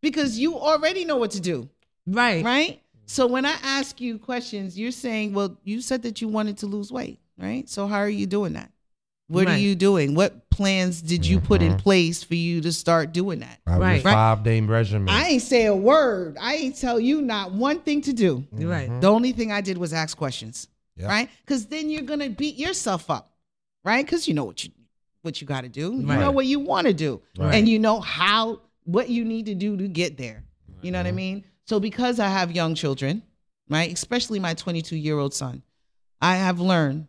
because 0.00 0.38
you 0.38 0.56
already 0.56 1.04
know 1.04 1.16
what 1.16 1.32
to 1.32 1.40
do, 1.40 1.68
right 2.06 2.44
right? 2.44 2.82
So 3.06 3.26
when 3.26 3.46
I 3.46 3.54
ask 3.62 4.00
you 4.00 4.18
questions, 4.18 4.78
you're 4.78 4.92
saying, 4.92 5.32
"Well, 5.32 5.56
you 5.64 5.80
said 5.80 6.02
that 6.02 6.20
you 6.20 6.28
wanted 6.28 6.58
to 6.58 6.66
lose 6.66 6.92
weight, 6.92 7.18
right? 7.38 7.68
So 7.68 7.86
how 7.86 7.98
are 7.98 8.08
you 8.08 8.26
doing 8.26 8.52
that? 8.52 8.70
What 9.28 9.48
are 9.48 9.58
you 9.58 9.74
doing? 9.74 10.14
What 10.14 10.48
plans 10.50 11.02
did 11.02 11.26
you 11.26 11.40
put 11.40 11.60
in 11.62 11.72
mm-hmm. 11.72 11.80
place 11.80 12.22
for 12.22 12.34
you 12.34 12.60
to 12.60 12.72
start 12.72 13.12
doing 13.12 13.40
that?" 13.40 13.58
Right. 13.66 13.80
Right. 13.80 14.02
Five 14.02 14.44
day 14.44 14.60
regimen. 14.60 15.08
I 15.08 15.28
ain't 15.30 15.42
say 15.42 15.66
a 15.66 15.74
word. 15.74 16.36
I 16.40 16.54
ain't 16.56 16.76
tell 16.76 17.00
you 17.00 17.22
not 17.22 17.52
one 17.52 17.80
thing 17.80 18.02
to 18.02 18.12
do. 18.12 18.46
right 18.52 18.88
mm-hmm. 18.88 19.00
The 19.00 19.10
only 19.10 19.32
thing 19.32 19.50
I 19.52 19.62
did 19.62 19.78
was 19.78 19.92
ask 19.92 20.16
questions, 20.16 20.68
Yeah. 20.96 21.08
right? 21.08 21.30
Because 21.44 21.66
then 21.66 21.90
you're 21.90 22.02
gonna 22.02 22.30
beat 22.30 22.56
yourself 22.56 23.10
up, 23.10 23.32
right? 23.84 24.04
Because 24.04 24.28
you 24.28 24.34
know 24.34 24.44
what 24.44 24.64
you 24.64 24.70
what 25.22 25.40
you 25.40 25.46
got 25.46 25.62
to 25.62 25.68
do. 25.68 25.94
You 25.96 26.06
Right. 26.06 26.20
know 26.20 26.30
what 26.30 26.46
you 26.46 26.60
want 26.60 26.86
to 26.86 26.92
do, 26.94 27.20
Right. 27.36 27.54
and 27.54 27.68
you 27.68 27.78
know 27.78 28.00
how 28.00 28.60
what 28.84 29.08
you 29.10 29.24
need 29.24 29.46
to 29.46 29.54
do 29.54 29.76
to 29.76 29.88
get 29.88 30.16
there. 30.16 30.44
You 30.80 30.90
know 30.90 30.98
what 31.00 31.06
I 31.06 31.10
Mm-hmm. 31.10 31.16
mean? 31.16 31.44
So 31.66 31.80
because 31.80 32.18
I 32.20 32.28
have 32.28 32.52
young 32.52 32.74
children, 32.74 33.22
right, 33.68 33.92
especially 33.92 34.38
my 34.38 34.54
22 34.54 34.96
year 34.96 35.18
old 35.18 35.34
son, 35.34 35.62
I 36.20 36.36
have 36.36 36.60
learned 36.60 37.08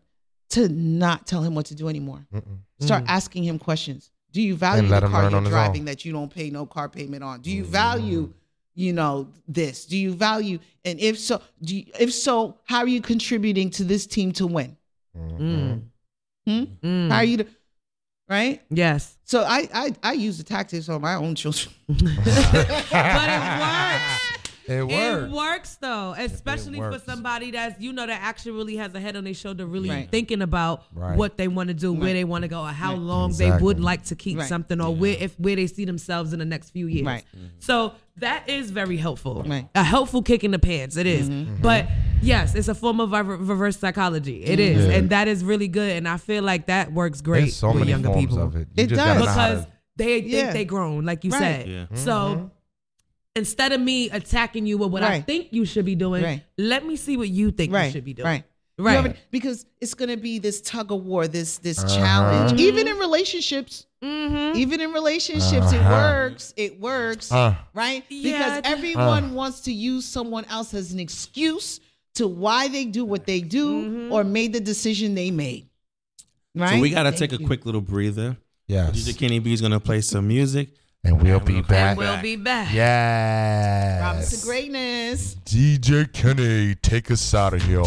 to 0.50 0.68
not 0.68 1.28
tell 1.28 1.44
him 1.44 1.54
what 1.56 1.68
to 1.68 1.76
do 1.76 1.88
anymore. 1.88 2.26
Mm-mm. 2.34 2.58
Start 2.80 3.04
asking 3.08 3.44
him 3.44 3.60
questions. 3.60 4.12
Do 4.32 4.42
you 4.42 4.56
value 4.56 4.88
the 4.90 5.02
car 5.08 5.30
you're 5.30 5.42
driving 5.42 5.86
that 5.86 6.04
you 6.04 6.12
don't 6.12 6.34
pay 6.34 6.50
no 6.50 6.66
car 6.66 6.90
payment 6.90 7.24
on? 7.24 7.42
Do 7.42 7.52
you 7.52 7.64
Mm-hmm. 7.64 7.72
value, 7.72 8.34
you 8.74 8.92
know, 8.94 9.30
this? 9.48 9.86
Do 9.86 9.98
you 9.98 10.14
value, 10.14 10.60
and 10.84 11.00
if 11.00 11.18
so, 11.20 11.42
do 11.62 11.78
you, 11.78 11.86
if 12.00 12.14
so, 12.14 12.58
how 12.66 12.80
are 12.80 12.88
you 12.88 13.02
contributing 13.02 13.70
to 13.72 13.84
this 13.84 14.06
team 14.08 14.32
to 14.34 14.48
win? 14.48 14.76
Mm. 15.18 15.89
Hmm? 16.50 16.64
Mm. 16.82 17.12
How 17.12 17.18
are 17.18 17.24
you, 17.24 17.38
to, 17.38 17.48
right? 18.28 18.62
yes 18.72 19.18
So 19.24 19.44
I, 19.44 19.70
I 19.72 19.94
I 20.02 20.14
use 20.14 20.40
the 20.40 20.44
tactics 20.44 20.90
on 20.90 21.02
my 21.02 21.14
own 21.14 21.36
children. 21.36 21.76
but 21.88 21.98
it 22.00 22.68
works 23.60 24.39
It 24.70 24.84
It 24.92 25.30
works 25.32 25.76
though, 25.82 26.14
especially 26.18 26.80
for 26.80 27.00
somebody 27.00 27.52
that's 27.52 27.80
you 27.82 27.92
know 27.94 28.06
that 28.06 28.22
actually 28.22 28.52
really 28.54 28.76
has 28.78 28.94
a 28.94 29.00
head 29.00 29.16
on 29.16 29.24
their 29.24 29.34
shoulder, 29.34 29.66
really 29.66 29.90
Right. 29.90 30.10
thinking 30.10 30.42
about 30.42 30.84
Right. 30.94 31.18
what 31.18 31.38
they 31.38 31.48
want 31.48 31.68
to 31.70 31.74
do, 31.74 31.92
where 31.94 32.14
they 32.14 32.24
want 32.24 32.44
to 32.44 32.48
go, 32.48 32.62
or 32.62 32.68
how 32.68 32.92
Right. 32.94 33.00
long 33.02 33.34
they 33.34 33.52
would 33.52 33.80
like 33.80 34.04
to 34.06 34.16
keep 34.16 34.38
Right. 34.38 34.48
something, 34.48 34.80
or 34.80 34.94
where 34.96 35.16
if 35.20 35.40
where 35.40 35.56
they 35.56 35.68
see 35.68 35.86
themselves 35.86 36.34
in 36.34 36.40
the 36.40 36.46
next 36.46 36.70
few 36.72 36.88
years. 36.88 37.06
Right. 37.06 37.24
Mm-hmm. 37.36 37.46
So 37.60 37.94
that 38.18 38.50
is 38.50 38.72
very 38.72 38.98
helpful. 38.98 39.44
Right. 39.48 39.68
A 39.76 39.84
helpful 39.84 40.22
kick 40.22 40.44
in 40.44 40.52
the 40.52 40.60
pants. 40.60 40.98
It 40.98 41.08
is. 41.08 41.30
Mm-hmm. 41.30 41.54
Mm-hmm. 41.54 41.62
But 41.62 41.88
yes, 42.22 42.54
it's 42.54 42.68
a 42.68 42.76
form 42.76 43.00
of 43.00 43.12
reverse 43.12 43.78
psychology. 43.78 44.44
It 44.44 44.60
is, 44.60 44.86
Yeah. 44.86 44.94
and 44.94 45.10
that 45.10 45.28
is 45.28 45.44
really 45.44 45.68
good. 45.70 45.96
And 45.96 46.08
I 46.08 46.18
feel 46.18 46.44
like 46.44 46.68
that 46.68 46.92
works 46.94 47.22
great 47.22 47.42
There's 47.42 47.56
so 47.56 47.70
with 47.70 47.78
many 47.80 47.92
younger 47.92 48.10
forms 48.10 48.22
people 48.26 48.42
of 48.42 48.56
it. 48.56 48.68
You 48.76 48.84
It 48.84 48.88
just 48.88 48.98
does. 49.00 49.08
gotta 49.08 49.20
know 49.22 49.26
how 49.26 49.48
because 49.50 49.66
to- 49.66 49.72
they 49.98 50.22
think 50.22 50.34
Yeah. 50.34 50.54
they 50.54 50.66
grown, 50.66 51.06
like 51.06 51.24
you 51.24 51.32
Right. 51.32 51.40
said. 51.40 51.68
Yeah. 51.70 51.86
So 51.94 52.52
instead 53.40 53.72
of 53.72 53.82
me 53.82 54.10
attacking 54.12 54.66
you 54.68 54.78
with 54.78 54.92
what 54.92 55.02
I 55.04 55.22
think 55.22 55.48
you 55.52 55.66
should 55.66 55.86
be 55.86 55.96
doing, 55.96 56.24
Right. 56.24 56.44
let 56.58 56.86
me 56.86 56.96
see 56.96 57.18
what 57.18 57.30
you 57.30 57.50
think 57.52 57.74
right. 57.74 57.86
you 57.86 57.92
should 57.92 58.06
be 58.06 58.14
doing. 58.14 58.26
Right. 58.28 58.44
Right. 58.78 58.92
You 58.94 58.98
know 58.98 59.10
I 59.10 59.14
mean? 59.14 59.18
Because 59.32 59.66
it's 59.82 59.94
gonna 59.94 60.16
be 60.16 60.40
this 60.40 60.62
tug 60.62 60.92
of 60.92 61.04
war, 61.06 61.28
this 61.28 61.58
this 61.58 61.80
Uh-huh. 61.80 61.98
challenge. 61.98 62.60
Even 62.62 62.88
in 62.88 62.98
relationships. 62.98 63.86
Mm-hmm. 64.02 64.58
Even 64.58 64.80
in 64.80 64.94
relationships, 64.94 65.74
it 65.74 65.80
Uh-huh. 65.82 65.90
works. 65.92 66.54
It 66.56 66.80
works. 66.80 67.30
Uh. 67.32 67.56
right? 67.74 68.06
Yeah. 68.10 68.38
Because 68.38 68.62
everyone 68.64 69.34
wants 69.34 69.60
to 69.62 69.74
use 69.74 70.06
someone 70.06 70.46
else 70.46 70.74
as 70.74 70.94
an 70.94 71.00
excuse 71.00 71.82
to 72.16 72.28
why 72.28 72.70
they 72.70 72.86
do 72.86 73.04
what 73.04 73.26
they 73.26 73.42
do 73.42 73.66
Mm-hmm. 73.84 74.14
or 74.14 74.24
made 74.24 74.54
the 74.54 74.62
decision 74.62 75.14
they 75.16 75.30
made. 75.32 75.68
Right? 76.56 76.76
So 76.76 76.80
we 76.82 76.90
gotta 76.92 77.12
take 77.12 77.34
a 77.34 77.38
you. 77.38 77.46
quick 77.46 77.66
little 77.66 77.82
breather. 77.82 78.38
Yes. 78.68 78.96
DJ 78.96 79.18
Kenny 79.18 79.40
B 79.40 79.52
is 79.52 79.60
gonna 79.62 79.80
play 79.82 80.00
some 80.02 80.26
music. 80.28 80.70
And 81.04 81.22
we'll 81.22 81.40
be 81.40 81.62
back. 81.62 81.98
We'll 81.98 82.22
be 82.22 82.36
back. 82.36 82.74
Yes. 82.74 84.02
Promise 84.02 84.34
of 84.34 84.50
greatness. 84.50 85.36
DJ 85.46 86.12
Kenny, 86.12 86.76
take 86.76 87.10
us 87.10 87.34
out 87.34 87.54
of 87.54 87.62
here. 87.64 87.80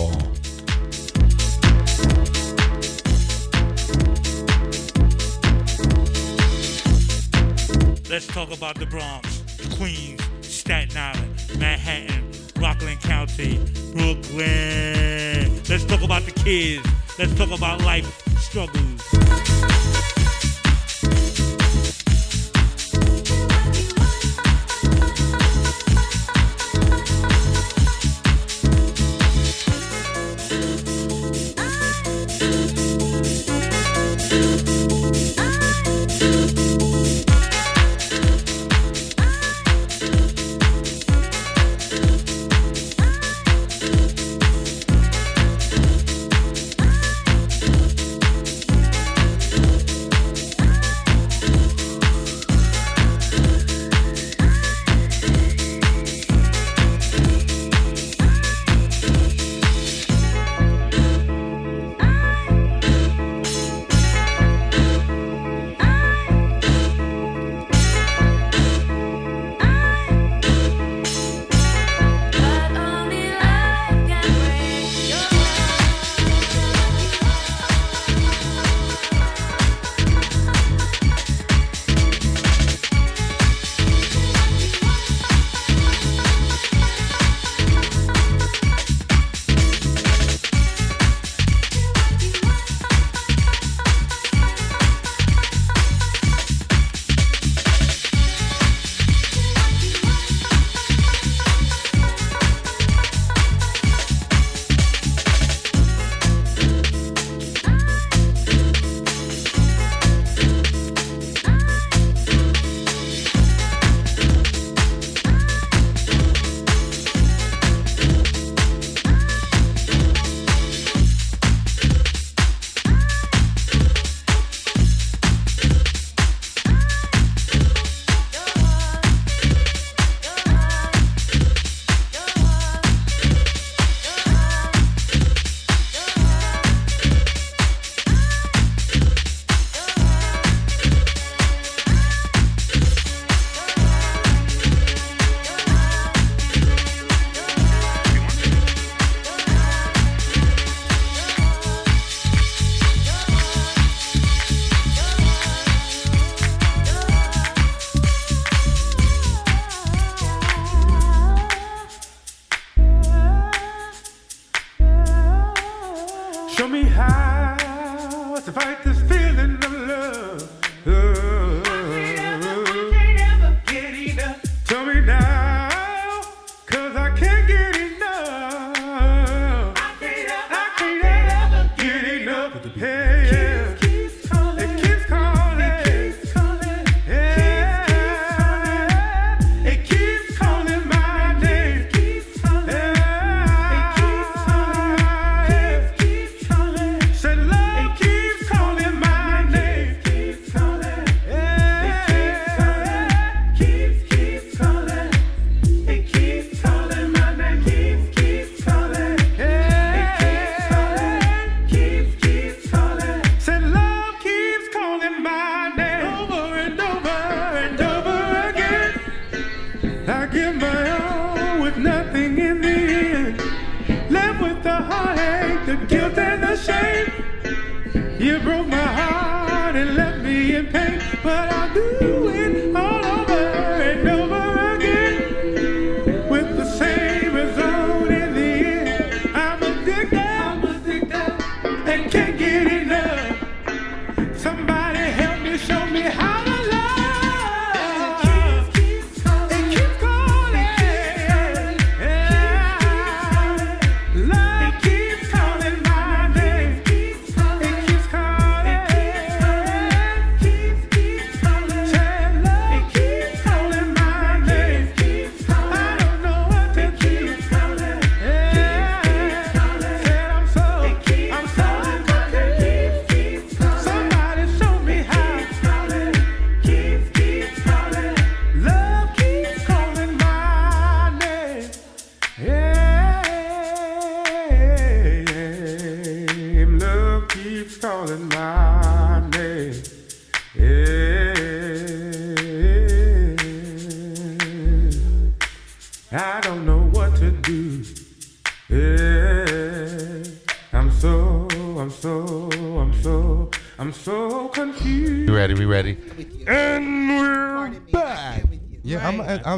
Let's 8.08 8.26
talk 8.26 8.50
about 8.50 8.78
the 8.78 8.86
Bronx, 8.86 9.42
Queens, 9.76 10.22
Staten 10.40 10.96
Island, 10.96 11.58
Manhattan, 11.58 12.30
Rockland 12.58 13.00
County, 13.00 13.58
Brooklyn. 13.92 15.60
Let's 15.68 15.84
talk 15.84 16.02
about 16.02 16.22
the 16.24 16.32
kids. 16.32 16.86
Let's 17.18 17.34
talk 17.34 17.50
about 17.50 17.82
life 17.82 18.06
struggles. 18.38 19.02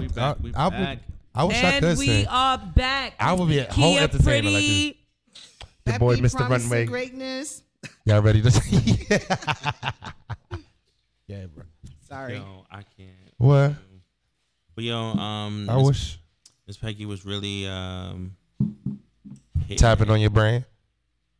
Yeah, 0.02 0.06
I'm. 0.06 0.12
I, 0.18 0.26
I, 0.26 0.32
We 0.42 0.42
back, 0.42 0.42
we 0.42 0.54
I, 0.54 0.66
I, 0.66 0.70
back. 0.70 0.98
I 1.34 1.44
wish 1.44 1.56
I 1.56 1.60
and 1.70 1.84
could 1.84 1.98
we 1.98 2.06
sing. 2.06 2.26
are 2.28 2.58
back. 2.58 3.14
I 3.18 3.32
would 3.32 3.48
be 3.48 3.58
a 3.58 3.64
whole 3.72 3.92
Kia 3.94 4.02
entertainer 4.02 4.50
like 4.50 4.62
this. 4.62 4.94
Your 5.86 5.98
boy, 5.98 6.16
Mr. 6.16 6.48
Runway. 6.48 6.86
Greatness. 6.86 7.62
Y'all 8.04 8.20
ready 8.22 8.40
to 8.40 8.50
sing? 8.50 8.98
yeah, 11.26 11.46
bro. 11.54 11.64
Sorry. 12.08 12.36
Yo, 12.36 12.64
I 12.70 12.82
can't. 12.96 13.10
What? 13.38 13.72
But 14.74 14.84
yo, 14.84 14.96
um, 14.96 15.68
I 15.70 15.76
Miss- 15.76 15.86
wish- 15.86 16.18
Miss 16.66 16.76
Peggy 16.78 17.04
was 17.04 17.24
really 17.26 17.66
um 17.66 18.36
hitting 19.60 19.76
Tapping 19.76 20.08
on 20.10 20.20
your 20.20 20.30
brain. 20.30 20.64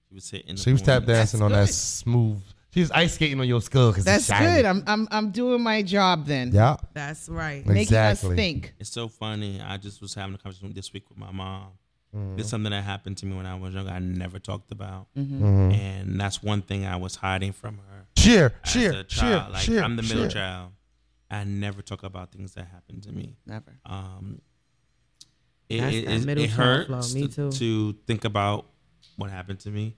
She 0.09 0.15
was 0.15 0.29
hitting. 0.31 0.57
She 0.57 0.73
was 0.73 0.83
tap 0.83 1.05
points. 1.05 1.07
dancing 1.07 1.43
on 1.43 1.53
that 1.53 1.69
smooth. 1.71 2.43
She 2.75 2.81
was 2.81 2.91
ice 2.91 3.15
skating 3.15 3.39
on 3.39 3.47
your 3.47 3.61
skull 3.63 3.91
because 3.93 4.05
That's 4.05 4.29
it's 4.29 4.37
good. 4.39 4.65
I'm 4.65 4.83
I'm 4.89 5.07
I'm 5.13 5.31
doing 5.31 5.63
my 5.63 5.81
job 5.83 6.27
then. 6.27 6.51
Yeah. 6.53 6.77
That's 6.93 7.29
right. 7.29 7.65
Making 7.65 7.81
us 7.97 8.19
Exactly. 8.19 8.35
think. 8.37 8.75
It's 8.81 8.91
so 8.91 9.07
funny. 9.07 9.61
I 9.61 9.77
just 9.77 10.03
was 10.03 10.13
having 10.15 10.35
a 10.35 10.39
conversation 10.39 10.73
this 10.73 10.93
week 10.93 11.09
with 11.09 11.17
my 11.17 11.31
mom. 11.31 11.69
Mhm. 12.15 12.39
It's 12.41 12.49
something 12.49 12.73
that 12.73 12.83
happened 12.83 13.17
to 13.19 13.27
me 13.27 13.37
when 13.37 13.47
I 13.47 13.55
was 13.55 13.75
young. 13.75 13.89
I 13.89 14.01
never 14.01 14.41
talked 14.41 14.73
about, 14.73 15.07
Mhm. 15.17 15.41
Mhm. 15.41 15.75
and 15.75 16.21
that's 16.21 16.43
one 16.43 16.63
thing 16.63 16.85
I 16.85 16.97
was 16.97 17.15
hiding 17.17 17.53
from 17.53 17.79
her. 17.79 18.07
Cheer, 18.17 18.55
as 18.65 18.73
cheer, 18.73 18.93
a 18.93 19.05
cheer. 19.05 19.47
Like 19.53 19.63
cheer, 19.63 19.81
I'm 19.83 19.95
the 19.95 20.03
middle 20.03 20.23
cheer. 20.23 20.31
child. 20.31 20.73
I 21.31 21.45
never 21.45 21.81
talk 21.81 22.03
about 22.03 22.33
things 22.33 22.55
that 22.55 22.67
happened 22.67 23.05
to 23.05 23.13
me. 23.13 23.37
Never. 23.47 23.73
Um, 23.87 24.41
it, 25.69 25.79
That's 25.81 25.95
it, 25.97 26.07
that 26.07 26.13
it- 26.15 26.25
middle 26.27 26.45
it 26.45 26.49
child 26.51 26.59
hurts 26.89 27.13
flow. 27.13 27.21
Me 27.21 27.29
to, 27.29 27.35
too. 27.35 27.51
to 27.53 27.99
think 28.07 28.25
about 28.25 28.67
what 29.17 29.31
happened 29.31 29.61
to 29.61 29.71
me. 29.71 29.97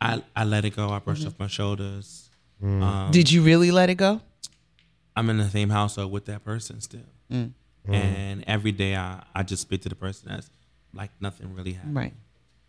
I 0.00 0.22
I 0.34 0.44
let 0.44 0.64
it 0.64 0.76
go. 0.76 0.90
I 0.90 0.98
brushed 0.98 1.22
Mhm. 1.22 1.28
off 1.28 1.38
my 1.38 1.46
shoulders. 1.46 2.30
Mm. 2.62 2.82
Um, 2.82 3.10
Did 3.10 3.30
you 3.30 3.42
really 3.42 3.70
let 3.70 3.90
it 3.90 3.96
go? 3.96 4.20
I'm 5.14 5.30
in 5.30 5.38
the 5.38 5.48
same 5.48 5.70
household 5.70 6.12
with 6.12 6.26
that 6.26 6.44
person 6.44 6.80
still. 6.80 7.00
Mm. 7.30 7.52
And 7.88 8.44
every 8.46 8.72
day 8.72 8.96
I, 8.96 9.22
I 9.34 9.42
just 9.42 9.62
speak 9.62 9.82
to 9.82 9.88
the 9.88 9.94
person 9.94 10.28
as 10.30 10.50
like 10.92 11.10
nothing 11.20 11.54
really 11.54 11.72
happened. 11.74 11.96
Right. 11.96 12.14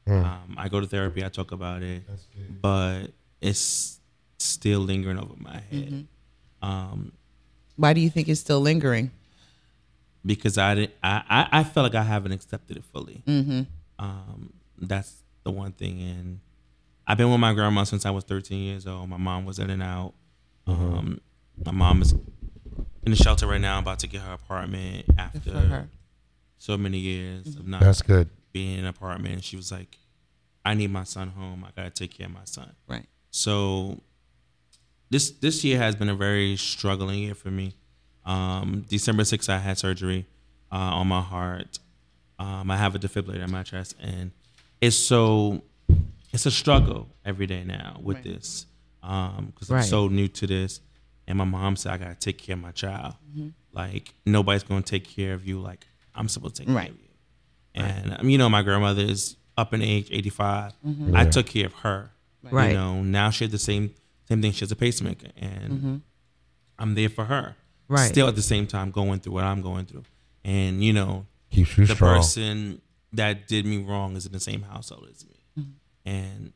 Mm. 0.07 0.23
Um, 0.25 0.55
I 0.57 0.69
go 0.69 0.79
to 0.79 0.87
therapy, 0.87 1.23
I 1.25 1.29
talk 1.29 1.51
about 1.51 1.83
it, 1.83 2.03
but 2.61 3.07
it's 3.41 3.99
still 4.39 4.79
lingering 4.81 5.17
over 5.19 5.33
my 5.37 5.59
head. 5.71 6.07
Um, 6.61 7.11
Why 7.75 7.93
do 7.93 7.99
you 8.01 8.09
think 8.09 8.29
it's 8.29 8.39
still 8.41 8.61
lingering? 8.61 9.11
because 10.25 10.57
I, 10.57 10.75
didn't, 10.75 10.93
I, 11.01 11.23
I, 11.29 11.59
I 11.59 11.63
feel 11.63 11.83
like 11.83 11.95
I 11.95 12.03
haven't 12.03 12.33
accepted 12.33 12.75
it 12.75 12.83
fully. 12.83 13.23
Mhm. 13.25 13.65
Um, 13.97 14.51
that's 14.77 15.23
the 15.43 15.51
one 15.51 15.71
thing. 15.71 16.01
And 16.01 16.39
I've 17.07 17.17
been 17.17 17.31
with 17.31 17.39
my 17.39 17.53
grandma 17.53 17.83
since 17.85 18.05
I 18.05 18.09
was 18.11 18.25
13 18.25 18.61
years 18.61 18.85
old. 18.85 19.09
My 19.09 19.17
mom 19.17 19.45
was 19.45 19.59
in 19.59 19.69
and 19.69 19.81
out. 19.81 20.13
Um, 20.67 21.21
my 21.65 21.71
mom 21.71 22.01
is 22.01 22.11
in 22.11 23.11
the 23.11 23.15
shelter 23.15 23.47
right 23.47 23.61
now, 23.61 23.79
about 23.79 23.99
to 23.99 24.07
get 24.07 24.21
her 24.21 24.33
apartment 24.33 25.05
after 25.17 25.51
her. 25.51 25.87
so 26.57 26.77
many 26.77 26.97
years 26.97 27.55
of 27.55 27.65
not 27.65 27.79
That's 27.81 28.01
good. 28.01 28.29
being 28.51 28.73
in 28.73 28.79
an 28.79 28.87
apartment. 28.87 29.43
She 29.45 29.55
was 29.55 29.71
like, 29.71 29.97
I 30.65 30.73
need 30.73 30.91
my 30.91 31.05
son 31.05 31.29
home. 31.29 31.63
I 31.65 31.69
gotta 31.73 31.89
take 31.91 32.17
care 32.17 32.27
of 32.27 32.33
my 32.33 32.43
son. 32.43 32.75
Right. 32.87 33.05
So 33.31 34.01
this 35.09 35.31
this 35.31 35.63
year 35.63 35.77
has 35.77 35.95
been 35.95 36.09
a 36.09 36.15
very 36.15 36.57
struggling 36.57 37.19
year 37.19 37.35
for 37.35 37.49
me. 37.49 37.75
Um, 38.25 38.85
December 38.89 39.23
6th, 39.23 39.47
I 39.47 39.59
had 39.59 39.77
surgery 39.77 40.25
uh, 40.69 40.75
on 40.75 41.07
my 41.07 41.21
heart. 41.21 41.79
Um, 42.39 42.69
I 42.69 42.75
have 42.75 42.93
a 42.93 42.99
defibrillator 42.99 43.43
in 43.45 43.51
my 43.51 43.63
chest, 43.63 43.95
and 44.01 44.31
it's 44.81 44.97
so 44.97 45.61
it's 46.37 46.45
a 46.45 46.51
struggle 46.51 47.07
every 47.25 47.47
day 47.47 47.63
now 47.63 47.99
with 48.01 48.21
this 48.23 48.67
because 49.01 49.71
I'm 49.71 49.81
so 49.81 50.07
new 50.07 50.27
to 50.27 50.45
this. 50.45 50.81
And 51.27 51.37
my 51.37 51.43
mom 51.45 51.75
said 51.75 51.93
I 51.93 51.97
gotta 51.97 52.13
take 52.15 52.37
care 52.37 52.53
of 52.53 52.61
my 52.61 52.71
child. 52.71 53.15
Mhm. 53.35 53.53
Like 53.73 54.13
nobody's 54.25 54.61
gonna 54.63 54.83
take 54.83 55.03
care 55.07 55.33
of 55.33 55.47
you 55.47 55.59
like 55.59 55.85
I'm 56.13 56.29
supposed 56.29 56.55
to 56.57 56.65
take 56.65 56.75
Right. 56.75 56.85
care 56.85 56.93
of 56.93 56.99
you. 56.99 57.07
And 57.73 58.17
um, 58.21 58.29
you 58.29 58.37
know, 58.37 58.49
my 58.49 58.61
grandmother 58.61 59.01
is 59.01 59.35
up 59.57 59.73
in 59.73 59.81
age, 59.81 60.09
85. 60.11 60.73
Mhm. 60.85 61.15
I 61.17 61.25
took 61.25 61.47
care 61.47 61.65
of 61.65 61.73
her. 61.73 62.11
Right. 62.43 62.69
You 62.69 62.73
know, 62.75 63.01
now 63.01 63.29
she 63.31 63.43
has 63.45 63.51
the 63.51 63.57
same 63.57 63.93
same 64.29 64.41
thing. 64.43 64.51
She 64.51 64.59
has 64.59 64.71
a 64.71 64.75
pacemaker, 64.75 65.31
and 65.37 65.71
Mhm. 65.81 66.01
I'm 66.77 66.93
there 66.95 67.09
for 67.09 67.25
her. 67.25 67.55
Right. 67.87 68.09
Still 68.09 68.27
at 68.27 68.35
the 68.35 68.41
same 68.43 68.67
time 68.67 68.91
going 68.91 69.19
through 69.21 69.33
what 69.33 69.43
I'm 69.43 69.61
going 69.61 69.85
through, 69.85 70.03
and 70.45 70.83
you 70.83 70.93
know, 70.93 71.25
Keeps 71.49 71.77
you 71.77 71.85
the 71.87 71.95
strong. 71.95 72.17
person 72.17 72.81
that 73.13 73.47
did 73.47 73.65
me 73.65 73.77
wrong 73.77 74.15
is 74.15 74.25
in 74.27 74.33
the 74.33 74.39
same 74.39 74.61
household 74.63 75.07
as 75.09 75.25
me. 75.25 75.33
And 76.07 76.53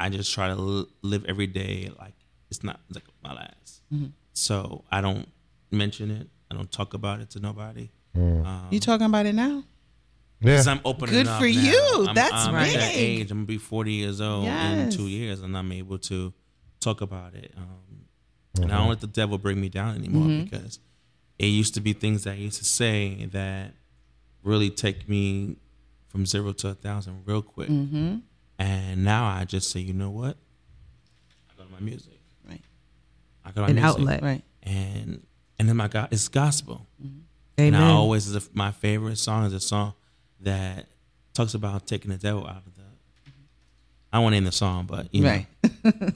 I 0.00 0.08
just 0.10 0.32
try 0.34 0.48
to 0.48 0.54
l- 0.54 0.88
live 1.02 1.24
every 1.26 1.46
day 1.46 1.90
like 2.00 2.14
it's 2.50 2.62
not 2.64 2.80
like 2.92 3.04
my 3.22 3.32
last. 3.32 3.82
Mhm. 3.92 4.10
So 4.32 4.84
I 4.90 5.00
don't 5.00 5.28
mention 5.70 6.10
it. 6.10 6.28
I 6.50 6.54
don't 6.56 6.70
talk 6.70 6.94
about 6.94 7.20
it 7.20 7.30
to 7.30 7.40
nobody. 7.40 7.90
Mm. 8.16 8.44
Um, 8.44 8.66
You 8.70 8.80
talking 8.80 9.06
about 9.06 9.26
it 9.26 9.34
now? 9.34 9.62
because 10.40 10.66
I'm 10.66 10.80
opening 10.84 11.14
Good 11.14 11.26
up 11.28 11.40
for 11.40 11.46
now. 11.48 11.60
you. 11.68 12.06
I'm, 12.08 12.14
That's 12.14 12.32
I'm 12.34 12.54
at 12.54 12.72
that 12.74 12.92
age. 12.94 13.30
I'm 13.30 13.38
gonna 13.38 13.46
be 13.46 13.58
40 13.58 13.92
years 13.92 14.20
old 14.20 14.46
in 14.46 14.90
two 14.90 15.06
years, 15.08 15.40
and 15.40 15.56
I'm 15.56 15.72
able 15.72 15.98
to 16.10 16.34
talk 16.80 17.00
about 17.00 17.34
it. 17.34 17.52
Um, 17.56 17.80
And 18.56 18.70
I 18.70 18.74
Mhm. 18.76 18.78
don't 18.78 18.88
let 18.90 19.00
the 19.00 19.08
devil 19.08 19.36
bring 19.38 19.60
me 19.60 19.68
down 19.68 19.96
anymore 19.96 20.28
Mhm. 20.28 20.44
because 20.44 20.78
it 21.40 21.46
used 21.46 21.74
to 21.74 21.80
be 21.80 21.92
things 21.92 22.22
that 22.24 22.32
I 22.34 22.40
used 22.48 22.58
to 22.58 22.64
say 22.64 23.26
that 23.32 23.74
really 24.44 24.70
take 24.70 25.08
me 25.08 25.56
from 26.06 26.24
zero 26.24 26.52
to 26.52 26.68
a 26.68 26.74
thousand 26.74 27.22
real 27.26 27.42
quick. 27.42 27.68
Mhm. 27.68 28.22
And 28.58 29.04
now 29.04 29.26
I 29.26 29.44
just 29.44 29.70
say, 29.70 29.80
you 29.80 29.92
know 29.92 30.10
what? 30.10 30.36
I 31.50 31.58
go 31.58 31.64
to 31.64 31.72
my 31.72 31.80
music. 31.80 32.18
Right. 32.48 32.60
I 33.44 33.48
go 33.50 33.54
to 33.56 33.60
my 33.62 33.68
An 33.68 33.74
music. 33.74 33.90
outlet. 33.90 34.22
Right. 34.22 34.42
And 34.62 35.26
and 35.58 35.68
then 35.68 35.76
my 35.76 35.88
God, 35.88 36.08
it's 36.10 36.28
gospel. 36.28 36.86
Mm-hmm. 37.02 37.18
And 37.58 37.76
I 37.76 37.80
Amen. 37.80 37.90
always 37.92 38.26
is 38.26 38.34
a, 38.34 38.48
my 38.52 38.72
favorite 38.72 39.16
song 39.18 39.44
is 39.46 39.52
a 39.52 39.60
song 39.60 39.94
that 40.40 40.86
talks 41.34 41.54
about 41.54 41.86
taking 41.86 42.10
the 42.10 42.16
devil 42.18 42.46
out 42.46 42.58
of 42.66 42.74
the. 42.76 42.82
I 44.12 44.18
won't 44.20 44.32
name 44.32 44.44
the 44.44 44.52
song, 44.52 44.86
but 44.86 45.12
you 45.14 45.22
know. 45.22 45.30
Right. 45.30 45.46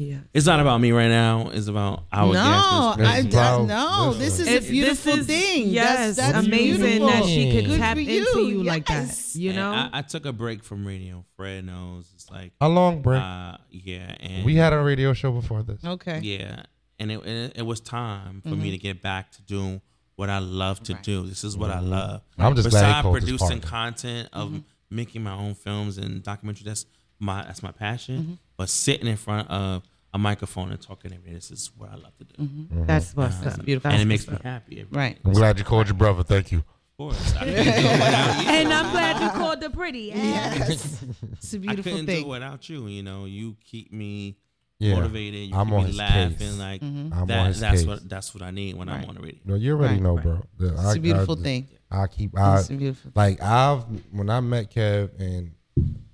know, 0.00 0.06
Yeah. 0.06 0.20
it's 0.34 0.46
not 0.46 0.60
about 0.60 0.80
me 0.80 0.92
right 0.92 1.08
now. 1.08 1.50
It's 1.50 1.66
about 1.68 2.04
our 2.12 2.26
No, 2.26 2.32
gas. 2.32 2.98
I, 2.98 3.18
I, 3.18 3.64
no, 3.66 4.14
this 4.14 4.38
is 4.40 4.48
It- 4.48 4.64
a 4.64 4.70
beautiful 4.70 5.18
is- 5.20 5.26
thing. 5.26 5.68
Yes, 5.68 6.16
that's, 6.16 6.32
that's 6.32 6.46
amazing 6.46 6.80
beautiful. 6.82 7.06
that 7.08 7.24
she 7.24 7.52
could 7.52 7.66
Good 7.66 7.78
tap 7.78 7.96
for 7.96 8.00
into 8.00 8.40
you 8.48 8.62
like 8.62 8.86
that. 8.86 9.16
You 9.34 9.52
know, 9.52 9.70
I, 9.72 9.90
I 9.92 10.02
took 10.02 10.26
a 10.26 10.32
break 10.32 10.64
from 10.64 10.86
radio. 10.86 11.24
Fred 11.36 11.64
knows. 11.64 12.10
It's 12.14 12.30
like 12.30 12.52
How 12.60 12.68
long 12.68 13.02
break? 13.02 13.22
Uh, 13.22 13.56
yeah, 13.70 14.14
and 14.20 14.44
we 14.44 14.56
had 14.56 14.72
a 14.72 14.78
radio 14.82 15.12
show 15.12 15.32
before 15.32 15.62
this. 15.62 15.84
Okay. 15.84 16.20
Yeah, 16.22 16.62
and 16.98 17.10
it 17.12 17.24
it, 17.26 17.52
it 17.56 17.62
was 17.62 17.80
time 17.80 18.40
for 18.42 18.50
Mm-hmm. 18.50 18.62
me 18.62 18.70
to 18.72 18.78
get 18.78 19.02
back 19.02 19.32
to 19.32 19.42
doing 19.42 19.80
what 20.16 20.28
I 20.28 20.38
love 20.38 20.82
to 20.84 20.94
do. 20.94 21.26
This 21.26 21.44
is 21.44 21.56
what 21.56 21.70
I 21.70 21.80
love. 21.80 22.22
I'm 22.38 22.54
just 22.54 22.68
glad 22.70 22.80
he 22.80 22.86
Besides 22.86 23.02
called 23.02 23.14
this 23.16 23.24
producing 23.24 23.60
content 23.60 24.28
of 24.32 24.48
Mm-hmm. 24.48 24.58
making 24.90 25.22
my 25.22 25.32
own 25.32 25.54
films 25.54 25.96
and 25.98 26.22
documentaries. 26.22 26.64
That's 26.64 26.84
my 27.18 27.42
that's 27.44 27.62
my 27.62 27.72
passion. 27.72 28.18
Mm-hmm. 28.22 28.32
But 28.56 28.68
sitting 28.68 29.06
in 29.06 29.16
front 29.16 29.48
of 29.48 29.82
a 30.12 30.18
microphone 30.18 30.72
and 30.72 30.80
talking 30.80 31.10
to 31.12 31.18
me, 31.18 31.32
this 31.34 31.50
is 31.50 31.70
what 31.76 31.90
I 31.90 31.94
love 31.94 32.16
to 32.18 32.24
do. 32.24 32.42
Mm-hmm. 32.42 32.84
That's 32.86 33.14
what's 33.14 33.44
Uh, 33.44 33.50
up. 33.50 33.64
Beautiful. 33.64 33.90
and 33.92 34.02
it 34.02 34.06
makes 34.06 34.26
me 34.28 34.36
happy. 34.42 34.80
every 34.80 34.96
Right. 34.96 35.14
day. 35.14 35.20
I'm 35.24 35.32
glad 35.32 35.58
you 35.58 35.64
called 35.64 35.86
your 35.88 35.96
brother. 35.96 36.22
Thank 36.24 36.50
you. 36.52 36.58
Of 36.58 36.64
course, 36.98 37.34
I 37.36 37.44
couldn't 37.44 37.54
do 37.64 37.70
it 37.70 37.92
without 37.92 38.42
you. 38.42 38.48
and 38.50 38.72
I'm 38.72 38.90
glad 38.90 39.22
you 39.22 39.30
called 39.30 39.60
the 39.60 39.70
pretty. 39.70 39.98
Yes. 40.14 41.02
It's 41.32 41.54
a 41.54 41.58
beautiful 41.58 41.80
I 41.92 41.94
couldn't 41.94 42.06
do 42.06 42.12
thing. 42.12 42.24
it 42.26 42.28
without 42.28 42.68
you. 42.68 42.88
You 42.88 43.02
know, 43.02 43.24
you 43.24 43.56
keep 43.64 43.92
me 43.92 44.36
Yeah. 44.80 44.96
motivated. 44.96 45.48
You 45.50 45.54
I'm 45.56 45.66
keep 45.68 45.74
on 45.74 45.80
me 45.82 45.86
his 45.88 45.96
laughing. 45.96 46.34
case. 46.36 46.58
Like 46.58 46.80
Mhm. 46.82 47.12
I'm 47.14 47.26
that, 47.28 47.38
on 47.38 47.46
his 47.46 47.60
that's 47.60 47.80
case. 47.80 47.86
what 47.86 48.08
that's 48.08 48.34
what 48.34 48.42
I 48.42 48.50
need 48.50 48.76
when 48.76 48.88
I'm 48.88 49.00
Right. 49.00 49.08
on 49.08 49.14
the 49.14 49.20
radio. 49.22 49.40
No, 49.46 49.54
you 49.54 49.72
already 49.72 49.94
Right. 49.94 50.02
know, 50.02 50.14
Right. 50.16 50.22
bro. 50.24 50.42
The- 50.58 50.74
It's 50.74 50.96
a 50.96 51.00
beautiful 51.00 51.38
I, 51.38 51.42
thing. 51.42 51.68
I 51.90 52.06
keep 52.08 52.36
I 52.38 52.58
It's 52.58 52.68
a 52.70 52.74
beautiful 52.74 53.12
like 53.14 53.40
I've 53.42 53.84
when 54.10 54.28
I 54.28 54.40
met 54.40 54.70
Kev 54.70 55.10
and 55.20 55.52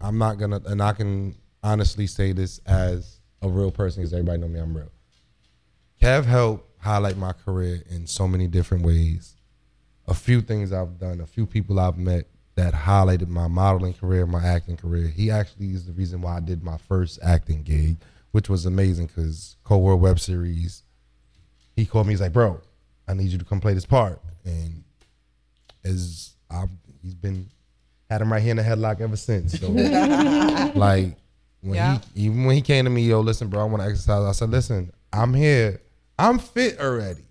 I'm 0.01 0.18
not 0.18 0.39
gonna 0.39 0.60
and 0.66 0.81
I 0.82 0.93
can 0.93 1.35
honestly 1.64 2.06
say 2.06 2.31
this 2.32 2.59
as 2.66 3.15
a 3.42 3.48
real 3.48 3.70
person 3.70 4.02
because 4.02 4.12
everybody 4.12 4.40
know 4.40 4.48
me. 4.48 4.60
I'm 4.60 4.76
real. 4.76 4.90
Kev 6.00 6.24
helped 6.24 6.66
highlight 6.80 7.16
my 7.16 7.32
career 7.32 7.82
in 7.88 8.06
so 8.06 8.28
many 8.28 8.46
different 8.46 8.84
ways. 8.84 9.34
A 10.06 10.14
few 10.14 10.40
things 10.40 10.72
I've 10.72 10.98
done, 10.98 11.20
a 11.20 11.26
few 11.26 11.46
people 11.46 11.80
I've 11.80 11.98
met 11.98 12.26
that 12.54 12.72
highlighted 12.72 13.28
my 13.28 13.48
modeling 13.48 13.94
career, 13.94 14.26
my 14.26 14.44
acting 14.44 14.76
career. 14.76 15.08
He 15.08 15.30
actually 15.30 15.70
is 15.70 15.86
the 15.86 15.92
reason 15.92 16.22
why 16.22 16.36
I 16.36 16.40
did 16.40 16.62
my 16.62 16.78
first 16.78 17.18
acting 17.22 17.62
gig, 17.62 17.96
which 18.30 18.48
was 18.48 18.66
amazing 18.66 19.06
because 19.06 19.56
Cold 19.64 19.82
World 19.82 20.00
web 20.00 20.18
series. 20.18 20.82
He 21.74 21.84
called 21.84 22.06
me. 22.06 22.12
He's 22.12 22.20
like, 22.20 22.32
"Bro, 22.32 22.60
I 23.06 23.14
need 23.14 23.30
you 23.30 23.38
to 23.38 23.44
come 23.44 23.60
play 23.60 23.74
this 23.74 23.84
part." 23.84 24.20
And 24.44 24.84
as 25.84 26.34
I've, 26.50 26.70
he's 27.02 27.14
been 27.14 27.50
had 28.08 28.22
him 28.22 28.32
right 28.32 28.40
here 28.40 28.52
in 28.52 28.56
the 28.56 28.62
headlock 28.62 29.00
ever 29.00 29.16
since. 29.16 29.58
So, 29.58 29.68
like 30.74 31.16
when 31.66 31.74
Yeah. 31.76 31.98
he 32.14 32.24
even 32.26 32.44
when 32.44 32.55
he 32.56 32.62
came 32.62 32.84
to 32.84 32.90
me, 32.90 33.02
yo, 33.02 33.20
listen, 33.20 33.48
bro, 33.48 33.60
I 33.60 33.64
want 33.64 33.82
to 33.82 33.88
exercise. 33.88 34.24
I 34.24 34.32
said, 34.32 34.51
listen, 34.51 34.93
I'm 35.12 35.34
here. 35.34 35.80
I'm 36.18 36.38
fit 36.38 36.78
already. 36.80 37.22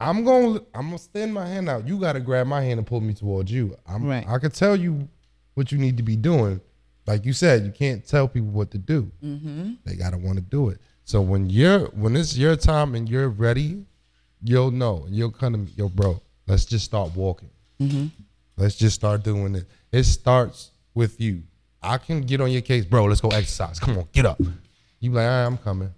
I'm 0.00 0.24
gonna 0.24 0.60
I'm 0.74 0.82
gonna 0.86 0.94
extend 0.96 1.32
my 1.32 1.46
hand 1.46 1.68
out. 1.68 1.86
You 1.86 1.98
gotta 1.98 2.20
grab 2.20 2.46
my 2.46 2.60
hand 2.62 2.78
and 2.78 2.86
pull 2.86 3.00
me 3.00 3.14
towards 3.14 3.50
you. 3.52 3.76
I'm 3.86 4.04
Right. 4.04 4.26
I 4.28 4.38
could 4.38 4.52
tell 4.54 4.74
you 4.76 5.08
what 5.54 5.70
you 5.70 5.78
need 5.78 5.96
to 5.98 6.02
be 6.02 6.16
doing. 6.16 6.60
Like 7.06 7.24
you 7.24 7.32
said, 7.32 7.64
you 7.64 7.72
can't 7.72 8.06
tell 8.06 8.28
people 8.28 8.48
what 8.50 8.70
to 8.72 8.78
do. 8.78 9.10
Mm-hmm. 9.24 9.72
They 9.84 9.94
gotta 9.96 10.18
want 10.18 10.36
to 10.38 10.42
do 10.42 10.68
it. 10.70 10.78
So 11.04 11.20
when 11.20 11.48
you're 11.50 11.86
when 11.90 12.16
it's 12.16 12.36
your 12.36 12.56
time 12.56 12.94
and 12.94 13.08
you're 13.08 13.28
ready, 13.28 13.84
you'll 14.42 14.70
know. 14.72 15.06
You'll 15.08 15.30
come 15.30 15.52
to 15.52 15.58
me, 15.58 15.70
yo, 15.76 15.88
bro. 15.88 16.20
Let's 16.48 16.64
just 16.64 16.84
start 16.84 17.14
walking. 17.14 17.50
Mm-hmm. 17.80 18.06
Let's 18.56 18.76
just 18.76 18.96
start 18.96 19.22
doing 19.22 19.54
it. 19.54 19.66
It 19.92 20.02
starts 20.04 20.70
with 20.94 21.20
you. 21.20 21.42
I 21.82 21.98
can 21.98 22.20
get 22.22 22.40
on 22.40 22.50
your 22.50 22.62
case, 22.62 22.84
bro. 22.84 23.04
Let's 23.04 23.20
go 23.20 23.28
exercise. 23.28 23.78
Come 23.80 23.98
on, 23.98 24.08
get 24.12 24.24
up. 24.26 24.40
You 25.00 25.10
be 25.10 25.16
like, 25.16 25.24
all 25.24 25.30
right, 25.30 25.44
I'm 25.46 25.58
coming. 25.58 25.90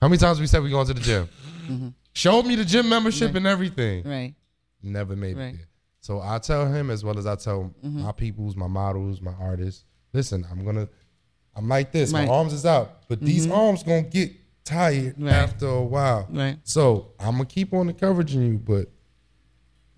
How 0.00 0.08
many 0.08 0.18
times 0.18 0.40
we 0.40 0.46
said 0.46 0.62
we 0.62 0.70
going 0.70 0.86
to 0.86 0.94
the 0.94 1.00
gym? 1.00 1.28
Mm-hmm. 1.66 1.88
Showed 2.12 2.44
me 2.44 2.56
the 2.56 2.64
gym 2.64 2.88
membership 2.88 3.34
and 3.34 3.46
everything. 3.46 4.04
Right. 4.04 4.34
Never 4.82 5.16
made 5.16 5.36
Right. 5.36 5.54
it 5.54 5.56
there. 5.56 5.68
So 6.02 6.20
I 6.20 6.38
tell 6.38 6.70
him 6.70 6.90
as 6.90 7.02
well 7.02 7.18
as 7.18 7.26
I 7.26 7.34
tell 7.36 7.72
Mhm. 7.82 7.92
my 8.02 8.12
peoples, 8.12 8.54
my 8.56 8.66
models, 8.66 9.22
my 9.22 9.32
artists, 9.40 9.84
listen, 10.12 10.46
I'm 10.50 10.64
gonna 10.64 10.88
I'm 11.56 11.68
like 11.68 11.92
this. 11.92 12.12
Right. 12.12 12.26
My 12.28 12.34
arms 12.34 12.52
is 12.52 12.66
out. 12.66 13.08
But 13.08 13.20
these 13.20 13.46
Mhm. 13.46 13.56
arms 13.56 13.82
gonna 13.84 14.02
get 14.02 14.32
tired 14.64 15.14
Right. 15.18 15.32
after 15.32 15.66
a 15.66 15.82
while. 15.84 16.26
Right. 16.28 16.58
So 16.64 17.12
I'm 17.18 17.32
gonna 17.36 17.44
keep 17.46 17.72
on 17.72 17.86
the 17.86 17.92
encouraging 17.94 18.42
you, 18.42 18.58
but 18.58 18.90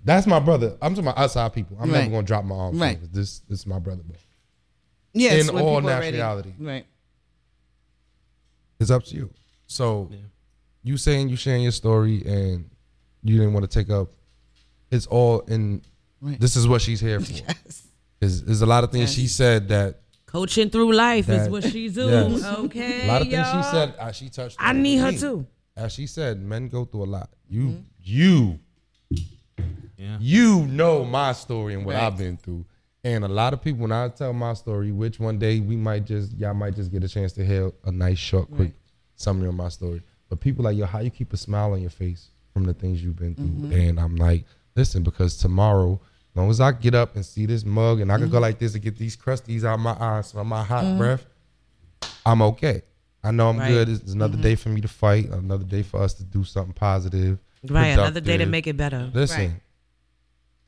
that's 0.04 0.26
my 0.26 0.38
brother. 0.38 0.76
I'm 0.80 0.92
talking 0.94 1.08
about 1.08 1.18
outside 1.18 1.52
people. 1.54 1.76
I'm 1.80 1.90
Right. 1.90 2.00
never 2.00 2.10
gonna 2.10 2.22
drop 2.26 2.44
my 2.44 2.54
arms. 2.54 2.78
Right. 2.78 2.98
Right. 3.00 3.12
This 3.12 3.40
this 3.40 3.60
is 3.60 3.66
my 3.66 3.78
brother. 3.78 4.02
But 4.06 4.16
Yes. 5.18 5.48
in 5.48 5.54
when 5.54 5.64
all 5.64 5.76
people 5.76 5.90
are 5.90 6.00
ready. 6.00 6.18
naturality, 6.18 6.52
Right. 6.58 6.86
it's 8.80 8.90
up 8.90 9.04
to 9.04 9.14
you. 9.16 9.30
So 9.66 10.10
you 10.82 10.96
saying 10.96 11.28
you 11.28 11.36
sharing 11.36 11.62
your 11.62 11.72
story 11.72 12.22
and 12.26 12.68
you 13.22 13.38
didn't 13.38 13.52
want 13.52 13.68
to 13.68 13.78
take 13.78 13.90
up. 13.90 14.08
It's 14.90 15.06
all 15.06 15.40
in. 15.40 15.82
Right. 16.20 16.38
This 16.40 16.56
is 16.56 16.68
what 16.68 16.80
she's 16.82 17.00
here 17.00 17.20
for. 17.20 17.32
Yes. 17.32 17.82
There's, 18.20 18.42
there's 18.42 18.62
a 18.62 18.66
lot 18.66 18.82
of 18.82 18.90
things 18.92 19.12
she 19.12 19.26
said 19.26 19.68
that. 19.68 20.00
Coaching 20.24 20.70
through 20.70 20.92
life 20.94 21.28
is 21.28 21.48
what 21.48 21.64
she 21.64 21.88
do. 21.88 22.06
Yes. 22.08 22.44
Okay. 22.44 23.04
A 23.04 23.08
lot 23.08 23.20
of 23.22 23.28
things 23.28 23.46
y'all. 23.46 23.62
she 23.62 23.70
said. 23.70 23.94
Uh, 23.98 24.12
she 24.12 24.28
touched. 24.30 24.56
I 24.58 24.72
need 24.72 24.96
her 24.98 25.12
me. 25.12 25.18
too. 25.18 25.46
As 25.76 25.92
she 25.92 26.06
said, 26.06 26.40
men 26.40 26.68
go 26.68 26.84
through 26.86 27.04
a 27.04 27.10
lot. 27.18 27.30
You, 27.48 27.62
Mm-hmm. 27.68 27.80
you, 28.02 28.58
Yeah. 29.98 30.16
you 30.20 30.66
know 30.66 31.04
my 31.04 31.32
story 31.32 31.74
and 31.74 31.84
what 31.84 31.94
Right. 31.94 32.04
I've 32.04 32.16
been 32.16 32.36
through. 32.38 32.64
And 33.06 33.24
a 33.24 33.28
lot 33.28 33.52
of 33.52 33.62
people, 33.62 33.82
when 33.82 33.92
I 33.92 34.08
tell 34.08 34.32
my 34.32 34.52
story, 34.54 34.90
which 34.90 35.20
one 35.20 35.38
day 35.38 35.60
we 35.60 35.76
might 35.76 36.04
just, 36.06 36.36
y'all 36.36 36.54
might 36.54 36.74
just 36.74 36.90
get 36.90 37.04
a 37.04 37.08
chance 37.08 37.32
to 37.34 37.46
hear 37.46 37.70
a 37.84 37.92
nice, 37.92 38.18
short, 38.18 38.50
quick 38.50 38.72
summary 39.14 39.46
of 39.46 39.54
my 39.54 39.68
story. 39.68 40.02
But 40.28 40.40
people 40.40 40.64
like, 40.64 40.76
yo, 40.76 40.86
how 40.86 40.98
you 40.98 41.10
keep 41.10 41.32
a 41.32 41.36
smile 41.36 41.72
on 41.74 41.80
your 41.80 41.90
face 41.90 42.30
from 42.52 42.64
the 42.64 42.74
things 42.74 43.00
you've 43.04 43.14
been 43.14 43.36
through? 43.36 43.46
Mm-hmm. 43.46 43.72
And 43.72 44.00
I'm 44.00 44.16
like, 44.16 44.44
listen, 44.74 45.04
because 45.04 45.36
tomorrow, 45.36 46.00
as 46.32 46.36
long 46.36 46.50
as 46.50 46.60
I 46.60 46.72
get 46.72 46.96
up 46.96 47.14
and 47.14 47.24
see 47.24 47.46
this 47.46 47.64
mug 47.64 48.00
and 48.00 48.10
I 48.10 48.18
can 48.18 48.28
go 48.28 48.40
like 48.40 48.58
this 48.58 48.74
and 48.74 48.82
get 48.82 48.96
these 48.98 49.16
crusties 49.16 49.62
out 49.62 49.78
my 49.78 49.96
eyes 50.00 50.32
from 50.32 50.48
my 50.48 50.64
hot 50.64 50.84
Mhm. 50.84 50.98
breath, 50.98 51.24
I'm 52.26 52.42
okay. 52.42 52.82
I 53.22 53.30
know 53.30 53.50
I'm 53.50 53.58
Right. 53.58 53.68
good. 53.68 53.88
It's 53.88 54.12
another 54.12 54.36
Mhm. 54.36 54.42
day 54.42 54.54
for 54.56 54.68
me 54.70 54.80
to 54.80 54.88
fight, 54.88 55.30
another 55.30 55.64
day 55.64 55.84
for 55.84 56.02
us 56.02 56.12
to 56.14 56.24
do 56.24 56.42
something 56.42 56.74
positive. 56.74 57.38
Right, 57.68 57.86
another 57.90 58.20
day 58.20 58.36
to 58.36 58.46
make 58.46 58.66
it 58.66 58.76
better. 58.76 59.10
Listen, 59.14 59.50
Right. 59.52 59.60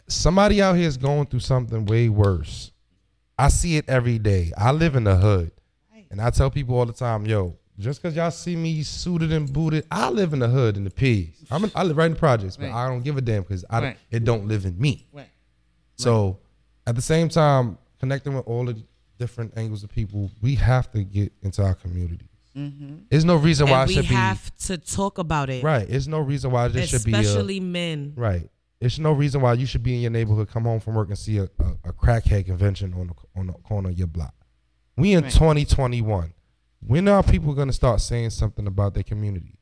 Somebody 0.09 0.60
out 0.62 0.76
here 0.76 0.86
is 0.89 0.97
going 0.97 1.26
through 1.26 1.40
something 1.40 1.85
way 1.86 2.09
worse. 2.09 2.72
I 3.39 3.48
see 3.48 3.76
it 3.76 3.89
every 3.89 4.18
day. 4.18 4.52
I 4.56 4.72
live 4.72 4.97
in 4.97 5.05
the 5.05 5.16
hood. 5.16 5.52
And 6.10 6.20
I 6.22 6.30
tell 6.30 6.51
people 6.51 6.76
all 6.78 6.86
the 6.86 6.93
time, 6.94 7.26
yo, 7.26 7.56
just 7.78 8.01
because 8.02 8.16
y'all 8.16 8.30
see 8.30 8.56
me 8.56 8.82
suited 8.82 9.30
and 9.30 9.52
booted, 9.52 9.86
I 9.90 10.09
live 10.09 10.32
in 10.32 10.39
the 10.39 10.48
hood 10.48 10.76
in 10.78 10.85
the 10.85 10.90
pigs. 10.90 11.44
I'm 11.51 11.64
in, 11.64 11.70
I 11.74 11.82
live 11.85 11.97
right 11.98 12.06
in 12.06 12.12
the 12.14 12.18
projects, 12.18 12.56
but 12.56 12.70
Right. 12.70 12.74
I 12.74 12.89
don't 12.89 13.02
give 13.05 13.16
a 13.18 13.20
damn 13.20 13.43
because 13.43 13.64
I 13.68 13.80
don't- 13.80 13.89
Right. 13.90 13.98
it 14.10 14.24
don't 14.24 14.48
live 14.48 14.64
in 14.64 14.80
me. 14.80 15.06
Right. 15.12 15.28
So 15.97 16.39
at 16.86 16.97
the 16.97 17.02
same 17.02 17.28
time, 17.28 17.76
connecting 18.01 18.35
with 18.35 18.47
all 18.47 18.64
the 18.64 18.82
different 19.18 19.52
angles 19.56 19.85
of 19.85 19.90
people, 19.90 20.30
we 20.40 20.55
have 20.55 20.90
to 20.93 21.05
get 21.05 21.30
into 21.43 21.62
our 21.62 21.74
community. 21.74 22.28
Mm-hmm. 22.56 22.94
There's 23.10 23.24
no 23.26 23.36
reason 23.36 23.68
why 23.68 23.82
and 23.82 23.90
it 23.90 23.94
we 23.97 24.02
should 24.02 24.09
be 24.09 24.14
have 24.14 24.56
to 24.60 24.78
talk 24.78 25.18
about 25.18 25.51
it. 25.51 25.62
right. 25.62 25.86
There's 25.89 26.09
no 26.09 26.20
reason 26.20 26.51
why 26.51 26.68
this 26.68 26.89
should 26.89 27.05
be 27.05 27.12
Especially 27.12 27.60
men. 27.60 28.14
Right. 28.16 28.48
There's 28.80 28.98
no 29.00 29.12
reason 29.12 29.40
why 29.40 29.55
you 29.55 29.66
should 29.66 29.82
be 29.82 29.94
in 29.94 30.00
your 30.02 30.10
neighborhood, 30.10 30.48
come 30.48 30.64
home 30.64 30.78
from 30.80 30.94
work, 30.94 31.09
and 31.09 31.18
see 31.18 31.38
a, 31.38 31.44
a, 31.59 31.88
a 31.88 31.92
crackhead 31.92 32.46
convention 32.46 32.94
on 32.94 33.09
the 33.09 33.14
on 33.38 33.48
the 33.48 33.52
corner 33.55 33.88
of 33.90 33.98
your 33.98 34.06
block. 34.06 34.34
We 34.96 35.12
in 35.12 35.24
Right. 35.24 35.32
2021. 35.32 36.32
When 36.80 37.09
are 37.09 37.22
people 37.22 37.55
gonna 37.55 37.72
start 37.72 38.00
saying 38.00 38.30
something 38.30 38.66
about 38.66 38.94
their 38.94 39.02
community? 39.02 39.59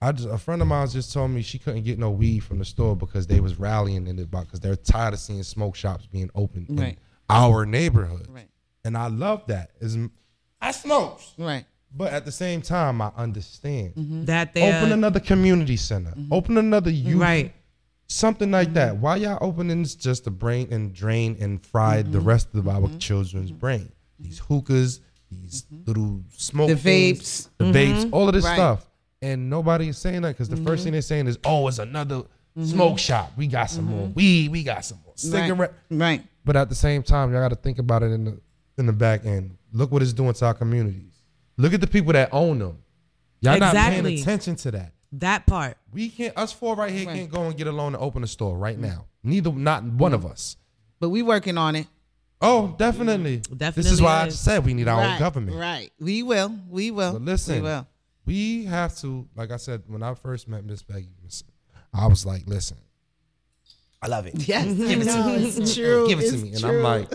I 0.00 0.12
just 0.12 0.28
a 0.28 0.38
friend 0.38 0.62
of 0.62 0.68
mine 0.68 0.88
just 0.88 1.12
told 1.12 1.30
me 1.32 1.42
she 1.42 1.58
couldn't 1.58 1.82
get 1.82 1.98
no 1.98 2.10
weed 2.10 2.40
from 2.40 2.58
the 2.58 2.64
store 2.64 2.94
because 2.94 3.26
they 3.26 3.40
was 3.40 3.58
rallying 3.58 4.06
in 4.06 4.18
it 4.18 4.24
about 4.24 4.44
because 4.46 4.60
they're 4.60 4.76
tired 4.76 5.14
of 5.14 5.20
seeing 5.20 5.42
smoke 5.42 5.74
shops 5.74 6.06
being 6.06 6.30
open 6.34 6.66
in 6.68 6.96
our 7.28 7.64
neighborhood. 7.66 8.26
Right. 8.28 8.48
And 8.84 8.96
I 8.96 9.08
love 9.08 9.46
that. 9.48 9.70
Is 9.80 9.96
I 10.60 10.70
smokes. 10.70 11.32
Right. 11.38 11.64
But 11.96 12.12
at 12.12 12.24
the 12.24 12.32
same 12.32 12.60
time, 12.60 13.00
I 13.00 13.12
understand. 13.16 13.94
Mm-hmm. 13.94 14.24
That 14.24 14.52
they 14.52 14.68
Open 14.68 14.92
another 14.92 15.20
community 15.20 15.76
center. 15.76 16.10
Mm-hmm. 16.10 16.32
Open 16.32 16.58
another 16.58 16.90
youth. 16.90 17.20
Right. 17.20 17.54
Something 18.14 18.52
like 18.52 18.68
mm-hmm. 18.68 18.74
that. 18.74 18.96
Why 18.98 19.16
y'all 19.16 19.38
opening 19.40 19.82
this 19.82 19.96
just 19.96 20.22
to 20.22 20.30
brain 20.30 20.68
and 20.70 20.94
drain 20.94 21.36
and 21.40 21.60
fry 21.60 22.00
mm-hmm. 22.00 22.12
the 22.12 22.20
rest 22.20 22.54
of 22.54 22.68
our 22.68 22.82
mm-hmm. 22.82 22.98
children's 22.98 23.50
mm-hmm. 23.50 23.58
brain? 23.58 23.80
Mm-hmm. 23.80 24.22
These 24.22 24.38
hookahs, 24.38 25.00
these 25.32 25.66
little 25.84 26.22
smoke, 26.30 26.68
the 26.68 26.76
vapes, 26.76 27.48
the 27.58 27.64
vapes, 27.64 28.08
all 28.12 28.28
of 28.28 28.34
this 28.34 28.44
right. 28.44 28.54
stuff, 28.54 28.88
and 29.20 29.50
nobody 29.50 29.88
is 29.88 29.98
saying 29.98 30.22
that 30.22 30.28
because 30.28 30.48
the 30.48 30.58
first 30.58 30.84
thing 30.84 30.92
they're 30.92 31.02
saying 31.02 31.26
is, 31.26 31.40
"Oh, 31.44 31.66
it's 31.66 31.80
another 31.80 32.22
smoke 32.62 33.00
shop. 33.00 33.32
We 33.36 33.48
got 33.48 33.68
some 33.68 33.86
more 33.86 34.06
weed. 34.06 34.52
We 34.52 34.62
got 34.62 34.84
some 34.84 35.00
more 35.04 35.14
cigarette." 35.16 35.74
Right. 35.90 35.98
right. 35.98 36.22
But 36.44 36.54
at 36.54 36.68
the 36.68 36.76
same 36.76 37.02
time, 37.02 37.32
y'all 37.32 37.42
got 37.42 37.48
to 37.48 37.56
think 37.56 37.80
about 37.80 38.04
it 38.04 38.12
in 38.12 38.26
the 38.26 38.40
in 38.78 38.86
the 38.86 38.92
back 38.92 39.26
end. 39.26 39.56
Look 39.72 39.90
what 39.90 40.02
it's 40.02 40.12
doing 40.12 40.34
to 40.34 40.46
our 40.46 40.54
communities. 40.54 41.20
Look 41.56 41.74
at 41.74 41.80
the 41.80 41.88
people 41.88 42.12
that 42.12 42.28
own 42.30 42.60
them. 42.60 42.78
Y'all 43.40 43.54
exactly. 43.56 43.80
not 43.80 44.04
paying 44.04 44.20
attention 44.20 44.54
to 44.54 44.70
that. 44.70 44.93
That 45.18 45.46
part. 45.46 45.76
We 45.92 46.08
can't. 46.08 46.36
Us 46.36 46.52
four 46.52 46.74
right 46.74 46.90
here 46.90 47.06
right. 47.06 47.16
can't 47.16 47.30
go 47.30 47.42
and 47.42 47.56
get 47.56 47.66
a 47.66 47.72
loan 47.72 47.92
to 47.92 47.98
open 47.98 48.24
a 48.24 48.26
store 48.26 48.56
right 48.56 48.78
now. 48.78 49.06
Neither, 49.22 49.52
not 49.52 49.84
one 49.84 50.12
of 50.12 50.26
us. 50.26 50.56
But 50.98 51.10
we 51.10 51.22
working 51.22 51.56
on 51.56 51.76
it. 51.76 51.86
Oh, 52.40 52.74
definitely. 52.78 53.38
Mm-hmm. 53.38 53.56
Definitely. 53.56 53.82
This 53.84 53.92
is 53.92 54.02
why 54.02 54.26
is. 54.26 54.34
I 54.34 54.36
said 54.36 54.66
we 54.66 54.74
need 54.74 54.88
our 54.88 54.98
right, 54.98 55.12
own 55.14 55.18
government. 55.18 55.56
Right. 55.56 55.92
We 56.00 56.22
will. 56.22 56.54
We 56.68 56.90
will. 56.90 57.12
But 57.12 57.22
listen. 57.22 57.56
We 57.56 57.62
will. 57.62 57.86
We 58.26 58.64
have 58.64 58.96
to. 58.98 59.28
Like 59.36 59.52
I 59.52 59.56
said, 59.56 59.84
when 59.86 60.02
I 60.02 60.14
first 60.14 60.48
met 60.48 60.64
Miss 60.64 60.82
Peggy, 60.82 61.08
I 61.92 62.06
was 62.06 62.26
like, 62.26 62.42
listen. 62.46 62.78
I 64.02 64.08
love 64.08 64.26
it. 64.26 64.34
Yes, 64.48 64.66
give 64.66 65.00
it 65.00 65.04
to 65.04 65.16
no, 65.16 65.26
me. 65.28 65.44
It's 65.46 65.74
true. 65.74 66.08
Give 66.08 66.18
it 66.18 66.24
it's 66.24 66.32
to 66.32 66.38
me, 66.38 66.52
and. 66.54 66.64
I'm 66.64 66.82
like, 66.82 67.08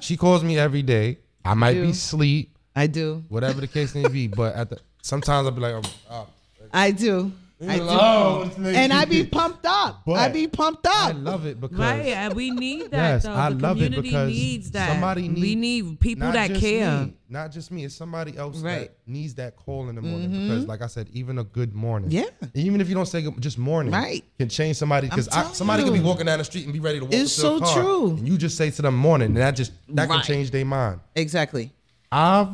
she 0.00 0.16
calls 0.16 0.44
me 0.44 0.58
every 0.58 0.82
day. 0.82 1.18
I 1.44 1.54
might 1.54 1.76
I 1.76 1.80
be 1.80 1.92
sleep. 1.94 2.56
I 2.76 2.86
do. 2.86 3.24
Whatever 3.28 3.62
the 3.62 3.66
case 3.66 3.94
may 3.94 4.06
be, 4.06 4.26
but 4.28 4.54
at 4.54 4.70
the 4.70 4.78
sometimes 5.02 5.46
I'll 5.46 5.52
be 5.52 5.60
like, 5.60 5.74
oh, 5.74 5.90
oh 6.10 6.28
I 6.72 6.90
do. 6.90 7.32
I 7.58 7.78
do. 7.78 8.66
and 8.66 8.92
I 8.92 9.06
be 9.06 9.24
pumped 9.24 9.64
up. 9.64 10.02
I 10.06 10.28
be 10.28 10.46
pumped 10.46 10.86
up. 10.86 10.92
I 10.92 11.12
love 11.12 11.46
it 11.46 11.58
because 11.58 11.78
right, 11.78 12.34
we 12.34 12.50
need 12.50 12.90
that. 12.90 13.14
Yes, 13.14 13.22
though. 13.22 13.32
I 13.32 13.48
the 13.48 13.54
love 13.54 13.80
it 13.80 13.92
because 13.92 14.28
needs 14.28 14.70
that. 14.72 14.90
somebody 14.90 15.26
need, 15.28 15.40
we 15.40 15.54
need 15.54 15.98
people 15.98 16.30
that 16.30 16.54
care. 16.54 17.04
Me, 17.04 17.14
not 17.30 17.50
just 17.50 17.70
me, 17.70 17.84
it's 17.84 17.94
somebody 17.94 18.36
else 18.36 18.58
right. 18.58 18.90
that 18.90 18.98
needs 19.06 19.34
that 19.36 19.56
call 19.56 19.88
in 19.88 19.94
the 19.94 20.02
morning. 20.02 20.30
Mm-hmm. 20.30 20.48
Because, 20.48 20.66
like 20.66 20.82
I 20.82 20.86
said, 20.86 21.08
even 21.12 21.38
a 21.38 21.44
good 21.44 21.74
morning, 21.74 22.10
yeah, 22.10 22.24
even 22.52 22.82
if 22.82 22.90
you 22.90 22.94
don't 22.94 23.06
say 23.06 23.22
good, 23.22 23.40
just 23.40 23.56
morning, 23.56 23.90
right, 23.90 24.22
can 24.38 24.50
change 24.50 24.76
somebody. 24.76 25.08
Because 25.08 25.28
somebody 25.56 25.82
could 25.82 25.94
be 25.94 26.00
walking 26.00 26.26
down 26.26 26.38
the 26.38 26.44
street 26.44 26.64
and 26.64 26.74
be 26.74 26.80
ready 26.80 26.98
to 26.98 27.06
walk. 27.06 27.14
It's 27.14 27.32
so 27.32 27.58
car, 27.58 27.74
true. 27.74 28.10
And 28.10 28.28
you 28.28 28.36
just 28.36 28.58
say 28.58 28.70
to 28.70 28.82
them 28.82 28.96
morning, 28.96 29.28
and 29.28 29.36
that 29.38 29.52
just 29.52 29.72
that 29.94 30.10
right. 30.10 30.16
can 30.16 30.24
change 30.24 30.50
their 30.50 30.66
mind. 30.66 31.00
Exactly. 31.14 31.72
I've 32.12 32.48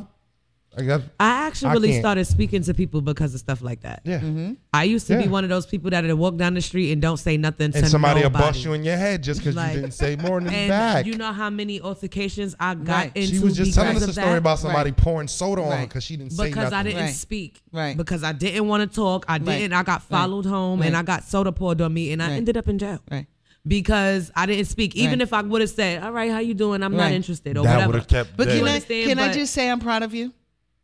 like 0.76 1.02
I 1.20 1.46
actually 1.46 1.70
I 1.70 1.72
really 1.74 1.88
can't. 1.90 2.02
started 2.02 2.24
speaking 2.24 2.62
to 2.62 2.72
people 2.72 3.02
because 3.02 3.34
of 3.34 3.40
stuff 3.40 3.60
like 3.60 3.82
that. 3.82 4.00
Yeah. 4.04 4.20
Mm-hmm. 4.20 4.54
I 4.72 4.84
used 4.84 5.06
to 5.08 5.14
yeah. 5.14 5.22
be 5.22 5.28
one 5.28 5.44
of 5.44 5.50
those 5.50 5.66
people 5.66 5.90
that 5.90 6.02
would 6.02 6.14
walk 6.14 6.36
down 6.36 6.54
the 6.54 6.62
street 6.62 6.92
and 6.92 7.02
don't 7.02 7.18
say 7.18 7.36
nothing. 7.36 7.72
And 7.74 7.86
somebody 7.88 8.22
nobody. 8.22 8.42
will 8.42 8.50
bust 8.50 8.64
you 8.64 8.72
in 8.72 8.82
your 8.82 8.96
head 8.96 9.22
just 9.22 9.40
because 9.40 9.54
like, 9.54 9.74
you 9.74 9.80
didn't 9.82 9.94
say 9.94 10.16
more 10.16 10.40
than 10.40 10.48
and 10.54 10.70
back. 10.70 11.04
You 11.04 11.18
know 11.18 11.32
how 11.32 11.50
many 11.50 11.80
altercations 11.80 12.54
I 12.58 12.74
got 12.74 12.92
right. 12.92 13.12
into. 13.14 13.34
She 13.34 13.38
was 13.40 13.56
just 13.56 13.74
telling 13.74 13.96
us 13.96 14.02
a 14.08 14.12
story 14.12 14.30
that. 14.30 14.38
about 14.38 14.60
somebody 14.60 14.90
right. 14.90 14.96
pouring 14.96 15.28
soda 15.28 15.60
right. 15.60 15.80
on 15.80 15.84
because 15.84 16.04
she 16.04 16.16
didn't 16.16 16.30
because 16.30 16.54
say 16.54 16.60
nothing. 16.60 16.74
I 16.74 16.82
didn't 16.82 17.08
speak. 17.08 17.60
Right. 17.70 17.96
Because 17.96 18.24
I 18.24 18.32
didn't 18.32 18.66
want 18.66 18.88
to 18.90 18.94
talk. 18.94 19.26
I 19.28 19.38
didn't. 19.38 19.74
I 19.74 19.82
got 19.82 20.02
followed 20.02 20.46
home 20.46 20.82
and 20.82 20.96
I 20.96 21.02
got 21.02 21.24
soda 21.24 21.52
poured 21.52 21.80
on 21.82 21.92
me 21.92 22.12
and 22.12 22.22
I 22.22 22.32
ended 22.32 22.56
up 22.56 22.68
in 22.68 22.78
jail. 22.78 23.00
Right 23.10 23.26
because 23.64 24.32
I 24.34 24.46
didn't 24.46 24.64
speak. 24.64 24.96
Even 24.96 25.20
right. 25.20 25.22
if 25.22 25.32
I 25.32 25.42
would 25.42 25.60
have 25.60 25.70
said, 25.70 26.02
"All 26.02 26.10
right, 26.10 26.32
how 26.32 26.40
you 26.40 26.54
doing? 26.54 26.82
I'm 26.82 26.92
right. 26.94 27.04
not 27.04 27.12
interested," 27.12 27.56
or 27.56 27.62
that 27.64 27.86
whatever. 27.86 28.04
Kept 28.04 28.36
but 28.36 28.48
can 28.48 28.66
I, 28.66 28.80
can 28.80 29.18
I 29.20 29.32
just 29.32 29.52
say 29.52 29.70
I'm 29.70 29.78
proud 29.78 30.02
of 30.02 30.14
you? 30.14 30.32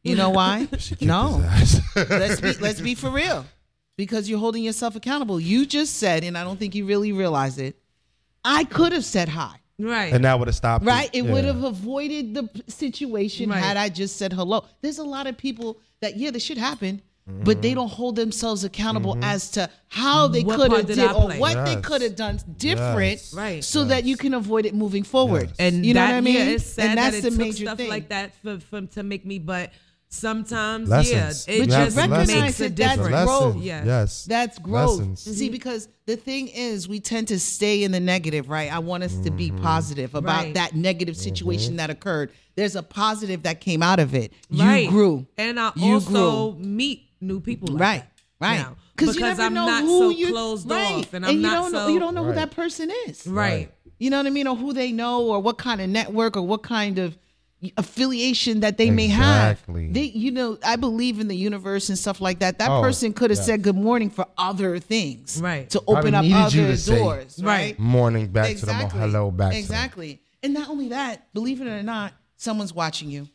You 0.02 0.16
know 0.16 0.30
why? 0.30 0.68
no. 1.00 1.44
let's 1.96 2.40
be 2.40 2.52
let's 2.54 2.80
be 2.80 2.94
for 2.94 3.10
real. 3.10 3.44
Because 3.96 4.30
you're 4.30 4.38
holding 4.38 4.62
yourself 4.62 4.94
accountable. 4.94 5.40
You 5.40 5.66
just 5.66 5.96
said, 5.96 6.22
and 6.22 6.38
I 6.38 6.44
don't 6.44 6.58
think 6.58 6.74
you 6.74 6.84
really 6.84 7.12
realize 7.12 7.58
it, 7.58 7.76
I 8.44 8.64
could 8.64 8.92
have 8.92 9.04
said 9.04 9.28
hi. 9.28 9.56
Right. 9.78 10.12
And 10.12 10.24
that 10.24 10.38
would 10.38 10.48
have 10.48 10.54
stopped. 10.54 10.84
Right. 10.84 11.10
It, 11.12 11.18
it 11.18 11.24
yeah. 11.24 11.32
would 11.32 11.44
have 11.44 11.64
avoided 11.64 12.34
the 12.34 12.48
situation 12.66 13.50
right. 13.50 13.58
had 13.58 13.76
I 13.76 13.88
just 13.88 14.16
said 14.16 14.32
hello. 14.32 14.64
There's 14.82 14.98
a 14.98 15.04
lot 15.04 15.26
of 15.26 15.36
people 15.36 15.80
that, 16.00 16.16
yeah, 16.16 16.30
this 16.30 16.42
should 16.42 16.58
happen, 16.58 17.00
mm-hmm. 17.28 17.44
but 17.44 17.62
they 17.62 17.70
mm-hmm. 17.70 17.80
don't 17.80 17.90
hold 17.90 18.16
themselves 18.16 18.64
accountable 18.64 19.14
mm-hmm. 19.14 19.24
as 19.24 19.50
to 19.52 19.70
how 19.88 20.26
they 20.26 20.42
could 20.42 20.72
have 20.72 20.86
did, 20.86 20.96
did 20.96 21.10
or 21.12 21.30
what 21.32 21.54
yes. 21.54 21.74
they 21.74 21.80
could 21.80 22.02
have 22.02 22.16
done 22.16 22.40
different 22.56 23.12
yes. 23.12 23.34
right. 23.34 23.64
so 23.64 23.80
yes. 23.80 23.88
that 23.88 24.04
you 24.04 24.16
can 24.16 24.34
avoid 24.34 24.66
it 24.66 24.74
moving 24.74 25.04
forward. 25.04 25.52
And 25.60 25.86
you 25.86 25.94
know 25.94 26.00
that, 26.00 26.10
what 26.10 26.16
I 26.16 26.20
mean? 26.22 26.34
Yeah, 26.34 26.54
it's 26.54 26.66
sad 26.66 26.90
and 26.90 26.98
that's 26.98 27.20
that 27.20 27.26
it 27.26 27.30
the 27.30 27.30
took 27.30 27.38
major 27.38 27.64
stuff 27.66 27.76
thing. 27.78 27.88
like 27.88 28.08
that 28.08 28.34
for, 28.42 28.58
for, 28.58 28.80
to 28.80 29.02
make 29.02 29.24
me 29.24 29.38
but– 29.38 29.72
Sometimes, 30.10 30.89
lessons. 30.89 31.47
yeah, 31.47 31.55
it 31.55 31.60
but 31.60 31.68
just 31.68 31.97
recognize 31.97 32.56
that 32.59 32.74
that's 32.74 32.97
growth. 32.97 33.56
Yes. 33.56 33.85
yes, 33.85 34.24
that's 34.24 34.59
growth. 34.59 34.98
Lessons. 34.98 35.20
See, 35.20 35.47
mm-hmm. 35.47 35.52
because 35.52 35.89
the 36.06 36.16
thing 36.16 36.48
is, 36.48 36.89
we 36.89 36.98
tend 36.98 37.28
to 37.28 37.39
stay 37.39 37.85
in 37.85 37.93
the 37.93 38.01
negative, 38.01 38.48
right? 38.48 38.72
I 38.72 38.78
want 38.78 39.02
us 39.02 39.12
mm-hmm. 39.12 39.24
to 39.24 39.30
be 39.32 39.51
mm-hmm. 39.51 39.62
positive 39.62 40.14
about 40.14 40.44
right. 40.44 40.55
that 40.55 40.74
negative 40.74 41.14
situation 41.14 41.72
mm-hmm. 41.72 41.76
that 41.76 41.90
occurred. 41.90 42.32
There's 42.55 42.74
a 42.74 42.82
positive 42.82 43.43
that 43.43 43.60
came 43.60 43.82
out 43.82 44.01
of 44.01 44.14
it. 44.14 44.32
You 44.48 44.64
right. 44.64 44.89
grew, 44.89 45.26
and 45.36 45.60
I 45.60 45.72
you 45.76 45.93
also 45.93 46.52
grew. 46.52 46.64
meet 46.64 47.10
new 47.20 47.40
people, 47.40 47.68
like 47.68 47.80
right? 47.80 48.05
Right. 48.40 48.59
Now, 48.59 48.76
because 48.97 49.14
you 49.14 49.20
never 49.20 49.43
I'm 49.43 49.52
know 49.52 49.66
not 49.66 49.82
who 49.82 49.98
so 49.98 50.09
you, 50.09 50.28
closed 50.28 50.70
right. 50.70 51.05
off, 51.05 51.12
and, 51.12 51.26
and 51.26 51.43
you 51.43 51.43
don't 51.43 51.70
know 51.70 51.86
so, 51.86 51.89
you 51.89 52.01
don't 52.01 52.14
know 52.14 52.22
right. 52.22 52.28
who 52.28 52.35
that 52.36 52.52
person 52.52 52.90
is, 53.06 53.26
right? 53.26 53.70
You 53.98 54.09
know 54.09 54.16
what 54.16 54.26
I 54.26 54.30
mean, 54.30 54.47
or 54.47 54.56
who 54.56 54.72
they 54.72 54.90
know, 54.90 55.26
or 55.26 55.40
what 55.40 55.59
kind 55.59 55.82
of 55.82 55.90
network, 55.90 56.36
or 56.36 56.43
what 56.43 56.62
kind 56.62 56.98
of 56.98 57.18
affiliation 57.76 58.60
that 58.60 58.78
they 58.78 58.89
exactly. 58.89 59.09
may 59.09 59.86
have. 59.86 59.94
They, 59.94 60.02
you 60.05 60.30
know, 60.30 60.59
I 60.64 60.76
believe 60.76 61.20
in 61.20 61.28
the 61.28 61.36
universe 61.36 61.89
and 61.89 61.98
stuff 61.98 62.20
like 62.20 62.39
that. 62.40 62.59
That 62.59 62.70
oh, 62.70 62.80
person 62.80 63.12
could 63.12 63.30
have 63.30 63.39
yes. 63.39 63.47
said 63.47 63.62
good 63.62 63.76
morning 63.76 64.10
for 64.10 64.26
other 64.36 64.78
things, 64.78 65.40
right? 65.43 65.68
To 65.70 65.82
open 65.86 66.14
up 66.14 66.24
other 66.24 66.76
doors, 66.76 67.43
right? 67.43 67.78
Morning 67.78 68.28
back 68.28 68.51
exactly. 68.51 68.89
to 68.90 68.97
them, 68.97 69.10
hello 69.10 69.30
back. 69.30 69.55
Exactly. 69.55 70.20
and 70.43 70.55
not 70.55 70.68
only 70.68 70.89
that, 70.89 71.32
believe 71.35 71.60
it 71.60 71.66
or 71.66 71.82
not, 71.82 72.12
someone's 72.36 72.72
watching 72.72 73.10
you. 73.10 73.28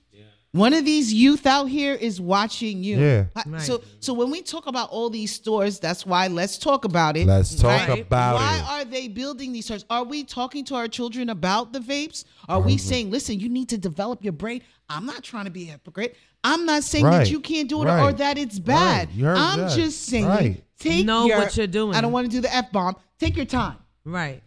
One 0.54 0.74
of 0.74 0.86
these 0.86 1.12
youth 1.12 1.48
out 1.48 1.66
here 1.66 1.96
is 1.96 2.22
watching 2.22 2.84
you. 2.84 3.00
Yeah. 3.00 3.26
Right. 3.44 3.60
So 3.60 3.82
so 4.00 4.14
when 4.14 4.30
we 4.30 4.44
talk 4.44 4.68
about 4.68 4.92
all 4.92 5.10
these 5.10 5.34
stores, 5.34 5.80
that's 5.80 6.06
why 6.06 6.28
let's 6.28 6.60
talk 6.60 6.86
about 6.86 7.18
it. 7.18 7.26
Let's 7.26 7.56
talk 7.56 7.88
right? 7.88 8.02
about 8.02 8.36
why 8.36 8.58
it. 8.58 8.62
Why 8.62 8.82
are 8.82 8.86
they 8.86 9.08
building 9.08 9.52
these 9.52 9.66
stores? 9.66 9.84
Are 9.90 10.04
we 10.04 10.24
talking 10.24 10.64
to 10.66 10.76
our 10.76 10.88
children 10.88 11.30
about 11.32 11.74
the 11.74 11.80
vapes? 11.80 12.26
Are 12.48 12.60
mm-hmm. 12.60 12.68
we 12.68 12.78
saying, 12.78 13.10
listen, 13.10 13.40
you 13.40 13.50
need 13.50 13.70
to 13.70 13.80
develop 13.80 14.24
your 14.24 14.34
brain? 14.34 14.62
I'm 14.90 15.08
not 15.08 15.24
trying 15.24 15.46
to 15.46 15.52
be 15.52 15.70
a 15.70 15.72
hypocrite. 15.72 16.16
I'm 16.44 16.68
not 16.68 16.84
saying 16.84 17.06
right. 17.06 17.20
that 17.20 17.32
you 17.32 17.40
can't 17.40 17.68
do 17.68 17.82
it 17.82 17.88
or 17.88 18.14
that 18.14 18.38
it's 18.38 18.60
bad. 18.60 19.10
I'm 19.20 19.70
just 19.70 20.06
saying 20.06 20.62
take 20.78 21.04
know 21.04 21.26
your, 21.26 21.40
what 21.40 21.58
you're 21.58 21.66
doing. 21.66 21.96
I 21.96 22.02
don't 22.02 22.12
want 22.12 22.30
to 22.30 22.32
do 22.32 22.42
the 22.42 22.54
F 22.54 22.72
bomb. 22.72 22.96
Take 23.18 23.38
your 23.38 23.48
time. 23.48 23.78
Right. 24.06 24.44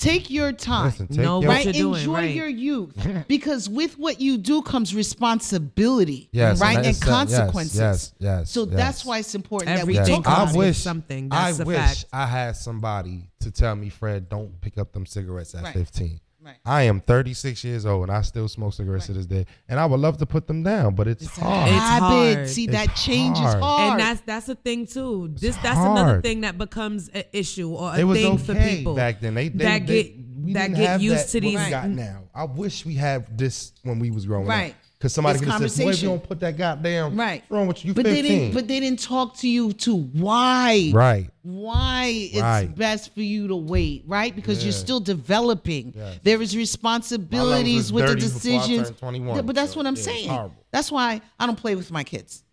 Take 0.00 0.30
your 0.30 0.52
time. 0.52 0.86
Listen, 0.86 1.08
take 1.08 1.18
know 1.18 1.42
your, 1.42 1.50
right? 1.50 1.64
you're 1.64 1.72
doing. 1.74 2.00
Enjoy 2.00 2.14
right. 2.14 2.34
your 2.34 2.48
youth 2.48 2.94
because 3.28 3.68
with 3.68 3.98
what 3.98 4.18
you 4.18 4.38
do 4.38 4.62
comes 4.62 4.94
responsibility, 4.94 6.30
yes, 6.32 6.58
right, 6.58 6.78
and, 6.78 6.86
and 6.86 7.00
consequences. 7.02 7.78
Yes, 7.78 8.14
yes, 8.18 8.40
yes 8.40 8.50
So 8.50 8.64
yes. 8.64 8.74
that's 8.74 9.04
why 9.04 9.18
it's 9.18 9.34
important 9.34 9.76
that 9.76 9.86
we 9.86 9.96
talk 9.96 10.20
about 10.20 10.48
I 10.48 10.56
wish, 10.56 10.78
something. 10.78 11.28
That's 11.28 11.60
I 11.60 11.64
wish 11.64 11.76
fact. 11.76 12.04
I 12.14 12.24
had 12.24 12.56
somebody 12.56 13.28
to 13.40 13.50
tell 13.50 13.76
me, 13.76 13.90
Fred, 13.90 14.30
don't 14.30 14.58
pick 14.62 14.78
up 14.78 14.92
them 14.92 15.04
cigarettes 15.04 15.54
at 15.54 15.64
right. 15.64 15.74
15. 15.74 16.18
I 16.64 16.82
am 16.82 17.00
36 17.00 17.64
years 17.64 17.86
old 17.86 18.04
and 18.08 18.12
I 18.12 18.22
still 18.22 18.48
smoke 18.48 18.72
cigarettes 18.72 19.08
right. 19.08 19.14
to 19.14 19.18
this 19.18 19.26
day, 19.26 19.46
and 19.68 19.78
I 19.78 19.86
would 19.86 20.00
love 20.00 20.18
to 20.18 20.26
put 20.26 20.46
them 20.46 20.62
down, 20.62 20.94
but 20.94 21.08
it's, 21.08 21.24
it's 21.24 21.36
hard. 21.36 21.68
It's 21.68 21.78
hard. 21.78 22.02
Habit. 22.02 22.48
See, 22.48 22.64
it's 22.64 22.72
that 22.72 22.94
change 22.96 23.36
hard. 23.36 23.56
is 23.56 23.62
hard, 23.62 23.90
and 23.92 24.00
that's 24.00 24.20
that's 24.22 24.48
a 24.48 24.54
thing 24.54 24.86
too. 24.86 25.30
It's 25.32 25.42
this 25.42 25.56
that's 25.56 25.76
hard. 25.76 25.98
another 25.98 26.22
thing 26.22 26.42
that 26.42 26.58
becomes 26.58 27.08
an 27.10 27.24
issue 27.32 27.74
or 27.74 27.94
a 27.94 28.00
it 28.00 28.04
was 28.04 28.18
thing 28.18 28.32
okay 28.34 28.42
for 28.44 28.54
people 28.54 28.94
back 28.94 29.20
then. 29.20 29.34
They, 29.34 29.48
they 29.48 29.64
that 29.64 29.86
get 29.86 30.46
they, 30.46 30.52
that 30.54 30.74
get 30.74 31.00
used 31.00 31.26
that 31.26 31.28
to 31.28 31.40
these. 31.40 31.56
Right. 31.56 31.88
now, 31.88 32.24
I 32.34 32.44
wish 32.44 32.86
we 32.86 32.94
had 32.94 33.36
this 33.36 33.72
when 33.82 33.98
we 33.98 34.10
was 34.10 34.26
growing 34.26 34.46
right. 34.46 34.72
up. 34.72 34.76
Because 35.00 35.14
somebody 35.14 35.38
could 35.38 35.48
have 35.48 35.60
"Boy, 35.78 35.92
you 35.92 36.08
don't 36.08 36.22
put 36.22 36.40
that 36.40 36.58
goddamn 36.58 37.16
right 37.16 37.42
wrong 37.48 37.66
with 37.66 37.86
you." 37.86 37.94
but 37.94 38.04
15. 38.04 38.22
they 38.22 38.28
didn't. 38.28 38.54
But 38.54 38.68
they 38.68 38.80
didn't 38.80 39.00
talk 39.00 39.34
to 39.38 39.48
you 39.48 39.72
to 39.72 39.96
why. 39.96 40.90
Right. 40.92 41.30
Why 41.40 42.28
right. 42.34 42.64
it's 42.68 42.78
best 42.78 43.14
for 43.14 43.22
you 43.22 43.48
to 43.48 43.56
wait, 43.56 44.04
right? 44.06 44.36
Because 44.36 44.58
yeah. 44.58 44.64
you're 44.64 44.72
still 44.74 45.00
developing. 45.00 45.94
Yes. 45.96 46.20
There 46.22 46.42
is 46.42 46.54
responsibilities 46.54 47.90
with 47.90 48.08
the 48.08 48.14
decisions. 48.14 48.90
but 48.90 49.54
that's 49.54 49.72
so, 49.72 49.78
what 49.78 49.86
I'm 49.86 49.96
yeah, 49.96 50.02
saying. 50.02 50.52
That's 50.70 50.92
why 50.92 51.22
I 51.38 51.46
don't 51.46 51.56
play 51.56 51.76
with 51.76 51.90
my 51.90 52.04
kids. 52.04 52.44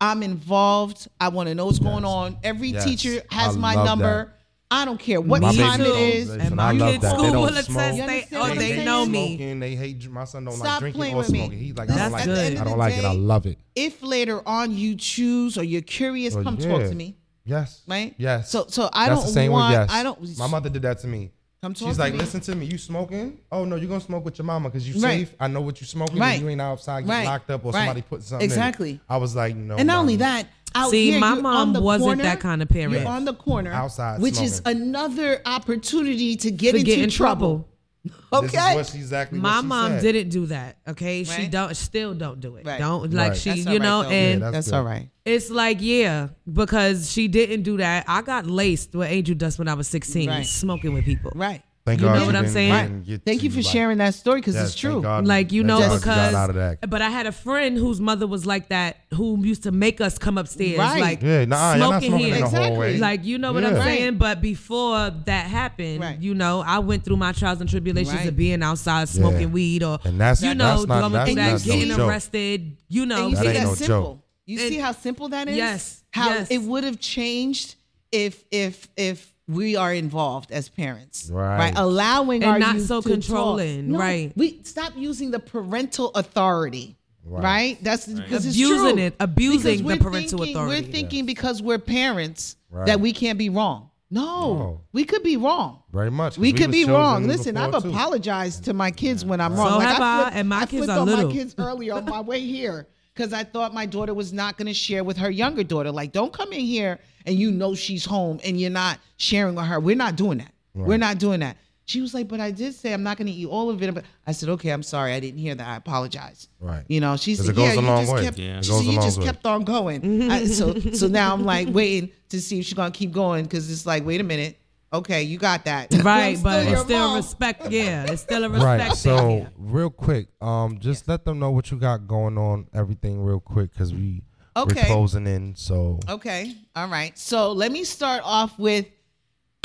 I'm 0.00 0.22
involved. 0.22 1.06
I 1.20 1.28
want 1.28 1.50
to 1.50 1.54
know 1.54 1.66
what's 1.66 1.80
yes. 1.80 1.86
going 1.86 2.06
on. 2.06 2.38
Every 2.42 2.68
yes. 2.68 2.82
teacher 2.82 3.22
has 3.30 3.56
I 3.56 3.58
my 3.58 3.74
number. 3.74 4.24
That. 4.24 4.39
I 4.72 4.84
don't 4.84 5.00
care 5.00 5.20
what 5.20 5.42
my 5.42 5.54
time 5.54 5.80
it 5.80 5.86
is. 5.86 6.30
And 6.30 6.54
my 6.54 6.76
school 6.98 7.32
will 7.32 7.46
attest 7.48 7.76
They 7.76 7.96
don't. 7.96 8.06
They, 8.06 8.26
oh, 8.36 8.54
they, 8.54 8.84
know 8.84 9.04
me. 9.04 9.36
Smoking, 9.36 9.60
they 9.60 9.74
hate 9.74 10.08
my 10.08 10.24
son. 10.24 10.44
Don't 10.44 10.54
Stop 10.54 10.82
like 10.82 10.94
drinking 10.94 11.14
or 11.16 11.24
smoking. 11.24 11.58
He's 11.58 11.76
like, 11.76 11.88
That's 11.88 12.14
I 12.14 12.24
don't 12.24 12.28
like 12.36 12.52
it. 12.52 12.60
I 12.60 12.64
don't 12.64 12.78
like 12.78 12.94
it. 12.96 13.04
I 13.04 13.12
love 13.12 13.46
it. 13.46 13.58
If 13.74 14.02
later 14.02 14.46
on 14.46 14.72
you 14.72 14.94
choose 14.94 15.58
or 15.58 15.64
you're 15.64 15.82
curious, 15.82 16.34
well, 16.34 16.44
come 16.44 16.56
yeah. 16.56 16.68
talk 16.68 16.82
to 16.82 16.94
me. 16.94 17.16
Yes. 17.44 17.82
Right. 17.88 18.14
Yes. 18.16 18.50
So 18.50 18.66
so 18.68 18.88
I 18.92 19.08
That's 19.08 19.20
don't 19.20 19.26
the 19.26 19.32
same 19.32 19.52
want. 19.52 19.72
Yes. 19.72 19.90
I 19.90 20.02
don't. 20.02 20.38
My 20.38 20.46
mother 20.46 20.68
did 20.68 20.82
that 20.82 21.00
to 21.00 21.08
me. 21.08 21.32
Come 21.62 21.74
talk 21.74 21.88
She's 21.88 21.98
like, 21.98 22.14
me. 22.14 22.20
listen 22.20 22.40
to 22.40 22.54
me. 22.54 22.64
You 22.64 22.78
smoking? 22.78 23.38
Oh 23.52 23.66
no, 23.66 23.76
you're 23.76 23.88
gonna 23.88 24.00
smoke 24.00 24.24
with 24.24 24.38
your 24.38 24.46
mama 24.46 24.70
because 24.70 24.88
you 24.88 24.94
right. 25.02 25.26
safe. 25.28 25.34
I 25.38 25.46
know 25.46 25.60
what 25.60 25.78
you 25.80 25.86
smoking. 25.86 26.18
Right. 26.18 26.40
You 26.40 26.48
ain't 26.48 26.60
outside 26.60 27.02
getting 27.02 27.10
right. 27.10 27.26
locked 27.26 27.50
up 27.50 27.64
or 27.66 27.72
somebody 27.72 28.00
put 28.00 28.22
something. 28.22 28.44
Exactly. 28.44 28.98
I 29.08 29.18
was 29.18 29.36
like, 29.36 29.56
no. 29.56 29.76
And 29.76 29.86
not 29.88 29.98
only 29.98 30.16
that 30.16 30.46
out 30.74 30.90
See, 30.90 31.12
here, 31.12 31.20
my 31.20 31.34
mom 31.34 31.74
wasn't 31.74 32.06
corner, 32.06 32.22
that 32.22 32.40
kind 32.40 32.62
of 32.62 32.68
parent. 32.68 32.92
You're 32.92 33.08
on 33.08 33.24
the 33.24 33.34
corner 33.34 33.72
outside, 33.72 34.20
which 34.20 34.34
smoking. 34.34 34.46
is 34.46 34.62
another 34.64 35.42
opportunity 35.44 36.36
to 36.36 36.50
get 36.50 36.72
to 36.72 36.78
into 36.78 36.86
get 36.86 36.98
in 37.00 37.10
trouble. 37.10 37.48
trouble. 37.48 37.66
Okay, 38.32 38.76
this 38.76 38.94
exactly 38.94 39.40
my 39.40 39.60
mom 39.60 39.92
said. 39.92 40.02
didn't 40.02 40.30
do 40.30 40.46
that. 40.46 40.78
Okay, 40.86 41.18
right? 41.18 41.26
she 41.26 41.48
don't 41.48 41.76
still 41.76 42.14
don't 42.14 42.40
do 42.40 42.56
it. 42.56 42.64
Right. 42.64 42.78
Don't 42.78 43.12
like 43.12 43.30
right. 43.30 43.36
she, 43.36 43.50
that's 43.50 43.66
you 43.66 43.80
know, 43.80 44.04
though. 44.04 44.08
and 44.08 44.40
yeah, 44.40 44.50
that's, 44.50 44.68
that's 44.68 44.72
all 44.72 44.84
right. 44.84 45.10
It's 45.24 45.50
like 45.50 45.78
yeah, 45.80 46.28
because 46.50 47.10
she 47.10 47.26
didn't 47.28 47.64
do 47.64 47.76
that. 47.78 48.04
I 48.06 48.22
got 48.22 48.46
laced 48.46 48.94
with 48.94 49.10
angel 49.10 49.34
dust 49.34 49.58
when 49.58 49.68
I 49.68 49.74
was 49.74 49.88
sixteen, 49.88 50.44
smoking 50.44 50.94
with 50.94 51.04
people. 51.04 51.32
Right. 51.34 51.62
Thank 51.90 52.00
you 52.02 52.06
God 52.06 52.20
know 52.20 52.26
what 52.26 52.36
I'm 52.36 52.46
saying? 52.46 53.20
Thank 53.26 53.42
you 53.42 53.50
for 53.50 53.56
like, 53.56 53.66
sharing 53.66 53.98
that 53.98 54.14
story 54.14 54.40
because 54.40 54.54
yes, 54.54 54.66
it's 54.66 54.74
true. 54.76 55.02
God, 55.02 55.26
like 55.26 55.50
you 55.50 55.64
know 55.64 55.80
because 55.96 56.78
but 56.88 57.02
I 57.02 57.10
had 57.10 57.26
a 57.26 57.32
friend 57.32 57.76
whose 57.76 58.00
mother 58.00 58.26
was 58.26 58.46
like 58.46 58.68
that 58.68 58.98
who 59.14 59.44
used 59.44 59.64
to 59.64 59.72
make 59.72 60.00
us 60.00 60.16
come 60.16 60.38
upstairs 60.38 60.78
right. 60.78 61.00
like 61.00 61.22
yeah, 61.22 61.44
nah, 61.46 61.74
smoking, 61.74 62.16
here. 62.16 62.36
Exactly. 62.36 62.98
Like 62.98 63.24
you 63.24 63.38
know 63.38 63.52
what 63.52 63.64
yeah. 63.64 63.70
I'm 63.70 63.82
saying? 63.82 64.18
But 64.18 64.40
before 64.40 65.10
that 65.10 65.46
happened, 65.46 66.00
right. 66.00 66.18
you 66.20 66.34
know, 66.34 66.62
I 66.64 66.78
went 66.78 67.04
through 67.04 67.16
my 67.16 67.32
trials 67.32 67.60
and 67.60 67.68
tribulations 67.68 68.24
of 68.24 68.36
being 68.36 68.62
outside 68.62 69.08
smoking 69.08 69.40
yeah. 69.40 69.46
weed 69.46 69.82
or 69.82 69.98
and 70.04 70.20
that's, 70.20 70.42
you 70.42 70.54
know, 70.54 70.84
that's 70.84 71.12
not, 71.12 71.26
that's, 71.34 71.64
getting 71.64 71.88
no 71.88 72.06
arrested, 72.06 72.76
you 72.88 73.06
know. 73.06 73.30
That 73.30 73.44
that's 73.44 73.64
no 73.64 73.74
simple. 73.74 74.14
Joke. 74.14 74.24
You 74.46 74.58
see 74.58 74.78
how 74.78 74.92
simple 74.92 75.28
that 75.30 75.48
is? 75.48 75.56
Yes. 75.56 76.04
How 76.12 76.44
it 76.48 76.58
would 76.62 76.84
have 76.84 77.00
changed 77.00 77.76
if 78.12 78.44
if 78.50 78.88
if 78.96 79.32
we 79.50 79.76
are 79.76 79.92
involved 79.92 80.52
as 80.52 80.68
parents, 80.68 81.28
right? 81.30 81.58
right? 81.58 81.72
Allowing 81.76 82.42
and 82.42 82.52
our 82.52 82.58
not 82.58 82.80
so 82.80 83.02
controlling, 83.02 83.92
no, 83.92 83.98
right? 83.98 84.32
We 84.36 84.60
stop 84.62 84.92
using 84.96 85.30
the 85.30 85.40
parental 85.40 86.10
authority. 86.14 86.96
Right. 87.22 87.42
right? 87.42 87.78
That's 87.82 88.08
right. 88.08 88.16
because 88.16 88.46
abusing 88.46 88.98
it, 88.98 89.14
abusing 89.20 89.86
the 89.86 89.98
parental 89.98 90.38
thinking, 90.38 90.56
authority. 90.56 90.82
We're 90.82 90.90
thinking 90.90 91.18
yes. 91.20 91.26
because 91.26 91.62
we're 91.62 91.78
parents 91.78 92.56
that 92.72 93.00
we 93.00 93.12
can't 93.12 93.38
be 93.38 93.50
wrong. 93.50 93.90
No, 94.12 94.54
no, 94.54 94.80
we 94.92 95.04
could 95.04 95.22
be 95.22 95.36
wrong. 95.36 95.82
Very 95.92 96.10
much. 96.10 96.36
We, 96.36 96.52
we, 96.52 96.58
could 96.58 96.72
be 96.72 96.84
wrong. 96.84 97.28
Listen, 97.28 97.56
I've 97.56 97.74
apologized 97.74 98.64
to 98.64 98.72
my 98.72 98.90
kids 98.90 99.24
when 99.24 99.40
I'm 99.40 99.54
wrong. 99.54 99.68
So 99.68 99.78
like 99.78 99.88
have 99.88 100.00
I, 100.00 100.22
flipped, 100.22 100.36
I, 100.36 100.38
and 100.40 100.48
my 100.48 100.56
I 100.56 100.66
kids 100.66 100.84
flipped 100.84 100.90
are 100.90 100.98
on 100.98 101.06
little. 101.06 101.28
my 101.28 101.32
kids 101.32 101.54
earlier 101.58 101.94
on 101.94 102.04
my 102.06 102.20
way 102.20 102.40
here 102.40 102.88
because 103.14 103.32
I 103.32 103.44
thought 103.44 103.72
my 103.72 103.86
daughter 103.86 104.14
was 104.14 104.32
not 104.32 104.56
going 104.56 104.66
to 104.66 104.74
share 104.74 105.04
with 105.04 105.16
her 105.18 105.30
younger 105.30 105.62
daughter. 105.62 105.92
Like, 105.92 106.10
don't 106.10 106.32
come 106.32 106.52
in 106.52 106.60
here 106.60 106.98
and 107.26 107.36
you 107.36 107.50
know 107.50 107.74
she's 107.74 108.04
home 108.04 108.40
and 108.44 108.60
you're 108.60 108.70
not 108.70 108.98
sharing 109.16 109.54
with 109.54 109.66
her. 109.66 109.80
We're 109.80 109.96
not 109.96 110.16
doing 110.16 110.38
that. 110.38 110.52
Right. 110.74 110.88
We're 110.88 110.98
not 110.98 111.18
doing 111.18 111.40
that. 111.40 111.56
She 111.86 112.00
was 112.00 112.14
like, 112.14 112.28
but 112.28 112.38
I 112.38 112.52
did 112.52 112.74
say 112.74 112.92
I'm 112.92 113.02
not 113.02 113.16
going 113.16 113.26
to 113.26 113.32
eat 113.32 113.46
all 113.46 113.68
of 113.68 113.82
it. 113.82 113.92
But 113.92 114.04
I 114.24 114.30
said, 114.30 114.48
okay, 114.50 114.70
I'm 114.70 114.84
sorry, 114.84 115.12
I 115.12 115.18
didn't 115.18 115.40
hear 115.40 115.56
that. 115.56 115.66
I 115.66 115.74
apologize. 115.74 116.48
Right. 116.60 116.84
You 116.86 117.00
know, 117.00 117.16
she 117.16 117.34
said, 117.34 117.56
yeah, 117.56 117.72
you 117.72 117.80
just 117.80 118.16
kept, 118.22 118.38
yeah. 118.38 118.60
You 118.62 118.94
just 119.00 119.20
kept 119.20 119.44
on 119.44 119.64
going. 119.64 120.30
I, 120.30 120.44
so 120.46 120.78
so 120.78 121.08
now 121.08 121.34
I'm 121.34 121.44
like 121.44 121.68
waiting 121.68 122.12
to 122.28 122.40
see 122.40 122.60
if 122.60 122.66
she's 122.66 122.74
gonna 122.74 122.92
keep 122.92 123.10
going 123.10 123.42
because 123.42 123.70
it's 123.70 123.86
like, 123.86 124.06
wait 124.06 124.20
a 124.20 124.24
minute, 124.24 124.60
okay, 124.92 125.22
you 125.22 125.38
got 125.38 125.64
that. 125.64 125.92
Right, 126.02 126.38
but 126.42 126.66
it's 126.66 126.82
still 126.82 127.16
respect. 127.16 127.70
Yeah, 127.70 128.04
it's 128.04 128.22
still 128.22 128.44
a 128.44 128.48
respect. 128.48 128.88
Right. 128.88 128.96
So 128.96 129.46
real 129.58 129.90
quick, 129.90 130.28
um, 130.40 130.78
just 130.78 131.06
yeah. 131.06 131.12
let 131.12 131.24
them 131.24 131.38
know 131.38 131.50
what 131.50 131.70
you 131.70 131.78
got 131.78 132.06
going 132.06 132.38
on, 132.38 132.68
everything 132.72 133.22
real 133.22 133.40
quick, 133.40 133.72
because 133.72 133.92
we 133.92 134.22
Okay. 134.56 134.80
We're 134.80 134.86
closing 134.86 135.26
in. 135.26 135.54
So 135.54 136.00
Okay. 136.08 136.54
All 136.74 136.88
right. 136.88 137.16
So 137.18 137.52
let 137.52 137.72
me 137.72 137.84
start 137.84 138.22
off 138.24 138.58
with 138.58 138.86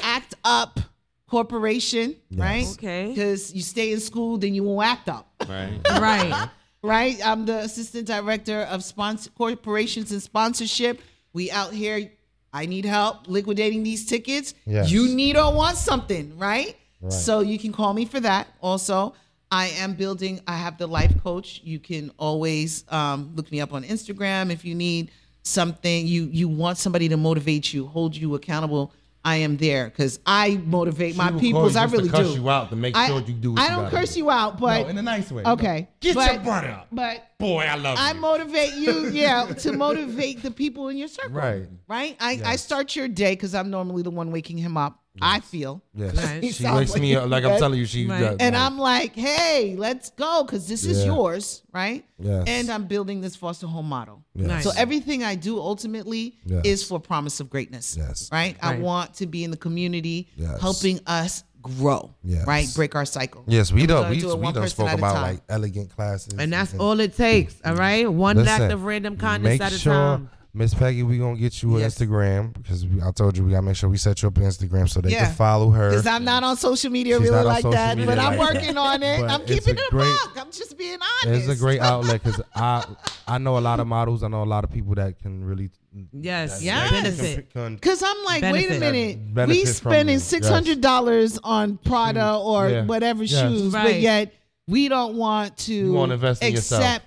Act 0.02 0.36
Up 0.44 0.80
Corporation, 1.28 2.16
yes. 2.30 2.40
right? 2.40 2.68
Okay. 2.74 3.10
Because 3.10 3.54
you 3.54 3.62
stay 3.62 3.92
in 3.92 4.00
school, 4.00 4.38
then 4.38 4.54
you 4.54 4.64
won't 4.64 4.86
act 4.86 5.10
up. 5.10 5.28
Right. 5.48 5.80
right. 6.00 6.50
Right. 6.84 7.18
I'm 7.26 7.46
the 7.46 7.60
assistant 7.60 8.08
director 8.08 8.62
of 8.62 8.84
sponsor 8.84 9.32
corporations 9.32 10.12
and 10.12 10.22
sponsorship. 10.22 11.02
We 11.34 11.50
out 11.52 11.74
here. 11.74 12.12
I 12.54 12.68
need 12.68 12.86
help 12.86 13.28
liquidating 13.28 13.84
these 13.84 14.06
tickets. 14.06 14.54
Yes. 14.66 14.90
You 14.90 15.10
need 15.10 15.36
or 15.36 15.54
want 15.54 15.76
something, 15.76 16.38
right? 16.38 16.78
right? 17.02 17.12
So 17.12 17.42
you 17.42 17.60
can 17.60 17.74
call 17.74 17.94
me 17.94 18.06
for 18.06 18.22
that 18.22 18.48
also. 18.62 19.14
I 19.52 19.68
am 19.68 19.94
building, 19.94 20.42
I 20.48 20.58
have 20.58 20.78
the 20.78 20.88
life 20.88 21.22
coach. 21.24 21.62
You 21.64 21.80
can 21.80 22.12
always 22.18 22.84
um, 22.90 23.34
look 23.36 23.52
me 23.52 23.62
up 23.62 23.74
on 23.74 23.84
Instagram 23.84 24.52
if 24.52 24.66
you 24.66 24.76
need 24.76 25.12
something, 25.44 26.08
you, 26.08 26.26
you 26.32 26.48
want 26.48 26.78
somebody 26.78 27.08
to 27.10 27.18
motivate 27.18 27.74
you, 27.74 27.86
hold 27.86 28.16
you 28.16 28.36
accountable. 28.36 28.92
I 29.24 29.38
am 29.38 29.58
there 29.58 29.86
because 29.86 30.20
I 30.24 30.62
motivate 30.66 31.14
she 31.14 31.18
my 31.18 31.32
peoples. 31.32 31.76
I 31.76 31.86
really 31.86 32.10
to 32.10 32.16
curse 32.16 32.36
do. 32.36 32.42
you 32.42 32.50
out 32.50 32.70
to 32.70 32.76
make 32.76 32.96
I, 32.96 33.08
sure 33.08 33.22
you 33.22 33.34
do. 33.34 33.56
I 33.58 33.70
don't 33.70 33.90
curse 33.90 34.14
do. 34.14 34.20
you 34.20 34.30
out, 34.30 34.60
but 34.60 34.84
no, 34.84 34.90
in 34.90 34.98
a 35.00 35.02
nice 35.02 35.32
way. 35.32 35.42
Okay, 35.44 35.90
get 36.00 36.14
but, 36.14 36.34
your 36.34 36.44
butt 36.44 36.64
up. 36.66 36.88
But 36.92 37.36
boy, 37.40 37.64
I 37.64 37.74
love. 37.74 37.98
I 38.00 38.14
you. 38.14 38.20
motivate 38.20 38.74
you, 38.76 39.08
yeah, 39.12 39.46
to 39.46 39.74
motivate 39.74 40.44
the 40.44 40.52
people 40.52 40.90
in 40.90 40.98
your 40.98 41.08
circle. 41.08 41.32
Right, 41.32 41.68
right. 41.88 42.16
I, 42.20 42.34
yes. 42.34 42.46
I 42.46 42.56
start 42.56 42.96
your 42.96 43.08
day 43.08 43.32
because 43.32 43.56
I'm 43.56 43.72
normally 43.72 44.04
the 44.04 44.12
one 44.12 44.32
waking 44.32 44.60
him 44.60 44.78
up 44.78 45.02
I 45.22 45.40
feel. 45.40 45.82
Yes. 45.94 46.16
Right. 46.16 46.54
She, 46.54 46.64
makes 46.64 46.76
wakes 46.76 46.92
like 46.92 47.02
me 47.02 47.16
up 47.16 47.30
like 47.30 47.44
I'm 47.44 47.60
telling 47.60 47.80
you 47.80 47.86
she 47.86 48.08
right. 48.08 48.36
And 48.40 48.56
right. 48.56 48.66
I'm 48.66 48.78
like, 48.78 49.16
hey, 49.16 49.76
let's 49.78 50.10
go 50.12 50.44
because 50.44 50.68
this 50.68 50.86
yeah. 50.86 50.92
is 50.92 51.06
yours, 51.06 51.64
right? 51.74 52.06
Yes. 52.20 52.46
And 52.48 52.70
I'm 52.70 52.86
building 52.86 53.22
this 53.22 53.36
foster 53.36 53.68
home 53.68 53.88
model. 53.88 54.24
Yes. 54.34 54.48
Nice. 54.48 54.64
So 54.64 54.72
everything 54.78 55.24
I 55.24 55.36
do 55.36 55.60
ultimately 55.60 56.38
yes. 56.46 56.66
is 56.66 56.84
for 56.84 57.00
promise 57.00 57.40
of 57.40 57.50
greatness. 57.50 57.96
Yes. 57.98 58.30
Right? 58.32 58.58
I 58.62 58.78
want 58.78 59.16
to 59.16 59.26
be 59.26 59.44
in 59.44 59.52
the 59.52 59.58
community 59.58 60.30
helping 60.60 61.00
us 61.08 61.44
grow. 61.62 62.14
Yes. 62.24 62.46
Right? 62.46 62.68
Break 62.76 62.96
our 62.96 63.06
cycle. 63.06 63.44
Yes, 63.48 63.72
we 63.72 63.88
don't 63.88 64.10
we, 64.10 64.20
do 64.20 64.36
we 64.36 64.52
don't 64.52 64.68
spoke 64.70 64.92
about 64.92 65.16
like 65.16 65.42
elegant 65.50 65.90
classes. 65.90 66.34
And 66.38 66.54
that's 66.54 66.74
and, 66.74 66.82
all 66.82 67.00
it 67.00 67.16
takes. 67.16 67.56
All 67.66 67.76
right. 67.76 68.12
One 68.12 68.48
act 68.48 68.72
of 68.72 68.84
random 68.84 69.18
kindness 69.18 69.60
at 69.62 69.72
a 69.72 69.78
sure 69.78 69.94
time. 69.94 70.30
Miss 70.56 70.74
Peggy, 70.74 71.04
we 71.04 71.18
gonna 71.18 71.36
get 71.36 71.62
you 71.62 71.76
an 71.76 71.82
yes. 71.82 71.98
Instagram 71.98 72.54
because 72.54 72.86
I 73.06 73.12
told 73.12 73.38
you 73.38 73.44
we 73.44 73.52
gotta 73.52 73.62
make 73.62 73.76
sure 73.76 73.90
we 73.90 73.98
set 73.98 74.22
you 74.22 74.30
up 74.30 74.38
an 74.38 74.44
Instagram 74.44 74.90
so 74.90 75.02
they 75.02 75.10
yeah. 75.10 75.26
can 75.26 75.36
follow 75.36 75.70
her. 75.70 75.90
Because 75.90 76.08
I'm 76.08 76.24
not 76.24 76.46
on 76.46 76.56
social 76.56 76.90
media 76.90 77.20
She's 77.20 77.30
really 77.30 77.44
like 77.44 77.70
that, 77.70 77.98
but 77.98 78.18
I'm 78.18 78.40
working 78.40 78.78
on 78.78 79.04
it. 79.04 79.20
But 79.20 79.32
I'm 79.32 79.46
keeping 79.46 79.76
it 79.76 79.82
a 79.86 79.92
great, 79.92 80.16
buck. 80.24 80.38
I'm 80.38 80.52
just 80.52 80.78
being 80.78 80.98
honest. 81.26 81.50
It's 81.50 81.60
a 81.60 81.62
great 81.62 81.82
outlet 81.82 82.24
because 82.24 82.42
I 82.56 82.86
I 83.28 83.38
know 83.38 83.58
a 83.58 83.60
lot 83.60 83.82
of 83.82 83.88
models. 83.88 84.24
I 84.24 84.30
know 84.30 84.44
a 84.44 84.46
lot 84.46 84.64
of 84.64 84.72
people 84.72 84.96
that 84.96 85.20
can 85.20 85.44
really 85.44 85.72
yes 86.14 86.64
yes. 86.64 87.20
Because 87.54 88.02
I'm 88.02 88.24
like, 88.24 88.40
benefit. 88.40 88.70
wait 88.70 88.78
a 88.78 88.80
minute, 88.80 89.50
we 89.50 89.66
spending 89.66 90.20
six 90.20 90.48
hundred 90.48 90.80
dollars 90.80 91.34
yes. 91.34 91.40
on 91.44 91.78
Prada 91.80 92.20
mm. 92.20 92.46
or 92.46 92.70
yeah. 92.70 92.86
whatever 92.86 93.26
yes. 93.26 93.42
shoes, 93.42 93.74
right. 93.74 93.84
but 93.84 94.00
yet 94.00 94.34
we 94.70 94.88
don't 94.88 95.16
want 95.16 95.58
to 95.58 96.02
accept 96.14 96.44
yourself. 96.44 97.02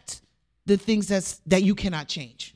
the 0.66 0.76
things 0.76 1.08
that's 1.08 1.40
that 1.46 1.62
you 1.62 1.74
cannot 1.74 2.08
change. 2.08 2.54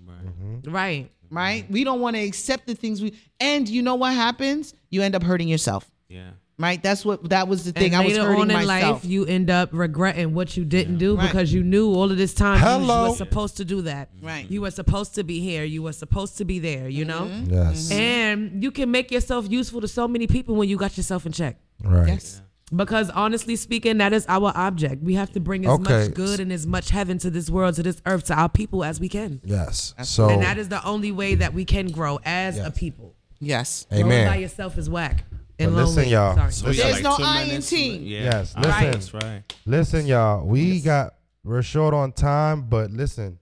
Right. 0.64 1.10
Right? 1.30 1.70
We 1.70 1.84
don't 1.84 2.01
want 2.01 2.16
to 2.16 2.22
accept 2.22 2.66
the 2.66 2.74
things 2.74 3.01
we 3.01 3.14
and 3.40 3.68
you 3.68 3.82
know 3.82 3.94
what 3.94 4.12
happens? 4.14 4.74
You 4.90 5.02
end 5.02 5.14
up 5.14 5.22
hurting 5.22 5.48
yourself. 5.48 5.90
Yeah. 6.09 6.30
Right? 6.59 6.80
That's 6.82 7.05
what 7.05 7.30
that 7.30 7.48
was 7.48 7.64
the 7.64 7.72
thing. 7.72 7.94
And 7.94 8.02
I 8.02 8.05
was 8.05 8.16
hurting 8.16 8.43
on 8.43 8.51
in 8.51 8.66
myself. 8.66 9.02
life 9.02 9.05
you 9.05 9.24
end 9.24 9.51
up 9.51 9.70
regretting 9.72 10.34
what 10.34 10.56
you 10.56 10.64
didn't 10.64 10.94
yeah. 10.94 10.98
do 10.98 11.16
right. 11.16 11.26
because 11.26 11.52
you 11.52 11.62
knew 11.62 11.93
all 11.93 12.10
of 12.10 12.18
this 12.18 12.34
time 12.34 12.60
you, 12.60 12.86
you 12.86 13.09
were 13.10 13.16
supposed 13.16 13.56
to 13.56 13.64
do 13.64 13.82
that. 13.82 14.10
Right. 14.20 14.48
You 14.51 14.60
were 14.60 14.70
supposed 14.70 15.14
to 15.14 15.24
be 15.24 15.40
here. 15.40 15.64
You 15.64 15.82
were 15.82 15.94
supposed 15.94 16.39
to 16.39 16.44
be 16.44 16.59
there, 16.59 16.89
you 16.89 17.06
mm-hmm. 17.06 17.51
know? 17.51 17.64
Yes. 17.64 17.89
Mm-hmm. 17.89 18.01
And 18.01 18.62
you 18.62 18.70
can 18.70 18.90
make 18.90 19.10
yourself 19.10 19.51
useful 19.51 19.80
to 19.80 19.89
so 19.89 20.06
many 20.06 20.26
people 20.26 20.55
when 20.55 20.68
you 20.68 20.76
got 20.76 20.97
yourself 20.97 21.24
in 21.24 21.32
check. 21.32 21.56
Right. 21.82 22.09
Yes. 22.09 22.40
Yeah. 22.40 22.47
Because 22.74 23.11
honestly 23.11 23.57
speaking, 23.57 23.99
that 23.99 24.12
is 24.12 24.24
our 24.28 24.53
object. 24.55 25.03
We 25.03 25.15
have 25.15 25.31
to 25.32 25.40
bring 25.40 25.66
as 25.66 25.73
okay. 25.73 26.05
much 26.05 26.15
good 26.15 26.40
and 26.40 26.53
as 26.53 26.66
much 26.66 26.90
heaven 26.90 27.19
to 27.19 27.31
this 27.31 27.51
world, 27.51 27.74
to 27.74 27.82
this 27.82 28.01
earth, 28.07 28.24
to 28.24 28.35
our 28.35 28.49
people 28.49 28.82
as 28.82 28.99
we 28.99 29.09
can. 29.09 29.40
Yes. 29.44 29.94
So 30.05 30.31
and 30.31 30.43
that 30.43 30.57
is 30.57 30.69
the 30.69 30.82
only 30.85 31.12
way 31.12 31.35
that 31.35 31.53
we 31.53 31.65
can 31.65 31.89
grow 31.89 32.19
as 32.24 32.57
yes. 32.57 32.66
a 32.66 32.70
people. 32.70 33.15
Yes. 33.40 33.86
Amen. 33.93 34.07
Growing 34.07 34.27
by 34.27 34.36
yourself 34.36 34.78
is 34.78 34.89
whack. 34.89 35.24
And 35.59 35.77
listen, 35.77 36.09
y'all. 36.09 36.51
So 36.51 36.73
There's 36.73 36.94
like 36.94 37.03
no 37.03 37.16
I 37.19 37.43
in 37.43 37.61
team. 37.61 38.03
Yes. 38.05 38.55
Listen. 38.57 38.70
Right. 38.70 38.93
That's 38.93 39.15
right. 39.15 39.43
Listen, 39.66 40.07
y'all. 40.07 40.47
We 40.47 40.62
yes. 40.62 40.85
got 40.85 41.15
we're 41.44 41.62
short 41.62 41.93
on 41.93 42.12
time, 42.12 42.62
but 42.62 42.90
listen, 42.90 43.39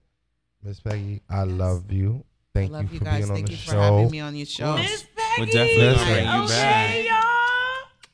Miss 0.63 0.79
Peggy, 0.79 1.21
I 1.29 1.45
yes. 1.45 1.53
love 1.53 1.91
you. 1.91 2.25
Thank 2.53 2.71
love 2.71 2.91
you 2.91 2.99
for 2.99 3.05
you 3.05 3.11
being 3.11 3.13
on 3.13 3.19
the 3.19 3.25
show. 3.25 3.35
Thank 3.35 3.49
you 3.51 3.57
for 3.57 3.75
having 3.75 4.11
me 4.11 4.19
on 4.19 4.35
your 4.35 4.45
show. 4.45 4.75
Miss 4.75 5.05
Peggy, 5.15 5.41
we're 5.41 5.45
definitely 5.45 7.05
you. 7.05 7.11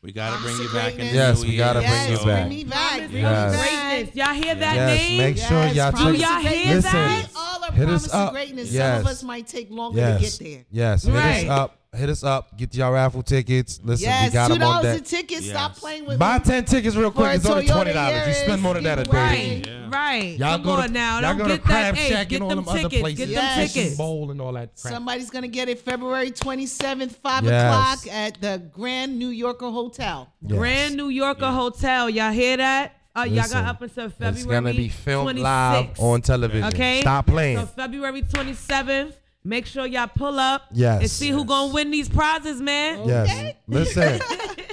We 0.08 0.14
gotta 0.14 0.42
bring 0.42 0.56
you 0.56 0.70
back 0.70 0.94
in 0.94 1.14
Yes, 1.14 1.44
we 1.44 1.58
gotta 1.58 1.80
bring 1.82 2.12
you 2.12 2.18
back. 2.20 2.48
bring 2.48 2.50
me 2.50 2.64
back. 2.64 3.10
Yes. 3.12 3.60
Greatness. 3.60 4.16
Y'all 4.16 4.34
hear 4.34 4.56
that 4.56 4.76
yes, 4.76 5.00
name? 5.02 5.18
make 5.18 5.38
sure 5.38 5.58
Yes, 5.66 5.76
y'all 5.76 5.92
check. 5.92 6.00
promise 6.00 6.22
y'all 6.22 6.40
hear 6.40 6.76
listen, 6.76 6.92
that? 6.94 7.28
are 7.70 7.74
hit 7.74 7.86
promising 7.86 8.10
us 8.10 8.16
up. 8.16 8.32
greatness. 8.34 8.72
Yes. 8.72 8.98
Some 8.98 9.06
of 9.06 9.12
us 9.12 9.24
might 9.24 9.48
take 9.48 9.70
longer 9.70 10.00
yes. 10.00 10.38
to 10.38 10.44
get 10.44 10.52
there. 10.52 10.66
Yes, 10.72 11.04
hit 11.04 11.16
us 11.16 11.50
up. 11.50 11.74
Hit 11.96 12.10
us 12.10 12.24
up. 12.24 12.56
Get 12.58 12.76
y'all 12.76 12.92
raffle 12.92 13.24
tickets. 13.24 13.80
Listen, 13.82 14.08
yes, 14.08 14.30
we 14.30 14.34
got 14.34 14.52
two 14.52 14.60
dollars 14.60 14.98
a 14.98 15.02
ticket. 15.02 15.42
Yes. 15.42 15.50
Stop 15.50 15.76
playing 15.78 16.06
with. 16.06 16.20
Buy 16.20 16.38
ten 16.40 16.66
tickets 16.66 16.96
real 16.96 17.10
quick. 17.10 17.36
It's 17.36 17.46
only 17.46 17.66
twenty 17.66 17.94
dollars. 17.94 18.28
You 18.28 18.34
spend 18.34 18.62
more 18.62 18.74
than 18.74 18.84
that 18.84 19.00
a 19.00 19.04
day. 19.06 19.12
Right, 19.12 19.68
yeah. 19.68 19.90
right. 19.90 20.38
Y'all 20.38 20.58
Come 20.58 20.64
go 20.64 20.82
to, 20.86 20.92
now. 20.92 21.22
Y'all 21.22 21.22
Don't 21.22 21.48
go 21.48 21.48
to 21.48 21.58
Crab 21.58 21.96
that, 21.96 22.08
Shack 22.08 22.30
hey, 22.30 22.36
and 22.36 22.44
all 22.44 22.50
them 22.50 22.66
tickets. 22.66 22.86
other 22.86 23.00
places. 23.00 23.20
Get 23.20 23.30
yes. 23.30 23.56
them 23.56 23.68
tickets. 23.68 23.98
Bowl 23.98 24.30
and 24.32 24.42
all 24.42 24.52
that. 24.54 24.76
Crap. 24.80 24.94
Somebody's 24.94 25.30
gonna 25.30 25.48
get 25.48 25.70
it 25.70 25.80
February 25.80 26.30
twenty 26.32 26.66
seventh, 26.66 27.16
five 27.16 27.46
o'clock 27.46 28.06
at 28.12 28.40
the 28.42 28.62
Grand 28.74 29.18
New 29.18 29.30
Yorker 29.30 29.72
Hotel. 29.72 30.30
Grand 30.46 30.98
New 30.98 31.10
Yorker 31.10 31.52
Hotel. 31.52 32.10
Y'all 32.10 32.34
hear 32.34 32.58
that? 32.58 32.96
Uh, 33.18 33.22
Listen, 33.22 33.36
y'all 33.36 33.50
got 33.50 33.70
up 33.70 33.82
until 33.82 34.10
February. 34.10 34.36
It's 34.36 34.46
gonna 34.46 34.74
be 34.74 34.90
filmed 34.90 35.40
26th. 35.40 35.42
live 35.42 36.00
on 36.00 36.22
television. 36.22 36.68
Okay, 36.68 37.02
stop 37.02 37.26
playing. 37.26 37.58
So 37.58 37.66
February 37.66 38.22
27th. 38.22 39.14
Make 39.44 39.66
sure 39.66 39.88
y'all 39.88 40.08
pull 40.08 40.38
up. 40.40 40.66
Yes. 40.72 41.02
And 41.02 41.10
see 41.10 41.28
yes. 41.30 41.36
who 41.36 41.46
gonna 41.46 41.74
win 41.74 41.90
these 41.90 42.10
prizes, 42.10 42.62
man. 42.62 43.00
Okay. 43.00 43.56
Yes. 43.68 43.96
Listen. 43.96 44.22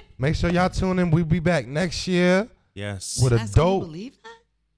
make 0.18 0.34
sure 0.34 0.50
y'all 0.50 0.68
tune 0.68 0.98
in. 0.98 1.10
We'll 1.10 1.24
be 1.24 1.38
back 1.38 1.66
next 1.66 2.06
year. 2.06 2.46
Yes. 2.74 3.18
With 3.22 3.32
a 3.32 3.50
dope. 3.54 3.90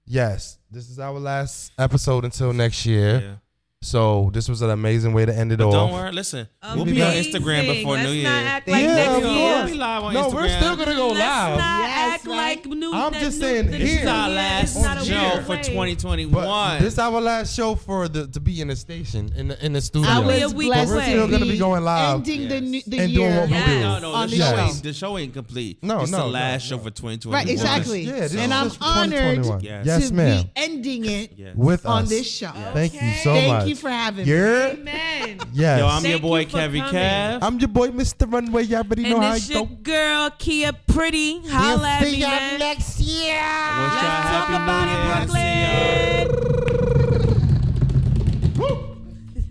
Yes. 0.05 0.59
This 0.70 0.88
is 0.88 1.01
our 1.01 1.18
last 1.18 1.72
episode 1.76 2.24
until 2.24 2.52
next 2.52 2.86
year. 2.86 3.20
Yeah. 3.20 3.34
So 3.82 4.31
this 4.32 4.48
was 4.48 4.62
an 4.62 4.70
amazing 4.70 5.12
way 5.12 5.27
to 5.27 5.35
end 5.36 5.53
it 5.53 5.59
But 5.59 5.66
off. 5.69 5.73
don't 5.74 5.93
worry. 5.93 6.11
Listen, 6.11 6.48
we'll 6.74 6.86
be 6.86 7.01
on 7.03 7.12
Instagram 7.12 7.66
before 7.66 7.94
Let's 7.94 8.07
New 8.09 8.15
Year. 8.15 8.27
act 8.31 8.66
like 8.69 8.82
Yeah, 8.82 8.94
next 8.94 9.09
of 9.16 9.23
year. 9.23 9.31
course. 9.31 9.65
We'll 9.65 9.66
be 9.66 9.74
live 9.78 10.03
on 10.03 10.15
No, 10.15 10.23
Instagram. 10.24 10.35
we're 10.35 10.48
still 10.48 10.77
gonna 10.77 10.94
go 10.94 11.07
Let's 11.09 11.19
live. 11.20 11.59
not 11.59 11.81
Yes, 11.81 12.15
act 12.15 12.27
right. 12.27 12.36
like 12.36 12.66
new. 12.66 12.93
I'm 12.93 13.12
just 13.12 13.39
new- 13.39 13.47
saying 13.47 13.66
the 13.70 13.77
here. 13.77 13.86
This 13.86 14.01
is 14.03 14.07
our 14.09 14.28
last 14.31 14.77
is 14.77 14.82
not 14.82 14.97
a 14.97 15.05
show 15.05 15.31
weird 15.35 15.47
for 15.47 15.57
2021. 15.59 16.32
But 16.44 16.78
this 16.81 16.94
is 16.94 16.98
our 16.98 17.20
last 17.20 17.55
show 17.55 17.74
for 17.74 18.09
the 18.09 18.27
to 18.28 18.40
be 18.40 18.61
in 18.62 18.69
the 18.69 18.77
station 18.77 19.31
in 19.36 19.48
the 19.48 19.65
in 19.65 19.74
the 19.74 19.81
studio. 19.82 20.11
I 20.11 20.19
was 20.20 20.43
was 20.43 20.55
week 20.55 20.69
blessed 20.69 20.89
We're 20.90 20.94
away. 20.97 21.05
still 21.11 21.28
gonna 21.28 21.44
be 21.44 21.51
be 21.53 21.59
going 21.59 21.85
live 21.85 22.15
ending 22.16 22.48
the, 22.48 22.61
new- 22.62 22.82
the 22.86 22.98
and 22.98 23.11
year 23.12 23.28
doing 23.28 23.40
what 23.40 23.51
we 23.51 23.73
do. 23.73 23.81
no, 23.81 23.98
no, 24.01 24.12
on 24.12 24.28
the 24.31 24.36
the 24.36 24.43
show 24.43 24.57
show. 24.57 24.62
ain't 24.65 24.82
the 24.82 24.93
show 24.94 25.19
ain't 25.19 25.35
complete. 25.35 25.78
No, 25.85 26.01
it's 26.01 26.11
no, 26.11 26.19
the 26.19 26.24
last 26.27 26.62
show 26.66 26.78
for 26.78 26.90
2021. 26.90 27.32
Right, 27.32 27.48
exactly. 27.48 28.01
Yeah, 28.03 28.27
and 28.43 28.53
I'm 28.55 28.73
honored 28.81 29.62
Yes. 29.62 29.86
Yes, 29.86 30.09
to 30.09 30.15
ma'am. 30.15 30.43
be 30.44 30.51
ending 30.57 31.05
it 31.05 31.55
With 31.55 31.85
on 31.86 32.07
this 32.07 32.28
show. 32.28 32.51
Thank 32.73 32.94
you 32.94 33.12
so 33.23 33.35
Thank 33.66 33.76
you 33.76 33.76
for 33.76 33.90
having 33.90 34.26
me. 34.26 34.32
Yeah. 34.32 34.66
Amen. 34.72 35.40
Yes. 35.52 35.78
Yo, 35.80 35.86
I'm 35.88 36.05
your 36.06 36.18
boy 36.20 36.40
you 36.40 36.47
Kevin 36.47 36.80
coming. 36.82 36.94
Cav. 37.02 37.38
I'm 37.43 37.59
your 37.59 37.68
boy, 37.68 37.88
Mr. 37.88 38.30
Runway. 38.32 38.62
Y'all 38.64 38.78
already 38.82 39.02
know 39.02 39.16
And 39.16 39.24
how 39.24 39.32
this 39.34 39.48
it 39.51 39.55
your 39.55 39.66
go. 39.66 39.74
girl 39.82 40.30
Kiyah 40.30 40.76
Preddie. 40.86 41.48
Holla 41.48 41.88
at 41.88 42.02
me, 42.02 42.20
man. 42.20 42.59
next 42.60 43.01
year. 43.01 43.34
Wish 43.34 43.43
y'all 43.43 44.02
Let's 44.02 44.28
talk 44.30 44.48
happy 44.48 44.55
about 44.62 44.86
New 44.86 45.34
it, 45.34 45.43
Year. 45.43 46.26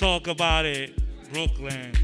Talk 0.00 0.28
about 0.28 0.64
it, 0.64 0.94
Brooklyn. 1.30 1.99